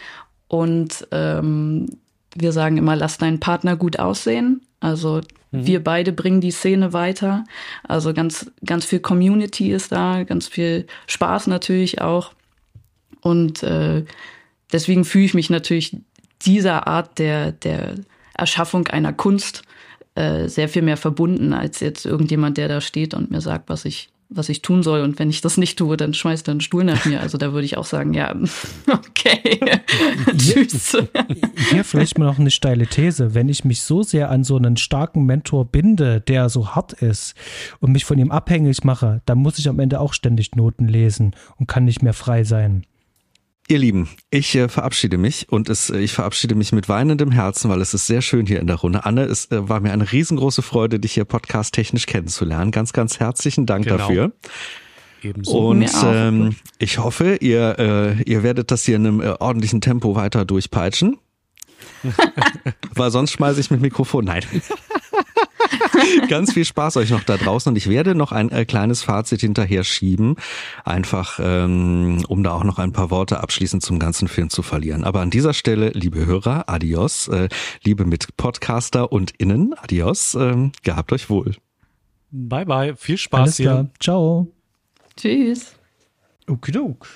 und 0.49 1.07
ähm, 1.13 1.87
wir 2.35 2.53
sagen 2.53 2.77
immer, 2.79 2.97
lass 2.97 3.19
deinen 3.19 3.41
Partner 3.41 3.77
gut 3.77 3.99
aussehen. 3.99 4.63
Also 4.81 5.21
mhm. 5.51 5.67
wir 5.67 5.85
beide 5.85 6.13
bringen 6.13 6.41
die 6.41 6.51
Szene 6.51 6.93
weiter. 6.93 7.45
Also 7.87 8.13
ganz, 8.13 8.51
ganz 8.65 8.85
viel 8.85 9.01
Community 9.01 9.73
ist 9.73 9.93
da, 9.93 10.25
ganz 10.25 10.49
viel 10.49 10.87
Spaß 11.07 11.47
natürlich 11.47 12.01
auch. 12.01 12.33
Und 13.23 13.63
äh, 13.63 14.05
deswegen 14.73 15.05
fühle 15.05 15.25
ich 15.25 15.35
mich 15.35 15.49
natürlich 15.49 15.97
dieser 16.45 16.87
Art 16.87 17.19
der, 17.19 17.53
der 17.53 17.95
Erschaffung 18.35 18.89
einer 18.89 19.13
Kunst 19.13 19.63
äh, 20.15 20.49
sehr 20.49 20.69
viel 20.69 20.83
mehr 20.83 20.97
verbunden 20.99 21.55
als 21.55 21.81
jetzt 21.81 22.05
irgendjemand, 22.05 22.59
der 22.59 22.69
da 22.69 22.81
steht 22.81 23.15
und 23.15 23.31
mir 23.31 23.41
sagt, 23.41 23.71
was 23.71 23.85
ich, 23.85 24.11
was 24.29 24.49
ich 24.49 24.61
tun 24.61 24.83
soll. 24.83 25.03
Und 25.03 25.19
wenn 25.19 25.31
ich 25.31 25.41
das 25.41 25.57
nicht 25.57 25.79
tue, 25.79 25.97
dann 25.97 26.15
schmeißt 26.15 26.49
er 26.49 26.53
einen 26.53 26.61
Stuhl 26.61 26.85
nach 26.85 27.05
mir. 27.05 27.21
Also 27.21 27.39
da 27.39 27.53
würde 27.53 27.65
ich 27.65 27.79
auch 27.79 27.85
sagen, 27.85 28.13
ja, 28.13 28.35
okay. 28.93 29.61
Tschüss. 30.37 30.99
Hier 31.71 31.85
vielleicht 31.85 32.19
mal 32.19 32.27
noch 32.27 32.39
eine 32.39 32.51
steile 32.51 32.87
These. 32.87 33.35
Wenn 33.35 33.49
ich 33.49 33.65
mich 33.65 33.83
so 33.83 34.03
sehr 34.03 34.31
an 34.31 34.43
so 34.43 34.57
einen 34.57 34.77
starken 34.77 35.25
Mentor 35.25 35.65
binde, 35.65 36.21
der 36.21 36.49
so 36.49 36.75
hart 36.75 36.93
ist 36.95 37.35
und 37.81 37.93
mich 37.93 38.05
von 38.05 38.19
ihm 38.19 38.33
abhängig 38.33 38.85
mache, 38.85 39.23
dann 39.27 39.39
muss 39.39 39.59
ich 39.59 39.69
am 39.69 39.79
Ende 39.79 40.01
auch 40.01 40.13
ständig 40.13 40.57
Noten 40.57 40.89
lesen 40.89 41.37
und 41.57 41.69
kann 41.69 41.85
nicht 41.85 42.03
mehr 42.03 42.15
frei 42.15 42.45
sein. 42.45 42.85
Ihr 43.73 43.79
Lieben, 43.79 44.11
ich 44.29 44.55
äh, 44.55 44.69
verabschiede 44.69 45.17
mich 45.17 45.49
und 45.49 45.71
es, 45.71 45.89
äh, 45.89 45.97
ich 45.97 46.13
verabschiede 46.13 46.55
mich 46.55 46.73
mit 46.73 46.91
weinendem 46.91 47.31
Herzen, 47.31 47.71
weil 47.71 47.81
es 47.81 47.95
ist 47.95 48.07
sehr 48.07 48.21
schön 48.21 48.45
hier 48.45 48.61
in 48.61 48.67
der 48.67 48.77
Runde. 48.77 49.07
Anne, 49.07 49.25
es 49.25 49.51
äh, 49.51 49.67
war 49.67 49.81
mir 49.81 49.95
eine 49.95 50.13
riesengroße 50.13 50.61
Freude, 50.61 51.01
dich 51.01 51.15
hier 51.15 51.25
podcast-technisch 51.25 52.05
kennenzulernen. 52.05 52.71
Ganz, 52.71 52.93
ganz 52.93 53.19
herzlichen 53.19 53.65
Dank 53.65 53.87
genau. 53.87 53.97
dafür. 53.97 54.33
Ebenso. 55.23 55.71
Und 55.71 55.91
ähm, 56.05 56.55
ich 56.79 56.99
hoffe, 56.99 57.37
ihr, 57.37 57.79
äh, 57.79 58.23
ihr 58.25 58.43
werdet 58.43 58.71
das 58.71 58.85
hier 58.85 58.97
in 58.97 59.07
einem 59.07 59.21
äh, 59.23 59.37
ordentlichen 59.41 59.81
Tempo 59.81 60.15
weiter 60.17 60.45
durchpeitschen. 60.45 61.17
weil 62.95 63.11
sonst 63.11 63.33
schmeiße 63.33 63.59
ich 63.59 63.71
mit 63.71 63.81
Mikrofon. 63.81 64.27
Nein. 64.27 64.45
Ganz 66.29 66.53
viel 66.53 66.65
Spaß 66.65 66.97
euch 66.97 67.11
noch 67.11 67.25
da 67.25 67.37
draußen 67.37 67.71
und 67.71 67.77
ich 67.77 67.89
werde 67.89 68.15
noch 68.15 68.33
ein 68.33 68.51
äh, 68.51 68.65
kleines 68.65 69.03
Fazit 69.03 69.41
hinterher 69.41 69.85
schieben, 69.85 70.37
einfach 70.85 71.39
ähm, 71.43 72.25
um 72.29 72.43
da 72.43 72.53
auch 72.53 72.65
noch 72.65 72.79
ein 72.79 72.93
paar 72.93 73.11
Worte 73.11 73.41
abschließend 73.41 73.83
zum 73.83 73.99
ganzen 73.99 74.29
Film 74.29 74.51
zu 74.51 74.63
verlieren. 74.63 75.05
Aber 75.05 75.21
an 75.21 75.31
dieser 75.31 75.55
Stelle, 75.55 75.91
liebe 75.91 76.27
Hörer, 76.27 76.69
adios, 76.69 77.29
äh, 77.29 77.49
liebe 77.83 78.05
Mitpodcaster 78.05 79.13
und 79.13 79.33
Innen, 79.39 79.75
adios, 79.77 80.35
äh, 80.35 80.71
gehabt 80.83 81.13
euch 81.13 81.31
wohl. 81.31 81.55
Bye 82.31 82.67
bye, 82.67 82.97
viel 82.97 83.19
Spaß 83.19 83.41
Alles 83.41 83.57
hier. 83.57 83.67
Klar. 83.67 83.91
Ciao. 84.01 84.49
Tschüss. 85.17 85.75
Okidok. 86.49 87.07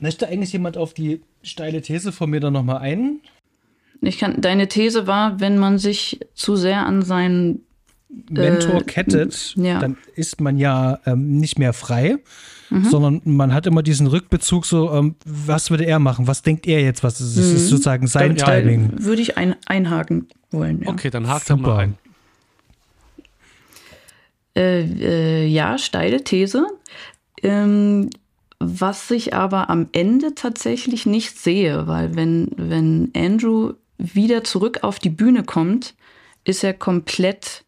Möchte 0.00 0.28
eigentlich 0.28 0.52
jemand 0.52 0.76
auf 0.76 0.94
die 0.94 1.22
steile 1.42 1.80
These 1.80 2.12
von 2.12 2.30
mir 2.30 2.40
dann 2.40 2.52
nochmal 2.52 2.78
ein? 2.78 3.20
Ich 4.00 4.18
kann, 4.18 4.40
deine 4.40 4.68
These 4.68 5.06
war, 5.06 5.40
wenn 5.40 5.58
man 5.58 5.78
sich 5.78 6.20
zu 6.34 6.56
sehr 6.56 6.84
an 6.86 7.02
seinen 7.02 7.64
Mentor 8.30 8.80
äh, 8.80 8.84
kettet, 8.84 9.54
ja. 9.56 9.78
dann 9.78 9.96
ist 10.14 10.40
man 10.40 10.58
ja 10.58 10.98
ähm, 11.06 11.38
nicht 11.38 11.58
mehr 11.58 11.72
frei, 11.72 12.18
mhm. 12.70 12.84
sondern 12.84 13.22
man 13.24 13.54
hat 13.54 13.66
immer 13.66 13.82
diesen 13.82 14.06
Rückbezug 14.06 14.66
so, 14.66 14.92
ähm, 14.92 15.14
was 15.24 15.70
würde 15.70 15.84
er 15.84 15.98
machen? 15.98 16.26
Was 16.26 16.42
denkt 16.42 16.66
er 16.66 16.82
jetzt? 16.82 17.02
Was 17.02 17.20
ist, 17.20 17.36
mhm. 17.36 17.56
ist 17.56 17.68
sozusagen 17.68 18.06
sein 18.06 18.36
da, 18.36 18.44
Timing? 18.44 18.92
Würde 18.96 19.22
ich 19.22 19.38
ein, 19.38 19.56
einhaken 19.66 20.28
wollen. 20.50 20.82
Ja. 20.82 20.90
Okay, 20.90 21.10
dann 21.10 21.28
hakt 21.28 21.48
er 21.48 21.56
mal 21.56 21.78
ein. 21.78 21.98
Äh, 24.54 24.82
äh, 24.82 25.46
ja, 25.46 25.78
steile 25.78 26.22
These. 26.22 26.66
Ähm, 27.42 28.10
was 28.58 29.10
ich 29.10 29.34
aber 29.34 29.70
am 29.70 29.88
Ende 29.92 30.34
tatsächlich 30.34 31.06
nicht 31.06 31.38
sehe, 31.38 31.86
weil 31.86 32.14
wenn, 32.14 32.48
wenn 32.56 33.10
Andrew 33.16 33.72
wieder 33.98 34.44
zurück 34.44 34.80
auf 34.82 34.98
die 34.98 35.10
Bühne 35.10 35.42
kommt, 35.42 35.94
ist 36.44 36.62
er 36.62 36.74
komplett 36.74 37.64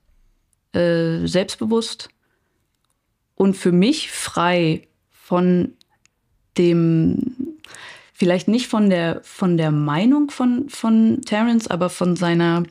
äh, 0.75 1.27
selbstbewusst 1.27 2.09
und 3.35 3.57
für 3.57 3.72
mich 3.72 4.11
frei 4.11 4.87
von 5.11 5.72
dem, 6.59 7.37
vielleicht 8.12 8.49
nicht 8.49 8.68
von 8.68 8.91
der, 8.91 9.20
von 9.22 9.57
der 9.57 9.70
Meinung 9.70 10.31
von, 10.31 10.68
von 10.68 11.22
Terence, 11.22 11.68
aber 11.68 11.91
von 11.91 12.16
seiner, 12.16 12.62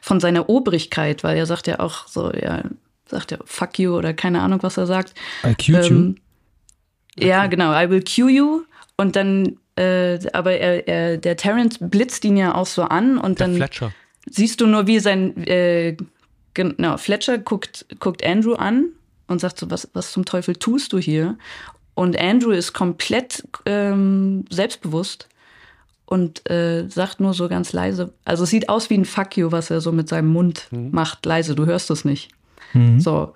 von 0.00 0.20
seiner 0.20 0.48
Obrigkeit, 0.48 1.22
weil 1.22 1.36
er 1.36 1.46
sagt 1.46 1.66
ja 1.66 1.80
auch 1.80 2.08
so, 2.08 2.32
ja, 2.32 2.62
sagt 3.06 3.30
ja 3.30 3.38
fuck 3.44 3.78
you 3.78 3.96
oder 3.96 4.14
keine 4.14 4.40
Ahnung, 4.40 4.62
was 4.62 4.76
er 4.76 4.86
sagt. 4.86 5.14
I 5.44 5.54
cue 5.54 5.78
ähm, 5.78 6.16
you. 7.16 7.26
Ja, 7.26 7.46
genau, 7.46 7.72
I 7.72 7.88
will 7.90 8.02
cue 8.02 8.30
you. 8.30 8.62
Und 8.96 9.16
dann, 9.16 9.58
äh, 9.76 10.18
aber 10.32 10.52
er, 10.52 10.88
er, 10.88 11.16
der 11.18 11.36
Terence 11.36 11.78
blitzt 11.78 12.24
ihn 12.24 12.36
ja 12.36 12.54
auch 12.54 12.66
so 12.66 12.82
an 12.82 13.18
und 13.18 13.38
der 13.38 13.46
dann 13.46 13.56
Fletcher. 13.56 13.92
siehst 14.26 14.60
du 14.60 14.66
nur, 14.66 14.86
wie 14.86 14.98
sein 14.98 15.36
äh, 15.46 15.96
Genau, 16.54 16.96
Fletcher 16.96 17.38
guckt, 17.38 17.86
guckt 17.98 18.24
Andrew 18.24 18.54
an 18.54 18.90
und 19.26 19.40
sagt 19.40 19.58
so, 19.58 19.70
was, 19.70 19.88
was 19.94 20.12
zum 20.12 20.24
Teufel 20.24 20.56
tust 20.56 20.92
du 20.92 20.98
hier? 20.98 21.38
Und 21.94 22.18
Andrew 22.18 22.50
ist 22.50 22.72
komplett 22.72 23.46
ähm, 23.66 24.44
selbstbewusst 24.50 25.28
und 26.06 26.48
äh, 26.50 26.88
sagt 26.88 27.20
nur 27.20 27.34
so 27.34 27.48
ganz 27.48 27.72
leise, 27.72 28.12
also 28.24 28.44
es 28.44 28.50
sieht 28.50 28.68
aus 28.68 28.90
wie 28.90 28.98
ein 28.98 29.04
Fuck 29.04 29.36
you, 29.36 29.52
was 29.52 29.70
er 29.70 29.80
so 29.80 29.92
mit 29.92 30.08
seinem 30.08 30.28
Mund 30.28 30.68
mhm. 30.70 30.90
macht, 30.90 31.24
leise, 31.24 31.54
du 31.54 31.66
hörst 31.66 31.90
es 31.90 32.04
nicht. 32.04 32.30
Mhm. 32.74 33.00
So. 33.00 33.34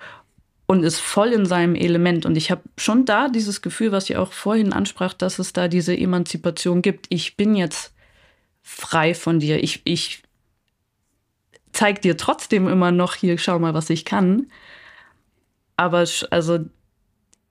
Und 0.67 0.83
ist 0.83 1.01
voll 1.01 1.29
in 1.29 1.47
seinem 1.47 1.75
Element. 1.75 2.27
Und 2.27 2.37
ich 2.37 2.51
habe 2.51 2.63
schon 2.77 3.05
da 3.05 3.29
dieses 3.29 3.63
Gefühl, 3.63 3.93
was 3.93 4.11
ich 4.11 4.17
auch 4.17 4.33
vorhin 4.33 4.73
ansprach, 4.73 5.15
dass 5.15 5.39
es 5.39 5.53
da 5.53 5.69
diese 5.69 5.97
Emanzipation 5.97 6.83
gibt. 6.83 7.07
Ich 7.09 7.37
bin 7.37 7.55
jetzt 7.55 7.95
frei 8.63 9.15
von 9.15 9.39
dir. 9.39 9.63
Ich, 9.63 9.83
ich 9.85 10.23
zeigt 11.77 12.05
dir 12.05 12.17
trotzdem 12.17 12.69
immer 12.69 12.91
noch 12.91 13.15
hier, 13.15 13.39
schau 13.39 13.59
mal, 13.59 13.75
was 13.75 13.91
ich 13.91 14.05
kann. 14.05 14.47
Aber 15.77 16.05
also 16.31 16.59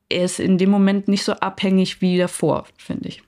er 0.10 0.26
ist 0.26 0.40
in 0.40 0.58
dem 0.58 0.70
Moment 0.70 1.08
nicht 1.08 1.24
so 1.24 1.34
abhängig 1.34 2.02
wie 2.02 2.18
davor, 2.18 2.66
finde 2.78 3.10
ich. 3.10 3.24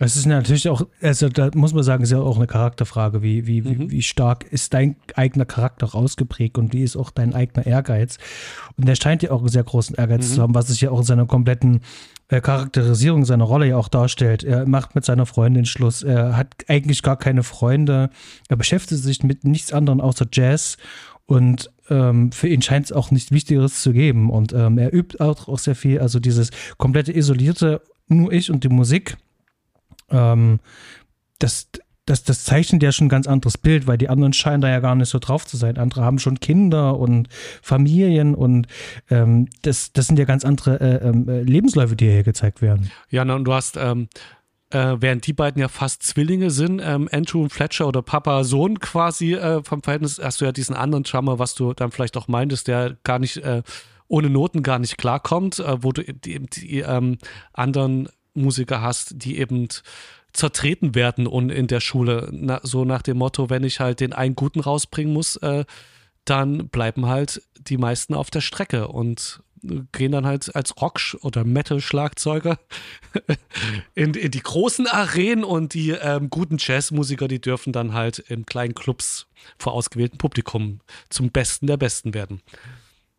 Es 0.00 0.16
ist 0.16 0.26
natürlich 0.26 0.68
auch, 0.68 0.86
also 1.00 1.28
da 1.28 1.50
muss 1.54 1.72
man 1.72 1.84
sagen, 1.84 2.02
ist 2.02 2.10
ja 2.10 2.18
auch 2.18 2.36
eine 2.36 2.48
Charakterfrage, 2.48 3.22
wie, 3.22 3.46
wie, 3.46 3.60
mhm. 3.62 3.90
wie 3.92 4.02
stark 4.02 4.44
ist 4.50 4.74
dein 4.74 4.96
eigener 5.14 5.44
Charakter 5.44 5.94
ausgeprägt 5.94 6.58
und 6.58 6.72
wie 6.72 6.82
ist 6.82 6.96
auch 6.96 7.10
dein 7.10 7.32
eigener 7.32 7.64
Ehrgeiz. 7.64 8.18
Und 8.76 8.88
er 8.88 8.96
scheint 8.96 9.22
ja 9.22 9.30
auch 9.30 9.38
einen 9.38 9.48
sehr 9.48 9.62
großen 9.62 9.94
Ehrgeiz 9.94 10.28
mhm. 10.28 10.34
zu 10.34 10.42
haben, 10.42 10.54
was 10.54 10.66
sich 10.66 10.80
ja 10.80 10.90
auch 10.90 10.98
in 10.98 11.04
seiner 11.04 11.26
kompletten 11.26 11.82
äh, 12.28 12.40
Charakterisierung 12.40 13.24
seiner 13.24 13.44
Rolle 13.44 13.68
ja 13.68 13.76
auch 13.76 13.88
darstellt. 13.88 14.42
Er 14.42 14.66
macht 14.66 14.96
mit 14.96 15.04
seiner 15.04 15.26
Freundin 15.26 15.64
Schluss, 15.64 16.02
er 16.02 16.36
hat 16.36 16.48
eigentlich 16.66 17.02
gar 17.02 17.16
keine 17.16 17.44
Freunde, 17.44 18.10
er 18.48 18.56
beschäftigt 18.56 19.00
sich 19.00 19.22
mit 19.22 19.44
nichts 19.44 19.72
anderem 19.72 20.00
außer 20.00 20.26
Jazz 20.32 20.76
und 21.26 21.70
ähm, 21.88 22.32
für 22.32 22.48
ihn 22.48 22.62
scheint 22.62 22.86
es 22.86 22.92
auch 22.92 23.12
nichts 23.12 23.30
Wichtigeres 23.30 23.80
zu 23.80 23.92
geben. 23.92 24.30
Und 24.30 24.52
ähm, 24.52 24.76
er 24.76 24.92
übt 24.92 25.20
auch, 25.20 25.46
auch 25.48 25.58
sehr 25.58 25.76
viel, 25.76 26.00
also 26.00 26.18
dieses 26.18 26.50
komplette 26.78 27.16
isolierte, 27.16 27.80
nur 28.08 28.32
ich 28.32 28.50
und 28.50 28.64
die 28.64 28.68
Musik 28.68 29.16
ähm, 30.14 30.60
das, 31.38 31.68
das, 32.06 32.22
das 32.22 32.44
zeichnet 32.44 32.82
ja 32.82 32.92
schon 32.92 33.06
ein 33.06 33.10
ganz 33.10 33.26
anderes 33.26 33.58
Bild, 33.58 33.86
weil 33.86 33.98
die 33.98 34.08
anderen 34.08 34.32
scheinen 34.32 34.60
da 34.60 34.68
ja 34.68 34.80
gar 34.80 34.94
nicht 34.94 35.08
so 35.08 35.18
drauf 35.18 35.46
zu 35.46 35.56
sein. 35.56 35.78
Andere 35.78 36.02
haben 36.02 36.18
schon 36.18 36.40
Kinder 36.40 36.98
und 36.98 37.28
Familien 37.62 38.34
und 38.34 38.66
ähm, 39.10 39.48
das, 39.62 39.92
das 39.92 40.06
sind 40.06 40.18
ja 40.18 40.24
ganz 40.24 40.44
andere 40.44 40.80
äh, 40.80 41.08
ähm, 41.08 41.28
äh, 41.28 41.42
Lebensläufe, 41.42 41.96
die 41.96 42.10
hier 42.10 42.22
gezeigt 42.22 42.62
werden. 42.62 42.90
Ja, 43.10 43.24
na, 43.24 43.34
und 43.34 43.44
du 43.44 43.52
hast, 43.52 43.76
ähm, 43.76 44.08
äh, 44.70 44.96
während 44.98 45.26
die 45.26 45.32
beiden 45.32 45.60
ja 45.60 45.68
fast 45.68 46.02
Zwillinge 46.02 46.50
sind, 46.50 46.80
ähm, 46.84 47.08
Andrew 47.10 47.48
Fletcher 47.48 47.88
oder 47.88 48.02
Papa, 48.02 48.44
Sohn 48.44 48.80
quasi 48.80 49.34
äh, 49.34 49.62
vom 49.62 49.82
Verhältnis, 49.82 50.20
hast 50.22 50.40
du 50.40 50.44
ja 50.44 50.52
diesen 50.52 50.76
anderen 50.76 51.04
Drummer, 51.04 51.38
was 51.38 51.54
du 51.54 51.72
dann 51.72 51.90
vielleicht 51.90 52.16
auch 52.16 52.28
meintest, 52.28 52.68
der 52.68 52.96
gar 53.02 53.18
nicht 53.18 53.38
äh, 53.38 53.62
ohne 54.08 54.28
Noten 54.28 54.62
gar 54.62 54.78
nicht 54.78 54.98
klarkommt, 54.98 55.58
äh, 55.58 55.82
wo 55.82 55.92
du 55.92 56.02
die, 56.02 56.38
die 56.40 56.80
ähm, 56.80 57.18
anderen 57.52 58.08
Musiker 58.34 58.80
hast, 58.80 59.14
die 59.16 59.38
eben 59.38 59.68
zertreten 60.32 60.94
werden 60.94 61.26
und 61.26 61.50
in 61.50 61.66
der 61.66 61.80
Schule. 61.80 62.28
Na, 62.32 62.60
so 62.62 62.84
nach 62.84 63.02
dem 63.02 63.18
Motto, 63.18 63.50
wenn 63.50 63.64
ich 63.64 63.80
halt 63.80 64.00
den 64.00 64.12
einen 64.12 64.34
Guten 64.34 64.60
rausbringen 64.60 65.12
muss, 65.12 65.36
äh, 65.36 65.64
dann 66.24 66.68
bleiben 66.68 67.06
halt 67.06 67.42
die 67.60 67.76
meisten 67.76 68.14
auf 68.14 68.30
der 68.30 68.40
Strecke 68.40 68.88
und 68.88 69.40
gehen 69.92 70.12
dann 70.12 70.26
halt 70.26 70.54
als 70.54 70.80
Rock- 70.80 71.16
oder 71.22 71.44
Metal-Schlagzeuger 71.44 72.58
in, 73.94 74.14
in, 74.14 74.30
die 74.30 74.42
großen 74.42 74.86
Arenen 74.86 75.44
und 75.44 75.74
die 75.74 75.90
ähm, 75.90 76.30
guten 76.30 76.56
Jazzmusiker, 76.58 77.28
die 77.28 77.40
dürfen 77.40 77.72
dann 77.72 77.94
halt 77.94 78.18
in 78.18 78.46
kleinen 78.46 78.74
Clubs 78.74 79.26
vor 79.58 79.72
ausgewähltem 79.72 80.18
Publikum 80.18 80.80
zum 81.08 81.30
Besten 81.30 81.66
der 81.66 81.76
Besten 81.76 82.14
werden. 82.14 82.42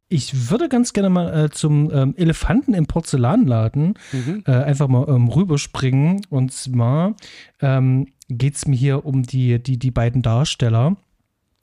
Ich 0.08 0.52
würde 0.52 0.70
ganz 0.70 0.94
gerne 0.94 1.10
mal 1.10 1.46
äh, 1.46 1.50
zum 1.50 1.92
ähm, 1.92 2.14
Elefanten 2.16 2.76
im 2.76 2.86
Porzellanladen 2.86 3.96
mhm. 4.12 4.44
äh, 4.46 4.52
einfach 4.52 4.88
mal 4.88 5.08
ähm, 5.10 5.28
rüberspringen. 5.28 6.22
Und 6.30 6.54
zwar 6.54 7.16
ähm, 7.60 8.08
geht 8.30 8.56
es 8.56 8.68
mir 8.68 8.76
hier 8.76 9.06
um 9.06 9.24
die, 9.24 9.62
die, 9.62 9.80
die 9.80 9.92
beiden 9.92 10.22
Darsteller 10.22 10.96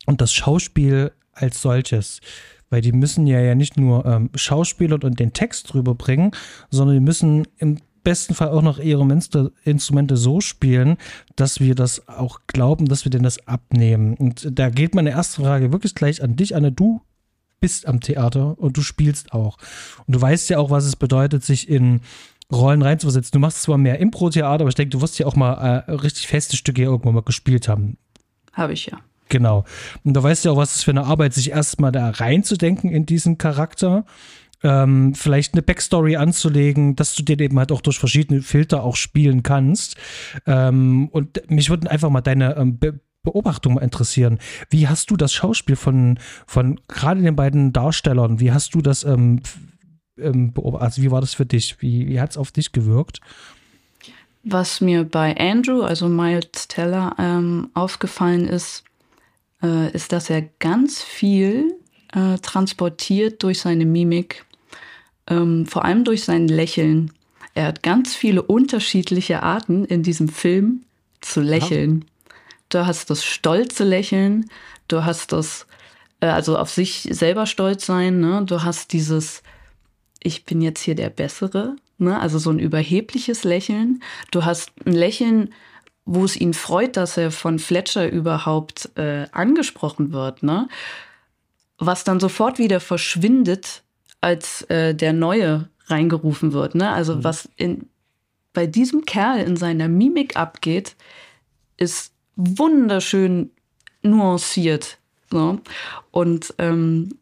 und 0.06 0.20
das 0.20 0.32
Schauspiel 0.32 1.12
als 1.32 1.62
solches. 1.62 2.20
Weil 2.68 2.80
die 2.80 2.92
müssen 2.92 3.26
ja, 3.26 3.40
ja 3.40 3.54
nicht 3.54 3.76
nur 3.76 4.04
ähm, 4.06 4.30
Schauspieler 4.34 4.98
und 5.04 5.20
den 5.20 5.32
Text 5.32 5.74
rüberbringen, 5.74 6.32
sondern 6.70 6.96
die 6.96 7.04
müssen 7.04 7.46
im 7.58 7.78
besten 8.02 8.34
Fall 8.34 8.48
auch 8.48 8.62
noch 8.62 8.80
ihre 8.80 9.06
Instrumente 9.64 10.16
so 10.16 10.40
spielen, 10.40 10.96
dass 11.36 11.60
wir 11.60 11.76
das 11.76 12.08
auch 12.08 12.40
glauben, 12.48 12.86
dass 12.86 13.04
wir 13.04 13.10
denen 13.10 13.22
das 13.22 13.46
abnehmen. 13.46 14.14
Und 14.14 14.58
da 14.58 14.70
geht 14.70 14.96
meine 14.96 15.10
erste 15.10 15.42
Frage 15.42 15.72
wirklich 15.72 15.94
gleich 15.94 16.22
an 16.24 16.34
dich, 16.34 16.56
Anne. 16.56 16.72
Du 16.72 17.02
bist 17.62 17.86
am 17.86 18.00
Theater 18.00 18.58
und 18.58 18.76
du 18.76 18.82
spielst 18.82 19.32
auch. 19.32 19.56
Und 20.06 20.14
du 20.14 20.20
weißt 20.20 20.50
ja 20.50 20.58
auch, 20.58 20.68
was 20.68 20.84
es 20.84 20.96
bedeutet, 20.96 21.44
sich 21.44 21.70
in 21.70 22.02
Rollen 22.52 22.82
reinzuversetzen. 22.82 23.32
Du 23.32 23.38
machst 23.38 23.62
zwar 23.62 23.78
mehr 23.78 23.98
Impro-Theater, 23.98 24.60
aber 24.60 24.68
ich 24.68 24.74
denke, 24.74 24.90
du 24.90 25.00
wirst 25.00 25.18
ja 25.18 25.26
auch 25.26 25.36
mal 25.36 25.54
äh, 25.86 25.90
richtig 25.92 26.26
feste 26.26 26.56
Stücke 26.56 26.82
irgendwann 26.82 27.14
mal 27.14 27.22
gespielt 27.22 27.68
haben. 27.68 27.96
Habe 28.52 28.74
ich 28.74 28.86
ja. 28.86 28.98
Genau. 29.30 29.64
Und 30.04 30.12
da 30.14 30.22
weißt 30.22 30.44
du 30.44 30.50
ja 30.50 30.52
auch, 30.52 30.58
was 30.58 30.76
es 30.76 30.82
für 30.82 30.90
eine 30.90 31.04
Arbeit, 31.04 31.32
sich 31.32 31.52
erstmal 31.52 31.92
da 31.92 32.10
reinzudenken 32.10 32.90
in 32.90 33.06
diesen 33.06 33.38
Charakter. 33.38 34.04
Ähm, 34.62 35.14
vielleicht 35.14 35.54
eine 35.54 35.62
Backstory 35.62 36.16
anzulegen, 36.16 36.94
dass 36.94 37.14
du 37.14 37.22
den 37.22 37.38
eben 37.38 37.58
halt 37.58 37.72
auch 37.72 37.80
durch 37.80 37.98
verschiedene 37.98 38.42
Filter 38.42 38.84
auch 38.84 38.96
spielen 38.96 39.42
kannst. 39.42 39.96
Ähm, 40.46 41.08
und 41.08 41.50
mich 41.50 41.70
würden 41.70 41.88
einfach 41.88 42.10
mal 42.10 42.20
deine 42.20 42.56
ähm, 42.56 42.78
Be 42.78 43.00
Beobachtung 43.22 43.78
interessieren. 43.78 44.38
Wie 44.68 44.88
hast 44.88 45.10
du 45.10 45.16
das 45.16 45.32
Schauspiel 45.32 45.76
von, 45.76 46.18
von 46.46 46.80
gerade 46.88 47.22
den 47.22 47.36
beiden 47.36 47.72
Darstellern, 47.72 48.40
wie 48.40 48.52
hast 48.52 48.74
du 48.74 48.82
das 48.82 49.04
ähm, 49.04 49.40
ähm, 50.18 50.52
beobachtet? 50.52 50.84
Also 50.84 51.02
wie 51.02 51.10
war 51.10 51.20
das 51.20 51.34
für 51.34 51.46
dich? 51.46 51.80
Wie, 51.80 52.08
wie 52.08 52.20
hat 52.20 52.32
es 52.32 52.36
auf 52.36 52.50
dich 52.50 52.72
gewirkt? 52.72 53.20
Was 54.44 54.80
mir 54.80 55.04
bei 55.04 55.36
Andrew, 55.38 55.82
also 55.82 56.08
Miles 56.08 56.66
Teller, 56.66 57.14
ähm, 57.18 57.70
aufgefallen 57.74 58.48
ist, 58.48 58.82
äh, 59.62 59.92
ist, 59.92 60.12
dass 60.12 60.28
er 60.28 60.42
ganz 60.58 61.00
viel 61.00 61.76
äh, 62.12 62.38
transportiert 62.38 63.42
durch 63.44 63.60
seine 63.60 63.86
Mimik, 63.86 64.44
ähm, 65.28 65.66
vor 65.66 65.84
allem 65.84 66.02
durch 66.02 66.24
sein 66.24 66.48
Lächeln. 66.48 67.12
Er 67.54 67.66
hat 67.66 67.84
ganz 67.84 68.16
viele 68.16 68.42
unterschiedliche 68.42 69.44
Arten 69.44 69.84
in 69.84 70.02
diesem 70.02 70.28
Film 70.28 70.82
zu 71.20 71.40
lächeln. 71.40 72.00
Ja. 72.00 72.11
Du 72.72 72.86
hast 72.86 73.10
das 73.10 73.22
stolze 73.22 73.84
Lächeln, 73.84 74.48
du 74.88 75.04
hast 75.04 75.32
das, 75.32 75.66
äh, 76.20 76.26
also 76.26 76.56
auf 76.56 76.70
sich 76.70 77.06
selber 77.10 77.44
stolz 77.44 77.84
sein, 77.84 78.20
ne? 78.20 78.42
du 78.46 78.62
hast 78.62 78.94
dieses, 78.94 79.42
ich 80.22 80.46
bin 80.46 80.62
jetzt 80.62 80.80
hier 80.80 80.94
der 80.94 81.10
Bessere, 81.10 81.76
ne? 81.98 82.18
also 82.18 82.38
so 82.38 82.48
ein 82.48 82.58
überhebliches 82.58 83.44
Lächeln. 83.44 84.02
Du 84.30 84.46
hast 84.46 84.70
ein 84.86 84.94
Lächeln, 84.94 85.52
wo 86.06 86.24
es 86.24 86.34
ihn 86.34 86.54
freut, 86.54 86.96
dass 86.96 87.18
er 87.18 87.30
von 87.30 87.58
Fletcher 87.58 88.10
überhaupt 88.10 88.90
äh, 88.96 89.26
angesprochen 89.32 90.12
wird, 90.12 90.42
ne? 90.42 90.68
Was 91.78 92.04
dann 92.04 92.20
sofort 92.20 92.58
wieder 92.58 92.80
verschwindet, 92.80 93.82
als 94.20 94.62
äh, 94.62 94.94
der 94.94 95.12
Neue 95.12 95.68
reingerufen 95.86 96.52
wird, 96.52 96.74
ne? 96.74 96.90
Also 96.90 97.16
mhm. 97.16 97.24
was 97.24 97.48
in, 97.56 97.88
bei 98.52 98.66
diesem 98.66 99.04
Kerl 99.04 99.40
in 99.40 99.56
seiner 99.56 99.88
Mimik 99.88 100.36
abgeht, 100.36 100.96
ist 101.76 102.11
wunderschön 102.36 103.50
nuanciert. 104.02 104.98
So. 105.30 105.60
Und 106.10 106.54
ähm, 106.58 107.18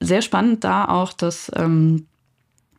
sehr 0.00 0.22
spannend 0.22 0.64
da 0.64 0.86
auch, 0.86 1.12
dass 1.12 1.50
ähm, 1.54 2.06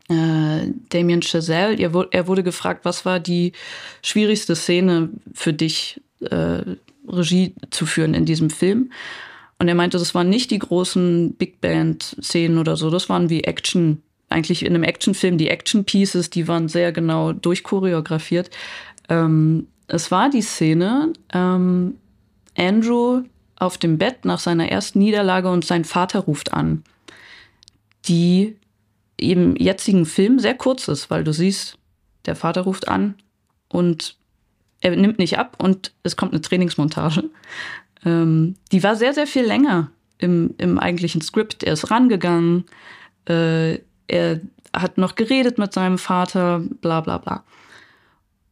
äh, 0.09 0.71
Damien 0.89 1.21
Chazelle, 1.21 1.75
er, 1.75 2.07
er, 2.11 2.27
wurde 2.27 2.43
gefragt, 2.43 2.85
was 2.85 3.05
war 3.05 3.19
die 3.19 3.53
schwierigste 4.01 4.55
Szene 4.55 5.09
für 5.33 5.53
dich, 5.53 6.01
äh, 6.21 6.61
Regie 7.07 7.55
zu 7.69 7.85
führen 7.85 8.13
in 8.13 8.25
diesem 8.25 8.49
Film? 8.49 8.91
Und 9.59 9.67
er 9.67 9.75
meinte, 9.75 9.97
das 9.97 10.15
waren 10.15 10.29
nicht 10.29 10.51
die 10.51 10.59
großen 10.59 11.33
Big 11.33 11.59
Band-Szenen 11.61 12.57
oder 12.57 12.77
so, 12.77 12.89
das 12.89 13.09
waren 13.09 13.29
wie 13.29 13.43
Action, 13.43 14.01
eigentlich 14.29 14.63
in 14.63 14.73
einem 14.73 14.83
Actionfilm, 14.83 15.37
die 15.37 15.49
Action-Pieces, 15.49 16.29
die 16.29 16.47
waren 16.47 16.69
sehr 16.69 16.91
genau 16.91 17.33
durchchoreografiert. 17.33 18.49
Ähm, 19.09 19.67
es 19.89 20.11
war 20.11 20.29
die 20.29 20.41
Szene, 20.41 21.13
ähm, 21.33 21.97
Andrew 22.57 23.23
auf 23.57 23.77
dem 23.77 23.97
Bett 23.97 24.25
nach 24.25 24.39
seiner 24.39 24.69
ersten 24.69 24.99
Niederlage 24.99 25.49
und 25.49 25.65
sein 25.65 25.83
Vater 25.83 26.19
ruft 26.19 26.53
an, 26.53 26.83
die 28.05 28.55
im 29.17 29.55
jetzigen 29.57 30.05
Film 30.05 30.39
sehr 30.39 30.55
kurz 30.55 30.87
ist, 30.87 31.09
weil 31.09 31.23
du 31.23 31.33
siehst, 31.33 31.77
der 32.25 32.35
Vater 32.35 32.61
ruft 32.61 32.87
an 32.87 33.15
und 33.67 34.15
er 34.81 34.95
nimmt 34.95 35.19
nicht 35.19 35.37
ab 35.37 35.57
und 35.57 35.91
es 36.03 36.15
kommt 36.15 36.31
eine 36.31 36.41
Trainingsmontage. 36.41 37.29
Ähm, 38.05 38.55
die 38.71 38.81
war 38.83 38.95
sehr, 38.95 39.13
sehr 39.13 39.27
viel 39.27 39.43
länger 39.43 39.91
im, 40.19 40.53
im 40.57 40.79
eigentlichen 40.79 41.21
Skript. 41.21 41.63
Er 41.63 41.73
ist 41.73 41.91
rangegangen, 41.91 42.65
äh, 43.27 43.79
er 44.07 44.39
hat 44.73 44.97
noch 44.97 45.15
geredet 45.15 45.57
mit 45.57 45.73
seinem 45.73 45.97
Vater, 45.97 46.59
bla 46.81 47.01
bla 47.01 47.17
bla. 47.17 47.43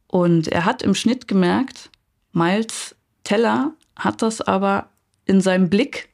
Und 0.08 0.48
er 0.48 0.64
hat 0.64 0.82
im 0.82 0.94
Schnitt 0.94 1.28
gemerkt, 1.28 1.90
Miles 2.32 2.96
Teller 3.24 3.74
hat 3.94 4.22
das 4.22 4.40
aber 4.40 4.88
in 5.26 5.40
seinem 5.40 5.68
Blick 5.68 6.08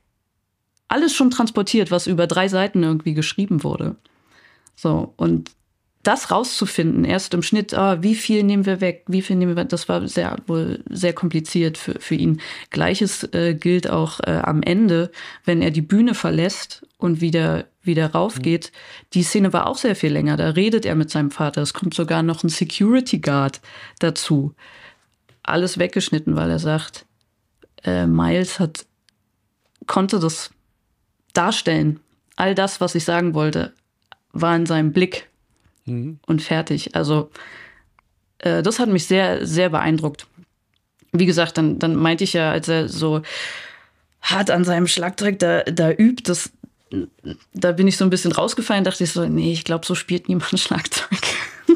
alles 0.88 1.14
schon 1.14 1.30
transportiert, 1.30 1.90
was 1.90 2.06
über 2.06 2.26
drei 2.26 2.48
Seiten 2.48 2.82
irgendwie 2.82 3.14
geschrieben 3.14 3.62
wurde. 3.62 3.96
So, 4.76 5.14
und 5.16 5.52
das 6.06 6.30
rauszufinden, 6.30 7.04
erst 7.04 7.34
im 7.34 7.42
Schnitt, 7.42 7.74
ah, 7.74 8.02
wie 8.02 8.14
viel 8.14 8.42
nehmen 8.42 8.66
wir 8.66 8.80
weg, 8.80 9.04
wie 9.08 9.22
viel 9.22 9.36
nehmen 9.36 9.52
wir 9.52 9.62
weg, 9.62 9.70
das 9.70 9.88
war 9.88 10.06
sehr, 10.06 10.36
wohl 10.46 10.84
sehr 10.88 11.12
kompliziert 11.12 11.78
für, 11.78 11.98
für 11.98 12.14
ihn. 12.14 12.40
Gleiches 12.70 13.24
äh, 13.32 13.54
gilt 13.54 13.88
auch 13.88 14.20
äh, 14.20 14.40
am 14.42 14.62
Ende, 14.62 15.10
wenn 15.44 15.62
er 15.62 15.70
die 15.70 15.82
Bühne 15.82 16.14
verlässt 16.14 16.86
und 16.98 17.20
wieder, 17.20 17.64
wieder 17.82 18.12
raufgeht. 18.12 18.70
Mhm. 18.72 19.08
Die 19.14 19.22
Szene 19.22 19.52
war 19.52 19.66
auch 19.66 19.78
sehr 19.78 19.96
viel 19.96 20.12
länger, 20.12 20.36
da 20.36 20.50
redet 20.50 20.86
er 20.86 20.94
mit 20.94 21.10
seinem 21.10 21.30
Vater. 21.30 21.62
Es 21.62 21.74
kommt 21.74 21.94
sogar 21.94 22.22
noch 22.22 22.44
ein 22.44 22.48
Security 22.48 23.18
Guard 23.18 23.60
dazu. 23.98 24.54
Alles 25.42 25.78
weggeschnitten, 25.78 26.36
weil 26.36 26.50
er 26.50 26.58
sagt, 26.58 27.06
äh, 27.82 28.06
Miles 28.06 28.60
hat, 28.60 28.86
konnte 29.86 30.18
das 30.18 30.50
darstellen. 31.32 32.00
All 32.36 32.54
das, 32.54 32.80
was 32.80 32.94
ich 32.94 33.04
sagen 33.04 33.34
wollte, 33.34 33.72
war 34.32 34.56
in 34.56 34.66
seinem 34.66 34.92
Blick 34.92 35.28
mhm. 35.86 36.18
und 36.26 36.42
fertig. 36.42 36.94
Also 36.94 37.30
äh, 38.38 38.62
das 38.62 38.78
hat 38.78 38.88
mich 38.88 39.06
sehr, 39.06 39.46
sehr 39.46 39.70
beeindruckt. 39.70 40.26
Wie 41.12 41.26
gesagt, 41.26 41.58
dann, 41.58 41.78
dann 41.78 41.94
meinte 41.94 42.24
ich 42.24 42.32
ja, 42.32 42.50
als 42.50 42.68
er 42.68 42.88
so 42.88 43.22
hart 44.20 44.50
an 44.50 44.64
seinem 44.64 44.86
Schlagzeug 44.86 45.38
da, 45.38 45.62
da 45.62 45.90
übt, 45.90 46.24
das, 46.24 46.50
da 47.52 47.72
bin 47.72 47.86
ich 47.86 47.96
so 47.96 48.04
ein 48.04 48.10
bisschen 48.10 48.32
rausgefallen, 48.32 48.84
dachte 48.84 49.04
ich 49.04 49.12
so, 49.12 49.26
nee, 49.26 49.52
ich 49.52 49.64
glaube, 49.64 49.86
so 49.86 49.94
spielt 49.94 50.28
niemand 50.28 50.58
Schlagzeug. 50.58 51.20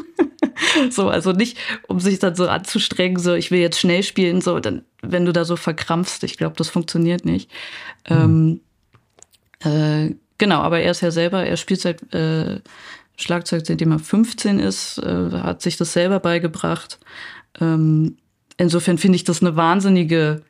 so, 0.89 1.09
also 1.09 1.31
nicht, 1.31 1.57
um 1.87 1.99
sich 1.99 2.19
dann 2.19 2.35
so 2.35 2.47
anzustrengen, 2.47 3.19
so, 3.19 3.33
ich 3.33 3.51
will 3.51 3.59
jetzt 3.59 3.79
schnell 3.79 4.03
spielen, 4.03 4.41
so, 4.41 4.59
dann, 4.59 4.83
wenn 5.01 5.25
du 5.25 5.31
da 5.31 5.45
so 5.45 5.55
verkrampfst, 5.55 6.23
ich 6.23 6.37
glaube, 6.37 6.55
das 6.57 6.69
funktioniert 6.69 7.23
nicht. 7.23 7.49
Mhm. 8.09 8.61
Ähm, 9.63 10.09
äh, 10.09 10.15
Genau, 10.39 10.61
aber 10.61 10.79
er 10.79 10.91
ist 10.91 11.01
ja 11.01 11.11
selber, 11.11 11.45
er 11.45 11.57
spielt 11.57 11.81
seit 11.81 12.13
äh, 12.13 12.61
Schlagzeug, 13.21 13.63
seitdem 13.65 13.91
er 13.91 13.99
15 13.99 14.59
ist, 14.59 14.97
äh, 14.99 15.31
hat 15.31 15.61
sich 15.61 15.77
das 15.77 15.93
selber 15.93 16.19
beigebracht. 16.19 16.99
Ähm, 17.59 18.17
insofern 18.57 18.97
finde 18.97 19.15
ich 19.17 19.23
das 19.23 19.41
eine 19.41 19.55
wahnsinnige 19.55 20.43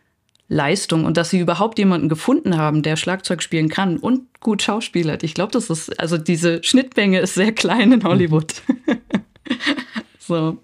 Leistung 0.47 1.05
und 1.05 1.15
dass 1.15 1.29
sie 1.29 1.39
überhaupt 1.39 1.77
jemanden 1.77 2.09
gefunden 2.09 2.57
haben, 2.57 2.81
der 2.81 2.95
Schlagzeug 2.95 3.43
spielen 3.43 3.69
kann 3.69 3.97
und 3.97 4.23
gut 4.39 4.63
schauspielert. 4.63 5.23
Ich 5.23 5.35
glaube, 5.35 5.51
das 5.51 5.69
ist, 5.69 5.99
also 5.99 6.17
diese 6.17 6.63
Schnittmenge 6.63 7.19
ist 7.19 7.35
sehr 7.35 7.51
klein 7.51 7.91
in 7.91 8.03
Hollywood. 8.03 8.61
so. 10.19 10.57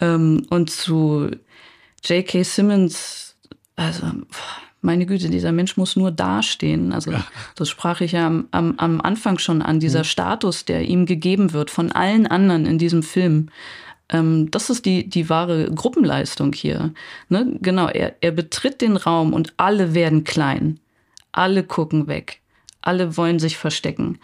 Ähm, 0.00 0.46
und 0.50 0.70
zu 0.70 1.30
J.K. 2.04 2.42
Simmons, 2.42 3.36
also, 3.76 4.06
meine 4.86 5.04
Güte, 5.04 5.28
dieser 5.28 5.52
Mensch 5.52 5.76
muss 5.76 5.96
nur 5.96 6.10
dastehen. 6.10 6.92
Also 6.92 7.10
ja. 7.10 7.26
das 7.56 7.68
sprach 7.68 8.00
ich 8.00 8.12
ja 8.12 8.26
am, 8.26 8.48
am, 8.52 8.78
am 8.78 9.00
Anfang 9.02 9.38
schon 9.38 9.60
an, 9.60 9.80
dieser 9.80 10.00
mhm. 10.00 10.04
Status, 10.04 10.64
der 10.64 10.82
ihm 10.82 11.04
gegeben 11.04 11.52
wird 11.52 11.70
von 11.70 11.92
allen 11.92 12.26
anderen 12.26 12.64
in 12.64 12.78
diesem 12.78 13.02
Film. 13.02 13.50
Ähm, 14.08 14.50
das 14.50 14.70
ist 14.70 14.86
die, 14.86 15.08
die 15.08 15.28
wahre 15.28 15.70
Gruppenleistung 15.70 16.52
hier. 16.52 16.94
Ne? 17.28 17.58
Genau, 17.60 17.88
er, 17.88 18.14
er 18.20 18.30
betritt 18.30 18.80
den 18.80 18.96
Raum 18.96 19.34
und 19.34 19.52
alle 19.56 19.92
werden 19.92 20.24
klein. 20.24 20.80
Alle 21.32 21.64
gucken 21.64 22.06
weg. 22.06 22.40
Alle 22.80 23.16
wollen 23.16 23.40
sich 23.40 23.58
verstecken. 23.58 24.18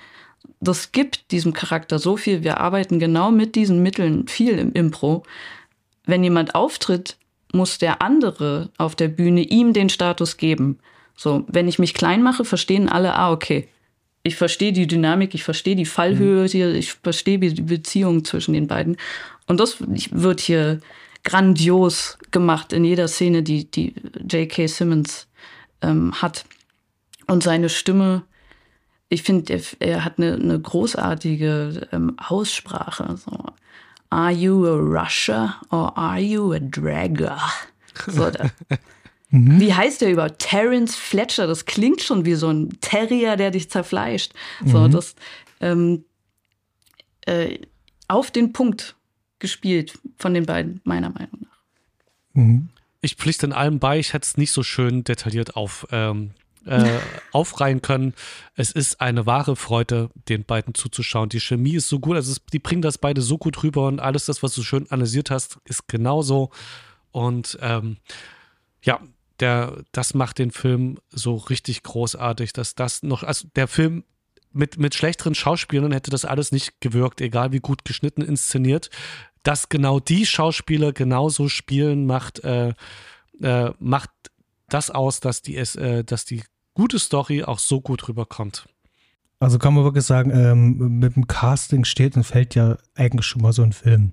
Das 0.61 0.93
gibt 0.93 1.33
diesem 1.33 1.53
Charakter 1.53 1.99
so 1.99 2.17
viel. 2.17 2.45
Wir 2.45 2.59
arbeiten 2.59 3.01
genau 3.01 3.33
mit 3.33 3.57
diesen 3.57 3.83
Mitteln 3.83 4.29
viel 4.29 4.59
im 4.59 4.73
Impro. 4.73 5.25
Wenn 6.07 6.23
jemand 6.23 6.55
auftritt, 6.55 7.17
muss 7.53 7.79
der 7.79 8.03
andere 8.03 8.71
auf 8.79 8.95
der 8.95 9.09
Bühne 9.09 9.43
ihm 9.43 9.73
den 9.73 9.89
Status 9.89 10.37
geben. 10.37 10.79
So, 11.17 11.45
wenn 11.49 11.69
ich 11.69 11.79
mich 11.79 11.95
klein 11.95 12.23
mache, 12.23 12.45
verstehen 12.45 12.89
alle, 12.89 13.15
ah, 13.15 13.31
okay, 13.31 13.69
ich 14.23 14.37
verstehe 14.37 14.73
die 14.73 14.87
Dynamik, 14.87 15.35
ich 15.35 15.43
verstehe 15.45 15.77
die 15.77 15.85
Fallhöhe 15.85 16.47
hier, 16.47 16.75
ich 16.75 16.95
verstehe 16.95 17.39
die 17.39 17.63
Beziehung 17.63 18.25
zwischen 18.25 18.55
den 18.55 18.69
beiden. 18.69 18.97
Und 19.47 19.59
das 19.61 19.77
wird 19.81 20.41
hier 20.41 20.81
grandios 21.25 22.19
gemacht 22.31 22.73
in 22.73 22.85
jeder 22.85 23.09
Szene, 23.09 23.43
die, 23.43 23.71
die 23.71 23.95
J.K. 24.29 24.67
Simmons 24.67 25.29
ähm, 25.81 26.13
hat. 26.21 26.45
Und 27.27 27.43
seine 27.43 27.69
Stimme, 27.69 28.23
ich 29.09 29.23
finde, 29.23 29.55
er, 29.55 29.61
er, 29.81 30.05
hat 30.05 30.19
eine, 30.19 30.35
eine 30.35 30.59
großartige 30.59 31.89
ähm, 31.93 32.17
Aussprache. 32.19 33.17
So. 33.17 33.45
Are 34.13 34.33
you 34.33 34.67
a 34.67 34.77
rusher 34.77 35.55
or 35.71 35.97
are 35.97 36.21
you 36.21 36.53
a 36.53 36.61
dragger? 36.61 37.39
So, 38.07 38.31
da, 38.31 38.51
Mhm. 39.33 39.59
Wie 39.61 39.73
heißt 39.73 40.03
der 40.03 40.13
überhaupt? 40.13 40.39
Terence 40.39 40.95
Fletcher. 40.95 41.47
Das 41.47 41.65
klingt 41.65 42.03
schon 42.03 42.25
wie 42.27 42.35
so 42.35 42.51
ein 42.51 42.79
Terrier, 42.81 43.37
der 43.37 43.51
dich 43.51 43.71
zerfleischt. 43.71 44.33
So, 44.65 44.81
mhm. 44.81 44.91
das 44.93 45.15
ähm, 45.61 46.05
äh, 47.23 47.59
auf 48.09 48.31
den 48.31 48.53
Punkt 48.53 48.95
gespielt 49.39 49.99
von 50.19 50.35
den 50.35 50.45
beiden, 50.45 50.83
meiner 50.85 51.09
Meinung 51.09 51.41
nach. 51.41 51.59
Mhm. 52.35 52.69
Ich 53.01 53.17
pflichte 53.17 53.47
in 53.47 53.53
allem 53.53 53.79
bei, 53.79 53.99
ich 53.99 54.13
hätte 54.13 54.27
es 54.27 54.37
nicht 54.37 54.53
so 54.53 54.63
schön 54.63 55.03
detailliert 55.03 55.57
auf, 55.57 55.87
ähm, 55.91 56.33
äh, 56.67 56.99
aufreihen 57.33 57.83
können. 57.83 58.15
Es 58.55 58.71
ist 58.71 59.01
eine 59.01 59.27
wahre 59.27 59.57
Freude, 59.57 60.11
den 60.29 60.45
beiden 60.45 60.75
zuzuschauen. 60.75 61.29
Die 61.29 61.41
Chemie 61.41 61.75
ist 61.75 61.89
so 61.89 61.99
gut, 61.99 62.17
also 62.17 62.33
es, 62.33 62.41
die 62.53 62.59
bringen 62.59 62.83
das 62.83 62.99
beide 62.99 63.23
so 63.23 63.39
gut 63.39 63.63
rüber 63.63 63.87
und 63.87 64.01
alles 64.01 64.27
das, 64.27 64.43
was 64.43 64.55
du 64.55 64.63
schön 64.63 64.91
analysiert 64.91 65.31
hast, 65.31 65.59
ist 65.65 65.89
genauso. 65.89 66.51
Und 67.11 67.59
ähm, 67.61 67.97
ja, 68.83 69.01
der, 69.41 69.83
das 69.93 70.15
macht 70.15 70.39
den 70.39 70.51
Film 70.51 70.99
so 71.11 71.37
richtig 71.37 71.83
großartig, 71.83 72.53
dass 72.53 72.75
das 72.75 73.03
noch, 73.03 73.23
also 73.23 73.49
der 73.57 73.69
Film 73.69 74.05
mit, 74.53 74.79
mit 74.79 74.95
schlechteren 74.95 75.35
Schauspielern 75.35 75.93
hätte 75.93 76.11
das 76.11 76.25
alles 76.25 76.53
nicht 76.53 76.81
gewirkt, 76.81 77.21
egal 77.21 77.53
wie 77.53 77.61
gut 77.61 77.85
geschnitten, 77.85 78.23
inszeniert. 78.23 78.91
Dass 79.43 79.69
genau 79.69 79.99
die 79.99 80.27
Schauspieler 80.27 80.93
genauso 80.93 81.49
spielen, 81.49 82.07
macht, 82.07 82.45
äh, 82.45 82.75
äh, 83.41 83.73
macht 83.79 84.11
das 84.69 84.91
aus, 84.91 85.21
dass 85.21 85.43
die, 85.43 85.57
äh, 85.57 86.05
dass 86.05 86.25
die 86.25 86.45
gute 86.75 86.99
Story 86.99 87.45
auch 87.45 87.59
so 87.59 87.81
gut 87.81 88.09
rüberkommt. 88.09 88.67
Also 89.41 89.59
kann 89.59 89.75
man 89.75 89.83
wirklich 89.83 90.05
sagen, 90.05 90.31
ähm, 90.31 90.99
mit 91.01 91.17
dem 91.17 91.27
Casting 91.27 91.85
steht 91.85 92.17
und 92.17 92.23
fällt 92.23 92.55
ja 92.55 92.77
eigentlich 92.95 93.27
schon 93.27 93.43
mal 93.43 93.53
so 93.53 93.63
ein 93.63 93.73
Film. 93.73 94.13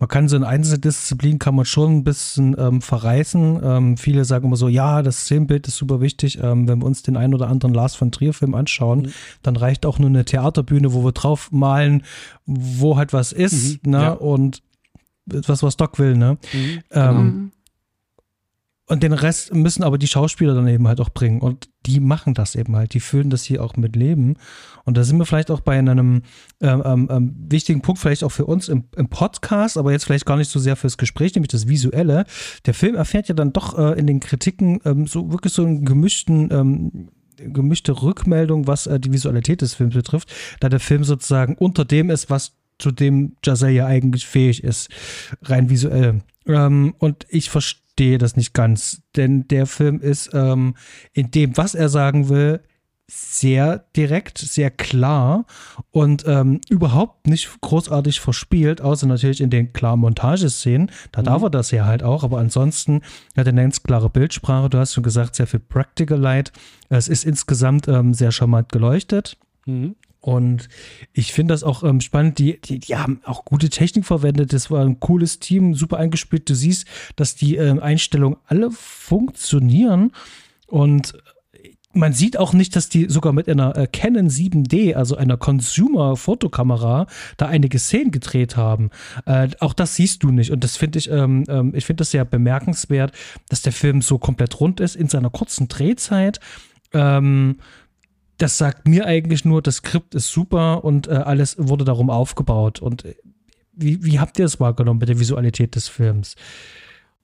Man 0.00 0.08
kann 0.08 0.28
so 0.28 0.36
in 0.36 0.44
Einzeldisziplinen 0.44 1.38
kann 1.38 1.54
man 1.54 1.66
schon 1.66 1.98
ein 1.98 2.04
bisschen 2.04 2.56
ähm, 2.58 2.80
verreißen. 2.80 3.60
Ähm, 3.62 3.96
viele 3.96 4.24
sagen 4.24 4.46
immer 4.46 4.56
so, 4.56 4.66
ja, 4.66 5.02
das 5.02 5.20
Szenenbild 5.20 5.68
ist 5.68 5.76
super 5.76 6.00
wichtig. 6.00 6.38
Ähm, 6.42 6.66
wenn 6.66 6.80
wir 6.80 6.86
uns 6.86 7.02
den 7.02 7.18
einen 7.18 7.34
oder 7.34 7.48
anderen 7.48 7.74
Lars 7.74 7.94
von 7.94 8.10
Trier 8.10 8.32
Film 8.32 8.54
anschauen, 8.54 9.02
mhm. 9.02 9.12
dann 9.42 9.56
reicht 9.56 9.84
auch 9.86 9.98
nur 9.98 10.08
eine 10.08 10.24
Theaterbühne, 10.24 10.94
wo 10.94 11.04
wir 11.04 11.12
drauf 11.12 11.52
malen, 11.52 12.02
wo 12.46 12.96
halt 12.96 13.12
was 13.12 13.32
ist, 13.32 13.84
mhm, 13.86 13.92
ne? 13.92 14.02
Ja. 14.02 14.12
Und 14.12 14.62
was, 15.26 15.62
was 15.62 15.76
Doc 15.76 15.98
will, 15.98 16.16
ne? 16.16 16.38
Mhm, 16.52 16.80
ähm, 16.90 17.16
genau. 17.16 17.50
Und 18.90 19.04
den 19.04 19.12
Rest 19.12 19.54
müssen 19.54 19.84
aber 19.84 19.98
die 19.98 20.08
Schauspieler 20.08 20.52
dann 20.52 20.66
eben 20.66 20.88
halt 20.88 21.00
auch 21.00 21.10
bringen. 21.10 21.40
Und 21.40 21.68
die 21.86 22.00
machen 22.00 22.34
das 22.34 22.56
eben 22.56 22.74
halt. 22.74 22.92
Die 22.92 22.98
füllen 22.98 23.30
das 23.30 23.44
hier 23.44 23.62
auch 23.62 23.76
mit 23.76 23.94
Leben. 23.94 24.34
Und 24.84 24.96
da 24.96 25.04
sind 25.04 25.16
wir 25.18 25.26
vielleicht 25.26 25.52
auch 25.52 25.60
bei 25.60 25.78
einem 25.78 26.22
ähm, 26.60 26.82
ähm, 26.84 27.08
ähm, 27.08 27.36
wichtigen 27.48 27.82
Punkt, 27.82 28.00
vielleicht 28.00 28.24
auch 28.24 28.32
für 28.32 28.46
uns 28.46 28.68
im, 28.68 28.86
im, 28.96 29.08
Podcast, 29.08 29.78
aber 29.78 29.92
jetzt 29.92 30.06
vielleicht 30.06 30.26
gar 30.26 30.36
nicht 30.36 30.50
so 30.50 30.58
sehr 30.58 30.74
fürs 30.74 30.98
Gespräch, 30.98 31.36
nämlich 31.36 31.52
das 31.52 31.68
Visuelle. 31.68 32.24
Der 32.66 32.74
Film 32.74 32.96
erfährt 32.96 33.28
ja 33.28 33.34
dann 33.36 33.52
doch 33.52 33.78
äh, 33.78 33.96
in 33.96 34.08
den 34.08 34.18
Kritiken 34.18 34.80
ähm, 34.84 35.06
so 35.06 35.30
wirklich 35.30 35.52
so 35.52 35.62
einen 35.62 35.84
gemischten 35.84 36.50
ähm, 36.50 37.08
gemischte 37.36 38.02
Rückmeldung, 38.02 38.66
was 38.66 38.88
äh, 38.88 38.98
die 38.98 39.12
Visualität 39.12 39.62
des 39.62 39.74
Films 39.74 39.94
betrifft, 39.94 40.32
da 40.58 40.68
der 40.68 40.80
Film 40.80 41.04
sozusagen 41.04 41.54
unter 41.54 41.84
dem 41.84 42.10
ist, 42.10 42.28
was 42.28 42.56
zu 42.80 42.90
dem 42.90 43.36
Jazay 43.44 43.76
ja 43.76 43.86
eigentlich 43.86 44.26
fähig 44.26 44.64
ist, 44.64 44.90
rein 45.42 45.70
visuell. 45.70 46.22
Ähm, 46.46 46.94
und 46.98 47.26
ich 47.28 47.50
verstehe 47.50 48.18
das 48.18 48.36
nicht 48.36 48.54
ganz, 48.54 49.02
denn 49.16 49.46
der 49.48 49.66
Film 49.66 50.00
ist 50.00 50.30
ähm, 50.32 50.74
in 51.12 51.30
dem, 51.30 51.56
was 51.56 51.74
er 51.74 51.88
sagen 51.88 52.28
will, 52.28 52.60
sehr 53.10 53.86
direkt, 53.96 54.38
sehr 54.38 54.70
klar 54.70 55.44
und 55.90 56.24
ähm, 56.26 56.60
überhaupt 56.68 57.26
nicht 57.26 57.60
großartig 57.60 58.20
verspielt, 58.20 58.80
außer 58.80 59.06
natürlich 59.06 59.40
in 59.40 59.50
den 59.50 59.72
klaren 59.72 60.00
Montageszenen. 60.00 60.90
Da 61.10 61.22
mhm. 61.22 61.26
darf 61.26 61.42
er 61.42 61.50
das 61.50 61.72
ja 61.72 61.86
halt 61.86 62.02
auch, 62.02 62.22
aber 62.22 62.38
ansonsten 62.38 63.02
hat 63.36 63.46
er 63.46 63.48
eine 63.48 63.62
ganz 63.62 63.82
klare 63.82 64.10
Bildsprache. 64.10 64.70
Du 64.70 64.78
hast 64.78 64.94
schon 64.94 65.02
gesagt, 65.02 65.34
sehr 65.34 65.48
viel 65.48 65.60
Practical 65.60 66.18
Light. 66.18 66.52
Es 66.88 67.08
ist 67.08 67.24
insgesamt 67.24 67.88
ähm, 67.88 68.14
sehr 68.14 68.30
charmant 68.30 68.70
geleuchtet. 68.70 69.36
Mhm. 69.66 69.96
Und 70.20 70.68
ich 71.12 71.32
finde 71.32 71.54
das 71.54 71.64
auch 71.64 71.82
ähm, 71.82 72.00
spannend. 72.00 72.38
Die, 72.38 72.60
die, 72.60 72.78
die 72.78 72.96
haben 72.96 73.20
auch 73.24 73.44
gute 73.44 73.70
Technik 73.70 74.04
verwendet. 74.04 74.52
Das 74.52 74.70
war 74.70 74.84
ein 74.84 75.00
cooles 75.00 75.38
Team, 75.38 75.74
super 75.74 75.98
eingespielt. 75.98 76.48
Du 76.48 76.54
siehst, 76.54 76.86
dass 77.16 77.34
die 77.34 77.56
ähm, 77.56 77.80
Einstellungen 77.80 78.38
alle 78.46 78.70
funktionieren. 78.70 80.12
Und 80.66 81.14
man 81.92 82.12
sieht 82.12 82.36
auch 82.36 82.52
nicht, 82.52 82.76
dass 82.76 82.88
die 82.88 83.06
sogar 83.08 83.32
mit 83.32 83.48
einer 83.48 83.76
äh, 83.76 83.86
Canon 83.86 84.28
7D, 84.28 84.94
also 84.94 85.16
einer 85.16 85.36
Consumer-Fotokamera, 85.36 87.06
da 87.36 87.46
einige 87.46 87.78
Szenen 87.78 88.10
gedreht 88.12 88.56
haben. 88.56 88.90
Äh, 89.26 89.48
auch 89.58 89.74
das 89.74 89.96
siehst 89.96 90.22
du 90.22 90.30
nicht. 90.30 90.52
Und 90.52 90.62
das 90.62 90.76
finde 90.76 90.98
ich, 90.98 91.10
ähm, 91.10 91.44
ähm, 91.48 91.72
ich 91.74 91.86
finde 91.86 92.02
das 92.02 92.12
sehr 92.12 92.24
bemerkenswert, 92.24 93.12
dass 93.48 93.62
der 93.62 93.72
Film 93.72 94.02
so 94.02 94.18
komplett 94.18 94.60
rund 94.60 94.80
ist 94.80 94.96
in 94.96 95.08
seiner 95.08 95.30
kurzen 95.30 95.68
Drehzeit. 95.68 96.38
Ähm, 96.92 97.56
das 98.40 98.56
sagt 98.56 98.88
mir 98.88 99.06
eigentlich 99.06 99.44
nur, 99.44 99.60
das 99.60 99.76
Skript 99.76 100.14
ist 100.14 100.30
super 100.30 100.82
und 100.82 101.08
äh, 101.08 101.12
alles 101.12 101.56
wurde 101.58 101.84
darum 101.84 102.08
aufgebaut. 102.08 102.80
Und 102.80 103.04
äh, 103.04 103.14
wie, 103.72 104.02
wie 104.02 104.18
habt 104.18 104.38
ihr 104.38 104.46
es 104.46 104.58
wahrgenommen 104.58 104.98
mit 104.98 105.10
der 105.10 105.20
Visualität 105.20 105.74
des 105.74 105.88
Films? 105.88 106.36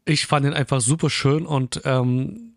Ich 0.05 0.27
fand 0.27 0.45
ihn 0.45 0.53
einfach 0.53 0.83
super 0.83 1.09
schön 1.09 1.47
und 1.47 1.81
ähm, 1.85 2.55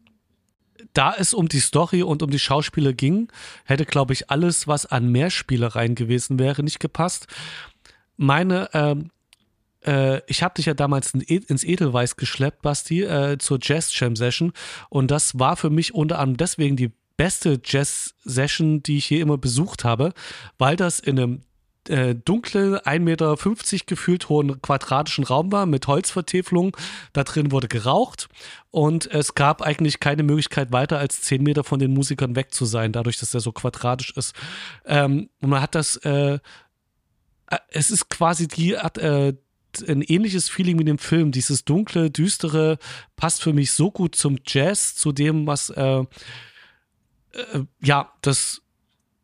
da 0.92 1.14
es 1.18 1.34
um 1.34 1.48
die 1.48 1.62
Story 1.62 2.04
und 2.04 2.22
um 2.22 2.32
die 2.32 2.40
Schauspieler 2.40 2.92
ging, 2.92 3.32
hätte, 3.64 3.86
glaube 3.86 4.12
ich, 4.12 4.30
alles, 4.30 4.68
was 4.68 4.86
an 4.86 5.10
Mehrspielereien 5.10 5.96
gewesen 5.96 6.38
wäre, 6.38 6.62
nicht 6.62 6.82
gepasst. 6.82 7.28
Meine, 8.18 8.70
ähm, 8.74 9.12
äh, 9.86 10.22
ich 10.28 10.44
habe 10.44 10.56
dich 10.56 10.66
ja 10.66 10.74
damals 10.74 11.14
in, 11.14 11.22
ins 11.22 11.64
Edelweiß 11.64 12.18
geschleppt, 12.18 12.62
Basti, 12.62 13.04
äh, 13.04 13.38
zur 13.38 13.60
Jazz 13.62 13.98
Jam 13.98 14.18
Session 14.18 14.52
und 14.90 15.12
das 15.12 15.40
war 15.40 15.56
für 15.56 15.70
mich 15.70 15.94
unter 15.94 16.20
anderem 16.20 16.38
deswegen 16.38 16.76
die 16.76 16.92
beste 17.20 17.60
Jazz-Session, 17.62 18.82
die 18.82 18.96
ich 18.96 19.06
hier 19.06 19.20
immer 19.20 19.38
besucht 19.38 19.84
habe, 19.84 20.14
weil 20.58 20.78
das 20.78 21.02
in 21.02 21.20
einem 21.20 21.42
äh, 21.90 22.16
dunklen, 22.16 22.78
1,50 22.78 23.00
Meter 23.00 23.36
gefühlt 23.86 24.30
hohen 24.30 24.62
quadratischen 24.62 25.26
Raum 25.26 25.52
war 25.52 25.66
mit 25.66 25.86
Holzvertäfelung. 25.86 26.78
Da 27.12 27.26
drin 27.26 27.52
wurde 27.52 27.68
geraucht 27.68 28.30
und 28.72 29.06
es 29.08 29.36
gab 29.36 29.62
eigentlich 29.62 30.00
keine 30.00 30.24
Möglichkeit 30.24 30.72
weiter 30.72 30.98
als 30.98 31.20
10 31.20 31.44
Meter 31.44 31.66
von 31.66 31.80
den 31.80 31.94
Musikern 31.94 32.38
weg 32.38 32.54
zu 32.54 32.64
sein, 32.64 32.94
dadurch, 32.94 33.18
dass 33.18 33.34
er 33.34 33.42
so 33.42 33.52
quadratisch 33.52 34.14
ist. 34.16 34.34
Ähm, 34.86 35.30
und 35.42 35.50
man 35.50 35.62
hat 35.62 35.76
das, 35.76 35.98
äh, 35.98 36.36
äh 36.36 36.40
es 37.68 37.92
ist 37.92 38.10
quasi 38.10 38.48
die 38.48 38.76
äh, 38.76 39.34
ein 39.88 40.02
ähnliches 40.04 40.48
Feeling 40.50 40.80
wie 40.80 40.86
dem 40.86 40.98
Film. 40.98 41.34
Dieses 41.34 41.66
dunkle, 41.66 42.12
düstere 42.12 42.78
passt 43.18 43.44
für 43.44 43.52
mich 43.52 43.74
so 43.74 43.92
gut 43.92 44.16
zum 44.16 44.38
Jazz, 44.48 44.96
zu 44.96 45.12
dem, 45.12 45.48
was 45.48 45.70
äh, 45.70 46.06
äh, 47.34 47.60
ja, 47.82 48.12
das 48.22 48.62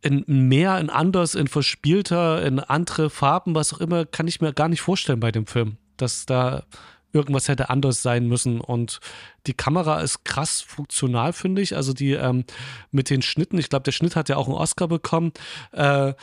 in 0.02 0.24
mehr, 0.28 0.80
in 0.80 0.90
anders, 0.90 1.34
in 1.34 1.48
verspielter, 1.48 2.44
in 2.46 2.60
andere 2.60 3.10
Farben, 3.10 3.56
was 3.56 3.74
auch 3.74 3.80
immer, 3.80 4.06
kann 4.06 4.28
ich 4.28 4.40
mir 4.40 4.54
gar 4.54 4.70
nicht 4.70 4.82
vorstellen 4.82 5.20
bei 5.20 5.32
dem 5.32 5.48
Film, 5.48 5.78
dass 5.98 6.28
da 6.28 6.64
irgendwas 7.12 7.48
hätte 7.48 7.70
anders 7.70 8.04
sein 8.04 8.28
müssen. 8.28 8.62
Und 8.62 9.00
die 9.48 9.54
Kamera 9.54 10.02
ist 10.02 10.24
krass 10.24 10.62
funktional, 10.62 11.34
finde 11.34 11.62
ich. 11.64 11.76
Also 11.76 11.94
die 11.94 12.12
ähm, 12.12 12.44
mit 12.92 13.10
den 13.10 13.24
Schnitten, 13.24 13.58
ich 13.58 13.70
glaube, 13.70 13.84
der 13.84 13.94
Schnitt 13.94 14.16
hat 14.16 14.30
ja 14.30 14.38
auch 14.38 14.48
einen 14.48 14.58
Oscar 14.58 14.88
bekommen. 14.88 15.32
Äh, 15.72 16.14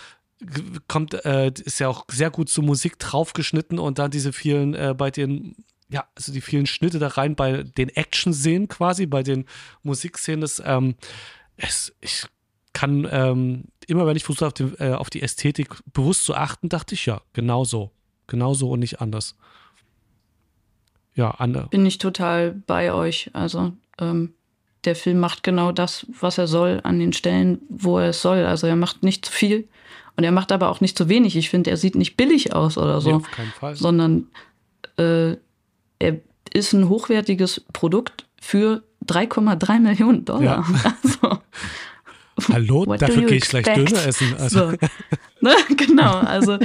kommt, 0.87 1.15
äh, 1.25 1.53
ist 1.65 1.81
ja 1.81 1.89
auch 1.89 2.05
sehr 2.09 2.31
gut 2.31 2.51
zur 2.51 2.65
Musik 2.65 2.99
draufgeschnitten 2.99 3.79
und 3.79 3.99
dann 3.99 4.11
diese 4.11 4.33
vielen 4.33 4.75
äh, 4.75 4.95
bei 4.97 5.11
den 5.11 5.57
ja, 5.89 6.07
also 6.17 6.33
die 6.33 6.41
vielen 6.41 6.65
Schnitte 6.67 6.99
da 6.99 7.09
rein 7.09 7.37
bei 7.37 7.65
den 7.65 7.91
Action-Szenen 7.91 8.67
quasi, 8.69 9.05
bei 9.05 9.23
den 9.23 9.45
Musikszenen, 9.83 10.41
das 10.41 10.63
ähm, 10.65 10.95
es, 11.63 11.95
ich 12.01 12.25
kann 12.73 13.07
ähm, 13.11 13.65
immer, 13.87 14.07
wenn 14.07 14.17
ich 14.17 14.25
versuche, 14.25 14.47
auf, 14.47 14.53
die, 14.55 14.65
äh, 14.79 14.95
auf 14.95 15.11
die 15.11 15.23
Ästhetik 15.23 15.69
bewusst 15.93 16.25
zu 16.25 16.35
achten, 16.35 16.69
dachte 16.69 16.95
ich 16.95 17.07
ja, 17.07 17.21
genau 17.33 17.65
so. 17.65 17.91
genauso 18.27 18.71
und 18.71 18.81
nicht 18.81 19.01
anders. 19.01 19.37
Ja, 21.15 21.33
Anne. 21.33 21.67
Bin 21.71 21.85
ich 21.85 21.99
total 21.99 22.53
bei 22.67 22.93
euch. 22.93 23.31
Also 23.35 23.73
ähm, 23.99 24.33
der 24.85 24.97
Film 24.97 25.21
macht 25.21 25.43
genau 25.43 25.71
das, 25.71 26.07
was 26.21 26.39
er 26.39 26.47
soll, 26.47 26.81
an 26.85 26.99
den 26.99 27.13
Stellen, 27.13 27.61
wo 27.69 27.99
er 27.99 28.09
es 28.11 28.23
soll. 28.23 28.45
Also 28.47 28.67
er 28.67 28.77
macht 28.77 29.03
nicht 29.03 29.27
zu 29.27 29.33
viel 29.33 29.69
und 30.17 30.25
er 30.25 30.33
macht 30.33 30.51
aber 30.53 30.71
auch 30.71 30.81
nicht 30.81 30.97
zu 30.97 31.09
wenig. 31.11 31.37
Ich 31.37 31.51
finde, 31.51 31.71
er 31.71 31.77
sieht 31.77 31.95
nicht 31.95 32.17
billig 32.17 32.55
aus 32.55 32.79
oder 32.79 33.01
so, 33.01 33.11
Nee, 33.11 33.17
auf 33.17 33.31
keinen 33.31 33.53
Fall. 33.53 33.77
sondern 33.77 34.29
äh, 34.97 35.37
er 35.99 36.21
ist 36.53 36.73
ein 36.73 36.89
hochwertiges 36.89 37.65
Produkt 37.73 38.27
für 38.41 38.83
3,3 39.07 39.81
Millionen 39.81 40.25
Dollar. 40.25 40.67
Also, 41.03 41.42
Hallo, 42.49 42.87
What 42.87 43.03
dafür 43.03 43.27
gehe 43.27 43.39
ich 43.39 43.49
gleich? 43.49 43.65
Döner 43.65 44.07
essen. 44.07 44.35
Also, 44.39 44.71
so. 44.71 44.77
ne? 45.41 45.55
Genau, 45.77 46.19
also 46.19 46.59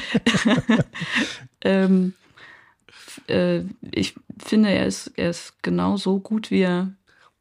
ähm, 1.61 2.14
äh, 3.27 3.61
ich 3.91 4.15
finde, 4.38 4.69
er 4.69 4.85
ist, 4.85 5.11
er 5.15 5.30
ist 5.30 5.61
genau 5.61 5.98
so 5.98 6.19
gut, 6.19 6.52
wie 6.52 6.61
er, 6.61 6.94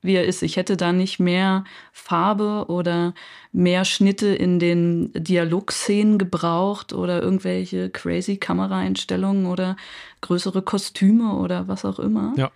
wie 0.02 0.14
er 0.14 0.24
ist. 0.24 0.42
Ich 0.42 0.56
hätte 0.56 0.76
da 0.76 0.92
nicht 0.92 1.20
mehr 1.20 1.64
Farbe 1.92 2.66
oder 2.68 3.14
mehr 3.52 3.84
Schnitte 3.84 4.28
in 4.28 4.58
den 4.58 5.12
Dialogszenen 5.14 6.18
gebraucht 6.18 6.92
oder 6.92 7.22
irgendwelche 7.22 7.90
crazy 7.90 8.36
Kameraeinstellungen 8.36 9.46
oder 9.46 9.76
größere 10.20 10.62
Kostüme 10.62 11.34
oder 11.34 11.68
was 11.68 11.84
auch 11.84 11.98
immer. 11.98 12.34
Ja. 12.36 12.50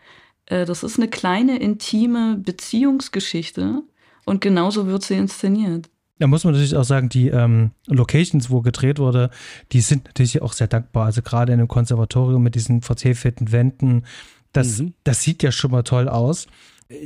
Äh, 0.46 0.64
das 0.64 0.82
ist 0.82 0.98
eine 0.98 1.08
kleine, 1.08 1.58
intime 1.58 2.36
Beziehungsgeschichte 2.36 3.82
und 4.30 4.40
genauso 4.40 4.86
wird 4.86 5.02
sie 5.02 5.14
inszeniert. 5.14 5.90
Da 6.20 6.28
muss 6.28 6.44
man 6.44 6.52
natürlich 6.52 6.76
auch 6.76 6.84
sagen, 6.84 7.08
die 7.08 7.28
ähm, 7.28 7.72
Locations, 7.88 8.48
wo 8.48 8.60
gedreht 8.60 9.00
wurde, 9.00 9.30
die 9.72 9.80
sind 9.80 10.04
natürlich 10.04 10.40
auch 10.40 10.52
sehr 10.52 10.68
dankbar. 10.68 11.06
Also 11.06 11.20
gerade 11.20 11.52
in 11.52 11.58
einem 11.58 11.66
Konservatorium 11.66 12.40
mit 12.40 12.54
diesen 12.54 12.80
vertäfelten 12.82 13.50
Wänden, 13.50 14.04
das, 14.52 14.78
Mhm. 14.78 14.94
das 15.02 15.22
sieht 15.22 15.42
ja 15.42 15.50
schon 15.50 15.72
mal 15.72 15.82
toll 15.82 16.08
aus. 16.08 16.46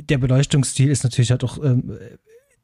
Der 0.09 0.19
Beleuchtungsstil 0.19 0.89
ist 0.89 1.03
natürlich 1.03 1.31
halt 1.31 1.43
auch 1.43 1.57
ähm, 1.63 1.97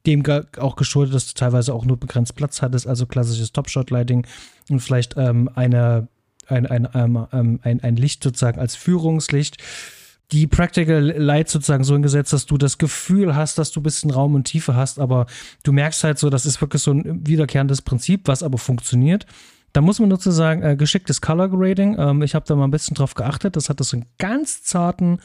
dem 0.06 0.24
auch 0.58 0.76
geschuldet, 0.76 1.16
dass 1.16 1.26
du 1.28 1.34
teilweise 1.34 1.74
auch 1.74 1.86
nur 1.86 1.98
begrenzt 1.98 2.36
Platz 2.36 2.62
hattest, 2.62 2.86
also 2.86 3.08
klassisches 3.08 3.54
Top-Shot-Lighting 3.54 4.28
und 4.70 4.80
vielleicht 4.80 5.16
ähm, 5.18 5.50
eine, 5.56 6.08
ein, 6.48 6.68
ein, 6.68 6.88
ähm, 6.94 7.28
ähm, 7.32 7.60
ein, 7.64 7.82
ein 7.82 7.96
Licht 7.96 8.24
sozusagen 8.24 8.60
als 8.60 8.76
Führungslicht 8.76 9.58
die 10.32 10.48
Practical 10.48 11.14
Light 11.18 11.50
sozusagen 11.50 11.84
so 11.84 11.94
eingesetzt, 11.94 12.32
dass 12.32 12.46
du 12.46 12.58
das 12.58 12.78
Gefühl 12.78 13.36
hast, 13.36 13.58
dass 13.58 13.72
du 13.72 13.82
ein 13.82 13.84
bisschen 13.84 14.12
Raum 14.12 14.36
und 14.36 14.46
Tiefe 14.46 14.76
hast, 14.76 15.00
aber 15.00 15.26
du 15.64 15.74
merkst 15.74 16.04
halt 16.04 16.20
so, 16.20 16.30
das 16.30 16.46
ist 16.46 16.62
wirklich 16.62 16.82
so 16.82 16.92
ein 16.92 17.28
wiederkehrendes 17.28 17.82
Prinzip, 17.82 18.28
was 18.28 18.44
aber 18.44 18.58
funktioniert. 18.58 19.26
Da 19.74 19.82
muss 19.82 20.00
man 20.00 20.10
dazu 20.10 20.32
sagen, 20.32 20.64
äh, 20.64 20.76
geschicktes 20.76 21.22
Color 21.22 21.50
Grading. 21.50 21.96
Ähm, 21.98 22.22
ich 22.22 22.36
habe 22.36 22.46
da 22.46 22.56
mal 22.56 22.66
ein 22.66 22.72
bisschen 22.72 22.96
drauf 22.96 23.14
geachtet. 23.14 23.56
Das 23.56 23.70
hat 23.70 23.80
das 23.80 23.90
so 23.90 23.98
einen 23.98 24.06
ganz 24.18 24.64
zarten 24.64 25.20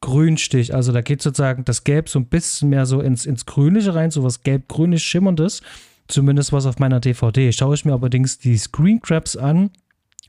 Grünstich. 0.00 0.74
Also 0.74 0.92
da 0.92 1.00
geht 1.00 1.22
sozusagen 1.22 1.64
das 1.64 1.84
Gelb 1.84 2.08
so 2.08 2.18
ein 2.18 2.26
bisschen 2.26 2.70
mehr 2.70 2.86
so 2.86 3.00
ins, 3.00 3.24
ins 3.24 3.46
Grünliche 3.46 3.94
rein, 3.94 4.10
so 4.10 4.24
was 4.24 4.42
gelb-grünisch 4.42 5.04
schimmerndes. 5.04 5.62
Zumindest 6.08 6.52
was 6.52 6.66
auf 6.66 6.78
meiner 6.78 7.00
DVD. 7.00 7.52
Schaue 7.52 7.76
ich 7.76 7.84
mir 7.84 7.94
allerdings 7.94 8.38
die 8.38 8.58
Screen 8.58 9.00
Grabs 9.00 9.36
an, 9.36 9.70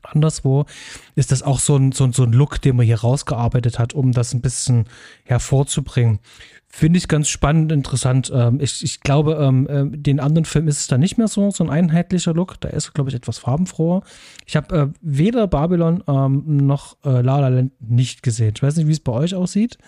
anderswo, 0.02 0.66
ist 1.14 1.32
das 1.32 1.42
auch 1.42 1.58
so 1.58 1.76
ein, 1.76 1.92
so, 1.92 2.10
so 2.12 2.24
ein 2.24 2.32
Look, 2.32 2.60
den 2.60 2.76
man 2.76 2.86
hier 2.86 3.00
rausgearbeitet 3.00 3.78
hat, 3.78 3.94
um 3.94 4.12
das 4.12 4.34
ein 4.34 4.40
bisschen 4.40 4.84
hervorzubringen. 5.24 6.20
Finde 6.68 6.98
ich 6.98 7.08
ganz 7.08 7.28
spannend, 7.28 7.72
interessant. 7.72 8.30
Ähm, 8.34 8.60
ich, 8.60 8.84
ich 8.84 9.00
glaube, 9.00 9.38
ähm, 9.40 9.66
ähm, 9.70 10.02
den 10.02 10.20
anderen 10.20 10.44
Film 10.44 10.68
ist 10.68 10.80
es 10.80 10.86
da 10.88 10.98
nicht 10.98 11.16
mehr 11.16 11.28
so, 11.28 11.50
so 11.50 11.64
ein 11.64 11.70
einheitlicher 11.70 12.34
Look. 12.34 12.60
Da 12.60 12.68
ist, 12.68 12.92
glaube 12.92 13.08
ich, 13.08 13.16
etwas 13.16 13.38
farbenfroher. 13.38 14.02
Ich 14.44 14.56
habe 14.56 14.76
äh, 14.76 14.88
weder 15.00 15.46
Babylon 15.46 16.04
ähm, 16.06 16.66
noch 16.66 16.96
äh, 17.04 17.22
La 17.22 17.40
La 17.40 17.48
Land 17.48 17.72
nicht 17.80 18.22
gesehen. 18.22 18.52
Ich 18.56 18.62
weiß 18.62 18.76
nicht, 18.76 18.88
wie 18.88 18.92
es 18.92 19.00
bei 19.00 19.12
euch 19.12 19.34
aussieht. 19.34 19.78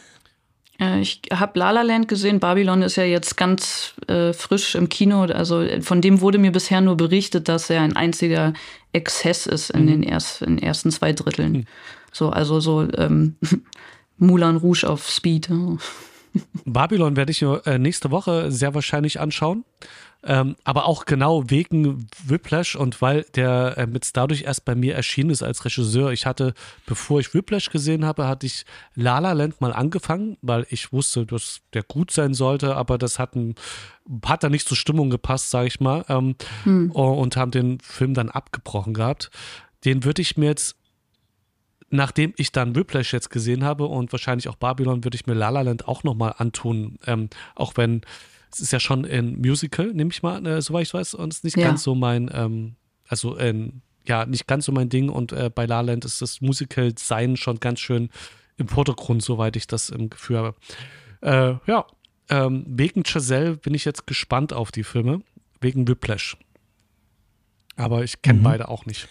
Äh, 0.81 1.01
Ich 1.01 1.21
habe 1.33 1.59
La 1.59 1.71
La 1.71 1.83
Land 1.83 2.09
gesehen. 2.09 2.41
Babylon 2.41 2.83
ist 2.83 2.97
ja 2.97 3.05
jetzt 3.05 3.37
ganz 3.37 3.95
äh, 4.07 4.33
frisch 4.33 4.75
im 4.75 4.89
Kino. 4.89 5.23
Also 5.23 5.61
äh, 5.63 5.83
von 5.83 6.01
dem 6.01 6.21
wurde 6.21 6.39
mir 6.39 6.53
bisher 6.53 6.81
nur 6.81 6.97
berichtet, 6.97 7.49
dass 7.49 7.71
er 7.71 7.83
ein 7.83 7.97
einziger 7.97 8.53
Exzess 8.93 9.47
ist 9.47 9.71
in 9.71 9.87
den, 9.87 10.03
erst, 10.03 10.43
in 10.43 10.59
ersten 10.59 10.91
zwei 10.91 11.13
Dritteln. 11.13 11.67
So, 12.13 12.31
also 12.31 12.61
so 12.61 12.89
ähm, 12.97 13.37
Moulin 14.19 14.57
Rouge 14.57 14.85
auf 14.85 15.09
Speed. 15.09 15.51
Babylon 16.65 17.17
werde 17.17 17.33
ich 17.33 17.43
mir 17.43 17.63
äh, 17.67 17.79
nächste 17.79 18.11
Woche 18.11 18.51
sehr 18.51 18.75
wahrscheinlich 18.75 19.21
anschauen. 19.21 19.65
Ähm, 20.25 20.57
aber 20.65 20.87
auch 20.87 21.05
genau 21.05 21.49
wegen 21.49 22.09
Whiplash 22.27 22.75
und 22.75 23.01
weil 23.01 23.25
der 23.37 23.75
äh, 23.79 23.87
jetzt 23.95 24.17
dadurch 24.17 24.43
erst 24.43 24.65
bei 24.65 24.75
mir 24.75 24.97
erschienen 24.97 25.31
ist 25.31 25.45
als 25.45 25.65
Regisseur. 25.65 26.11
Ich 26.11 26.27
hatte, 26.27 26.55
bevor 26.87 27.21
ich 27.21 27.35
Whiplash 27.35 27.71
gesehen 27.71 28.05
habe, 28.05 28.27
hatte 28.27 28.47
ich 28.47 28.65
La 28.97 29.21
La 29.21 29.33
Land 29.33 29.61
mal 29.61 29.73
angefangen, 29.73 30.37
weil 30.43 30.67
ich 30.71 30.93
wusste, 30.93 31.25
dass 31.25 31.61
der 31.73 31.85
gut 31.85 32.11
sein 32.11 32.35
sollte, 32.35 32.75
aber 32.75 32.99
das 32.99 33.21
hat, 33.21 33.37
ein, 33.37 33.55
hat 34.25 34.43
da 34.43 34.49
nicht 34.49 34.67
zur 34.67 34.77
Stimmung 34.77 35.09
gepasst, 35.09 35.51
sage 35.51 35.69
ich 35.69 35.79
mal, 35.79 36.05
ähm, 36.09 36.35
und 36.91 37.37
haben 37.37 37.53
den 37.53 37.79
Film 37.79 38.15
dann 38.15 38.29
abgebrochen 38.29 38.95
gehabt. 38.95 39.31
Den 39.85 40.03
würde 40.03 40.23
ich 40.23 40.37
mir 40.37 40.47
jetzt 40.47 40.78
nachdem 41.91 42.35
ich 42.37 42.53
dann 42.53 42.75
Whiplash 42.75 43.13
jetzt 43.13 43.31
gesehen 43.31 43.65
habe 43.65 43.87
und 43.87 44.13
wahrscheinlich 44.13 44.49
auch 44.49 44.57
Babylon, 44.57 45.05
würde 45.05 45.15
ich 45.17 45.27
mir 45.27 45.35
La 45.35 45.49
La 45.49 45.63
Land 45.63 45.89
auch 45.89 46.05
nochmal 46.05 46.35
antun. 46.39 46.99
Ähm, 47.07 47.29
auch 47.55 47.73
wenn 47.77 48.03
es 48.51 48.61
ist 48.61 48.73
ja 48.73 48.81
schon 48.81 49.05
ein 49.05 49.37
Musical, 49.41 49.93
nehme 49.93 50.11
ich 50.11 50.23
mal, 50.23 50.45
äh, 50.47 50.63
soweit 50.63 50.87
ich 50.87 50.95
weiß, 50.95 51.15
und 51.15 51.33
es 51.33 51.39
ist 51.39 51.45
nicht 51.45 51.57
Ja. 51.59 51.65
ganz 51.65 51.83
so 51.83 51.95
mein, 51.95 52.31
ähm, 52.33 52.77
also 53.07 53.39
ähm, 53.39 53.83
ja, 54.07 54.25
nicht 54.25 54.47
ganz 54.47 54.65
so 54.65 54.73
mein 54.73 54.89
Ding. 54.89 55.11
Und 55.11 55.33
äh, 55.33 55.51
bei 55.55 55.67
La 55.67 55.83
La 55.83 55.93
Land 55.93 56.05
ist 56.07 56.23
das 56.23 56.41
Musical-Sein 56.41 57.37
schon 57.37 57.61
ganz 57.61 57.81
schön 57.81 58.09
im 58.57 58.67
Vordergrund, 58.69 59.23
soweit 59.23 59.55
ich 59.57 59.67
das 59.67 59.91
im 59.91 60.09
Gefühl 60.09 60.39
habe. 60.39 60.55
Äh, 61.21 61.57
ja, 61.71 61.87
ähm, 62.31 62.65
wegen 62.69 63.05
Chazelle 63.05 63.57
bin 63.57 63.75
ich 63.75 63.85
jetzt 63.85 64.07
gespannt 64.07 64.53
auf 64.53 64.73
die 64.73 64.83
Filme, 64.85 65.21
wegen 65.61 65.87
Whiplash. 65.87 66.37
Aber 67.77 68.03
ich 68.03 68.23
kenne 68.23 68.41
Mhm. 68.41 68.45
beide 68.45 68.69
auch 68.69 68.87
nicht. 68.87 69.09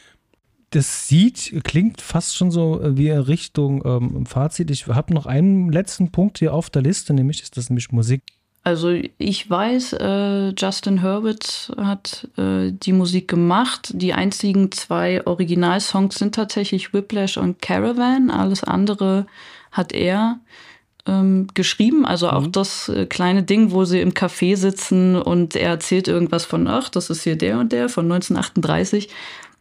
Das 0.72 1.08
sieht, 1.08 1.62
klingt 1.64 2.02
fast 2.02 2.36
schon 2.36 2.52
so 2.52 2.82
äh, 2.82 2.98
wie 2.98 3.10
Richtung 3.10 3.84
ähm, 3.86 4.26
Fazit. 4.26 4.70
Ich 4.70 4.88
habe 4.88 5.14
noch 5.14 5.26
einen 5.26 5.72
letzten 5.72 6.12
Punkt 6.12 6.40
hier 6.40 6.54
auf 6.54 6.70
der 6.70 6.82
Liste, 6.82 7.14
nämlich 7.14 7.42
ist 7.42 7.56
das 7.56 7.70
nämlich 7.70 7.92
Musik. 7.92 8.22
Also 8.68 8.90
ich 9.18 9.50
weiß, 9.50 9.94
äh, 9.94 10.50
Justin 10.50 11.02
Hurwitz 11.02 11.72
hat 11.78 12.28
äh, 12.38 12.74
die 12.74 12.92
Musik 12.92 13.30
gemacht. 13.30 13.92
Die 13.94 14.14
einzigen 14.14 14.74
zwei 14.74 15.26
Originalsongs 15.26 16.16
sind 16.16 16.36
tatsächlich 16.36 16.94
Whiplash 16.94 17.38
und 17.38 17.62
Caravan. 17.62 18.30
Alles 18.30 18.66
andere 18.66 19.26
hat 19.72 19.94
er 19.94 20.42
ähm, 21.06 21.48
geschrieben. 21.54 22.06
Also 22.06 22.30
auch 22.30 22.46
das 22.46 22.90
äh, 22.90 23.06
kleine 23.06 23.44
Ding, 23.44 23.72
wo 23.72 23.86
sie 23.86 24.02
im 24.02 24.12
Café 24.12 24.58
sitzen 24.58 25.16
und 25.16 25.56
er 25.56 25.70
erzählt 25.70 26.10
irgendwas 26.10 26.44
von, 26.44 26.68
ach, 26.68 26.90
das 26.90 27.10
ist 27.10 27.24
hier 27.24 27.38
der 27.38 27.60
und 27.60 27.72
der 27.72 27.88
von 27.88 28.12
1938. 28.12 29.08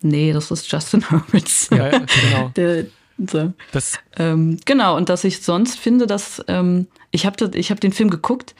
Nee, 0.01 0.33
das 0.33 0.51
ist 0.51 0.71
Justin 0.71 1.05
Hurwitz. 1.11 1.69
Ja, 1.71 1.91
ja, 1.91 1.99
genau. 1.99 2.49
der, 2.55 2.87
so. 3.19 3.53
Das, 3.73 3.99
Ähm, 4.19 4.59
genau, 4.65 4.97
und 4.97 5.09
dass 5.09 5.25
ich 5.25 5.43
sonst 5.43 5.79
finde, 5.79 6.07
dass 6.07 6.45
ähm, 6.49 6.87
ich 7.11 7.25
habe 7.25 7.51
ich 7.57 7.71
hab 7.71 7.81
den 7.81 7.93
Film 7.93 8.11
geguckt 8.11 8.55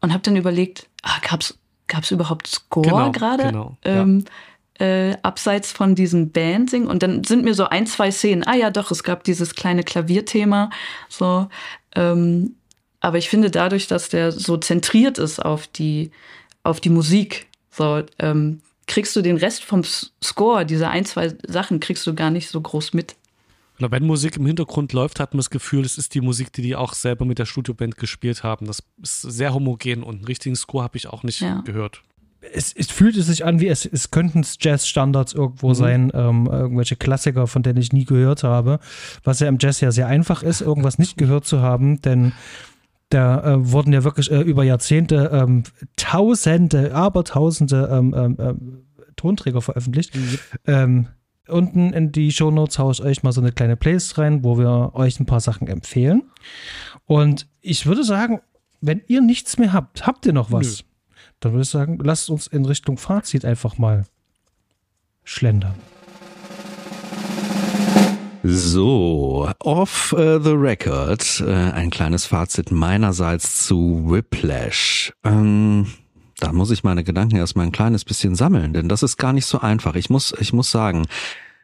und 0.00 0.12
habe 0.12 0.22
dann 0.22 0.36
überlegt, 0.36 0.88
ah, 1.02 1.18
gab's 1.28 1.58
gab's 1.88 2.10
überhaupt 2.10 2.46
Score 2.46 2.88
Genau, 2.88 3.10
gerade? 3.10 3.44
genau, 3.44 3.76
ja. 3.84 4.02
ähm, 4.02 4.24
äh, 4.78 5.16
abseits 5.22 5.70
von 5.70 5.94
diesem 5.94 6.30
Bandsing 6.30 6.86
und 6.86 7.02
dann 7.02 7.24
sind 7.24 7.44
mir 7.44 7.54
so 7.54 7.66
ein, 7.66 7.86
zwei 7.86 8.10
Szenen, 8.10 8.44
ah 8.44 8.54
ja 8.54 8.70
doch, 8.70 8.90
es 8.90 9.04
gab 9.04 9.24
dieses 9.24 9.54
kleine 9.54 9.84
Klavierthema, 9.84 10.70
so, 11.08 11.48
ähm, 11.94 12.56
aber 13.00 13.18
ich 13.18 13.28
finde 13.28 13.50
dadurch, 13.50 13.86
dass 13.86 14.08
der 14.08 14.32
so 14.32 14.56
zentriert 14.56 15.18
ist 15.18 15.44
auf 15.44 15.66
die, 15.66 16.10
auf 16.62 16.80
die 16.80 16.88
Musik, 16.88 17.48
so, 17.70 18.02
ähm, 18.18 18.60
kriegst 18.86 19.14
du 19.16 19.22
den 19.22 19.36
Rest 19.36 19.64
vom 19.64 19.82
Score, 19.84 20.66
diese 20.66 20.88
ein, 20.88 21.04
zwei 21.04 21.34
Sachen, 21.46 21.80
kriegst 21.80 22.06
du 22.06 22.14
gar 22.14 22.30
nicht 22.30 22.48
so 22.48 22.60
groß 22.60 22.92
mit. 22.94 23.16
Na, 23.78 23.90
wenn 23.90 24.06
Musik 24.06 24.36
im 24.36 24.46
Hintergrund 24.46 24.92
läuft, 24.92 25.18
hat 25.18 25.34
man 25.34 25.38
das 25.38 25.50
Gefühl, 25.50 25.84
es 25.84 25.98
ist 25.98 26.14
die 26.14 26.20
Musik, 26.20 26.52
die 26.52 26.62
die 26.62 26.76
auch 26.76 26.92
selber 26.92 27.24
mit 27.24 27.38
der 27.38 27.46
Studioband 27.46 27.96
gespielt 27.96 28.42
haben. 28.44 28.66
Das 28.66 28.82
ist 29.02 29.22
sehr 29.22 29.54
homogen 29.54 30.02
und 30.02 30.16
einen 30.16 30.24
richtigen 30.24 30.56
Score 30.56 30.84
habe 30.84 30.96
ich 30.96 31.08
auch 31.08 31.22
nicht 31.22 31.40
Ja. 31.40 31.62
gehört. 31.64 32.02
Es, 32.52 32.72
es 32.72 32.90
fühlt 32.90 33.14
sich 33.14 33.44
an, 33.44 33.60
wie 33.60 33.68
es, 33.68 33.86
es 33.86 34.10
könnten 34.10 34.44
Jazz-Standards 34.60 35.32
irgendwo 35.32 35.74
sein, 35.74 36.10
ähm, 36.12 36.48
irgendwelche 36.50 36.96
Klassiker, 36.96 37.46
von 37.46 37.62
denen 37.62 37.78
ich 37.80 37.92
nie 37.92 38.04
gehört 38.04 38.42
habe, 38.42 38.80
was 39.22 39.38
ja 39.38 39.46
im 39.46 39.58
Jazz 39.60 39.80
ja 39.80 39.92
sehr 39.92 40.08
einfach 40.08 40.42
ist, 40.42 40.60
irgendwas 40.60 40.98
nicht 40.98 41.16
gehört 41.16 41.44
zu 41.44 41.60
haben, 41.60 42.02
denn 42.02 42.32
da 43.12 43.42
äh, 43.44 43.72
wurden 43.72 43.92
ja 43.92 44.04
wirklich 44.04 44.30
äh, 44.30 44.40
über 44.40 44.64
Jahrzehnte 44.64 45.30
ähm, 45.32 45.64
Tausende, 45.96 46.94
Abertausende 46.94 47.88
ähm, 47.92 48.14
ähm, 48.16 48.36
ähm, 48.38 48.84
Tonträger 49.16 49.60
veröffentlicht. 49.60 50.16
Ähm, 50.66 51.08
unten 51.46 51.92
in 51.92 52.12
die 52.12 52.32
Shownotes 52.32 52.78
haue 52.78 52.92
ich 52.92 53.02
euch 53.02 53.22
mal 53.22 53.32
so 53.32 53.40
eine 53.40 53.52
kleine 53.52 53.76
Playlist 53.76 54.16
rein, 54.16 54.42
wo 54.44 54.58
wir 54.58 54.92
euch 54.94 55.20
ein 55.20 55.26
paar 55.26 55.40
Sachen 55.40 55.68
empfehlen. 55.68 56.22
Und 57.04 57.46
ich 57.60 57.84
würde 57.84 58.04
sagen, 58.04 58.40
wenn 58.80 59.02
ihr 59.06 59.20
nichts 59.20 59.58
mehr 59.58 59.72
habt, 59.72 60.06
habt 60.06 60.24
ihr 60.24 60.32
noch 60.32 60.50
was? 60.50 60.84
Dann 61.40 61.52
würde 61.52 61.62
ich 61.62 61.68
sagen, 61.68 61.98
lasst 62.02 62.30
uns 62.30 62.46
in 62.46 62.64
Richtung 62.64 62.96
Fazit 62.96 63.44
einfach 63.44 63.76
mal 63.76 64.04
schlendern. 65.24 65.74
So, 68.44 69.48
off 69.60 70.12
uh, 70.12 70.40
the 70.42 70.54
record, 70.54 71.40
äh, 71.46 71.52
ein 71.52 71.90
kleines 71.90 72.26
Fazit 72.26 72.72
meinerseits 72.72 73.64
zu 73.66 74.10
Whiplash. 74.10 75.12
Ähm, 75.22 75.86
da 76.40 76.52
muss 76.52 76.72
ich 76.72 76.82
meine 76.82 77.04
Gedanken 77.04 77.36
erstmal 77.36 77.66
ein 77.66 77.72
kleines 77.72 78.04
bisschen 78.04 78.34
sammeln, 78.34 78.72
denn 78.72 78.88
das 78.88 79.04
ist 79.04 79.16
gar 79.16 79.32
nicht 79.32 79.46
so 79.46 79.60
einfach. 79.60 79.94
Ich 79.94 80.10
muss, 80.10 80.34
ich 80.40 80.52
muss 80.52 80.72
sagen, 80.72 81.06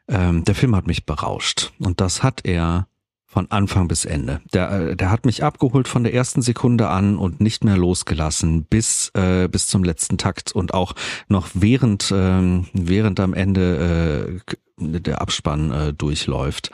ähm, 0.06 0.44
der 0.44 0.54
Film 0.54 0.76
hat 0.76 0.86
mich 0.86 1.04
berauscht 1.04 1.72
und 1.80 2.00
das 2.00 2.22
hat 2.22 2.42
er 2.44 2.86
von 3.28 3.50
Anfang 3.50 3.88
bis 3.88 4.06
Ende. 4.06 4.40
Der, 4.54 4.70
äh, 4.70 4.96
der 4.96 5.10
hat 5.10 5.26
mich 5.26 5.44
abgeholt 5.44 5.86
von 5.86 6.02
der 6.02 6.14
ersten 6.14 6.40
Sekunde 6.40 6.88
an 6.88 7.18
und 7.18 7.40
nicht 7.40 7.62
mehr 7.62 7.76
losgelassen 7.76 8.64
bis 8.64 9.10
äh, 9.14 9.48
bis 9.48 9.68
zum 9.68 9.84
letzten 9.84 10.16
Takt 10.16 10.52
und 10.52 10.72
auch 10.72 10.94
noch 11.28 11.48
während 11.52 12.12
ähm, 12.12 12.66
während 12.72 13.20
am 13.20 13.34
Ende 13.34 14.40
äh, 14.48 14.56
der 14.78 15.20
Abspann 15.20 15.70
äh, 15.70 15.92
durchläuft. 15.92 16.70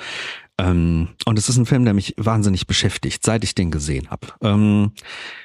Ähm, 0.56 1.08
und 1.24 1.38
es 1.38 1.48
ist 1.48 1.56
ein 1.56 1.66
Film, 1.66 1.84
der 1.84 1.94
mich 1.94 2.14
wahnsinnig 2.16 2.68
beschäftigt, 2.68 3.24
seit 3.24 3.42
ich 3.42 3.56
den 3.56 3.72
gesehen 3.72 4.10
habe. 4.10 4.28
Ähm, 4.40 4.92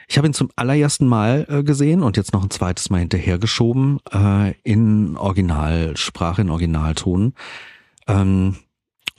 ich 0.07 0.17
habe 0.17 0.27
ihn 0.27 0.35
zum 0.35 0.51
allerersten 0.55 1.07
Mal 1.07 1.47
äh, 1.49 1.63
gesehen 1.63 2.03
und 2.03 2.15
jetzt 2.17 2.33
noch 2.33 2.43
ein 2.43 2.51
zweites 2.51 2.91
Mal 2.91 2.99
hinterhergeschoben 2.99 3.99
äh, 4.13 4.53
in 4.61 5.17
Originalsprache, 5.17 6.43
in 6.43 6.51
Originalton. 6.51 7.33
Ähm, 8.07 8.57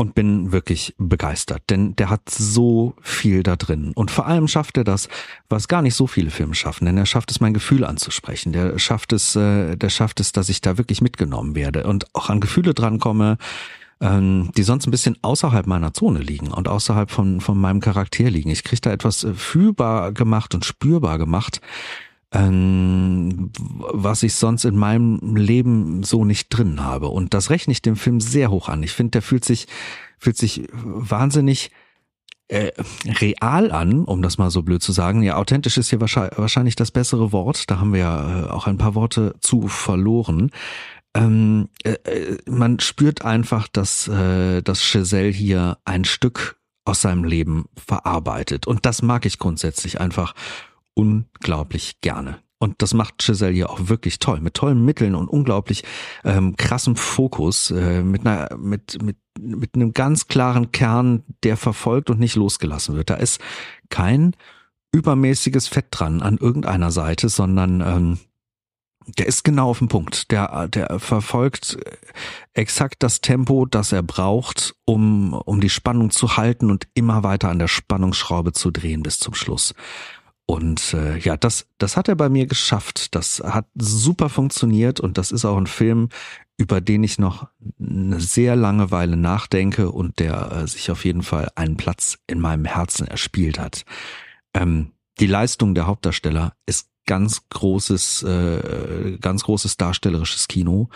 und 0.01 0.14
bin 0.14 0.51
wirklich 0.51 0.94
begeistert, 0.97 1.64
denn 1.68 1.94
der 1.94 2.09
hat 2.09 2.31
so 2.31 2.94
viel 3.02 3.43
da 3.43 3.56
drin. 3.56 3.93
Und 3.94 4.10
vor 4.10 4.27
allem 4.27 4.48
schafft 4.48 4.78
er 4.78 4.85
das, 4.85 5.10
was 5.51 5.68
gar 5.68 5.82
nicht 5.82 5.94
so 5.94 6.06
viele 6.06 6.31
Filme 6.31 6.55
schaffen, 6.55 6.86
denn 6.86 6.97
er 6.97 7.05
schafft 7.05 7.31
es, 7.31 7.40
mein 7.40 7.52
Gefühl 7.52 7.85
anzusprechen. 7.85 8.55
Der 8.55 8.78
schafft 8.78 9.12
es, 9.12 9.36
äh, 9.36 9.77
der 9.77 9.90
schafft 9.90 10.18
es, 10.20 10.32
dass 10.32 10.48
ich 10.48 10.62
da 10.62 10.78
wirklich 10.78 11.02
mitgenommen 11.02 11.55
werde 11.55 11.86
und 11.86 12.06
auch 12.14 12.31
an 12.31 12.40
Gefühle 12.40 12.72
drankomme, 12.72 13.36
ähm, 14.01 14.51
die 14.56 14.62
sonst 14.62 14.86
ein 14.86 14.90
bisschen 14.90 15.18
außerhalb 15.20 15.66
meiner 15.66 15.93
Zone 15.93 16.20
liegen 16.20 16.51
und 16.51 16.66
außerhalb 16.66 17.10
von, 17.10 17.43
von 17.43 17.60
meinem 17.60 17.81
Charakter 17.81 18.31
liegen. 18.31 18.48
Ich 18.48 18.64
kriege 18.64 18.81
da 18.81 18.93
etwas 18.93 19.22
äh, 19.24 19.35
fühlbar 19.35 20.12
gemacht 20.12 20.55
und 20.55 20.64
spürbar 20.64 21.18
gemacht, 21.18 21.60
ähm, 22.32 23.51
was 23.57 24.23
ich 24.23 24.35
sonst 24.35 24.65
in 24.65 24.77
meinem 24.77 25.36
Leben 25.36 26.02
so 26.02 26.24
nicht 26.24 26.48
drin 26.51 26.82
habe. 26.82 27.09
Und 27.09 27.35
das 27.35 27.51
rechne 27.51 27.73
ich 27.73 27.82
dem 27.82 27.97
Film 27.97 28.20
sehr 28.20 28.51
hoch 28.51 28.69
an. 28.69 28.82
Ich 28.82 28.93
finde, 28.93 29.12
der 29.12 29.23
fühlt 29.23 29.44
sich, 29.44 29.66
fühlt 30.19 30.36
sich 30.36 30.69
wahnsinnig 30.73 31.70
äh, 32.48 32.73
real 33.20 33.70
an, 33.70 34.05
um 34.05 34.23
das 34.23 34.39
mal 34.39 34.51
so 34.51 34.62
blöd 34.62 34.82
zu 34.82 34.93
sagen. 34.93 35.23
Ja, 35.23 35.36
authentisch 35.36 35.78
ist 35.78 35.90
hier 35.90 36.01
wahrscheinlich, 36.01 36.77
das 36.77 36.90
bessere 36.90 37.32
Wort. 37.32 37.70
Da 37.70 37.78
haben 37.78 37.93
wir 37.93 38.01
ja 38.01 38.47
äh, 38.47 38.51
auch 38.51 38.66
ein 38.66 38.78
paar 38.78 38.94
Worte 38.94 39.35
zu 39.40 39.69
verloren. 39.69 40.51
Ähm, 41.15 41.69
äh, 41.85 41.93
äh, 42.05 42.39
man 42.48 42.78
spürt 42.81 43.24
einfach, 43.24 43.69
dass, 43.69 44.09
äh, 44.09 44.62
dass 44.62 44.81
Giselle 44.93 45.31
hier 45.31 45.78
ein 45.85 46.05
Stück 46.05 46.57
aus 46.85 47.02
seinem 47.02 47.24
Leben 47.24 47.66
verarbeitet. 47.77 48.66
Und 48.66 48.86
das 48.86 49.02
mag 49.02 49.27
ich 49.27 49.39
grundsätzlich 49.39 50.01
einfach 50.01 50.35
unglaublich 51.01 52.01
gerne. 52.01 52.39
Und 52.59 52.82
das 52.82 52.93
macht 52.93 53.18
Giselle 53.18 53.55
hier 53.55 53.70
auch 53.70 53.89
wirklich 53.89 54.18
toll, 54.18 54.40
mit 54.40 54.52
tollen 54.52 54.85
Mitteln 54.85 55.14
und 55.14 55.28
unglaublich 55.28 55.82
ähm, 56.24 56.56
krassem 56.56 56.94
Fokus, 56.94 57.70
äh, 57.70 58.02
mit, 58.02 58.27
einer, 58.27 58.55
mit, 58.59 59.02
mit, 59.02 59.16
mit 59.39 59.74
einem 59.74 59.94
ganz 59.94 60.28
klaren 60.28 60.70
Kern, 60.70 61.22
der 61.43 61.56
verfolgt 61.56 62.10
und 62.10 62.20
nicht 62.20 62.36
losgelassen 62.36 62.97
wird. 62.97 63.09
Da 63.09 63.14
ist 63.14 63.40
kein 63.89 64.36
übermäßiges 64.93 65.68
Fett 65.68 65.86
dran 65.90 66.20
an 66.20 66.36
irgendeiner 66.36 66.90
Seite, 66.90 67.31
sondern 67.31 67.81
ähm, 67.81 68.18
der 69.18 69.27
ist 69.27 69.43
genau 69.43 69.70
auf 69.70 69.78
dem 69.78 69.89
Punkt. 69.89 70.31
Der, 70.31 70.68
der 70.68 70.98
verfolgt 70.98 71.78
exakt 72.52 73.02
das 73.02 73.22
Tempo, 73.22 73.64
das 73.64 73.93
er 73.93 74.02
braucht, 74.02 74.74
um, 74.85 75.32
um 75.32 75.60
die 75.62 75.70
Spannung 75.70 76.10
zu 76.10 76.36
halten 76.36 76.70
und 76.70 76.89
immer 76.93 77.22
weiter 77.22 77.48
an 77.48 77.59
der 77.59 77.68
Spannungsschraube 77.68 78.52
zu 78.52 78.70
drehen 78.70 79.02
bis 79.02 79.18
zum 79.18 79.32
Schluss. 79.32 79.74
Und 80.51 80.94
äh, 80.94 81.16
ja, 81.18 81.36
das, 81.36 81.68
das 81.78 81.97
hat 81.97 82.09
er 82.09 82.16
bei 82.16 82.28
mir 82.28 82.44
geschafft. 82.47 83.14
Das 83.14 83.39
hat 83.39 83.66
super 83.77 84.28
funktioniert 84.28 84.98
und 84.98 85.16
das 85.16 85.31
ist 85.31 85.44
auch 85.44 85.56
ein 85.56 85.68
Film, 85.68 86.09
über 86.56 86.81
den 86.81 87.05
ich 87.05 87.20
noch 87.20 87.47
eine 87.78 88.18
sehr 88.18 88.56
lange 88.56 88.90
Weile 88.90 89.16
nachdenke 89.16 89.93
und 89.93 90.18
der 90.18 90.51
äh, 90.51 90.66
sich 90.66 90.90
auf 90.90 91.05
jeden 91.05 91.22
Fall 91.22 91.52
einen 91.55 91.77
Platz 91.77 92.18
in 92.27 92.40
meinem 92.40 92.64
Herzen 92.64 93.06
erspielt 93.06 93.60
hat. 93.60 93.85
Ähm, 94.52 94.90
die 95.20 95.28
Leistung 95.28 95.77
der 95.77 95.86
Hauptdarsteller 95.86 96.55
ist 96.66 96.89
ganz 97.06 97.48
großes, 97.51 98.24
äh, 98.24 99.18
ganz 99.20 99.44
großes 99.44 99.77
darstellerisches 99.77 100.48
Kino. 100.48 100.89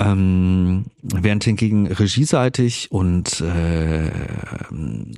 Ähm, 0.00 0.86
während 1.02 1.44
hingegen 1.44 1.86
regieseitig 1.86 2.90
und 2.90 3.42
äh, 3.42 4.10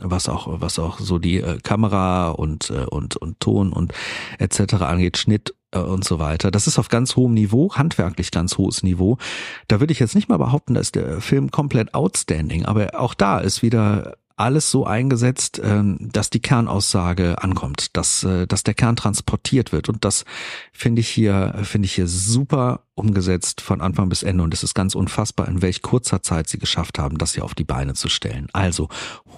was 0.01 0.29
auch 0.29 0.61
was 0.61 0.81
auch 0.81 0.99
so 0.99 1.21
die 1.21 1.37
äh, 1.37 1.59
Kamera 1.63 2.31
und 2.31 2.71
äh, 2.71 2.85
und 2.87 3.17
und 3.17 3.39
Ton 3.39 3.73
und 3.73 3.93
etc. 4.41 4.75
angeht, 4.83 5.19
Schnitt 5.19 5.55
äh, 5.71 5.79
und 5.79 6.05
so 6.05 6.19
weiter. 6.19 6.51
Das 6.51 6.67
ist 6.67 6.81
auf 6.81 6.89
ganz 6.89 7.15
hohem 7.15 7.35
Niveau, 7.35 7.73
handwerklich 7.75 8.33
ganz 8.33 8.59
hohes 8.59 8.83
Niveau. 8.83 9.19
Da 9.69 9.79
würde 9.79 9.93
ich 9.93 10.01
jetzt 10.01 10.17
nicht 10.17 10.29
mal 10.29 10.39
behaupten, 10.39 10.75
dass 10.75 10.91
der 10.91 11.21
Film 11.21 11.53
komplett 11.53 11.95
outstanding, 11.95 12.65
aber 12.65 12.99
auch 12.99 13.15
da 13.15 13.39
ist 13.39 13.63
wieder 13.63 14.17
alles 14.37 14.71
so 14.71 14.87
eingesetzt, 14.87 15.61
ähm, 15.63 16.11
dass 16.13 16.31
die 16.31 16.41
Kernaussage 16.41 17.43
ankommt, 17.43 17.97
dass, 17.97 18.25
äh, 18.25 18.47
dass 18.47 18.63
der 18.63 18.75
Kern 18.75 18.97
transportiert 18.97 19.73
wird. 19.73 19.89
Und 19.89 20.05
das 20.05 20.25
finde 20.73 21.01
ich 21.01 21.09
hier, 21.09 21.55
finde 21.63 21.87
ich 21.87 21.95
hier 21.95 22.07
super 22.07 22.81
umgesetzt 22.95 23.61
von 23.61 23.81
Anfang 23.81 24.09
bis 24.09 24.23
Ende. 24.23 24.45
Und 24.45 24.55
es 24.55 24.63
ist 24.63 24.75
ganz 24.75 24.95
unfassbar, 24.95 25.49
in 25.49 25.63
welch 25.63 25.83
kurzer 25.83 26.23
Zeit 26.23 26.49
sie 26.49 26.59
geschafft 26.59 26.99
haben, 26.99 27.19
das 27.19 27.35
hier 27.35 27.45
auf 27.45 27.55
die 27.55 27.65
Beine 27.65 27.95
zu 27.95 28.09
stellen. 28.09 28.49
Also 28.53 28.89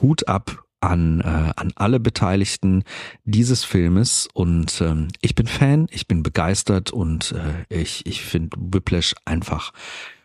Hut 0.01 0.29
ab 0.29 0.65
an, 0.85 1.21
äh, 1.21 1.53
an 1.57 1.73
alle 1.77 1.99
Beteiligten 1.99 2.85
dieses 3.25 3.65
Filmes 3.65 4.29
und 4.35 4.81
ähm, 4.81 5.09
ich 5.23 5.35
bin 5.35 5.47
Fan, 5.47 5.87
ich 5.91 6.07
bin 6.07 6.23
begeistert 6.23 6.91
und 6.91 7.33
äh, 7.33 7.81
ich, 7.81 8.05
ich 8.07 8.23
finde 8.23 8.57
Whiplash 8.59 9.15
einfach 9.25 9.73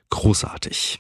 großartig. 0.10 1.00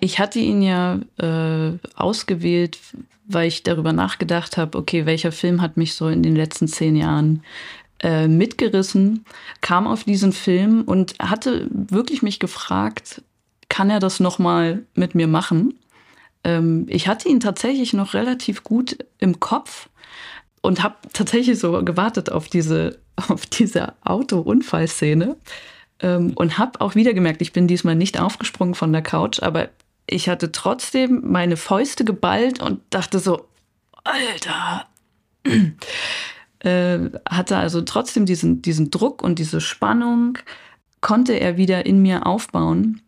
Ich 0.00 0.18
hatte 0.18 0.38
ihn 0.38 0.62
ja 0.62 1.00
äh, 1.18 1.78
ausgewählt, 1.96 2.78
weil 3.26 3.48
ich 3.48 3.62
darüber 3.62 3.92
nachgedacht 3.92 4.56
habe, 4.56 4.78
okay, 4.78 5.06
welcher 5.06 5.32
Film 5.32 5.60
hat 5.60 5.76
mich 5.76 5.94
so 5.94 6.08
in 6.08 6.22
den 6.22 6.36
letzten 6.36 6.68
zehn 6.68 6.96
Jahren 6.96 7.42
äh, 8.00 8.28
mitgerissen, 8.28 9.24
kam 9.60 9.86
auf 9.86 10.04
diesen 10.04 10.32
Film 10.32 10.82
und 10.82 11.14
hatte 11.18 11.68
wirklich 11.70 12.22
mich 12.22 12.38
gefragt, 12.38 13.22
kann 13.68 13.90
er 13.90 14.00
das 14.00 14.20
nochmal 14.20 14.84
mit 14.94 15.14
mir 15.14 15.26
machen? 15.26 15.74
Ähm, 16.44 16.86
ich 16.88 17.08
hatte 17.08 17.28
ihn 17.28 17.40
tatsächlich 17.40 17.92
noch 17.92 18.14
relativ 18.14 18.64
gut 18.64 18.96
im 19.18 19.40
Kopf 19.40 19.88
und 20.62 20.82
habe 20.82 20.96
tatsächlich 21.12 21.58
so 21.58 21.84
gewartet 21.84 22.30
auf 22.30 22.48
diese, 22.48 22.98
auf 23.28 23.46
diese 23.46 23.94
Auto-Unfallszene. 24.04 25.36
Ähm, 26.00 26.32
und 26.36 26.58
habe 26.58 26.80
auch 26.80 26.94
wieder 26.94 27.12
gemerkt, 27.12 27.42
ich 27.42 27.52
bin 27.52 27.66
diesmal 27.66 27.96
nicht 27.96 28.20
aufgesprungen 28.20 28.76
von 28.76 28.92
der 28.92 29.02
Couch, 29.02 29.42
aber 29.42 29.68
ich 30.08 30.28
hatte 30.28 30.52
trotzdem 30.52 31.22
meine 31.24 31.56
Fäuste 31.56 32.04
geballt 32.04 32.60
und 32.60 32.80
dachte 32.90 33.18
so, 33.18 33.46
Alter. 34.04 34.86
äh, 36.60 36.98
hatte 37.28 37.56
also 37.56 37.82
trotzdem 37.82 38.26
diesen, 38.26 38.62
diesen 38.62 38.90
Druck 38.90 39.22
und 39.22 39.38
diese 39.38 39.60
Spannung, 39.60 40.38
konnte 41.00 41.34
er 41.34 41.56
wieder 41.56 41.86
in 41.86 42.02
mir 42.02 42.26
aufbauen. 42.26 43.02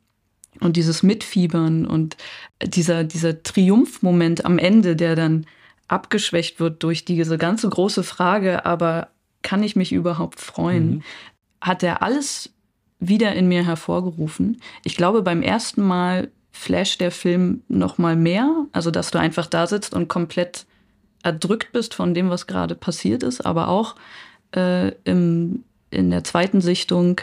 Und 0.60 0.76
dieses 0.76 1.02
Mitfiebern 1.02 1.86
und 1.86 2.16
dieser, 2.62 3.02
dieser 3.02 3.42
Triumphmoment 3.42 4.44
am 4.44 4.58
Ende, 4.58 4.94
der 4.94 5.16
dann 5.16 5.46
abgeschwächt 5.88 6.60
wird 6.60 6.82
durch 6.82 7.04
diese 7.04 7.38
ganze 7.38 7.68
große 7.68 8.04
Frage, 8.04 8.66
aber 8.66 9.08
kann 9.42 9.62
ich 9.62 9.74
mich 9.74 9.90
überhaupt 9.92 10.38
freuen, 10.38 10.90
mhm. 10.90 11.02
hat 11.62 11.82
er 11.82 12.02
alles 12.02 12.52
wieder 12.98 13.34
in 13.34 13.48
mir 13.48 13.64
hervorgerufen. 13.64 14.60
Ich 14.84 14.96
glaube, 14.96 15.22
beim 15.22 15.40
ersten 15.40 15.82
Mal 15.82 16.30
flasht 16.52 17.00
der 17.00 17.10
Film 17.10 17.62
noch 17.68 17.98
mal 17.98 18.16
mehr, 18.16 18.66
also 18.72 18.90
dass 18.90 19.10
du 19.10 19.18
einfach 19.18 19.46
da 19.46 19.66
sitzt 19.66 19.94
und 19.94 20.08
komplett 20.08 20.66
erdrückt 21.22 21.72
bist 21.72 21.94
von 21.94 22.14
dem, 22.14 22.30
was 22.30 22.46
gerade 22.46 22.74
passiert 22.74 23.22
ist, 23.22 23.44
aber 23.44 23.68
auch 23.68 23.96
äh, 24.54 24.92
im, 25.04 25.64
in 25.90 26.10
der 26.10 26.24
zweiten 26.24 26.60
Sichtung 26.60 27.20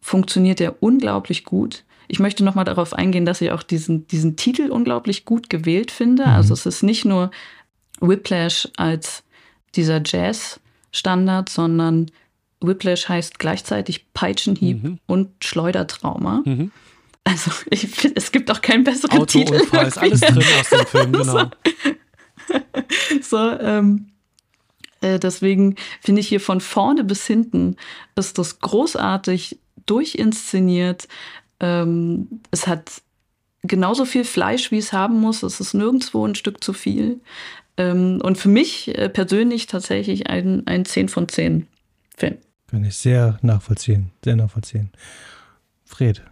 funktioniert 0.00 0.60
er 0.60 0.82
unglaublich 0.82 1.44
gut. 1.44 1.84
Ich 2.08 2.18
möchte 2.18 2.42
noch 2.42 2.56
mal 2.56 2.64
darauf 2.64 2.92
eingehen, 2.92 3.24
dass 3.24 3.40
ich 3.40 3.52
auch 3.52 3.62
diesen, 3.62 4.08
diesen 4.08 4.36
Titel 4.36 4.70
unglaublich 4.70 5.24
gut 5.24 5.48
gewählt 5.48 5.90
finde. 5.90 6.24
Mhm. 6.26 6.32
Also 6.32 6.54
es 6.54 6.66
ist 6.66 6.82
nicht 6.82 7.04
nur 7.04 7.30
Whiplash 8.00 8.68
als 8.76 9.22
dieser 9.76 10.02
Jazz-Standard, 10.04 11.48
sondern 11.48 12.10
Whiplash 12.60 13.08
heißt 13.08 13.38
gleichzeitig 13.38 14.12
Peitschenhieb 14.12 14.82
mhm. 14.82 14.98
und 15.06 15.44
Schleudertrauma. 15.44 16.42
Mhm. 16.44 16.72
Also 17.24 17.50
ich 17.70 17.86
finde, 17.88 18.16
es 18.16 18.32
gibt 18.32 18.50
auch 18.50 18.60
keinen 18.60 18.84
besseren 18.84 19.26
Titel. 19.26 19.54
Autounfall 19.54 19.86
ist 19.86 19.98
alles 19.98 20.20
drin 20.20 20.44
aus 20.58 20.70
dem 20.70 20.86
Film, 20.86 21.12
genau. 21.12 21.50
so, 23.20 23.50
ähm, 23.60 24.10
äh, 25.00 25.18
deswegen 25.18 25.76
finde 26.00 26.20
ich 26.20 26.28
hier 26.28 26.40
von 26.40 26.60
vorne 26.60 27.04
bis 27.04 27.26
hinten 27.26 27.76
ist 28.16 28.38
das 28.38 28.60
großartig 28.60 29.58
durchinszeniert. 29.86 31.08
Ähm, 31.60 32.40
es 32.50 32.66
hat 32.66 33.02
genauso 33.62 34.04
viel 34.04 34.24
Fleisch, 34.24 34.70
wie 34.70 34.78
es 34.78 34.92
haben 34.92 35.20
muss. 35.20 35.42
Es 35.42 35.60
ist 35.60 35.74
nirgendwo 35.74 36.26
ein 36.26 36.34
Stück 36.34 36.62
zu 36.62 36.72
viel. 36.72 37.20
Ähm, 37.76 38.20
und 38.22 38.38
für 38.38 38.48
mich 38.48 38.96
äh, 38.96 39.08
persönlich 39.08 39.66
tatsächlich 39.66 40.28
ein, 40.28 40.66
ein 40.66 40.84
10 40.84 41.08
von 41.08 41.28
10 41.28 41.66
Film. 42.16 42.38
Kann 42.68 42.84
ich 42.84 42.96
sehr 42.96 43.38
nachvollziehen, 43.42 44.10
sehr 44.24 44.36
nachvollziehen. 44.36 44.90
Fred. 45.84 46.22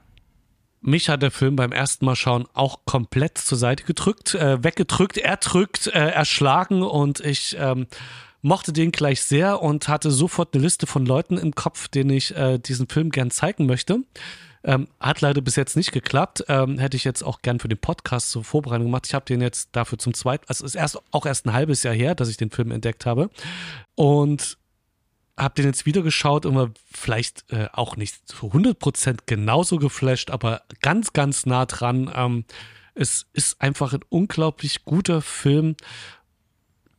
Mich 0.81 1.09
hat 1.09 1.23
der 1.23 1.31
Film 1.31 1.57
beim 1.57 1.73
ersten 1.73 2.05
Mal 2.05 2.17
schauen 2.17 2.47
auch 2.55 2.81
komplett 2.85 3.39
zur 3.39 3.59
Seite 3.59 3.85
gedrückt, 3.85 4.35
äh, 4.35 4.63
weggedrückt, 4.63 5.19
erdrückt, 5.19 5.89
äh, 5.89 6.11
erschlagen 6.11 6.83
und 6.83 7.21
ich 7.21 7.57
ähm, 7.59 7.87
mochte 8.43 8.73
den 8.73 8.93
gleich 8.93 9.23
sehr 9.23 9.61
und 9.61 9.89
hatte 9.89 10.11
sofort 10.11 10.55
eine 10.55 10.63
Liste 10.63 10.87
von 10.87 11.05
Leuten 11.05 11.37
im 11.37 11.55
Kopf, 11.55 11.89
denen 11.89 12.11
ich 12.11 12.37
äh, 12.37 12.59
diesen 12.59 12.89
Film 12.89 13.11
gern 13.11 13.31
zeigen 13.31 13.67
möchte. 13.67 14.01
Ähm, 14.65 14.89
hat 15.01 15.21
leider 15.21 15.41
bis 15.41 15.57
jetzt 15.57 15.77
nicht 15.77 15.93
geklappt. 15.93 16.45
Ähm, 16.49 16.79
hätte 16.79 16.97
ich 16.97 17.05
jetzt 17.05 17.23
auch 17.23 17.43
gern 17.43 17.61
für 17.61 17.69
den 17.69 17.79
Podcast 17.79 18.31
zur 18.31 18.45
Vorbereitung 18.45 18.87
gemacht. 18.87 19.07
Ich 19.07 19.15
habe 19.15 19.25
den 19.25 19.41
jetzt 19.41 19.71
dafür 19.73 19.99
zum 19.99 20.15
zweiten, 20.15 20.45
also 20.49 20.65
ist 20.65 20.75
erst 20.75 20.99
auch 21.11 21.27
erst 21.27 21.47
ein 21.47 21.53
halbes 21.53 21.83
Jahr 21.83 21.95
her, 21.95 22.15
dass 22.15 22.29
ich 22.29 22.37
den 22.37 22.51
Film 22.51 22.71
entdeckt 22.71 23.07
habe. 23.07 23.31
Und 23.95 24.59
habe 25.39 25.55
den 25.55 25.67
jetzt 25.67 25.87
wieder 25.87 26.03
geschaut 26.03 26.47
und 26.47 26.57
war 26.57 26.71
vielleicht 26.93 27.51
äh, 27.53 27.69
auch 27.73 27.97
nicht 27.97 28.29
zu 28.29 28.49
100% 28.49 29.21
genauso 29.27 29.79
geflasht, 29.79 30.31
aber 30.31 30.63
ganz, 30.81 31.13
ganz 31.13 31.47
nah 31.47 31.67
dran. 31.67 32.11
Ähm, 32.15 32.45
es 32.95 33.27
ist 33.33 33.61
einfach 33.61 33.93
ein 33.93 34.05
unglaublich 34.09 34.85
guter 34.85 35.23
Film, 35.23 35.77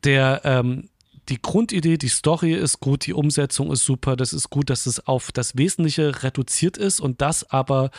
der 0.03 0.41
ähm, 0.45 0.89
die 1.27 1.41
Grundidee, 1.41 1.97
die 1.97 2.07
Story 2.07 2.53
ist 2.53 2.79
gut, 2.79 3.05
die 3.05 3.13
Umsetzung 3.13 3.71
ist 3.71 3.85
super, 3.85 4.15
das 4.15 4.33
ist 4.33 4.49
gut, 4.49 4.69
dass 4.69 4.85
es 4.85 5.05
auf 5.05 5.31
das 5.31 5.57
Wesentliche 5.57 6.23
reduziert 6.23 6.77
ist 6.77 6.99
und 6.99 7.21
das 7.21 7.49
aber 7.51 7.91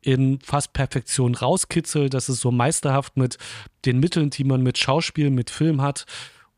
in 0.00 0.40
fast 0.40 0.72
Perfektion 0.72 1.34
rauskitzelt, 1.34 2.14
dass 2.14 2.28
es 2.28 2.40
so 2.40 2.50
meisterhaft 2.50 3.16
mit 3.16 3.36
den 3.84 3.98
Mitteln, 3.98 4.30
die 4.30 4.44
man 4.44 4.62
mit 4.62 4.78
Schauspiel, 4.78 5.30
mit 5.30 5.50
Film 5.50 5.82
hat, 5.82 6.06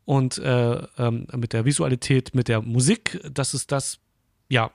und 0.05 0.37
äh, 0.39 0.81
ähm, 0.97 1.27
mit 1.35 1.53
der 1.53 1.65
Visualität, 1.65 2.33
mit 2.33 2.47
der 2.47 2.61
Musik, 2.61 3.19
dass 3.31 3.53
es 3.53 3.67
das 3.67 3.99
ja 4.49 4.71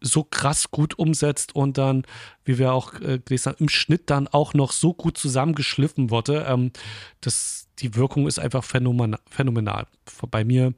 so 0.00 0.24
krass 0.24 0.70
gut 0.70 0.98
umsetzt 0.98 1.54
und 1.54 1.78
dann, 1.78 2.04
wie 2.44 2.58
wir 2.58 2.72
auch 2.72 2.94
äh, 3.00 3.18
gelesen 3.18 3.52
haben, 3.52 3.58
im 3.60 3.68
Schnitt 3.68 4.08
dann 4.08 4.28
auch 4.28 4.54
noch 4.54 4.72
so 4.72 4.94
gut 4.94 5.18
zusammengeschliffen 5.18 6.10
wurde. 6.10 6.46
Ähm, 6.48 6.72
das, 7.20 7.68
die 7.78 7.94
Wirkung 7.94 8.26
ist 8.26 8.38
einfach 8.38 8.64
phänomenal, 8.64 9.20
phänomenal. 9.28 9.86
Bei 10.30 10.44
mir 10.44 10.72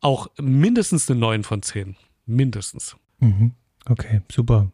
auch 0.00 0.28
mindestens 0.38 1.10
eine 1.10 1.18
9 1.18 1.44
von 1.44 1.62
10. 1.62 1.96
Mindestens. 2.26 2.96
Mhm. 3.20 3.52
Okay, 3.86 4.20
super. 4.30 4.70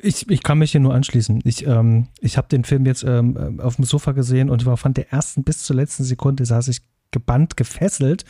Ich, 0.00 0.28
ich 0.28 0.42
kann 0.42 0.58
mich 0.58 0.72
hier 0.72 0.80
nur 0.80 0.94
anschließen. 0.94 1.40
Ich, 1.44 1.66
ähm, 1.66 2.08
ich 2.20 2.36
habe 2.36 2.48
den 2.48 2.64
Film 2.64 2.84
jetzt 2.84 3.04
ähm, 3.04 3.60
auf 3.60 3.76
dem 3.76 3.84
Sofa 3.84 4.12
gesehen 4.12 4.50
und 4.50 4.66
war 4.66 4.76
von 4.76 4.92
der 4.92 5.12
ersten 5.12 5.44
bis 5.44 5.62
zur 5.62 5.76
letzten 5.76 6.04
Sekunde 6.04 6.44
saß 6.44 6.68
ich 6.68 6.82
gebannt, 7.10 7.56
gefesselt 7.56 8.24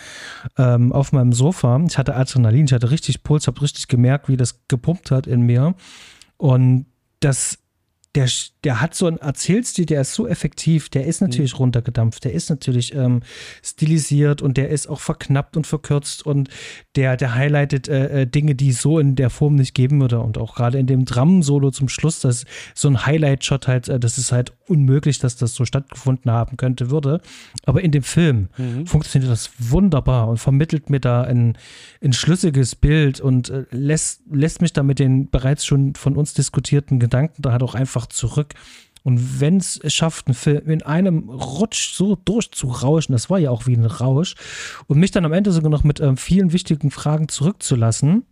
ähm, 0.59 0.93
auf 0.93 1.13
meinem 1.13 1.33
Sofa. 1.33 1.81
Ich 1.89 1.99
hatte 1.99 2.15
Adrenalin, 2.15 2.67
ich 2.67 2.73
hatte 2.73 2.91
richtig 2.91 3.23
Puls, 3.23 3.47
habe 3.47 3.61
richtig 3.63 3.89
gemerkt, 3.89 4.29
wie 4.29 4.37
das 4.37 4.67
gepumpt 4.69 5.11
hat 5.11 5.27
in 5.27 5.43
mir. 5.43 5.75
Und 6.37 6.87
das 7.21 7.59
der, 8.17 8.29
der 8.65 8.81
hat 8.81 8.95
so 8.95 9.07
einen 9.07 9.19
Erzählstil, 9.19 9.85
der 9.87 10.01
ist 10.01 10.15
so 10.15 10.27
effektiv, 10.27 10.89
der 10.89 11.07
ist 11.07 11.21
natürlich 11.21 11.53
mhm. 11.53 11.59
runtergedampft, 11.59 12.25
der 12.25 12.33
ist 12.33 12.49
natürlich 12.49 12.95
ähm, 12.95 13.21
stilisiert 13.63 14.43
und 14.43 14.57
der 14.57 14.71
ist 14.71 14.89
auch 14.89 15.01
verknappt 15.01 15.57
und 15.57 15.67
verkürzt 15.67 16.25
und 16.25 16.49
der, 16.97 17.17
der 17.17 17.35
highlightet 17.35 17.89
äh, 17.89 18.23
äh 18.23 18.27
Dinge, 18.27 18.55
die 18.55 18.71
es 18.71 18.81
so 18.81 18.99
in 18.99 19.17
der 19.17 19.29
Form 19.29 19.55
nicht 19.55 19.75
geben 19.75 20.01
würde. 20.01 20.21
Und 20.21 20.39
auch 20.39 20.55
gerade 20.55 20.79
in 20.79 20.87
dem 20.87 21.05
Drum-Solo 21.05 21.71
zum 21.71 21.89
Schluss, 21.89 22.21
das 22.21 22.47
so 22.75 22.89
ein 22.89 23.05
Highlight-Shot 23.05 23.69
halt, 23.69 23.89
äh, 23.89 24.01
das 24.01 24.17
ist 24.17 24.33
halt 24.33 24.53
unmöglich, 24.67 25.19
dass 25.19 25.37
das 25.37 25.55
so 25.55 25.65
stattgefunden 25.65 26.31
haben 26.31 26.57
könnte, 26.57 26.91
würde. 26.91 27.21
Aber 27.67 27.83
in 27.83 27.93
dem 27.93 28.03
Film 28.03 28.49
mhm. 28.57 28.87
funktioniert 28.87 29.31
das 29.31 29.51
wunderbar 29.59 30.29
und 30.29 30.39
vermittelt 30.39 30.89
mir 30.89 31.01
da 31.01 31.23
ein, 31.23 31.59
ein 32.03 32.15
schlüssiges 32.15 32.75
Bild 32.75 33.21
und 33.21 33.51
äh, 33.51 33.65
lässt, 33.71 34.23
lässt 34.33 34.63
mich 34.63 34.73
da 34.73 34.83
mit 34.83 34.99
den 34.99 35.29
bereits 35.29 35.67
schon 35.67 35.95
von 35.95 36.17
uns 36.17 36.33
diskutierten 36.33 36.99
Gedanken 36.99 37.43
da 37.43 37.53
halt 37.53 37.63
auch 37.63 37.75
einfach 37.75 38.06
einfach 38.07 38.09
zurück. 38.09 38.55
Und 39.03 39.41
wenn 39.41 39.59
es 39.59 39.81
schafft, 39.87 40.27
einen 40.27 40.35
Film 40.35 40.69
in 40.69 40.83
einem 40.83 41.29
Rutsch 41.31 41.95
so 41.95 42.17
durchzurauschen, 42.17 43.13
das 43.13 43.31
war 43.31 43.39
ja 43.39 43.51
auch 43.51 43.67
wie 43.67 43.77
ein 43.77 43.85
Rausch, 43.85 44.35
und 44.89 44.99
mich 44.99 45.13
dann 45.13 45.25
am 45.25 45.33
Ende 45.33 45.53
sogar 45.53 45.71
noch 45.71 45.85
mit 45.85 46.01
ähm, 46.01 46.17
vielen 46.17 46.53
wichtigen 46.53 46.91
Fragen 46.91 47.29
zurückzulassen, 47.29 48.25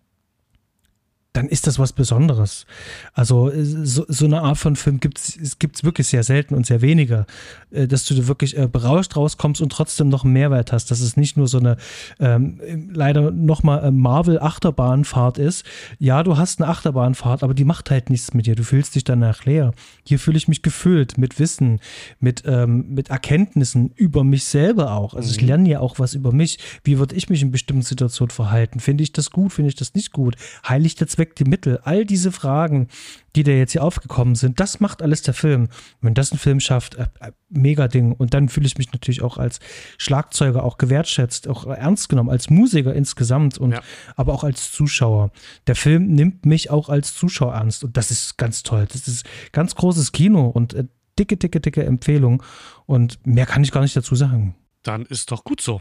dann 1.34 1.48
ist 1.48 1.66
das 1.66 1.78
was 1.80 1.92
Besonderes. 1.92 2.64
Also 3.12 3.50
äh, 3.50 3.64
so, 3.64 4.06
so 4.08 4.24
eine 4.24 4.40
Art 4.42 4.56
von 4.56 4.76
Film 4.76 5.00
gibt 5.00 5.18
es 5.18 5.84
wirklich 5.84 6.06
sehr 6.06 6.22
selten 6.22 6.54
und 6.54 6.64
sehr 6.64 6.80
weniger, 6.80 7.26
äh, 7.72 7.86
dass 7.88 8.06
du 8.06 8.26
wirklich 8.28 8.56
äh, 8.56 8.68
berauscht 8.68 9.16
rauskommst 9.16 9.60
und 9.60 9.70
trotzdem 9.70 10.08
noch 10.08 10.24
einen 10.24 10.32
Mehrwert 10.32 10.72
hast, 10.72 10.90
dass 10.92 11.00
es 11.00 11.16
nicht 11.16 11.36
nur 11.36 11.48
so 11.48 11.58
eine 11.58 11.76
ähm, 12.20 12.60
leider 12.92 13.32
nochmal 13.32 13.84
äh, 13.84 13.90
Marvel-Achterbahnfahrt 13.90 15.38
ist. 15.38 15.64
Ja, 15.98 16.22
du 16.22 16.38
hast 16.38 16.62
eine 16.62 16.70
Achterbahnfahrt, 16.70 17.42
aber 17.42 17.52
die 17.52 17.64
macht 17.64 17.90
halt 17.90 18.10
nichts 18.10 18.32
mit 18.32 18.46
dir. 18.46 18.54
Du 18.54 18.62
fühlst 18.62 18.94
dich 18.94 19.02
danach 19.02 19.44
leer. 19.44 19.72
Hier 20.04 20.20
fühle 20.20 20.36
ich 20.36 20.46
mich 20.46 20.62
gefüllt 20.62 21.18
mit 21.18 21.40
Wissen, 21.40 21.80
mit, 22.20 22.44
ähm, 22.46 22.94
mit 22.94 23.10
Erkenntnissen 23.10 23.90
über 23.96 24.22
mich 24.22 24.44
selber 24.44 24.92
auch. 24.92 25.14
Also 25.14 25.32
ich 25.32 25.42
mhm. 25.42 25.48
lerne 25.48 25.68
ja 25.68 25.80
auch 25.80 25.98
was 25.98 26.14
über 26.14 26.30
mich. 26.30 26.60
Wie 26.84 27.00
würde 27.00 27.16
ich 27.16 27.28
mich 27.28 27.42
in 27.42 27.50
bestimmten 27.50 27.82
Situationen 27.82 28.30
verhalten? 28.30 28.78
Finde 28.78 29.02
ich 29.02 29.10
das 29.10 29.32
gut? 29.32 29.52
Finde 29.52 29.70
ich 29.70 29.74
das 29.74 29.94
nicht 29.94 30.12
gut? 30.12 30.36
Heiligt 30.68 31.00
der 31.00 31.08
Zweck 31.08 31.23
Die 31.26 31.44
Mittel? 31.44 31.78
All 31.82 32.04
diese 32.04 32.32
Fragen, 32.32 32.88
die 33.36 33.42
da 33.42 33.52
jetzt 33.52 33.72
hier 33.72 33.82
aufgekommen 33.82 34.34
sind, 34.34 34.60
das 34.60 34.80
macht 34.80 35.02
alles 35.02 35.22
der 35.22 35.34
Film. 35.34 35.68
Wenn 36.00 36.14
das 36.14 36.32
ein 36.32 36.38
Film 36.38 36.60
schafft, 36.60 36.94
äh, 36.94 37.06
äh, 37.20 37.32
mega 37.48 37.88
Ding. 37.88 38.12
Und 38.12 38.34
dann 38.34 38.48
fühle 38.48 38.66
ich 38.66 38.78
mich 38.78 38.92
natürlich 38.92 39.22
auch 39.22 39.38
als 39.38 39.60
Schlagzeuger 39.98 40.64
auch 40.64 40.78
gewertschätzt, 40.78 41.48
auch 41.48 41.66
ernst 41.66 42.08
genommen, 42.08 42.30
als 42.30 42.50
Musiker 42.50 42.94
insgesamt 42.94 43.58
und 43.58 43.72
ja. 43.72 43.82
aber 44.16 44.32
auch 44.32 44.44
als 44.44 44.72
Zuschauer. 44.72 45.30
Der 45.66 45.76
Film 45.76 46.08
nimmt 46.08 46.46
mich 46.46 46.70
auch 46.70 46.88
als 46.88 47.14
Zuschauer 47.14 47.54
ernst 47.54 47.84
und 47.84 47.96
das 47.96 48.10
ist 48.10 48.36
ganz 48.36 48.62
toll. 48.62 48.86
Das 48.92 49.08
ist 49.08 49.24
ganz 49.52 49.74
großes 49.74 50.12
Kino 50.12 50.46
und 50.48 50.74
äh, 50.74 50.84
dicke, 51.18 51.36
dicke, 51.36 51.60
dicke 51.60 51.84
Empfehlung. 51.84 52.42
Und 52.86 53.26
mehr 53.26 53.46
kann 53.46 53.62
ich 53.62 53.72
gar 53.72 53.80
nicht 53.80 53.96
dazu 53.96 54.14
sagen. 54.14 54.54
Dann 54.82 55.06
ist 55.06 55.30
doch 55.30 55.44
gut 55.44 55.60
so. 55.60 55.80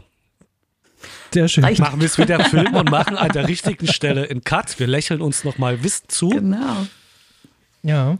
Sehr 1.32 1.48
schön. 1.48 1.64
Reicht. 1.64 1.80
Machen 1.80 2.00
wir 2.00 2.06
es 2.06 2.18
wieder 2.18 2.44
Film 2.44 2.74
und 2.74 2.90
machen 2.90 3.16
an 3.16 3.30
der 3.30 3.48
richtigen 3.48 3.86
Stelle 3.86 4.28
einen 4.28 4.44
Cut. 4.44 4.78
Wir 4.78 4.86
lächeln 4.86 5.20
uns 5.20 5.44
nochmal 5.44 5.82
Wissen 5.82 6.08
zu. 6.08 6.28
Genau. 6.28 6.86
Ja. 7.82 8.18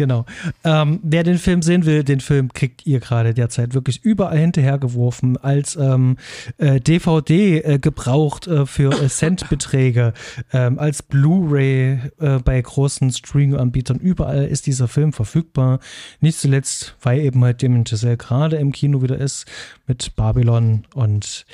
Genau. 0.00 0.24
Ähm, 0.64 0.98
wer 1.02 1.24
den 1.24 1.36
Film 1.36 1.60
sehen 1.60 1.84
will, 1.84 2.04
den 2.04 2.20
Film 2.20 2.54
kriegt 2.54 2.86
ihr 2.86 3.00
gerade 3.00 3.34
derzeit 3.34 3.74
wirklich 3.74 4.02
überall 4.02 4.38
hinterhergeworfen, 4.38 5.36
als 5.36 5.76
ähm, 5.76 6.16
äh, 6.56 6.80
DVD 6.80 7.58
äh, 7.58 7.78
gebraucht 7.78 8.46
äh, 8.46 8.64
für 8.64 8.92
äh, 8.94 9.10
Centbeträge, 9.10 10.14
ähm, 10.54 10.78
als 10.78 11.02
Blu-ray 11.02 11.98
äh, 12.18 12.38
bei 12.38 12.62
großen 12.62 13.12
Streaming-Anbietern. 13.12 13.98
Überall 13.98 14.46
ist 14.46 14.66
dieser 14.66 14.88
Film 14.88 15.12
verfügbar. 15.12 15.80
Nicht 16.22 16.38
zuletzt, 16.38 16.96
weil 17.02 17.20
eben 17.20 17.44
halt 17.44 17.62
Damien 17.62 17.84
Giselle 17.84 18.16
gerade 18.16 18.56
im 18.56 18.72
Kino 18.72 19.02
wieder 19.02 19.18
ist 19.18 19.44
mit 19.86 20.16
Babylon 20.16 20.86
und 20.94 21.44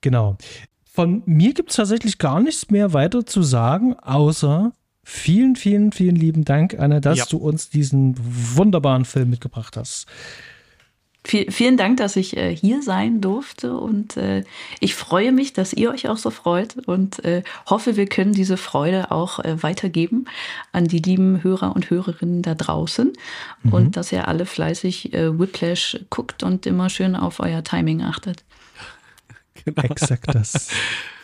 genau. 0.00 0.38
Von 0.90 1.22
mir 1.26 1.52
gibt 1.52 1.68
es 1.68 1.76
tatsächlich 1.76 2.16
gar 2.16 2.40
nichts 2.40 2.70
mehr 2.70 2.94
weiter 2.94 3.26
zu 3.26 3.42
sagen, 3.42 3.94
außer 3.98 4.72
Vielen, 5.02 5.56
vielen, 5.56 5.92
vielen 5.92 6.16
lieben 6.16 6.44
Dank, 6.44 6.78
Anna, 6.78 7.00
dass 7.00 7.18
ja. 7.18 7.24
du 7.28 7.38
uns 7.38 7.70
diesen 7.70 8.14
wunderbaren 8.18 9.04
Film 9.04 9.30
mitgebracht 9.30 9.76
hast. 9.76 10.06
Viel, 11.22 11.50
vielen 11.50 11.76
Dank, 11.76 11.98
dass 11.98 12.16
ich 12.16 12.34
äh, 12.38 12.56
hier 12.56 12.82
sein 12.82 13.20
durfte 13.20 13.76
und 13.76 14.16
äh, 14.16 14.42
ich 14.80 14.94
freue 14.94 15.32
mich, 15.32 15.52
dass 15.52 15.74
ihr 15.74 15.90
euch 15.90 16.08
auch 16.08 16.16
so 16.16 16.30
freut 16.30 16.78
und 16.86 17.22
äh, 17.26 17.42
hoffe, 17.66 17.96
wir 17.96 18.06
können 18.06 18.32
diese 18.32 18.56
Freude 18.56 19.10
auch 19.10 19.38
weitergeben 19.44 20.24
an 20.72 20.86
die 20.86 20.98
lieben 20.98 21.42
Hörer 21.42 21.76
und 21.76 21.90
Hörerinnen 21.90 22.40
da 22.40 22.54
draußen 22.54 23.12
mhm. 23.62 23.72
und 23.72 23.96
dass 23.98 24.12
ihr 24.12 24.28
alle 24.28 24.46
fleißig 24.46 25.12
Whiplash 25.12 26.00
guckt 26.08 26.42
und 26.42 26.64
immer 26.64 26.88
schön 26.88 27.14
auf 27.14 27.40
euer 27.40 27.64
Timing 27.64 28.02
achtet. 28.02 28.44
Genau. 29.62 29.82
Exakt 29.82 30.34
das. 30.34 30.68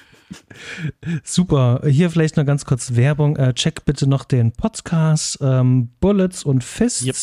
Super. 1.24 1.82
Hier 1.86 2.10
vielleicht 2.10 2.36
noch 2.36 2.44
ganz 2.44 2.64
kurz 2.64 2.96
Werbung. 2.96 3.36
Äh, 3.36 3.54
check 3.54 3.84
bitte 3.84 4.08
noch 4.08 4.24
den 4.24 4.52
Podcast 4.52 5.38
ähm, 5.40 5.90
Bullets 6.00 6.44
und 6.44 6.64
Fists, 6.64 7.04
yep. 7.04 7.16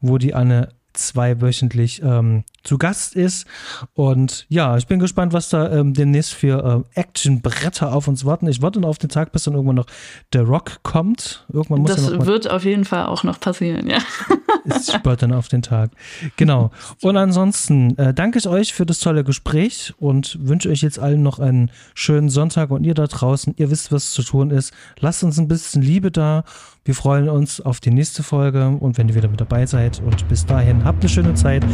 wo 0.00 0.18
die 0.18 0.34
Anne 0.34 0.68
zweiwöchentlich 0.92 2.02
ähm, 2.02 2.44
zu 2.62 2.78
Gast 2.78 3.16
ist. 3.16 3.46
Und 3.94 4.46
ja, 4.48 4.76
ich 4.76 4.86
bin 4.86 4.98
gespannt, 4.98 5.32
was 5.32 5.48
da 5.48 5.70
ähm, 5.70 5.94
demnächst 5.94 6.34
für 6.34 6.84
äh, 6.94 7.00
Action-Bretter 7.00 7.92
auf 7.92 8.08
uns 8.08 8.24
warten. 8.24 8.46
Ich 8.48 8.62
warte 8.62 8.80
auf 8.80 8.98
den 8.98 9.10
Tag, 9.10 9.32
bis 9.32 9.44
dann 9.44 9.54
irgendwann 9.54 9.76
noch 9.76 9.86
The 10.32 10.40
Rock 10.40 10.82
kommt. 10.82 11.46
Irgendwann 11.52 11.82
muss 11.82 11.94
das 11.94 12.10
ja 12.10 12.26
wird 12.26 12.50
auf 12.50 12.64
jeden 12.64 12.84
Fall 12.84 13.06
auch 13.06 13.24
noch 13.24 13.40
passieren, 13.40 13.88
ja. 13.88 13.98
Ich 14.64 14.92
spart 14.92 15.22
dann 15.22 15.32
auf 15.32 15.48
den 15.48 15.62
Tag. 15.62 15.90
Genau. 16.36 16.70
Und 17.00 17.16
ansonsten 17.16 17.96
äh, 17.98 18.12
danke 18.12 18.38
ich 18.38 18.46
euch 18.46 18.74
für 18.74 18.84
das 18.84 19.00
tolle 19.00 19.24
Gespräch 19.24 19.94
und 19.98 20.38
wünsche 20.40 20.68
euch 20.68 20.82
jetzt 20.82 20.98
allen 20.98 21.22
noch 21.22 21.38
einen 21.38 21.70
schönen 21.94 22.28
Sonntag 22.28 22.70
und 22.70 22.84
ihr 22.84 22.94
da 22.94 23.06
draußen, 23.06 23.54
ihr 23.56 23.70
wisst, 23.70 23.90
was 23.90 24.12
zu 24.12 24.22
tun 24.22 24.50
ist. 24.50 24.72
Lasst 24.98 25.24
uns 25.24 25.38
ein 25.38 25.48
bisschen 25.48 25.82
Liebe 25.82 26.10
da 26.10 26.44
Wir 26.84 26.94
freuen 26.94 27.28
uns 27.28 27.60
auf 27.60 27.80
die 27.80 27.90
nächste 27.90 28.22
Folge 28.22 28.68
und 28.68 28.96
wenn 28.96 29.08
ihr 29.08 29.14
wieder 29.14 29.28
mit 29.28 29.40
dabei 29.40 29.66
seid. 29.66 30.00
Und 30.00 30.26
bis 30.28 30.46
dahin, 30.46 30.84
habt 30.84 31.00
eine 31.00 31.08
schöne 31.08 31.34
Zeit. 31.34 31.64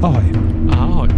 Ahoi. 0.00 0.22
Ahoi. 0.70 1.08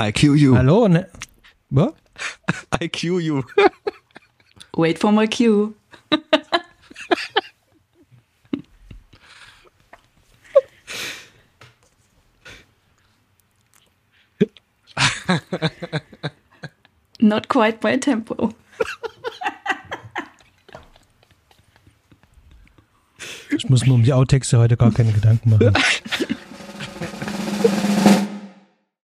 IQ 0.00 0.34
you. 0.38 0.56
Hallo. 0.56 0.88
Ne 0.88 1.06
Was? 1.70 1.92
IQ 2.80 3.22
you. 3.22 3.44
Wait 4.74 4.98
for 4.98 5.12
my 5.12 5.26
cue. 5.26 5.74
Not 17.20 17.48
quite 17.48 17.82
my 17.82 17.98
tempo. 17.98 18.54
Ich 23.50 23.68
muss 23.68 23.84
mir 23.84 23.92
um 23.92 24.02
die 24.02 24.14
Outtexte 24.14 24.58
heute 24.58 24.78
gar 24.78 24.90
keine 24.92 25.12
Gedanken 25.12 25.50
machen. 25.50 25.74